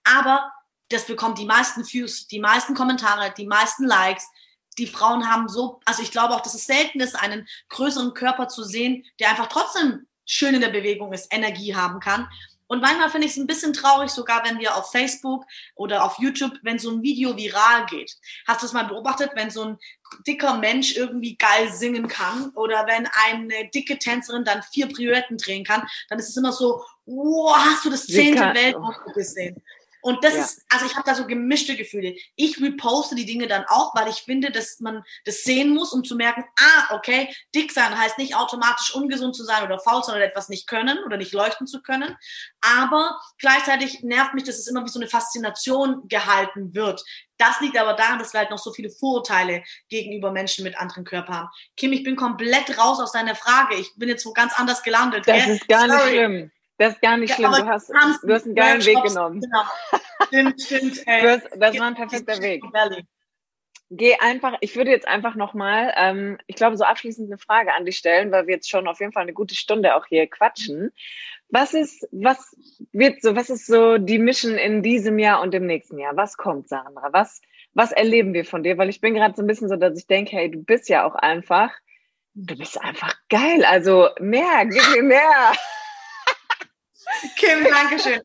Aber 0.03 0.51
das 0.89 1.05
bekommt 1.05 1.39
die 1.39 1.45
meisten 1.45 1.85
Views, 1.85 2.27
die 2.27 2.39
meisten 2.39 2.73
Kommentare, 2.73 3.33
die 3.37 3.47
meisten 3.47 3.85
Likes, 3.85 4.27
die 4.75 4.87
Frauen 4.87 5.29
haben 5.29 5.47
so, 5.47 5.79
also 5.85 6.01
ich 6.01 6.11
glaube 6.11 6.33
auch, 6.33 6.41
dass 6.41 6.53
es 6.53 6.65
selten 6.65 6.99
ist, 6.99 7.15
einen 7.15 7.47
größeren 7.69 8.13
Körper 8.13 8.47
zu 8.47 8.63
sehen, 8.63 9.05
der 9.19 9.29
einfach 9.29 9.47
trotzdem 9.47 10.07
schön 10.25 10.55
in 10.55 10.61
der 10.61 10.69
Bewegung 10.69 11.13
ist, 11.13 11.33
Energie 11.33 11.75
haben 11.75 11.99
kann. 11.99 12.27
Und 12.67 12.81
manchmal 12.81 13.09
finde 13.09 13.27
ich 13.27 13.33
es 13.33 13.37
ein 13.37 13.45
bisschen 13.45 13.73
traurig, 13.73 14.09
sogar 14.09 14.43
wenn 14.45 14.57
wir 14.57 14.75
auf 14.75 14.89
Facebook 14.89 15.45
oder 15.75 16.03
auf 16.03 16.17
YouTube, 16.17 16.53
wenn 16.63 16.79
so 16.79 16.89
ein 16.89 17.03
Video 17.03 17.35
viral 17.37 17.85
geht. 17.85 18.15
Hast 18.47 18.61
du 18.61 18.65
es 18.65 18.73
mal 18.73 18.85
beobachtet, 18.85 19.31
wenn 19.35 19.51
so 19.51 19.63
ein 19.63 19.77
dicker 20.25 20.57
Mensch 20.57 20.95
irgendwie 20.95 21.35
geil 21.35 21.71
singen 21.71 22.07
kann 22.07 22.49
oder 22.55 22.87
wenn 22.87 23.07
eine 23.25 23.69
dicke 23.69 23.99
Tänzerin 23.99 24.43
dann 24.45 24.63
vier 24.63 24.87
Pirouetten 24.87 25.37
drehen 25.37 25.63
kann, 25.63 25.85
dann 26.09 26.19
ist 26.19 26.29
es 26.29 26.37
immer 26.37 26.51
so, 26.51 26.83
wow, 27.05 27.55
hast 27.57 27.85
du 27.85 27.89
das 27.89 28.07
zehnte 28.07 28.41
Weltmeister 28.41 29.13
gesehen? 29.13 29.61
Und 30.03 30.21
das 30.21 30.33
ja. 30.35 30.41
ist, 30.41 30.61
also 30.69 30.85
ich 30.85 30.95
habe 30.95 31.09
da 31.09 31.15
so 31.15 31.25
gemischte 31.25 31.77
Gefühle. 31.77 32.15
Ich 32.35 32.61
reposte 32.61 33.15
die 33.15 33.25
Dinge 33.25 33.47
dann 33.47 33.63
auch, 33.69 33.95
weil 33.95 34.09
ich 34.09 34.17
finde, 34.17 34.51
dass 34.51 34.81
man 34.81 35.01
das 35.23 35.43
sehen 35.43 35.73
muss, 35.73 35.93
um 35.93 36.03
zu 36.03 36.17
merken, 36.17 36.43
ah, 36.59 36.93
okay, 36.95 37.33
dick 37.55 37.71
sein 37.71 37.97
heißt 37.97 38.17
nicht 38.17 38.35
automatisch 38.35 38.93
ungesund 38.93 39.33
zu 39.33 39.45
sein 39.45 39.63
oder 39.63 39.79
faul 39.79 40.03
sein 40.03 40.15
oder 40.15 40.25
etwas 40.25 40.49
nicht 40.49 40.67
können 40.67 40.99
oder 41.05 41.15
nicht 41.15 41.31
leuchten 41.31 41.67
zu 41.67 41.81
können. 41.81 42.17
Aber 42.59 43.17
gleichzeitig 43.37 44.03
nervt 44.03 44.33
mich, 44.33 44.43
dass 44.43 44.59
es 44.59 44.67
immer 44.67 44.83
wie 44.83 44.89
so 44.89 44.99
eine 44.99 45.07
Faszination 45.07 46.05
gehalten 46.09 46.75
wird. 46.75 47.01
Das 47.37 47.61
liegt 47.61 47.77
aber 47.77 47.93
daran, 47.93 48.19
dass 48.19 48.33
wir 48.33 48.41
halt 48.41 48.51
noch 48.51 48.59
so 48.59 48.73
viele 48.73 48.89
Vorurteile 48.89 49.63
gegenüber 49.87 50.31
Menschen 50.31 50.65
mit 50.65 50.77
anderen 50.77 51.05
Körpern 51.05 51.35
haben. 51.35 51.49
Kim, 51.77 51.93
ich 51.93 52.03
bin 52.03 52.17
komplett 52.17 52.77
raus 52.77 52.99
aus 52.99 53.13
deiner 53.13 53.35
Frage. 53.35 53.75
Ich 53.75 53.95
bin 53.95 54.09
jetzt 54.09 54.25
wo 54.25 54.33
ganz 54.33 54.53
anders 54.59 54.83
gelandet. 54.83 55.27
Das 55.27 55.45
gell? 55.45 55.55
ist 55.55 55.67
gar 55.69 55.87
Sorry. 55.87 56.03
nicht 56.03 56.09
schlimm. 56.11 56.51
Das 56.77 56.93
ist 56.93 57.01
gar 57.01 57.17
nicht 57.17 57.33
schlimm. 57.33 57.51
Du 57.51 57.65
hast, 57.65 57.89
du 57.89 58.33
hast 58.33 58.45
einen 58.45 58.55
geilen 58.55 58.83
Weg 58.85 59.01
genommen. 59.03 59.41
Genau. 59.41 59.63
Stimmt, 60.27 60.61
stimmt. 60.61 61.03
Ey. 61.07 61.21
Hast, 61.21 61.47
das 61.55 61.79
war 61.79 61.87
ein 61.87 61.95
perfekter 61.95 62.41
Weg. 62.41 62.63
Geh 63.95 64.15
einfach, 64.15 64.57
ich 64.61 64.75
würde 64.75 64.89
jetzt 64.89 65.07
einfach 65.07 65.35
nochmal, 65.35 65.93
ähm, 65.95 66.39
ich 66.47 66.55
glaube, 66.55 66.77
so 66.77 66.83
abschließend 66.83 67.29
eine 67.29 67.37
Frage 67.37 67.75
an 67.75 67.85
dich 67.85 67.97
stellen, 67.97 68.31
weil 68.31 68.47
wir 68.47 68.55
jetzt 68.55 68.69
schon 68.69 68.87
auf 68.87 68.99
jeden 68.99 69.11
Fall 69.11 69.21
eine 69.21 69.33
gute 69.33 69.53
Stunde 69.53 69.95
auch 69.95 70.07
hier 70.07 70.25
quatschen. 70.27 70.91
Was 71.49 71.75
ist, 71.75 72.07
was 72.11 72.55
wird 72.91 73.21
so, 73.21 73.35
was 73.35 73.51
ist 73.51 73.67
so 73.67 73.99
die 73.99 74.17
Mission 74.17 74.55
in 74.55 74.81
diesem 74.81 75.19
Jahr 75.19 75.41
und 75.41 75.53
im 75.53 75.67
nächsten 75.67 75.99
Jahr? 75.99 76.17
Was 76.17 76.37
kommt, 76.37 76.69
Sandra? 76.69 77.09
Was, 77.11 77.39
was 77.75 77.91
erleben 77.91 78.33
wir 78.33 78.45
von 78.45 78.63
dir? 78.63 78.79
Weil 78.79 78.89
ich 78.89 78.99
bin 78.99 79.13
gerade 79.13 79.35
so 79.35 79.43
ein 79.43 79.47
bisschen 79.47 79.69
so, 79.69 79.75
dass 79.75 79.95
ich 79.95 80.07
denke, 80.07 80.31
hey, 80.37 80.49
du 80.49 80.63
bist 80.63 80.89
ja 80.89 81.05
auch 81.05 81.13
einfach, 81.13 81.69
du 82.33 82.57
bist 82.57 82.81
einfach 82.81 83.13
geil. 83.29 83.63
Also 83.63 84.09
mehr, 84.19 84.65
gib 84.65 84.89
mir 84.95 85.03
mehr. 85.03 85.53
Kim, 87.37 87.63
danke 87.63 87.99
schön. 87.99 88.21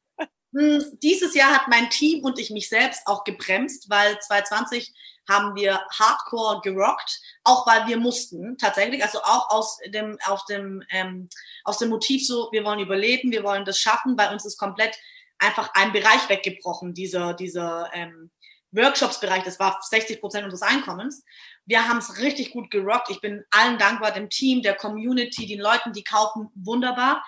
Hm, 0.55 0.99
dieses 1.03 1.35
Jahr 1.35 1.55
hat 1.55 1.69
mein 1.69 1.91
Team 1.91 2.25
und 2.25 2.39
ich 2.39 2.51
mich 2.51 2.69
selbst 2.69 3.07
auch 3.07 3.25
gebremst, 3.25 3.91
weil 3.91 4.19
2020 4.19 4.93
haben 5.29 5.55
wir 5.55 5.81
Hardcore 5.91 6.61
gerockt, 6.63 7.21
auch 7.45 7.67
weil 7.67 7.87
wir 7.87 7.99
mussten 7.99 8.57
tatsächlich, 8.57 9.03
also 9.03 9.19
auch 9.23 9.51
aus 9.51 9.79
dem, 9.87 10.19
aus 10.25 10.47
dem, 10.47 10.83
ähm, 10.91 11.29
aus 11.65 11.77
dem 11.77 11.91
Motiv 11.91 12.27
so, 12.27 12.49
wir 12.51 12.65
wollen 12.65 12.81
überleben, 12.81 13.31
wir 13.31 13.45
wollen 13.45 13.67
das 13.67 13.79
schaffen, 13.79 14.17
bei 14.17 14.33
uns 14.33 14.47
ist 14.47 14.57
komplett 14.57 14.97
einfach 15.39 15.71
ein 15.75 15.93
Bereich 15.93 16.29
weggebrochen, 16.29 16.95
dieser, 16.95 17.35
dieser 17.35 17.91
ähm, 17.93 18.31
Workshops-Bereich, 18.73 19.45
das 19.45 19.59
war 19.59 19.79
60 19.83 20.21
Prozent 20.21 20.45
unseres 20.45 20.63
Einkommens. 20.63 21.25
Wir 21.65 21.89
haben 21.89 21.99
es 21.99 22.19
richtig 22.19 22.53
gut 22.53 22.71
gerockt. 22.71 23.11
Ich 23.11 23.21
bin 23.21 23.45
allen 23.51 23.79
dankbar, 23.79 24.13
dem 24.13 24.29
Team, 24.29 24.63
der 24.63 24.75
Community, 24.75 25.47
den 25.47 25.61
Leuten, 25.61 25.93
die 25.93 26.05
kaufen, 26.05 26.51
wunderbar. 26.55 27.25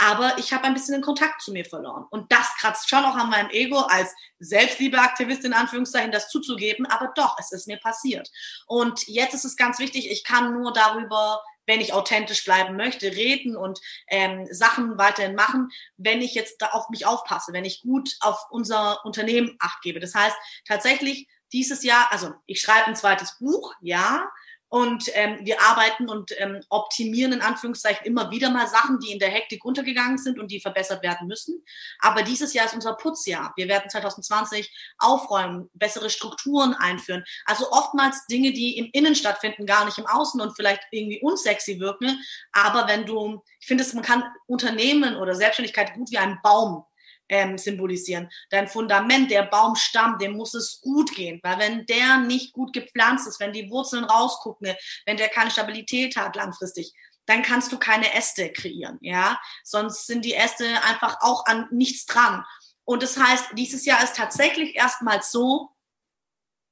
Aber 0.00 0.38
ich 0.38 0.52
habe 0.52 0.64
ein 0.64 0.74
bisschen 0.74 0.94
den 0.94 1.02
Kontakt 1.02 1.42
zu 1.42 1.52
mir 1.52 1.64
verloren. 1.64 2.06
Und 2.10 2.32
das 2.32 2.54
kratzt 2.58 2.88
schon 2.88 3.04
auch 3.04 3.16
an 3.16 3.30
meinem 3.30 3.50
Ego 3.50 3.80
als 3.80 4.14
Selbstliebeaktivistin 4.38 5.52
in 5.52 5.58
Anführungszeichen, 5.58 6.10
das 6.10 6.30
zuzugeben, 6.30 6.86
aber 6.86 7.12
doch, 7.14 7.36
es 7.38 7.52
ist 7.52 7.66
mir 7.66 7.78
passiert. 7.78 8.30
Und 8.66 9.06
jetzt 9.08 9.34
ist 9.34 9.44
es 9.44 9.56
ganz 9.56 9.78
wichtig, 9.78 10.10
ich 10.10 10.24
kann 10.24 10.54
nur 10.54 10.72
darüber 10.72 11.42
wenn 11.66 11.80
ich 11.80 11.92
authentisch 11.92 12.44
bleiben 12.44 12.76
möchte, 12.76 13.12
reden 13.12 13.56
und 13.56 13.80
ähm, 14.08 14.48
Sachen 14.50 14.98
weiterhin 14.98 15.36
machen, 15.36 15.68
wenn 15.96 16.20
ich 16.20 16.34
jetzt 16.34 16.60
da 16.60 16.70
auf 16.70 16.88
mich 16.88 17.06
aufpasse, 17.06 17.52
wenn 17.52 17.64
ich 17.64 17.82
gut 17.82 18.16
auf 18.20 18.46
unser 18.50 19.04
Unternehmen 19.04 19.54
acht 19.60 19.80
gebe. 19.82 20.00
Das 20.00 20.16
heißt, 20.16 20.34
tatsächlich 20.66 21.28
dieses 21.52 21.84
Jahr, 21.84 22.08
also 22.10 22.32
ich 22.46 22.60
schreibe 22.60 22.86
ein 22.86 22.96
zweites 22.96 23.38
Buch, 23.38 23.72
ja, 23.80 24.28
und 24.70 25.10
ähm, 25.14 25.40
wir 25.42 25.60
arbeiten 25.60 26.08
und 26.08 26.30
ähm, 26.38 26.60
optimieren 26.68 27.32
in 27.32 27.40
Anführungszeichen 27.40 28.06
immer 28.06 28.30
wieder 28.30 28.50
mal 28.50 28.68
Sachen, 28.68 29.00
die 29.00 29.10
in 29.10 29.18
der 29.18 29.28
Hektik 29.28 29.64
untergegangen 29.64 30.16
sind 30.16 30.38
und 30.38 30.52
die 30.52 30.60
verbessert 30.60 31.02
werden 31.02 31.26
müssen. 31.26 31.64
Aber 31.98 32.22
dieses 32.22 32.54
Jahr 32.54 32.66
ist 32.66 32.74
unser 32.74 32.94
Putzjahr. 32.94 33.52
Wir 33.56 33.66
werden 33.66 33.90
2020 33.90 34.72
aufräumen, 34.98 35.68
bessere 35.74 36.08
Strukturen 36.08 36.74
einführen. 36.74 37.24
Also 37.46 37.68
oftmals 37.72 38.26
Dinge, 38.26 38.52
die 38.52 38.78
im 38.78 38.88
Innen 38.92 39.16
stattfinden, 39.16 39.66
gar 39.66 39.84
nicht 39.84 39.98
im 39.98 40.06
Außen 40.06 40.40
und 40.40 40.54
vielleicht 40.54 40.82
irgendwie 40.92 41.20
unsexy 41.20 41.80
wirken. 41.80 42.22
Aber 42.52 42.86
wenn 42.86 43.06
du, 43.06 43.42
ich 43.58 43.66
finde, 43.66 43.84
man 43.94 44.04
kann 44.04 44.22
Unternehmen 44.46 45.16
oder 45.16 45.34
Selbstständigkeit 45.34 45.94
gut 45.94 46.12
wie 46.12 46.18
ein 46.18 46.38
Baum 46.44 46.84
ähm, 47.30 47.56
symbolisieren. 47.56 48.28
Dein 48.50 48.68
Fundament, 48.68 49.30
der 49.30 49.44
Baumstamm, 49.44 50.18
dem 50.18 50.32
muss 50.32 50.52
es 50.54 50.80
gut 50.80 51.14
gehen, 51.14 51.40
weil 51.42 51.58
wenn 51.58 51.86
der 51.86 52.18
nicht 52.18 52.52
gut 52.52 52.72
gepflanzt 52.72 53.26
ist, 53.26 53.40
wenn 53.40 53.52
die 53.52 53.70
Wurzeln 53.70 54.04
rausgucken, 54.04 54.74
wenn 55.06 55.16
der 55.16 55.28
keine 55.28 55.50
Stabilität 55.50 56.16
hat 56.16 56.36
langfristig, 56.36 56.92
dann 57.26 57.42
kannst 57.42 57.70
du 57.70 57.78
keine 57.78 58.12
Äste 58.14 58.52
kreieren, 58.52 58.98
ja. 59.00 59.40
Sonst 59.62 60.06
sind 60.06 60.24
die 60.24 60.34
Äste 60.34 60.66
einfach 60.82 61.18
auch 61.20 61.46
an 61.46 61.68
nichts 61.70 62.04
dran. 62.04 62.44
Und 62.84 63.04
das 63.04 63.16
heißt, 63.16 63.50
dieses 63.52 63.84
Jahr 63.86 64.02
ist 64.02 64.16
tatsächlich 64.16 64.74
erstmals 64.74 65.30
so, 65.30 65.70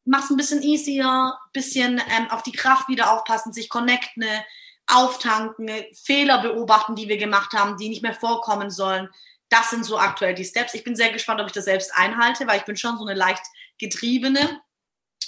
mach's 0.05 0.31
ein 0.31 0.37
bisschen 0.37 0.63
easier, 0.63 1.39
bisschen 1.53 2.03
ähm, 2.11 2.31
auf 2.31 2.43
die 2.43 2.53
Kraft 2.53 2.89
wieder 2.89 3.13
aufpassen, 3.13 3.53
sich 3.53 3.69
connecten, 3.69 4.25
auftanken, 4.89 5.71
Fehler 5.95 6.41
beobachten, 6.41 6.97
die 6.97 7.09
wir 7.09 7.19
gemacht 7.19 7.53
haben, 7.53 7.77
die 7.77 7.91
nicht 7.91 8.03
mehr 8.03 8.15
vorkommen 8.15 8.71
sollen 8.71 9.09
das 9.49 9.71
sind 9.71 9.85
so 9.85 9.99
aktuell 9.99 10.35
die 10.35 10.45
Steps. 10.45 10.75
Ich 10.75 10.85
bin 10.85 10.97
sehr 10.97 11.13
gespannt, 11.13 11.41
ob 11.41 11.47
ich 11.47 11.53
das 11.53 11.65
selbst 11.65 11.93
einhalte, 11.95 12.47
weil 12.47 12.59
ich 12.59 12.65
bin 12.65 12.77
schon 12.77 12.99
so 12.99 13.07
eine 13.07 13.19
leicht 13.19 13.43
getriebene. 13.79 14.61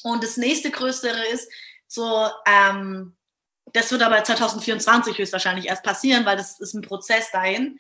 Und 0.03 0.23
das 0.23 0.37
nächste 0.37 0.71
Größere 0.71 1.27
ist 1.29 1.51
so, 1.87 2.29
ähm, 2.47 3.17
das 3.73 3.91
wird 3.91 4.03
aber 4.03 4.23
2024 4.23 5.19
höchstwahrscheinlich 5.19 5.67
erst 5.67 5.83
passieren, 5.83 6.25
weil 6.25 6.37
das 6.37 6.59
ist 6.61 6.75
ein 6.75 6.83
Prozess 6.83 7.31
dahin. 7.31 7.79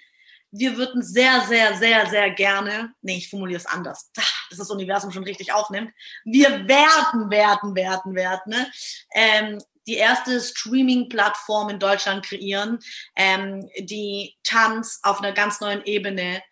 Wir 0.52 0.76
würden 0.76 1.02
sehr, 1.02 1.42
sehr, 1.42 1.76
sehr, 1.76 2.06
sehr 2.08 2.30
gerne, 2.30 2.92
nee, 3.02 3.18
ich 3.18 3.30
formuliere 3.30 3.60
es 3.60 3.66
anders, 3.66 4.10
dass 4.14 4.58
das 4.58 4.70
Universum 4.70 5.12
schon 5.12 5.22
richtig 5.22 5.52
aufnimmt. 5.52 5.92
Wir 6.24 6.66
werden, 6.66 7.30
werden, 7.30 7.74
werden, 7.74 8.14
werden, 8.14 8.50
ne? 8.50 8.70
ähm, 9.14 9.62
die 9.86 9.96
erste 9.96 10.40
Streaming-Plattform 10.40 11.70
in 11.70 11.78
Deutschland 11.78 12.24
kreieren, 12.24 12.78
ähm, 13.16 13.68
die 13.78 14.36
Tanz 14.44 15.00
auf 15.02 15.20
einer 15.20 15.32
ganz 15.32 15.60
neuen 15.60 15.84
Ebene 15.84 16.42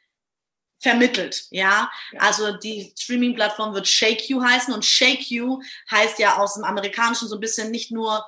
vermittelt, 0.81 1.47
ja? 1.51 1.91
ja. 2.13 2.21
Also 2.21 2.57
die 2.57 2.93
Streaming-Plattform 2.97 3.75
wird 3.75 3.89
Shake 3.89 4.29
You 4.29 4.43
heißen 4.43 4.73
und 4.73 4.85
Shake 4.85 5.31
You 5.31 5.61
heißt 5.91 6.19
ja 6.19 6.37
aus 6.37 6.55
dem 6.55 6.65
Amerikanischen 6.65 7.29
so 7.29 7.37
ein 7.37 7.41
bisschen 7.41 7.71
nicht 7.71 7.91
nur 7.91 8.25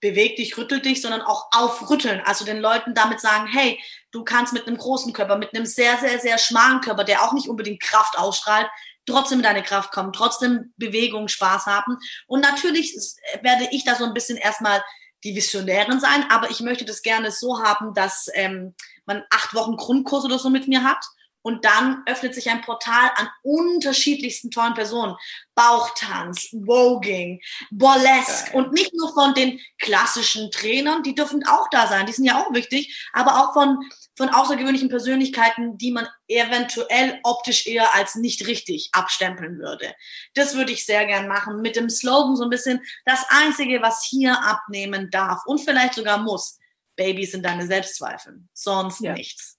beweg 0.00 0.36
dich, 0.36 0.58
rüttel 0.58 0.80
dich, 0.80 1.00
sondern 1.00 1.22
auch 1.22 1.46
aufrütteln. 1.52 2.20
Also 2.24 2.44
den 2.44 2.58
Leuten 2.58 2.92
damit 2.92 3.20
sagen, 3.20 3.46
hey, 3.46 3.78
du 4.10 4.24
kannst 4.24 4.52
mit 4.52 4.66
einem 4.66 4.76
großen 4.76 5.12
Körper, 5.12 5.36
mit 5.36 5.54
einem 5.54 5.64
sehr, 5.64 5.96
sehr, 5.98 6.18
sehr 6.18 6.38
schmalen 6.38 6.80
Körper, 6.80 7.04
der 7.04 7.22
auch 7.22 7.32
nicht 7.32 7.48
unbedingt 7.48 7.80
Kraft 7.80 8.18
ausstrahlt, 8.18 8.68
trotzdem 9.06 9.38
in 9.38 9.44
deine 9.44 9.62
Kraft 9.62 9.92
kommen, 9.92 10.12
trotzdem 10.12 10.72
Bewegung, 10.76 11.28
Spaß 11.28 11.66
haben. 11.66 11.96
Und 12.26 12.40
natürlich 12.40 12.96
werde 13.42 13.68
ich 13.70 13.84
da 13.84 13.94
so 13.94 14.04
ein 14.04 14.14
bisschen 14.14 14.36
erstmal 14.36 14.82
die 15.24 15.36
Visionärin 15.36 16.00
sein, 16.00 16.24
aber 16.30 16.50
ich 16.50 16.60
möchte 16.60 16.84
das 16.84 17.02
gerne 17.02 17.30
so 17.30 17.62
haben, 17.62 17.94
dass 17.94 18.28
ähm, 18.34 18.74
man 19.06 19.22
acht 19.30 19.54
Wochen 19.54 19.76
Grundkurs 19.76 20.24
oder 20.24 20.38
so 20.38 20.50
mit 20.50 20.68
mir 20.68 20.82
hat 20.82 21.04
und 21.42 21.64
dann 21.64 22.02
öffnet 22.06 22.34
sich 22.34 22.50
ein 22.50 22.62
Portal 22.62 23.10
an 23.16 23.28
unterschiedlichsten 23.42 24.50
tollen 24.50 24.74
Personen. 24.74 25.16
Bauchtanz, 25.54 26.48
Voging, 26.64 27.40
Burlesque 27.70 28.54
und 28.54 28.72
nicht 28.72 28.94
nur 28.94 29.12
von 29.12 29.34
den 29.34 29.60
klassischen 29.78 30.50
Trainern, 30.50 31.02
die 31.02 31.14
dürfen 31.14 31.46
auch 31.46 31.68
da 31.70 31.86
sein, 31.86 32.06
die 32.06 32.12
sind 32.12 32.24
ja 32.24 32.42
auch 32.42 32.54
wichtig, 32.54 33.08
aber 33.12 33.38
auch 33.38 33.52
von, 33.52 33.78
von 34.16 34.30
außergewöhnlichen 34.30 34.88
Persönlichkeiten, 34.88 35.76
die 35.76 35.92
man 35.92 36.08
eventuell 36.26 37.20
optisch 37.22 37.66
eher 37.66 37.94
als 37.94 38.14
nicht 38.14 38.46
richtig 38.46 38.88
abstempeln 38.92 39.58
würde. 39.58 39.94
Das 40.34 40.54
würde 40.54 40.72
ich 40.72 40.86
sehr 40.86 41.04
gern 41.06 41.28
machen 41.28 41.60
mit 41.60 41.76
dem 41.76 41.90
Slogan 41.90 42.36
so 42.36 42.44
ein 42.44 42.50
bisschen, 42.50 42.80
das 43.04 43.26
Einzige, 43.28 43.82
was 43.82 44.06
hier 44.08 44.42
abnehmen 44.42 45.10
darf 45.10 45.42
und 45.44 45.60
vielleicht 45.60 45.94
sogar 45.94 46.18
muss, 46.18 46.58
Babys 46.96 47.32
sind 47.32 47.44
deine 47.44 47.66
Selbstzweifel, 47.66 48.42
sonst 48.52 49.00
ja. 49.00 49.12
nichts. 49.12 49.58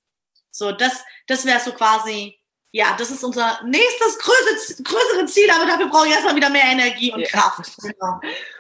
So, 0.53 0.71
das, 0.71 1.03
das 1.27 1.45
wäre 1.45 1.59
so 1.59 1.71
quasi, 1.71 2.37
ja, 2.71 2.95
das 2.97 3.09
ist 3.09 3.23
unser 3.23 3.59
nächstes 3.65 4.19
größere, 4.19 4.83
größere 4.83 5.25
Ziel, 5.25 5.49
aber 5.49 5.65
dafür 5.65 5.87
brauche 5.87 6.07
ich 6.07 6.13
erstmal 6.13 6.35
wieder 6.35 6.49
mehr 6.49 6.71
Energie 6.71 7.11
und 7.11 7.21
ja. 7.21 7.27
Kraft. 7.27 7.75
Genau. 7.81 8.19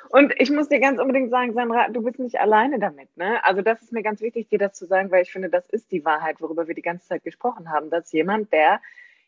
Und 0.09 0.33
ich 0.37 0.49
muss 0.51 0.69
dir 0.69 0.79
ganz 0.79 0.99
unbedingt 0.99 1.29
sagen, 1.29 1.53
Sandra, 1.53 1.89
du 1.89 2.01
bist 2.01 2.19
nicht 2.19 2.39
alleine 2.39 2.79
damit. 2.79 3.15
Ne? 3.15 3.43
Also 3.43 3.61
das 3.61 3.81
ist 3.81 3.91
mir 3.91 4.03
ganz 4.03 4.21
wichtig, 4.21 4.47
dir 4.49 4.59
das 4.59 4.73
zu 4.73 4.85
sagen, 4.85 5.11
weil 5.11 5.23
ich 5.23 5.31
finde, 5.31 5.49
das 5.49 5.67
ist 5.69 5.91
die 5.91 6.03
Wahrheit, 6.03 6.39
worüber 6.39 6.67
wir 6.67 6.75
die 6.75 6.83
ganze 6.83 7.07
Zeit 7.07 7.23
gesprochen 7.23 7.71
haben, 7.71 7.89
dass 7.89 8.11
jemand, 8.11 8.51
der, 8.53 8.79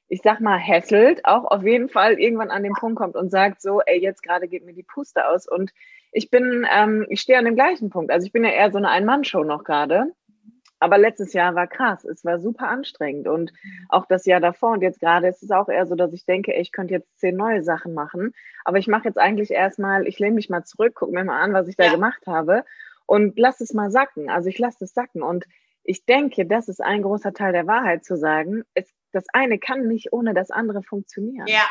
ich 0.07 0.21
sag 0.23 0.41
mal, 0.41 0.57
hässelt, 0.57 1.25
auch 1.25 1.45
auf 1.45 1.63
jeden 1.63 1.89
Fall 1.89 2.19
irgendwann 2.19 2.51
an 2.51 2.63
den 2.63 2.73
Punkt 2.73 2.97
kommt 2.97 3.15
und 3.15 3.31
sagt 3.31 3.61
so, 3.61 3.81
ey, 3.81 3.99
jetzt 3.99 4.21
gerade 4.21 4.47
geht 4.47 4.65
mir 4.65 4.73
die 4.73 4.83
Puste 4.83 5.27
aus. 5.27 5.47
Und 5.47 5.71
ich 6.11 6.29
bin, 6.29 6.67
ähm, 6.71 7.05
ich 7.09 7.21
stehe 7.21 7.39
an 7.39 7.45
dem 7.45 7.55
gleichen 7.55 7.89
Punkt. 7.89 8.11
Also 8.11 8.27
ich 8.27 8.31
bin 8.31 8.43
ja 8.43 8.51
eher 8.51 8.71
so 8.71 8.77
eine 8.77 8.89
Ein-Mann-Show 8.89 9.43
noch 9.43 9.63
gerade. 9.63 10.13
Aber 10.79 10.97
letztes 10.97 11.33
Jahr 11.33 11.55
war 11.55 11.67
krass. 11.67 12.03
Es 12.05 12.25
war 12.25 12.39
super 12.39 12.67
anstrengend. 12.67 13.27
Und 13.27 13.53
auch 13.89 14.05
das 14.05 14.25
Jahr 14.25 14.39
davor 14.39 14.71
und 14.71 14.81
jetzt 14.81 14.99
gerade 14.99 15.27
ist 15.27 15.41
es 15.41 15.51
auch 15.51 15.69
eher 15.69 15.85
so, 15.85 15.95
dass 15.95 16.13
ich 16.13 16.25
denke, 16.25 16.53
ey, 16.53 16.61
ich 16.61 16.71
könnte 16.71 16.93
jetzt 16.93 17.17
zehn 17.19 17.35
neue 17.35 17.63
Sachen 17.63 17.93
machen. 17.93 18.33
Aber 18.65 18.77
ich 18.77 18.87
mache 18.87 19.05
jetzt 19.05 19.17
eigentlich 19.17 19.51
erstmal, 19.51 20.07
ich 20.07 20.19
lehne 20.19 20.35
mich 20.35 20.49
mal 20.49 20.63
zurück, 20.63 20.95
gucke 20.95 21.13
mir 21.13 21.23
mal 21.23 21.41
an, 21.41 21.53
was 21.53 21.67
ich 21.67 21.75
da 21.75 21.85
ja. 21.85 21.91
gemacht 21.91 22.27
habe 22.27 22.65
und 23.05 23.39
lass 23.39 23.61
es 23.61 23.73
mal 23.73 23.91
sacken. 23.91 24.29
Also 24.29 24.49
ich 24.49 24.59
lasse 24.59 24.83
es 24.83 24.93
sacken. 24.93 25.23
Und 25.23 25.45
ich 25.83 26.05
denke, 26.05 26.45
das 26.45 26.67
ist 26.67 26.81
ein 26.81 27.03
großer 27.03 27.33
Teil 27.33 27.53
der 27.53 27.67
Wahrheit 27.67 28.03
zu 28.03 28.17
sagen. 28.17 28.63
Es, 28.73 28.91
das 29.11 29.25
eine 29.33 29.59
kann 29.59 29.87
nicht 29.87 30.11
ohne 30.11 30.33
das 30.33 30.51
andere 30.51 30.83
funktionieren. 30.83 31.47
Ja. 31.47 31.65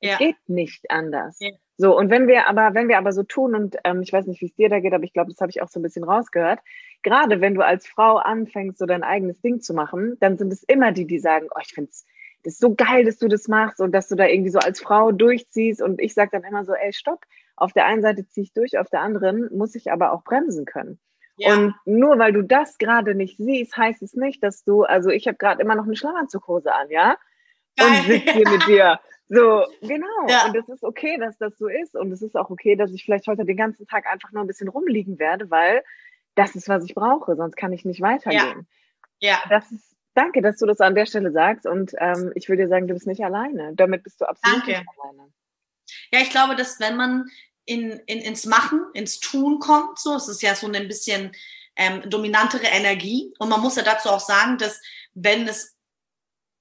ja. 0.00 0.12
Es 0.12 0.18
geht 0.18 0.48
nicht 0.48 0.90
anders. 0.90 1.38
Ja. 1.40 1.50
So, 1.80 1.96
und 1.96 2.10
wenn 2.10 2.26
wir 2.26 2.48
aber, 2.48 2.74
wenn 2.74 2.88
wir 2.88 2.98
aber 2.98 3.12
so 3.12 3.22
tun, 3.22 3.54
und 3.54 3.76
ähm, 3.84 4.02
ich 4.02 4.12
weiß 4.12 4.26
nicht, 4.26 4.40
wie 4.40 4.46
es 4.46 4.54
dir 4.54 4.68
da 4.68 4.80
geht, 4.80 4.92
aber 4.92 5.04
ich 5.04 5.12
glaube, 5.12 5.30
das 5.30 5.40
habe 5.40 5.50
ich 5.50 5.62
auch 5.62 5.68
so 5.68 5.78
ein 5.78 5.82
bisschen 5.82 6.04
rausgehört, 6.04 6.58
gerade 7.02 7.40
wenn 7.40 7.54
du 7.54 7.64
als 7.64 7.86
Frau 7.86 8.16
anfängst, 8.16 8.78
so 8.78 8.84
dein 8.84 9.04
eigenes 9.04 9.40
Ding 9.40 9.60
zu 9.60 9.74
machen, 9.74 10.16
dann 10.20 10.36
sind 10.36 10.52
es 10.52 10.64
immer 10.64 10.92
die, 10.92 11.06
die 11.06 11.20
sagen, 11.20 11.46
oh, 11.54 11.60
ich 11.62 11.72
finde 11.72 11.90
es 11.90 12.04
das 12.44 12.54
ist 12.54 12.60
so 12.60 12.74
geil, 12.74 13.04
dass 13.04 13.18
du 13.18 13.28
das 13.28 13.48
machst 13.48 13.80
und 13.80 13.92
dass 13.92 14.08
du 14.08 14.14
da 14.14 14.26
irgendwie 14.26 14.50
so 14.50 14.58
als 14.58 14.80
Frau 14.80 15.12
durchziehst. 15.12 15.82
Und 15.82 16.00
ich 16.00 16.14
sage 16.14 16.30
dann 16.32 16.44
immer 16.44 16.64
so, 16.64 16.72
ey, 16.72 16.92
stopp, 16.92 17.24
auf 17.56 17.72
der 17.72 17.86
einen 17.86 18.02
Seite 18.02 18.26
ziehe 18.26 18.44
ich 18.44 18.52
durch, 18.52 18.78
auf 18.78 18.88
der 18.88 19.00
anderen 19.00 19.48
muss 19.56 19.74
ich 19.74 19.90
aber 19.90 20.12
auch 20.12 20.22
bremsen 20.22 20.64
können. 20.64 20.98
Ja. 21.36 21.54
Und 21.54 21.74
nur 21.84 22.18
weil 22.18 22.32
du 22.32 22.42
das 22.42 22.78
gerade 22.78 23.14
nicht 23.14 23.38
siehst, 23.38 23.76
heißt 23.76 24.02
es 24.02 24.14
nicht, 24.14 24.42
dass 24.42 24.64
du, 24.64 24.82
also 24.82 25.10
ich 25.10 25.26
habe 25.26 25.36
gerade 25.36 25.62
immer 25.62 25.74
noch 25.74 25.84
eine 25.84 25.96
Schlafanzughose 25.96 26.72
an, 26.72 26.88
ja? 26.90 27.16
Geil. 27.76 27.88
Und 27.88 28.06
sitze 28.06 28.32
hier 28.32 28.48
mit 28.48 28.66
dir. 28.66 29.00
So, 29.28 29.66
genau. 29.82 30.26
Ja. 30.28 30.46
Und 30.46 30.56
es 30.56 30.68
ist 30.68 30.82
okay, 30.82 31.18
dass 31.18 31.36
das 31.36 31.56
so 31.58 31.68
ist. 31.68 31.94
Und 31.94 32.10
es 32.12 32.22
ist 32.22 32.36
auch 32.36 32.50
okay, 32.50 32.76
dass 32.76 32.90
ich 32.92 33.04
vielleicht 33.04 33.26
heute 33.26 33.44
den 33.44 33.56
ganzen 33.56 33.86
Tag 33.86 34.06
einfach 34.06 34.32
nur 34.32 34.42
ein 34.42 34.46
bisschen 34.46 34.68
rumliegen 34.68 35.18
werde, 35.18 35.50
weil 35.50 35.84
das 36.34 36.54
ist, 36.54 36.68
was 36.68 36.84
ich 36.84 36.94
brauche, 36.94 37.36
sonst 37.36 37.56
kann 37.56 37.72
ich 37.72 37.84
nicht 37.84 38.00
weitergehen. 38.00 38.66
Ja. 39.20 39.30
ja. 39.30 39.42
Das 39.50 39.70
ist, 39.70 39.96
danke, 40.14 40.40
dass 40.40 40.56
du 40.56 40.66
das 40.66 40.80
an 40.80 40.94
der 40.94 41.06
Stelle 41.06 41.30
sagst. 41.30 41.66
Und 41.66 41.92
ähm, 41.98 42.32
ich 42.34 42.48
will 42.48 42.56
dir 42.56 42.68
sagen, 42.68 42.88
du 42.88 42.94
bist 42.94 43.06
nicht 43.06 43.22
alleine. 43.22 43.72
Damit 43.74 44.02
bist 44.02 44.20
du 44.20 44.24
absolut 44.24 44.60
danke. 44.60 44.78
nicht 44.78 44.88
alleine. 44.98 45.32
Ja, 46.10 46.20
ich 46.20 46.30
glaube, 46.30 46.56
dass 46.56 46.80
wenn 46.80 46.96
man 46.96 47.26
in, 47.66 47.90
in, 48.06 48.20
ins 48.20 48.46
Machen, 48.46 48.82
ins 48.94 49.20
Tun 49.20 49.58
kommt, 49.58 49.98
so, 49.98 50.14
es 50.14 50.28
ist 50.28 50.42
ja 50.42 50.54
so 50.54 50.66
ein 50.66 50.88
bisschen 50.88 51.32
ähm, 51.76 52.02
dominantere 52.08 52.66
Energie. 52.66 53.34
Und 53.38 53.50
man 53.50 53.60
muss 53.60 53.76
ja 53.76 53.82
dazu 53.82 54.08
auch 54.08 54.20
sagen, 54.20 54.56
dass 54.56 54.80
wenn 55.12 55.46
es 55.46 55.76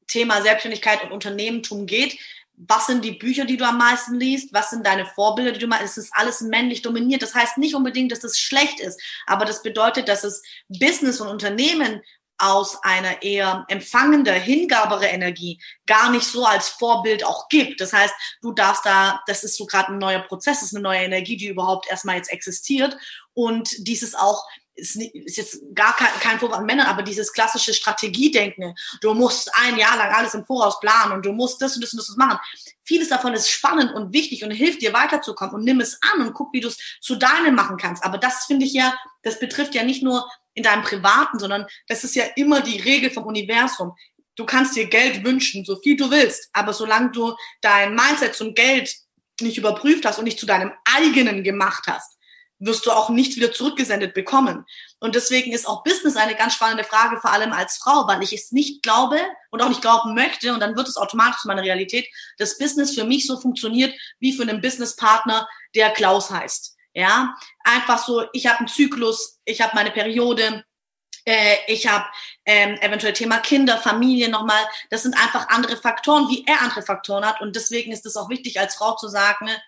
Thema 0.08 0.42
Selbstständigkeit 0.42 1.04
und 1.04 1.12
Unternehmertum 1.12 1.86
geht, 1.86 2.18
was 2.58 2.88
sind 2.88 3.06
die 3.06 3.12
Bücher, 3.12 3.46
die 3.46 3.56
du 3.56 3.66
am 3.66 3.78
meisten 3.78 4.20
liest, 4.20 4.52
was 4.52 4.72
sind 4.72 4.86
deine 4.86 5.06
Vorbilder, 5.06 5.52
die 5.52 5.60
du 5.60 5.68
machst, 5.68 5.84
es 5.84 5.98
ist 5.98 6.14
alles 6.14 6.42
männlich 6.42 6.82
dominiert. 6.82 7.22
Das 7.22 7.36
heißt 7.36 7.58
nicht 7.60 7.76
unbedingt, 7.76 8.12
dass 8.12 8.20
das 8.20 8.40
schlecht 8.40 8.80
ist, 8.80 9.00
aber 9.28 9.46
das 9.46 9.62
bedeutet, 9.62 10.10
dass 10.10 10.24
es 10.24 10.42
Business 10.68 11.22
und 11.22 11.28
Unternehmen 11.28 12.02
aus 12.40 12.84
einer 12.84 13.24
eher 13.24 13.66
empfangender, 13.68 14.34
hingabere 14.34 15.06
Energie 15.06 15.60
gar 15.88 16.12
nicht 16.12 16.26
so 16.26 16.46
als 16.46 16.70
Vorbild 16.70 17.26
auch 17.26 17.48
gibt. 17.50 17.82
Das 17.82 17.94
heißt, 17.94 18.14
du 18.42 18.52
darfst 18.52 18.86
da, 18.86 19.22
das 19.26 19.44
ist 19.44 19.58
so 19.58 19.66
gerade 19.66 19.94
ein 19.94 19.98
neuer 19.98 20.20
Prozess, 20.20 20.60
das 20.60 20.70
ist 20.70 20.76
eine 20.76 20.84
neue 20.84 21.00
Energie, 21.00 21.38
die 21.38 21.48
überhaupt 21.48 21.90
erstmal 21.90 22.18
jetzt 22.18 22.32
existiert 22.32 22.96
und 23.34 23.88
dieses 23.88 24.14
auch 24.14 24.46
ist, 24.78 24.96
nicht, 24.96 25.14
ist 25.16 25.38
jetzt 25.38 25.60
gar 25.74 25.96
kein, 25.96 26.08
kein 26.20 26.40
Vorwurf 26.40 26.60
an 26.60 26.66
Männern, 26.66 26.88
aber 26.88 27.02
dieses 27.02 27.34
klassische 27.34 27.74
Strategiedenken, 27.74 28.76
du 29.02 29.14
musst 29.14 29.52
ein 29.56 29.78
Jahr 29.78 29.98
lang 29.98 30.14
alles 30.14 30.34
im 30.34 30.46
Voraus 30.46 30.80
planen 30.80 31.14
und 31.14 31.26
du 31.26 31.34
musst 31.34 31.62
das 31.62 31.76
und 31.76 31.84
das 31.84 31.94
und 31.94 32.00
das 32.00 32.16
machen. 32.16 32.40
Vieles 32.84 33.10
davon 33.10 33.34
ist 33.34 33.50
spannend 33.50 33.94
und 33.94 34.14
wichtig 34.14 34.44
und 34.44 34.52
hilft 34.52 34.82
dir 34.82 34.94
weiterzukommen 34.94 35.56
und 35.56 35.64
nimm 35.64 35.82
es 35.82 36.00
an 36.14 36.26
und 36.26 36.34
guck, 36.34 36.54
wie 36.54 36.62
du 36.62 36.68
es 36.68 36.78
zu 37.02 37.16
deinem 37.16 37.56
machen 37.56 37.78
kannst. 37.78 38.04
Aber 38.04 38.18
das 38.18 38.46
finde 38.46 38.66
ich 38.66 38.74
ja, 38.74 38.98
das 39.24 39.40
betrifft 39.40 39.76
ja 39.76 39.84
nicht 39.84 40.04
nur 40.04 40.30
in 40.54 40.64
deinem 40.64 40.84
Privaten, 40.84 41.40
sondern 41.40 41.68
das 41.88 42.04
ist 42.04 42.16
ja 42.16 42.26
immer 42.36 42.62
die 42.62 42.80
Regel 42.80 43.12
vom 43.12 43.26
Universum. 43.26 43.96
Du 44.36 44.46
kannst 44.46 44.76
dir 44.76 44.86
Geld 44.86 45.24
wünschen, 45.26 45.66
so 45.66 45.80
viel 45.82 45.98
du 45.98 46.12
willst, 46.12 46.50
aber 46.54 46.74
solange 46.74 47.12
du 47.12 47.36
dein 47.62 47.96
Mindset 47.96 48.36
zum 48.36 48.54
Geld 48.54 48.94
nicht 49.42 49.58
überprüft 49.58 50.06
hast 50.06 50.20
und 50.20 50.26
nicht 50.26 50.40
zu 50.40 50.46
deinem 50.46 50.72
eigenen 50.96 51.44
gemacht 51.44 51.84
hast, 51.88 52.17
wirst 52.60 52.86
du 52.86 52.92
auch 52.92 53.10
nichts 53.10 53.36
wieder 53.36 53.52
zurückgesendet 53.52 54.14
bekommen. 54.14 54.66
Und 55.00 55.16
deswegen 55.16 55.52
ist 55.52 55.68
auch 55.68 55.84
Business 55.84 56.16
eine 56.16 56.36
ganz 56.36 56.54
spannende 56.54 56.84
Frage, 56.84 57.20
vor 57.20 57.32
allem 57.32 57.54
als 57.54 57.78
Frau, 57.78 58.08
weil 58.08 58.24
ich 58.24 58.34
es 58.34 58.52
nicht 58.52 58.82
glaube 58.82 59.20
und 59.52 59.62
auch 59.62 59.70
nicht 59.70 59.82
glauben 59.82 60.16
möchte, 60.16 60.54
und 60.54 60.60
dann 60.60 60.76
wird 60.76 60.88
es 60.88 60.98
automatisch 60.98 61.46
meine 61.46 61.62
Realität, 61.62 62.08
dass 62.38 62.58
Business 62.58 62.96
für 62.96 63.04
mich 63.04 63.28
so 63.28 63.40
funktioniert 63.40 63.94
wie 64.20 64.34
für 64.34 64.44
einen 64.44 64.62
Businesspartner, 64.62 65.48
der 65.76 65.92
Klaus 65.92 66.32
heißt. 66.32 66.76
Ja, 66.94 67.36
einfach 67.64 68.04
so, 68.04 68.26
ich 68.34 68.48
habe 68.48 68.60
einen 68.60 68.68
Zyklus, 68.68 69.40
ich 69.46 69.62
habe 69.62 69.76
meine 69.76 69.92
Periode, 69.92 70.64
äh, 71.26 71.58
ich 71.68 71.86
habe 71.86 72.06
ähm, 72.46 72.76
eventuell 72.82 73.14
Thema 73.14 73.38
Kinder, 73.38 73.78
Familie 73.78 74.30
nochmal. 74.30 74.64
Das 74.90 75.04
sind 75.04 75.14
einfach 75.16 75.50
andere 75.50 75.78
Faktoren, 75.78 76.30
wie 76.30 76.44
er 76.48 76.62
andere 76.62 76.82
Faktoren 76.82 77.26
hat. 77.26 77.42
Und 77.42 77.56
deswegen 77.56 77.92
ist 77.92 78.06
es 78.06 78.16
auch 78.16 78.30
wichtig, 78.30 78.60
als 78.60 78.76
Frau 78.76 78.96
zu 78.96 79.10
sagen, 79.10 79.46
ne, 79.46 79.62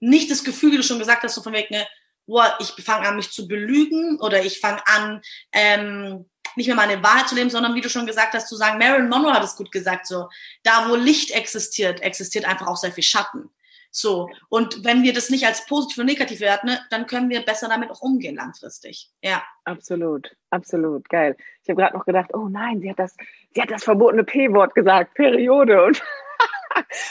nicht 0.00 0.30
das 0.30 0.44
Gefühl, 0.44 0.72
wie 0.72 0.76
du 0.76 0.82
schon 0.82 0.98
gesagt 0.98 1.22
hast, 1.22 1.36
so 1.36 1.42
von 1.42 1.54
wegen, 1.54 1.72
ne, 1.72 1.86
boah, 2.26 2.56
ich 2.60 2.72
fange 2.84 3.08
an, 3.08 3.16
mich 3.16 3.30
zu 3.30 3.48
belügen 3.48 4.18
oder 4.20 4.44
ich 4.44 4.60
fange 4.60 4.86
an, 4.86 5.20
ähm, 5.52 6.26
nicht 6.56 6.66
mehr 6.66 6.76
meine 6.76 7.02
Wahrheit 7.02 7.28
zu 7.28 7.34
leben, 7.34 7.50
sondern 7.50 7.74
wie 7.74 7.80
du 7.80 7.88
schon 7.88 8.06
gesagt 8.06 8.34
hast, 8.34 8.48
zu 8.48 8.56
sagen, 8.56 8.78
Marilyn 8.78 9.08
Monroe 9.08 9.32
hat 9.32 9.44
es 9.44 9.56
gut 9.56 9.72
gesagt, 9.72 10.06
so, 10.06 10.28
da 10.62 10.88
wo 10.88 10.94
Licht 10.94 11.32
existiert, 11.32 12.00
existiert 12.00 12.44
einfach 12.44 12.66
auch 12.66 12.76
sehr 12.76 12.92
viel 12.92 13.02
Schatten. 13.02 13.50
So. 13.90 14.28
Und 14.48 14.84
wenn 14.84 15.04
wir 15.04 15.12
das 15.12 15.30
nicht 15.30 15.46
als 15.46 15.66
positiv 15.66 15.98
und 15.98 16.06
negativ 16.06 16.40
werten, 16.40 16.66
ne, 16.66 16.80
dann 16.90 17.06
können 17.06 17.30
wir 17.30 17.44
besser 17.44 17.68
damit 17.68 17.90
auch 17.90 18.00
umgehen 18.00 18.34
langfristig. 18.34 19.08
Ja. 19.22 19.42
Absolut, 19.64 20.36
absolut, 20.50 21.08
geil. 21.08 21.36
Ich 21.62 21.70
habe 21.70 21.80
gerade 21.80 21.96
noch 21.96 22.04
gedacht, 22.04 22.34
oh 22.34 22.48
nein, 22.48 22.80
sie 22.80 22.90
hat 22.90 22.98
das, 22.98 23.16
sie 23.54 23.62
hat 23.62 23.70
das 23.70 23.84
verbotene 23.84 24.24
P-Wort 24.24 24.74
gesagt, 24.74 25.14
Periode. 25.14 25.84
Und 25.84 26.02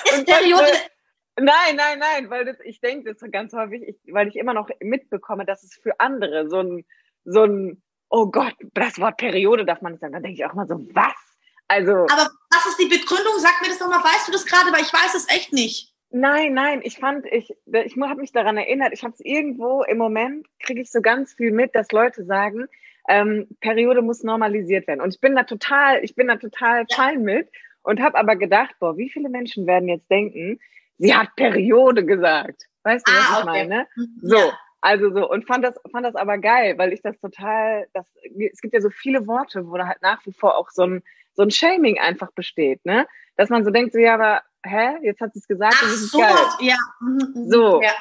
ist 0.06 0.18
und 0.18 0.26
Periode, 0.26 0.68
Nein, 1.36 1.76
nein, 1.76 2.00
nein, 2.00 2.30
weil 2.30 2.46
das, 2.46 2.58
ich 2.64 2.80
denke 2.80 3.14
das 3.14 3.32
ganz 3.32 3.54
häufig, 3.54 3.82
ich, 3.88 4.14
weil 4.14 4.28
ich 4.28 4.36
immer 4.36 4.54
noch 4.54 4.70
mitbekomme, 4.82 5.46
dass 5.46 5.64
es 5.64 5.74
für 5.76 6.00
andere 6.00 6.50
so 6.50 6.60
ein, 6.60 6.86
so 7.26 7.44
ein, 7.44 7.82
oh 8.10 8.28
Gott, 8.28 8.54
das 8.74 9.00
Wort 9.00 9.18
Periode 9.18 9.66
darf 9.66 9.82
man 9.82 9.94
nicht 9.94 10.02
sagen. 10.02 10.14
Dann 10.14 10.24
denke 10.24 10.40
ich 10.40 10.46
auch 10.46 10.54
mal 10.54 10.68
so, 10.68 10.76
was? 10.94 11.14
Also. 11.68 11.92
Aber 11.92 12.30
was 12.52 12.66
ist 12.68 12.80
die 12.80 12.88
Begründung? 12.88 13.34
Sag 13.40 13.62
mir 13.62 13.70
das 13.70 13.80
nochmal, 13.80 14.04
weißt 14.04 14.28
du 14.28 14.32
das 14.32 14.46
gerade, 14.46 14.72
weil 14.72 14.82
ich 14.82 14.94
weiß 14.94 15.16
es 15.16 15.30
echt 15.30 15.54
nicht. 15.54 15.94
Nein, 16.16 16.54
nein, 16.54 16.82
ich 16.84 17.00
fand, 17.00 17.26
ich, 17.26 17.56
ich 17.66 17.98
habe 17.98 18.22
mich 18.22 18.32
daran 18.32 18.56
erinnert, 18.56 18.94
ich 18.94 19.04
habe 19.04 19.16
es 19.16 19.20
irgendwo 19.20 19.82
im 19.82 19.98
Moment, 19.98 20.46
kriege 20.60 20.82
ich 20.82 20.92
so 20.92 21.02
ganz 21.02 21.34
viel 21.34 21.52
mit, 21.52 21.74
dass 21.74 21.92
Leute 21.92 22.24
sagen, 22.24 22.68
ähm, 23.10 23.48
Periode 23.62 24.04
muss 24.04 24.22
normalisiert 24.22 24.88
werden. 24.88 25.02
Und 25.02 25.16
ich 25.16 25.20
bin 25.20 25.36
da 25.36 25.42
total, 25.42 26.04
ich 26.04 26.14
bin 26.14 26.28
da 26.28 26.36
total 26.36 26.86
fein 26.94 27.24
mit 27.24 27.50
und 27.82 28.00
habe 28.00 28.16
aber 28.16 28.36
gedacht, 28.36 28.76
boah, 28.80 28.96
wie 28.96 29.10
viele 29.10 29.30
Menschen 29.30 29.66
werden 29.66 29.90
jetzt 29.90 30.10
denken, 30.12 30.60
sie 31.04 31.14
hat 31.14 31.36
Periode 31.36 32.06
gesagt. 32.06 32.64
Weißt 32.84 33.08
du, 33.08 33.12
ah, 33.12 33.16
was 33.16 33.30
ich 33.30 33.38
okay. 33.38 33.46
meine? 33.46 33.88
Mhm, 33.96 34.20
so. 34.22 34.38
Ja. 34.38 34.60
Also 34.82 35.14
so, 35.14 35.30
und 35.30 35.46
fand 35.48 35.64
das, 35.64 35.76
fand 35.92 36.06
das 36.06 36.16
aber 36.16 36.38
geil, 36.38 36.78
weil 36.78 36.92
ich 36.92 37.02
das 37.02 37.18
total, 37.20 37.88
das, 37.94 38.06
es 38.52 38.60
gibt 38.60 38.74
ja 38.74 38.82
so 38.82 38.90
viele 38.90 39.28
Worte, 39.28 39.66
wo 39.68 39.78
da 39.78 39.88
halt 39.88 40.02
nach 40.02 40.26
wie 40.26 40.34
vor 40.34 40.58
auch 40.58 40.70
so 40.72 40.84
ein, 40.84 41.04
so 41.34 41.44
ein 41.44 41.52
Shaming 41.52 42.00
einfach 42.00 42.32
besteht, 42.34 42.86
ne? 42.86 43.08
Dass 43.38 43.50
man 43.50 43.64
so 43.64 43.72
denkt, 43.72 43.94
so, 43.94 44.00
ja, 44.00 44.16
aber, 44.16 44.42
hä, 44.66 44.98
jetzt 45.02 45.22
hat 45.22 45.34
sie 45.34 45.40
es 45.40 45.48
gesagt, 45.48 45.76
Ach, 45.78 45.82
das 45.84 45.94
ist 45.94 46.12
so, 46.12 46.20
geil. 46.20 46.36
ja. 46.60 46.76
Mhm, 47.00 47.34
mhm, 47.34 47.50
so. 47.50 47.82
Ja. 47.82 47.94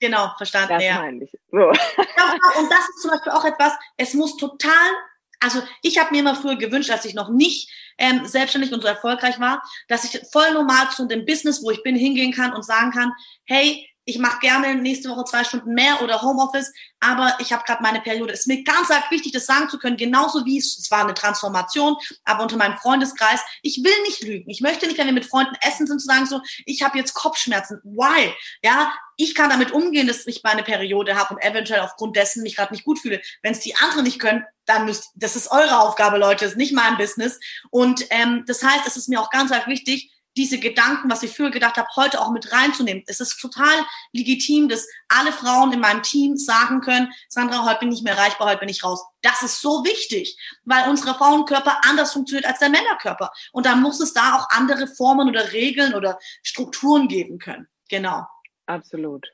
Genau, 0.00 0.32
verstanden, 0.36 0.74
das 0.74 0.84
ja. 0.84 1.00
meine 1.00 1.24
ich. 1.24 1.32
So. 1.50 1.58
und 1.58 2.70
das 2.70 2.88
ist 2.88 3.02
zum 3.02 3.10
Beispiel 3.10 3.32
auch 3.32 3.44
etwas, 3.44 3.72
es 3.96 4.14
muss 4.14 4.36
total 4.36 4.92
also 5.40 5.62
ich 5.82 5.98
habe 5.98 6.10
mir 6.12 6.20
immer 6.20 6.34
früher 6.34 6.56
gewünscht, 6.56 6.90
als 6.90 7.04
ich 7.04 7.14
noch 7.14 7.28
nicht 7.28 7.70
ähm, 7.98 8.26
selbstständig 8.26 8.72
und 8.72 8.82
so 8.82 8.88
erfolgreich 8.88 9.38
war, 9.40 9.62
dass 9.88 10.04
ich 10.04 10.20
voll 10.32 10.52
normal 10.52 10.90
zu 10.90 11.06
dem 11.06 11.24
Business, 11.24 11.62
wo 11.62 11.70
ich 11.70 11.82
bin, 11.82 11.96
hingehen 11.96 12.32
kann 12.32 12.52
und 12.52 12.64
sagen 12.64 12.90
kann, 12.90 13.12
hey, 13.44 13.88
ich 14.08 14.18
mache 14.18 14.38
gerne 14.38 14.74
nächste 14.74 15.10
Woche 15.10 15.24
zwei 15.24 15.44
Stunden 15.44 15.74
mehr 15.74 16.00
oder 16.02 16.22
Homeoffice, 16.22 16.72
aber 16.98 17.36
ich 17.40 17.52
habe 17.52 17.62
gerade 17.64 17.82
meine 17.82 18.00
Periode. 18.00 18.32
Es 18.32 18.40
ist 18.40 18.46
mir 18.46 18.64
ganz 18.64 18.90
arg 18.90 19.10
wichtig, 19.10 19.32
das 19.32 19.44
sagen 19.44 19.68
zu 19.68 19.78
können, 19.78 19.98
genauso 19.98 20.46
wie 20.46 20.56
es, 20.56 20.78
es 20.78 20.90
war 20.90 21.04
eine 21.04 21.12
Transformation, 21.12 21.94
aber 22.24 22.42
unter 22.42 22.56
meinem 22.56 22.78
Freundeskreis. 22.78 23.40
Ich 23.60 23.84
will 23.84 23.92
nicht 24.04 24.22
lügen. 24.22 24.48
Ich 24.48 24.62
möchte 24.62 24.86
nicht, 24.86 24.96
wenn 24.96 25.08
wir 25.08 25.12
mit 25.12 25.26
Freunden 25.26 25.54
essen 25.60 25.86
sind, 25.86 26.00
zu 26.00 26.06
sagen 26.06 26.24
so, 26.24 26.40
ich 26.64 26.82
habe 26.82 26.96
jetzt 26.96 27.12
Kopfschmerzen. 27.12 27.80
Why? 27.84 28.32
Ja, 28.62 28.94
ich 29.18 29.34
kann 29.34 29.50
damit 29.50 29.72
umgehen, 29.72 30.06
dass 30.06 30.26
ich 30.26 30.42
meine 30.42 30.62
Periode 30.62 31.14
habe 31.14 31.34
und 31.34 31.42
eventuell 31.42 31.80
aufgrund 31.80 32.16
dessen 32.16 32.42
mich 32.42 32.56
gerade 32.56 32.72
nicht 32.72 32.84
gut 32.84 32.98
fühle. 33.00 33.20
Wenn 33.42 33.52
es 33.52 33.60
die 33.60 33.76
anderen 33.76 34.04
nicht 34.04 34.20
können, 34.20 34.42
dann 34.64 34.86
müsst, 34.86 35.10
das 35.16 35.36
ist 35.36 35.50
eure 35.50 35.80
Aufgabe, 35.80 36.16
Leute, 36.16 36.46
das 36.46 36.52
ist 36.52 36.58
nicht 36.58 36.72
mein 36.72 36.96
Business. 36.96 37.38
Und 37.70 38.06
ähm, 38.08 38.44
das 38.46 38.62
heißt, 38.62 38.86
es 38.86 38.96
ist 38.96 39.10
mir 39.10 39.20
auch 39.20 39.28
ganz 39.28 39.52
arg 39.52 39.66
wichtig, 39.66 40.10
diese 40.38 40.58
Gedanken, 40.58 41.10
was 41.10 41.22
ich 41.22 41.36
früher 41.36 41.50
gedacht 41.50 41.76
habe, 41.76 41.88
heute 41.96 42.20
auch 42.20 42.30
mit 42.30 42.52
reinzunehmen. 42.52 43.02
Es 43.06 43.20
ist 43.20 43.38
total 43.40 43.84
legitim, 44.12 44.68
dass 44.68 44.86
alle 45.08 45.32
Frauen 45.32 45.72
in 45.72 45.80
meinem 45.80 46.02
Team 46.02 46.36
sagen 46.36 46.80
können, 46.80 47.12
Sandra, 47.28 47.64
heute 47.64 47.80
bin 47.80 47.88
ich 47.88 47.96
nicht 47.96 48.04
mehr 48.04 48.16
erreichbar, 48.16 48.48
heute 48.48 48.60
bin 48.60 48.68
ich 48.68 48.84
raus. 48.84 49.04
Das 49.22 49.42
ist 49.42 49.60
so 49.60 49.84
wichtig, 49.84 50.38
weil 50.64 50.88
unsere 50.88 51.14
Frauenkörper 51.14 51.80
anders 51.82 52.12
funktioniert 52.12 52.46
als 52.46 52.60
der 52.60 52.70
Männerkörper. 52.70 53.32
Und 53.52 53.66
da 53.66 53.74
muss 53.74 54.00
es 54.00 54.12
da 54.12 54.36
auch 54.36 54.48
andere 54.50 54.86
Formen 54.86 55.28
oder 55.28 55.52
Regeln 55.52 55.94
oder 55.94 56.18
Strukturen 56.42 57.08
geben 57.08 57.38
können. 57.38 57.66
Genau. 57.90 58.24
Absolut. 58.66 59.26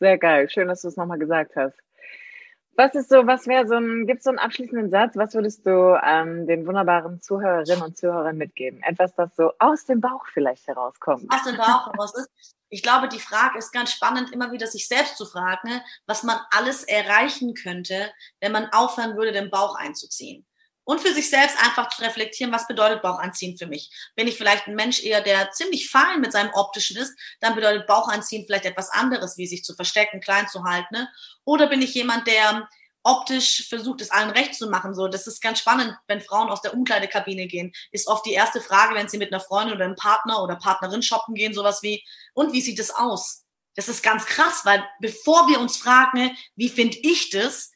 Sehr 0.00 0.18
geil. 0.18 0.50
Schön, 0.50 0.68
dass 0.68 0.82
du 0.82 0.88
es 0.88 0.96
nochmal 0.96 1.18
gesagt 1.18 1.56
hast. 1.56 1.85
Was 2.76 2.94
ist 2.94 3.08
so, 3.08 3.26
was 3.26 3.46
wäre 3.46 3.66
so 3.66 3.74
ein, 3.74 4.06
gibt 4.06 4.18
es 4.18 4.24
so 4.24 4.30
einen 4.30 4.38
abschließenden 4.38 4.90
Satz? 4.90 5.16
Was 5.16 5.34
würdest 5.34 5.66
du 5.66 5.98
ähm, 6.04 6.46
den 6.46 6.66
wunderbaren 6.66 7.22
Zuhörerinnen 7.22 7.82
und 7.82 7.96
Zuhörern 7.96 8.36
mitgeben? 8.36 8.82
Etwas, 8.82 9.14
das 9.14 9.34
so 9.34 9.52
aus 9.58 9.86
dem 9.86 10.00
Bauch 10.00 10.26
vielleicht 10.32 10.66
herauskommt. 10.66 11.24
Aus 11.32 11.44
dem 11.44 11.56
Bauch 11.56 11.86
heraus 11.86 12.14
ist. 12.16 12.28
Ich 12.68 12.82
glaube, 12.82 13.08
die 13.08 13.20
Frage 13.20 13.58
ist 13.58 13.72
ganz 13.72 13.92
spannend, 13.92 14.32
immer 14.32 14.52
wieder 14.52 14.66
sich 14.66 14.88
selbst 14.88 15.16
zu 15.16 15.24
fragen, 15.24 15.68
ne, 15.68 15.82
was 16.06 16.24
man 16.24 16.36
alles 16.50 16.82
erreichen 16.84 17.54
könnte, 17.54 18.10
wenn 18.40 18.52
man 18.52 18.68
aufhören 18.72 19.16
würde, 19.16 19.32
den 19.32 19.50
Bauch 19.50 19.76
einzuziehen 19.76 20.44
und 20.86 21.00
für 21.00 21.12
sich 21.12 21.28
selbst 21.28 21.58
einfach 21.62 21.88
zu 21.88 22.02
reflektieren, 22.02 22.52
was 22.52 22.68
bedeutet 22.68 23.02
Baucheinziehen 23.02 23.58
für 23.58 23.66
mich. 23.66 23.90
Bin 24.14 24.28
ich 24.28 24.38
vielleicht 24.38 24.68
ein 24.68 24.76
Mensch 24.76 25.02
eher, 25.02 25.20
der 25.20 25.50
ziemlich 25.50 25.90
fein 25.90 26.20
mit 26.20 26.32
seinem 26.32 26.54
Optischen 26.54 26.96
ist, 26.96 27.12
dann 27.40 27.56
bedeutet 27.56 27.88
Baucheinziehen 27.88 28.46
vielleicht 28.46 28.64
etwas 28.64 28.90
anderes, 28.90 29.36
wie 29.36 29.48
sich 29.48 29.64
zu 29.64 29.74
verstecken, 29.74 30.20
klein 30.20 30.48
zu 30.48 30.62
halten. 30.64 30.94
Ne? 30.94 31.08
Oder 31.44 31.66
bin 31.66 31.82
ich 31.82 31.92
jemand, 31.92 32.28
der 32.28 32.68
optisch 33.02 33.68
versucht, 33.68 34.00
es 34.00 34.10
allen 34.10 34.30
recht 34.30 34.54
zu 34.54 34.68
machen. 34.68 34.94
So, 34.94 35.06
das 35.06 35.26
ist 35.26 35.40
ganz 35.40 35.60
spannend, 35.60 35.96
wenn 36.06 36.20
Frauen 36.20 36.48
aus 36.48 36.62
der 36.62 36.74
Umkleidekabine 36.74 37.46
gehen, 37.46 37.72
ist 37.92 38.08
oft 38.08 38.26
die 38.26 38.32
erste 38.32 38.60
Frage, 38.60 38.94
wenn 38.94 39.08
sie 39.08 39.18
mit 39.18 39.32
einer 39.32 39.40
Freundin 39.40 39.76
oder 39.76 39.84
einem 39.84 39.96
Partner 39.96 40.42
oder 40.42 40.56
Partnerin 40.56 41.02
shoppen 41.02 41.34
gehen, 41.34 41.54
sowas 41.54 41.82
wie, 41.82 42.02
und 42.34 42.52
wie 42.52 42.60
sieht 42.60 42.80
es 42.80 42.92
aus? 42.92 43.44
Das 43.76 43.88
ist 43.88 44.02
ganz 44.02 44.26
krass, 44.26 44.62
weil 44.64 44.84
bevor 45.00 45.48
wir 45.48 45.60
uns 45.60 45.76
fragen, 45.76 46.36
wie 46.56 46.68
finde 46.68 46.98
ich 47.02 47.30
das, 47.30 47.70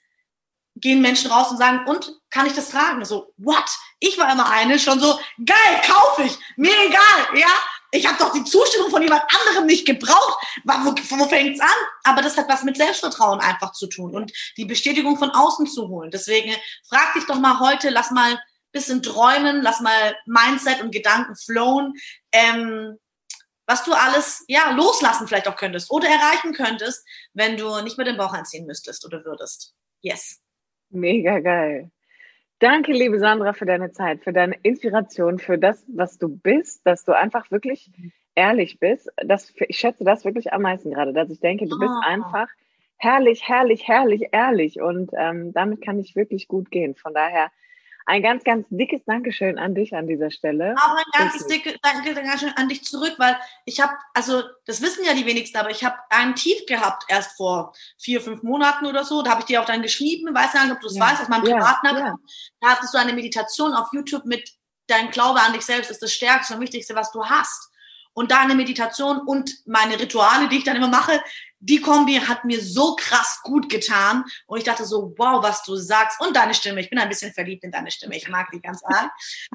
gehen 0.76 1.02
Menschen 1.02 1.30
raus 1.30 1.50
und 1.50 1.58
sagen, 1.58 1.86
und 1.86 2.12
kann 2.30 2.46
ich 2.46 2.54
das 2.54 2.70
tragen? 2.70 3.04
So, 3.04 3.32
what? 3.36 3.64
Ich 3.98 4.18
war 4.18 4.32
immer 4.32 4.48
eine, 4.50 4.78
schon 4.78 5.00
so, 5.00 5.18
geil, 5.44 5.82
kaufe 5.86 6.22
ich, 6.22 6.38
mir 6.56 6.72
egal, 6.86 7.38
ja. 7.38 7.48
Ich 7.92 8.06
habe 8.06 8.18
doch 8.18 8.32
die 8.32 8.44
Zustimmung 8.44 8.88
von 8.88 9.02
jemand 9.02 9.24
anderem 9.46 9.66
nicht 9.66 9.84
gebraucht. 9.84 10.38
Wo, 10.64 10.94
wo 10.94 11.28
fängt's 11.28 11.60
an? 11.60 11.68
Aber 12.04 12.22
das 12.22 12.36
hat 12.36 12.48
was 12.48 12.62
mit 12.62 12.76
Selbstvertrauen 12.76 13.40
einfach 13.40 13.72
zu 13.72 13.88
tun 13.88 14.14
und 14.14 14.32
die 14.56 14.64
Bestätigung 14.64 15.18
von 15.18 15.30
außen 15.30 15.66
zu 15.66 15.88
holen. 15.88 16.12
Deswegen 16.12 16.54
frag 16.88 17.14
dich 17.14 17.26
doch 17.26 17.40
mal 17.40 17.58
heute, 17.58 17.90
lass 17.90 18.12
mal 18.12 18.38
bisschen 18.72 19.02
träumen, 19.02 19.62
lass 19.62 19.80
mal 19.80 20.16
Mindset 20.26 20.80
und 20.80 20.92
Gedanken 20.92 21.34
flowen, 21.36 21.94
ähm, 22.32 22.98
was 23.66 23.84
du 23.84 23.92
alles 23.92 24.44
ja 24.48 24.70
loslassen 24.70 25.26
vielleicht 25.26 25.48
auch 25.48 25.56
könntest 25.56 25.90
oder 25.90 26.08
erreichen 26.08 26.52
könntest, 26.54 27.04
wenn 27.34 27.56
du 27.56 27.80
nicht 27.82 27.98
mehr 27.98 28.04
den 28.04 28.16
Bauch 28.16 28.32
einziehen 28.32 28.66
müsstest 28.66 29.04
oder 29.04 29.24
würdest. 29.24 29.74
Yes. 30.00 30.40
Mega 30.91 31.38
geil. 31.41 31.91
Danke, 32.59 32.93
liebe 32.93 33.18
Sandra, 33.18 33.55
für 33.55 33.64
deine 33.64 33.91
Zeit, 33.91 34.22
für 34.22 34.32
deine 34.32 34.55
Inspiration, 34.62 35.38
für 35.38 35.57
das, 35.57 35.84
was 35.88 36.18
du 36.18 36.28
bist, 36.28 36.86
dass 36.86 37.05
du 37.05 37.16
einfach 37.16 37.51
wirklich 37.51 37.91
ehrlich 38.34 38.78
bist. 38.78 39.11
Das, 39.16 39.55
ich 39.68 39.78
schätze 39.78 40.05
das 40.05 40.24
wirklich 40.24 40.53
am 40.53 40.62
meisten 40.62 40.91
gerade, 40.91 41.12
dass 41.12 41.30
ich 41.30 41.41
denke, 41.41 41.66
du 41.66 41.78
bist 41.78 41.93
oh. 41.93 42.07
einfach 42.07 42.49
herrlich, 42.99 43.49
herrlich, 43.49 43.88
herrlich, 43.88 44.28
ehrlich 44.32 44.80
und 44.80 45.11
ähm, 45.16 45.53
damit 45.55 45.80
kann 45.80 45.99
ich 45.99 46.16
wirklich 46.16 46.49
gut 46.49 46.70
gehen. 46.70 46.95
Von 46.95 47.14
daher 47.14 47.51
ein 48.11 48.22
ganz, 48.22 48.42
ganz 48.42 48.66
dickes 48.70 49.02
Dankeschön 49.06 49.56
an 49.56 49.74
dich 49.74 49.94
an 49.94 50.08
dieser 50.08 50.32
Stelle. 50.32 50.74
Auch 50.76 50.96
ein 50.96 51.04
ganz 51.12 51.46
dickes 51.46 51.76
Dankeschön 51.80 52.52
an 52.56 52.68
dich 52.68 52.82
zurück, 52.82 53.14
weil 53.18 53.38
ich 53.64 53.80
habe, 53.80 53.92
also 54.14 54.42
das 54.66 54.82
wissen 54.82 55.04
ja 55.04 55.14
die 55.14 55.26
wenigsten, 55.26 55.56
aber 55.56 55.70
ich 55.70 55.84
habe 55.84 55.96
einen 56.11 56.34
Tief 56.34 56.66
gehabt 56.66 57.04
erst 57.06 57.36
vor 57.36 57.72
vier, 57.98 58.20
fünf 58.20 58.42
Monaten 58.42 58.86
oder 58.86 59.04
so. 59.04 59.22
Da 59.22 59.30
habe 59.30 59.40
ich 59.40 59.46
dir 59.46 59.62
auch 59.62 59.64
dann 59.64 59.80
geschrieben, 59.80 60.34
weiß 60.34 60.54
nicht, 60.54 60.72
ob 60.72 60.80
du 60.80 60.88
es 60.88 60.96
ja. 60.96 61.04
weißt, 61.04 61.22
aus 61.22 61.28
meinem 61.28 61.46
ja. 61.46 61.56
Privaten. 61.56 61.86
Ja. 61.86 62.16
Da 62.61 62.68
hattest 62.70 62.92
du 62.92 62.98
eine 62.98 63.12
Meditation 63.12 63.72
auf 63.74 63.88
YouTube 63.92 64.24
mit 64.24 64.50
Dein 64.88 65.12
Glaube 65.12 65.40
an 65.40 65.52
dich 65.52 65.62
selbst 65.62 65.92
ist 65.92 66.02
das 66.02 66.12
Stärkste 66.12 66.54
und 66.54 66.61
Wichtigste, 66.61 66.96
was 66.96 67.12
du 67.12 67.24
hast. 67.24 67.70
Und 68.12 68.32
deine 68.32 68.56
Meditation 68.56 69.20
und 69.20 69.52
meine 69.66 70.00
Rituale, 70.00 70.48
die 70.48 70.58
ich 70.58 70.64
dann 70.64 70.74
immer 70.74 70.88
mache, 70.88 71.22
die 71.61 71.80
Kombi 71.80 72.14
hat 72.14 72.44
mir 72.44 72.62
so 72.62 72.96
krass 72.96 73.40
gut 73.42 73.68
getan 73.68 74.24
und 74.46 74.58
ich 74.58 74.64
dachte 74.64 74.86
so, 74.86 75.14
wow, 75.18 75.42
was 75.42 75.62
du 75.62 75.76
sagst 75.76 76.20
und 76.20 76.34
deine 76.34 76.54
Stimme. 76.54 76.80
Ich 76.80 76.88
bin 76.88 76.98
ein 76.98 77.08
bisschen 77.08 77.32
verliebt 77.32 77.64
in 77.64 77.70
deine 77.70 77.90
Stimme. 77.90 78.16
Ich 78.16 78.28
mag 78.28 78.50
die 78.50 78.61
ganz 78.61 78.82
arg. 78.82 79.11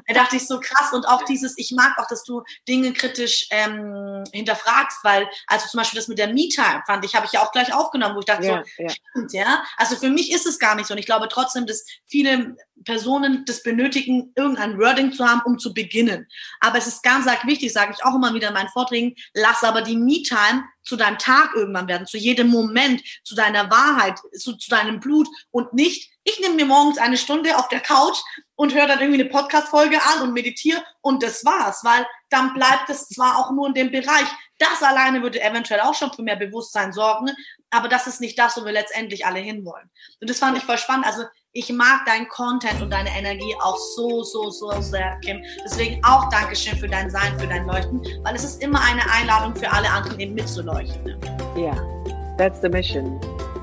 Da 0.06 0.14
dachte 0.14 0.36
ich 0.36 0.46
so 0.46 0.60
krass 0.60 0.92
und 0.92 1.04
auch 1.06 1.24
dieses, 1.24 1.58
ich 1.58 1.72
mag 1.72 1.98
auch, 1.98 2.06
dass 2.06 2.22
du 2.22 2.42
Dinge 2.68 2.92
kritisch 2.92 3.48
ähm, 3.50 4.22
hinterfragst, 4.32 4.98
weil 5.02 5.28
also 5.48 5.66
zum 5.66 5.78
Beispiel 5.78 5.98
das 5.98 6.08
mit 6.08 6.18
der 6.18 6.28
Me-Time 6.28 6.82
fand 6.86 7.04
ich, 7.04 7.14
habe 7.16 7.26
ich 7.26 7.32
ja 7.32 7.42
auch 7.42 7.50
gleich 7.50 7.74
aufgenommen, 7.74 8.14
wo 8.14 8.20
ich 8.20 8.26
dachte 8.26 8.46
ja, 8.46 8.62
so, 8.64 8.82
ja. 8.82 8.90
stimmt, 8.90 9.32
ja. 9.32 9.64
Also 9.76 9.96
für 9.96 10.10
mich 10.10 10.32
ist 10.32 10.46
es 10.46 10.60
gar 10.60 10.76
nicht 10.76 10.86
so 10.86 10.94
und 10.94 10.98
ich 10.98 11.06
glaube 11.06 11.28
trotzdem, 11.28 11.66
dass 11.66 11.84
viele 12.06 12.56
Personen 12.84 13.44
das 13.44 13.62
benötigen, 13.62 14.32
irgendein 14.36 14.78
Wording 14.78 15.12
zu 15.12 15.26
haben, 15.26 15.40
um 15.44 15.58
zu 15.58 15.74
beginnen. 15.74 16.26
Aber 16.60 16.78
es 16.78 16.86
ist 16.86 17.02
ganz 17.02 17.26
arg 17.26 17.46
wichtig, 17.46 17.72
sage 17.72 17.94
ich 17.96 18.04
auch 18.04 18.14
immer 18.14 18.34
wieder 18.34 18.48
in 18.48 18.54
meinen 18.54 18.68
Vorträgen, 18.68 19.14
lass 19.34 19.64
aber 19.64 19.82
die 19.82 19.96
Me-Time 19.96 20.64
zu 20.82 20.96
deinem 20.96 21.18
Tag 21.18 21.54
irgendwann 21.54 21.88
werden, 21.88 22.06
zu 22.06 22.16
jedem 22.16 22.48
Moment, 22.48 23.02
zu 23.24 23.34
deiner 23.34 23.70
Wahrheit, 23.70 24.18
zu, 24.32 24.56
zu 24.56 24.70
deinem 24.70 25.00
Blut 25.00 25.28
und 25.50 25.72
nicht, 25.72 26.15
ich 26.26 26.40
nehme 26.40 26.56
mir 26.56 26.66
morgens 26.66 26.98
eine 26.98 27.16
Stunde 27.16 27.56
auf 27.56 27.68
der 27.68 27.78
Couch 27.78 28.18
und 28.56 28.74
höre 28.74 28.88
dann 28.88 29.00
irgendwie 29.00 29.20
eine 29.20 29.30
Podcast-Folge 29.30 29.96
an 30.02 30.22
und 30.22 30.32
meditiere 30.32 30.82
und 31.00 31.22
das 31.22 31.44
war's, 31.44 31.84
weil 31.84 32.04
dann 32.30 32.52
bleibt 32.52 32.90
es 32.90 33.08
zwar 33.08 33.38
auch 33.38 33.52
nur 33.52 33.68
in 33.68 33.74
dem 33.74 33.92
Bereich. 33.92 34.26
Das 34.58 34.82
alleine 34.82 35.22
würde 35.22 35.40
eventuell 35.40 35.80
auch 35.80 35.94
schon 35.94 36.12
für 36.12 36.22
mehr 36.22 36.34
Bewusstsein 36.34 36.92
sorgen, 36.92 37.30
aber 37.70 37.88
das 37.88 38.08
ist 38.08 38.20
nicht 38.20 38.36
das, 38.38 38.56
wo 38.56 38.64
wir 38.64 38.72
letztendlich 38.72 39.24
alle 39.24 39.38
hinwollen. 39.38 39.88
Und 40.20 40.28
das 40.28 40.40
fand 40.40 40.58
ich 40.58 40.64
voll 40.64 40.78
spannend. 40.78 41.06
Also 41.06 41.24
ich 41.52 41.72
mag 41.72 42.04
deinen 42.06 42.28
Content 42.28 42.82
und 42.82 42.90
deine 42.90 43.10
Energie 43.10 43.54
auch 43.60 43.78
so, 43.78 44.24
so, 44.24 44.50
so 44.50 44.70
sehr, 44.80 45.18
Kim. 45.24 45.44
Deswegen 45.64 46.04
auch 46.04 46.28
Dankeschön 46.30 46.76
für 46.76 46.88
dein 46.88 47.08
Sein, 47.08 47.38
für 47.38 47.46
dein 47.46 47.66
Leuchten, 47.66 48.02
weil 48.24 48.34
es 48.34 48.42
ist 48.42 48.62
immer 48.62 48.80
eine 48.80 49.08
Einladung 49.12 49.54
für 49.54 49.70
alle 49.70 49.88
anderen, 49.88 50.18
eben 50.18 50.34
mitzuleuchten. 50.34 51.16
Ja, 51.56 51.76
that's 52.36 52.60
the 52.62 52.68
mission. 52.68 53.20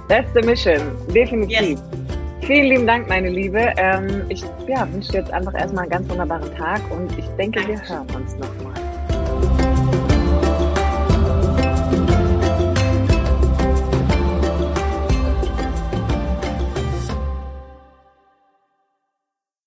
That's 0.07 0.30
the 0.34 0.41
mission, 0.41 0.95
definitiv. 1.14 1.80
Yes. 1.80 2.03
Vielen 2.46 2.66
lieben 2.66 2.88
Dank, 2.88 3.08
meine 3.08 3.30
Liebe. 3.30 3.74
Ähm, 3.78 4.26
ich 4.28 4.44
ja, 4.68 4.86
wünsche 4.91 5.14
dir 5.14 5.20
jetzt 5.20 5.32
einfach 5.32 5.54
erstmal 5.54 5.84
einen 5.84 5.91
ganz 5.91 6.10
wunderbaren 6.10 6.54
Tag 6.56 6.82
und 6.91 7.18
ich 7.18 7.26
denke, 7.38 7.66
wir 7.66 7.82
hören 7.88 8.08
uns 8.14 8.36
nochmal. 8.36 8.73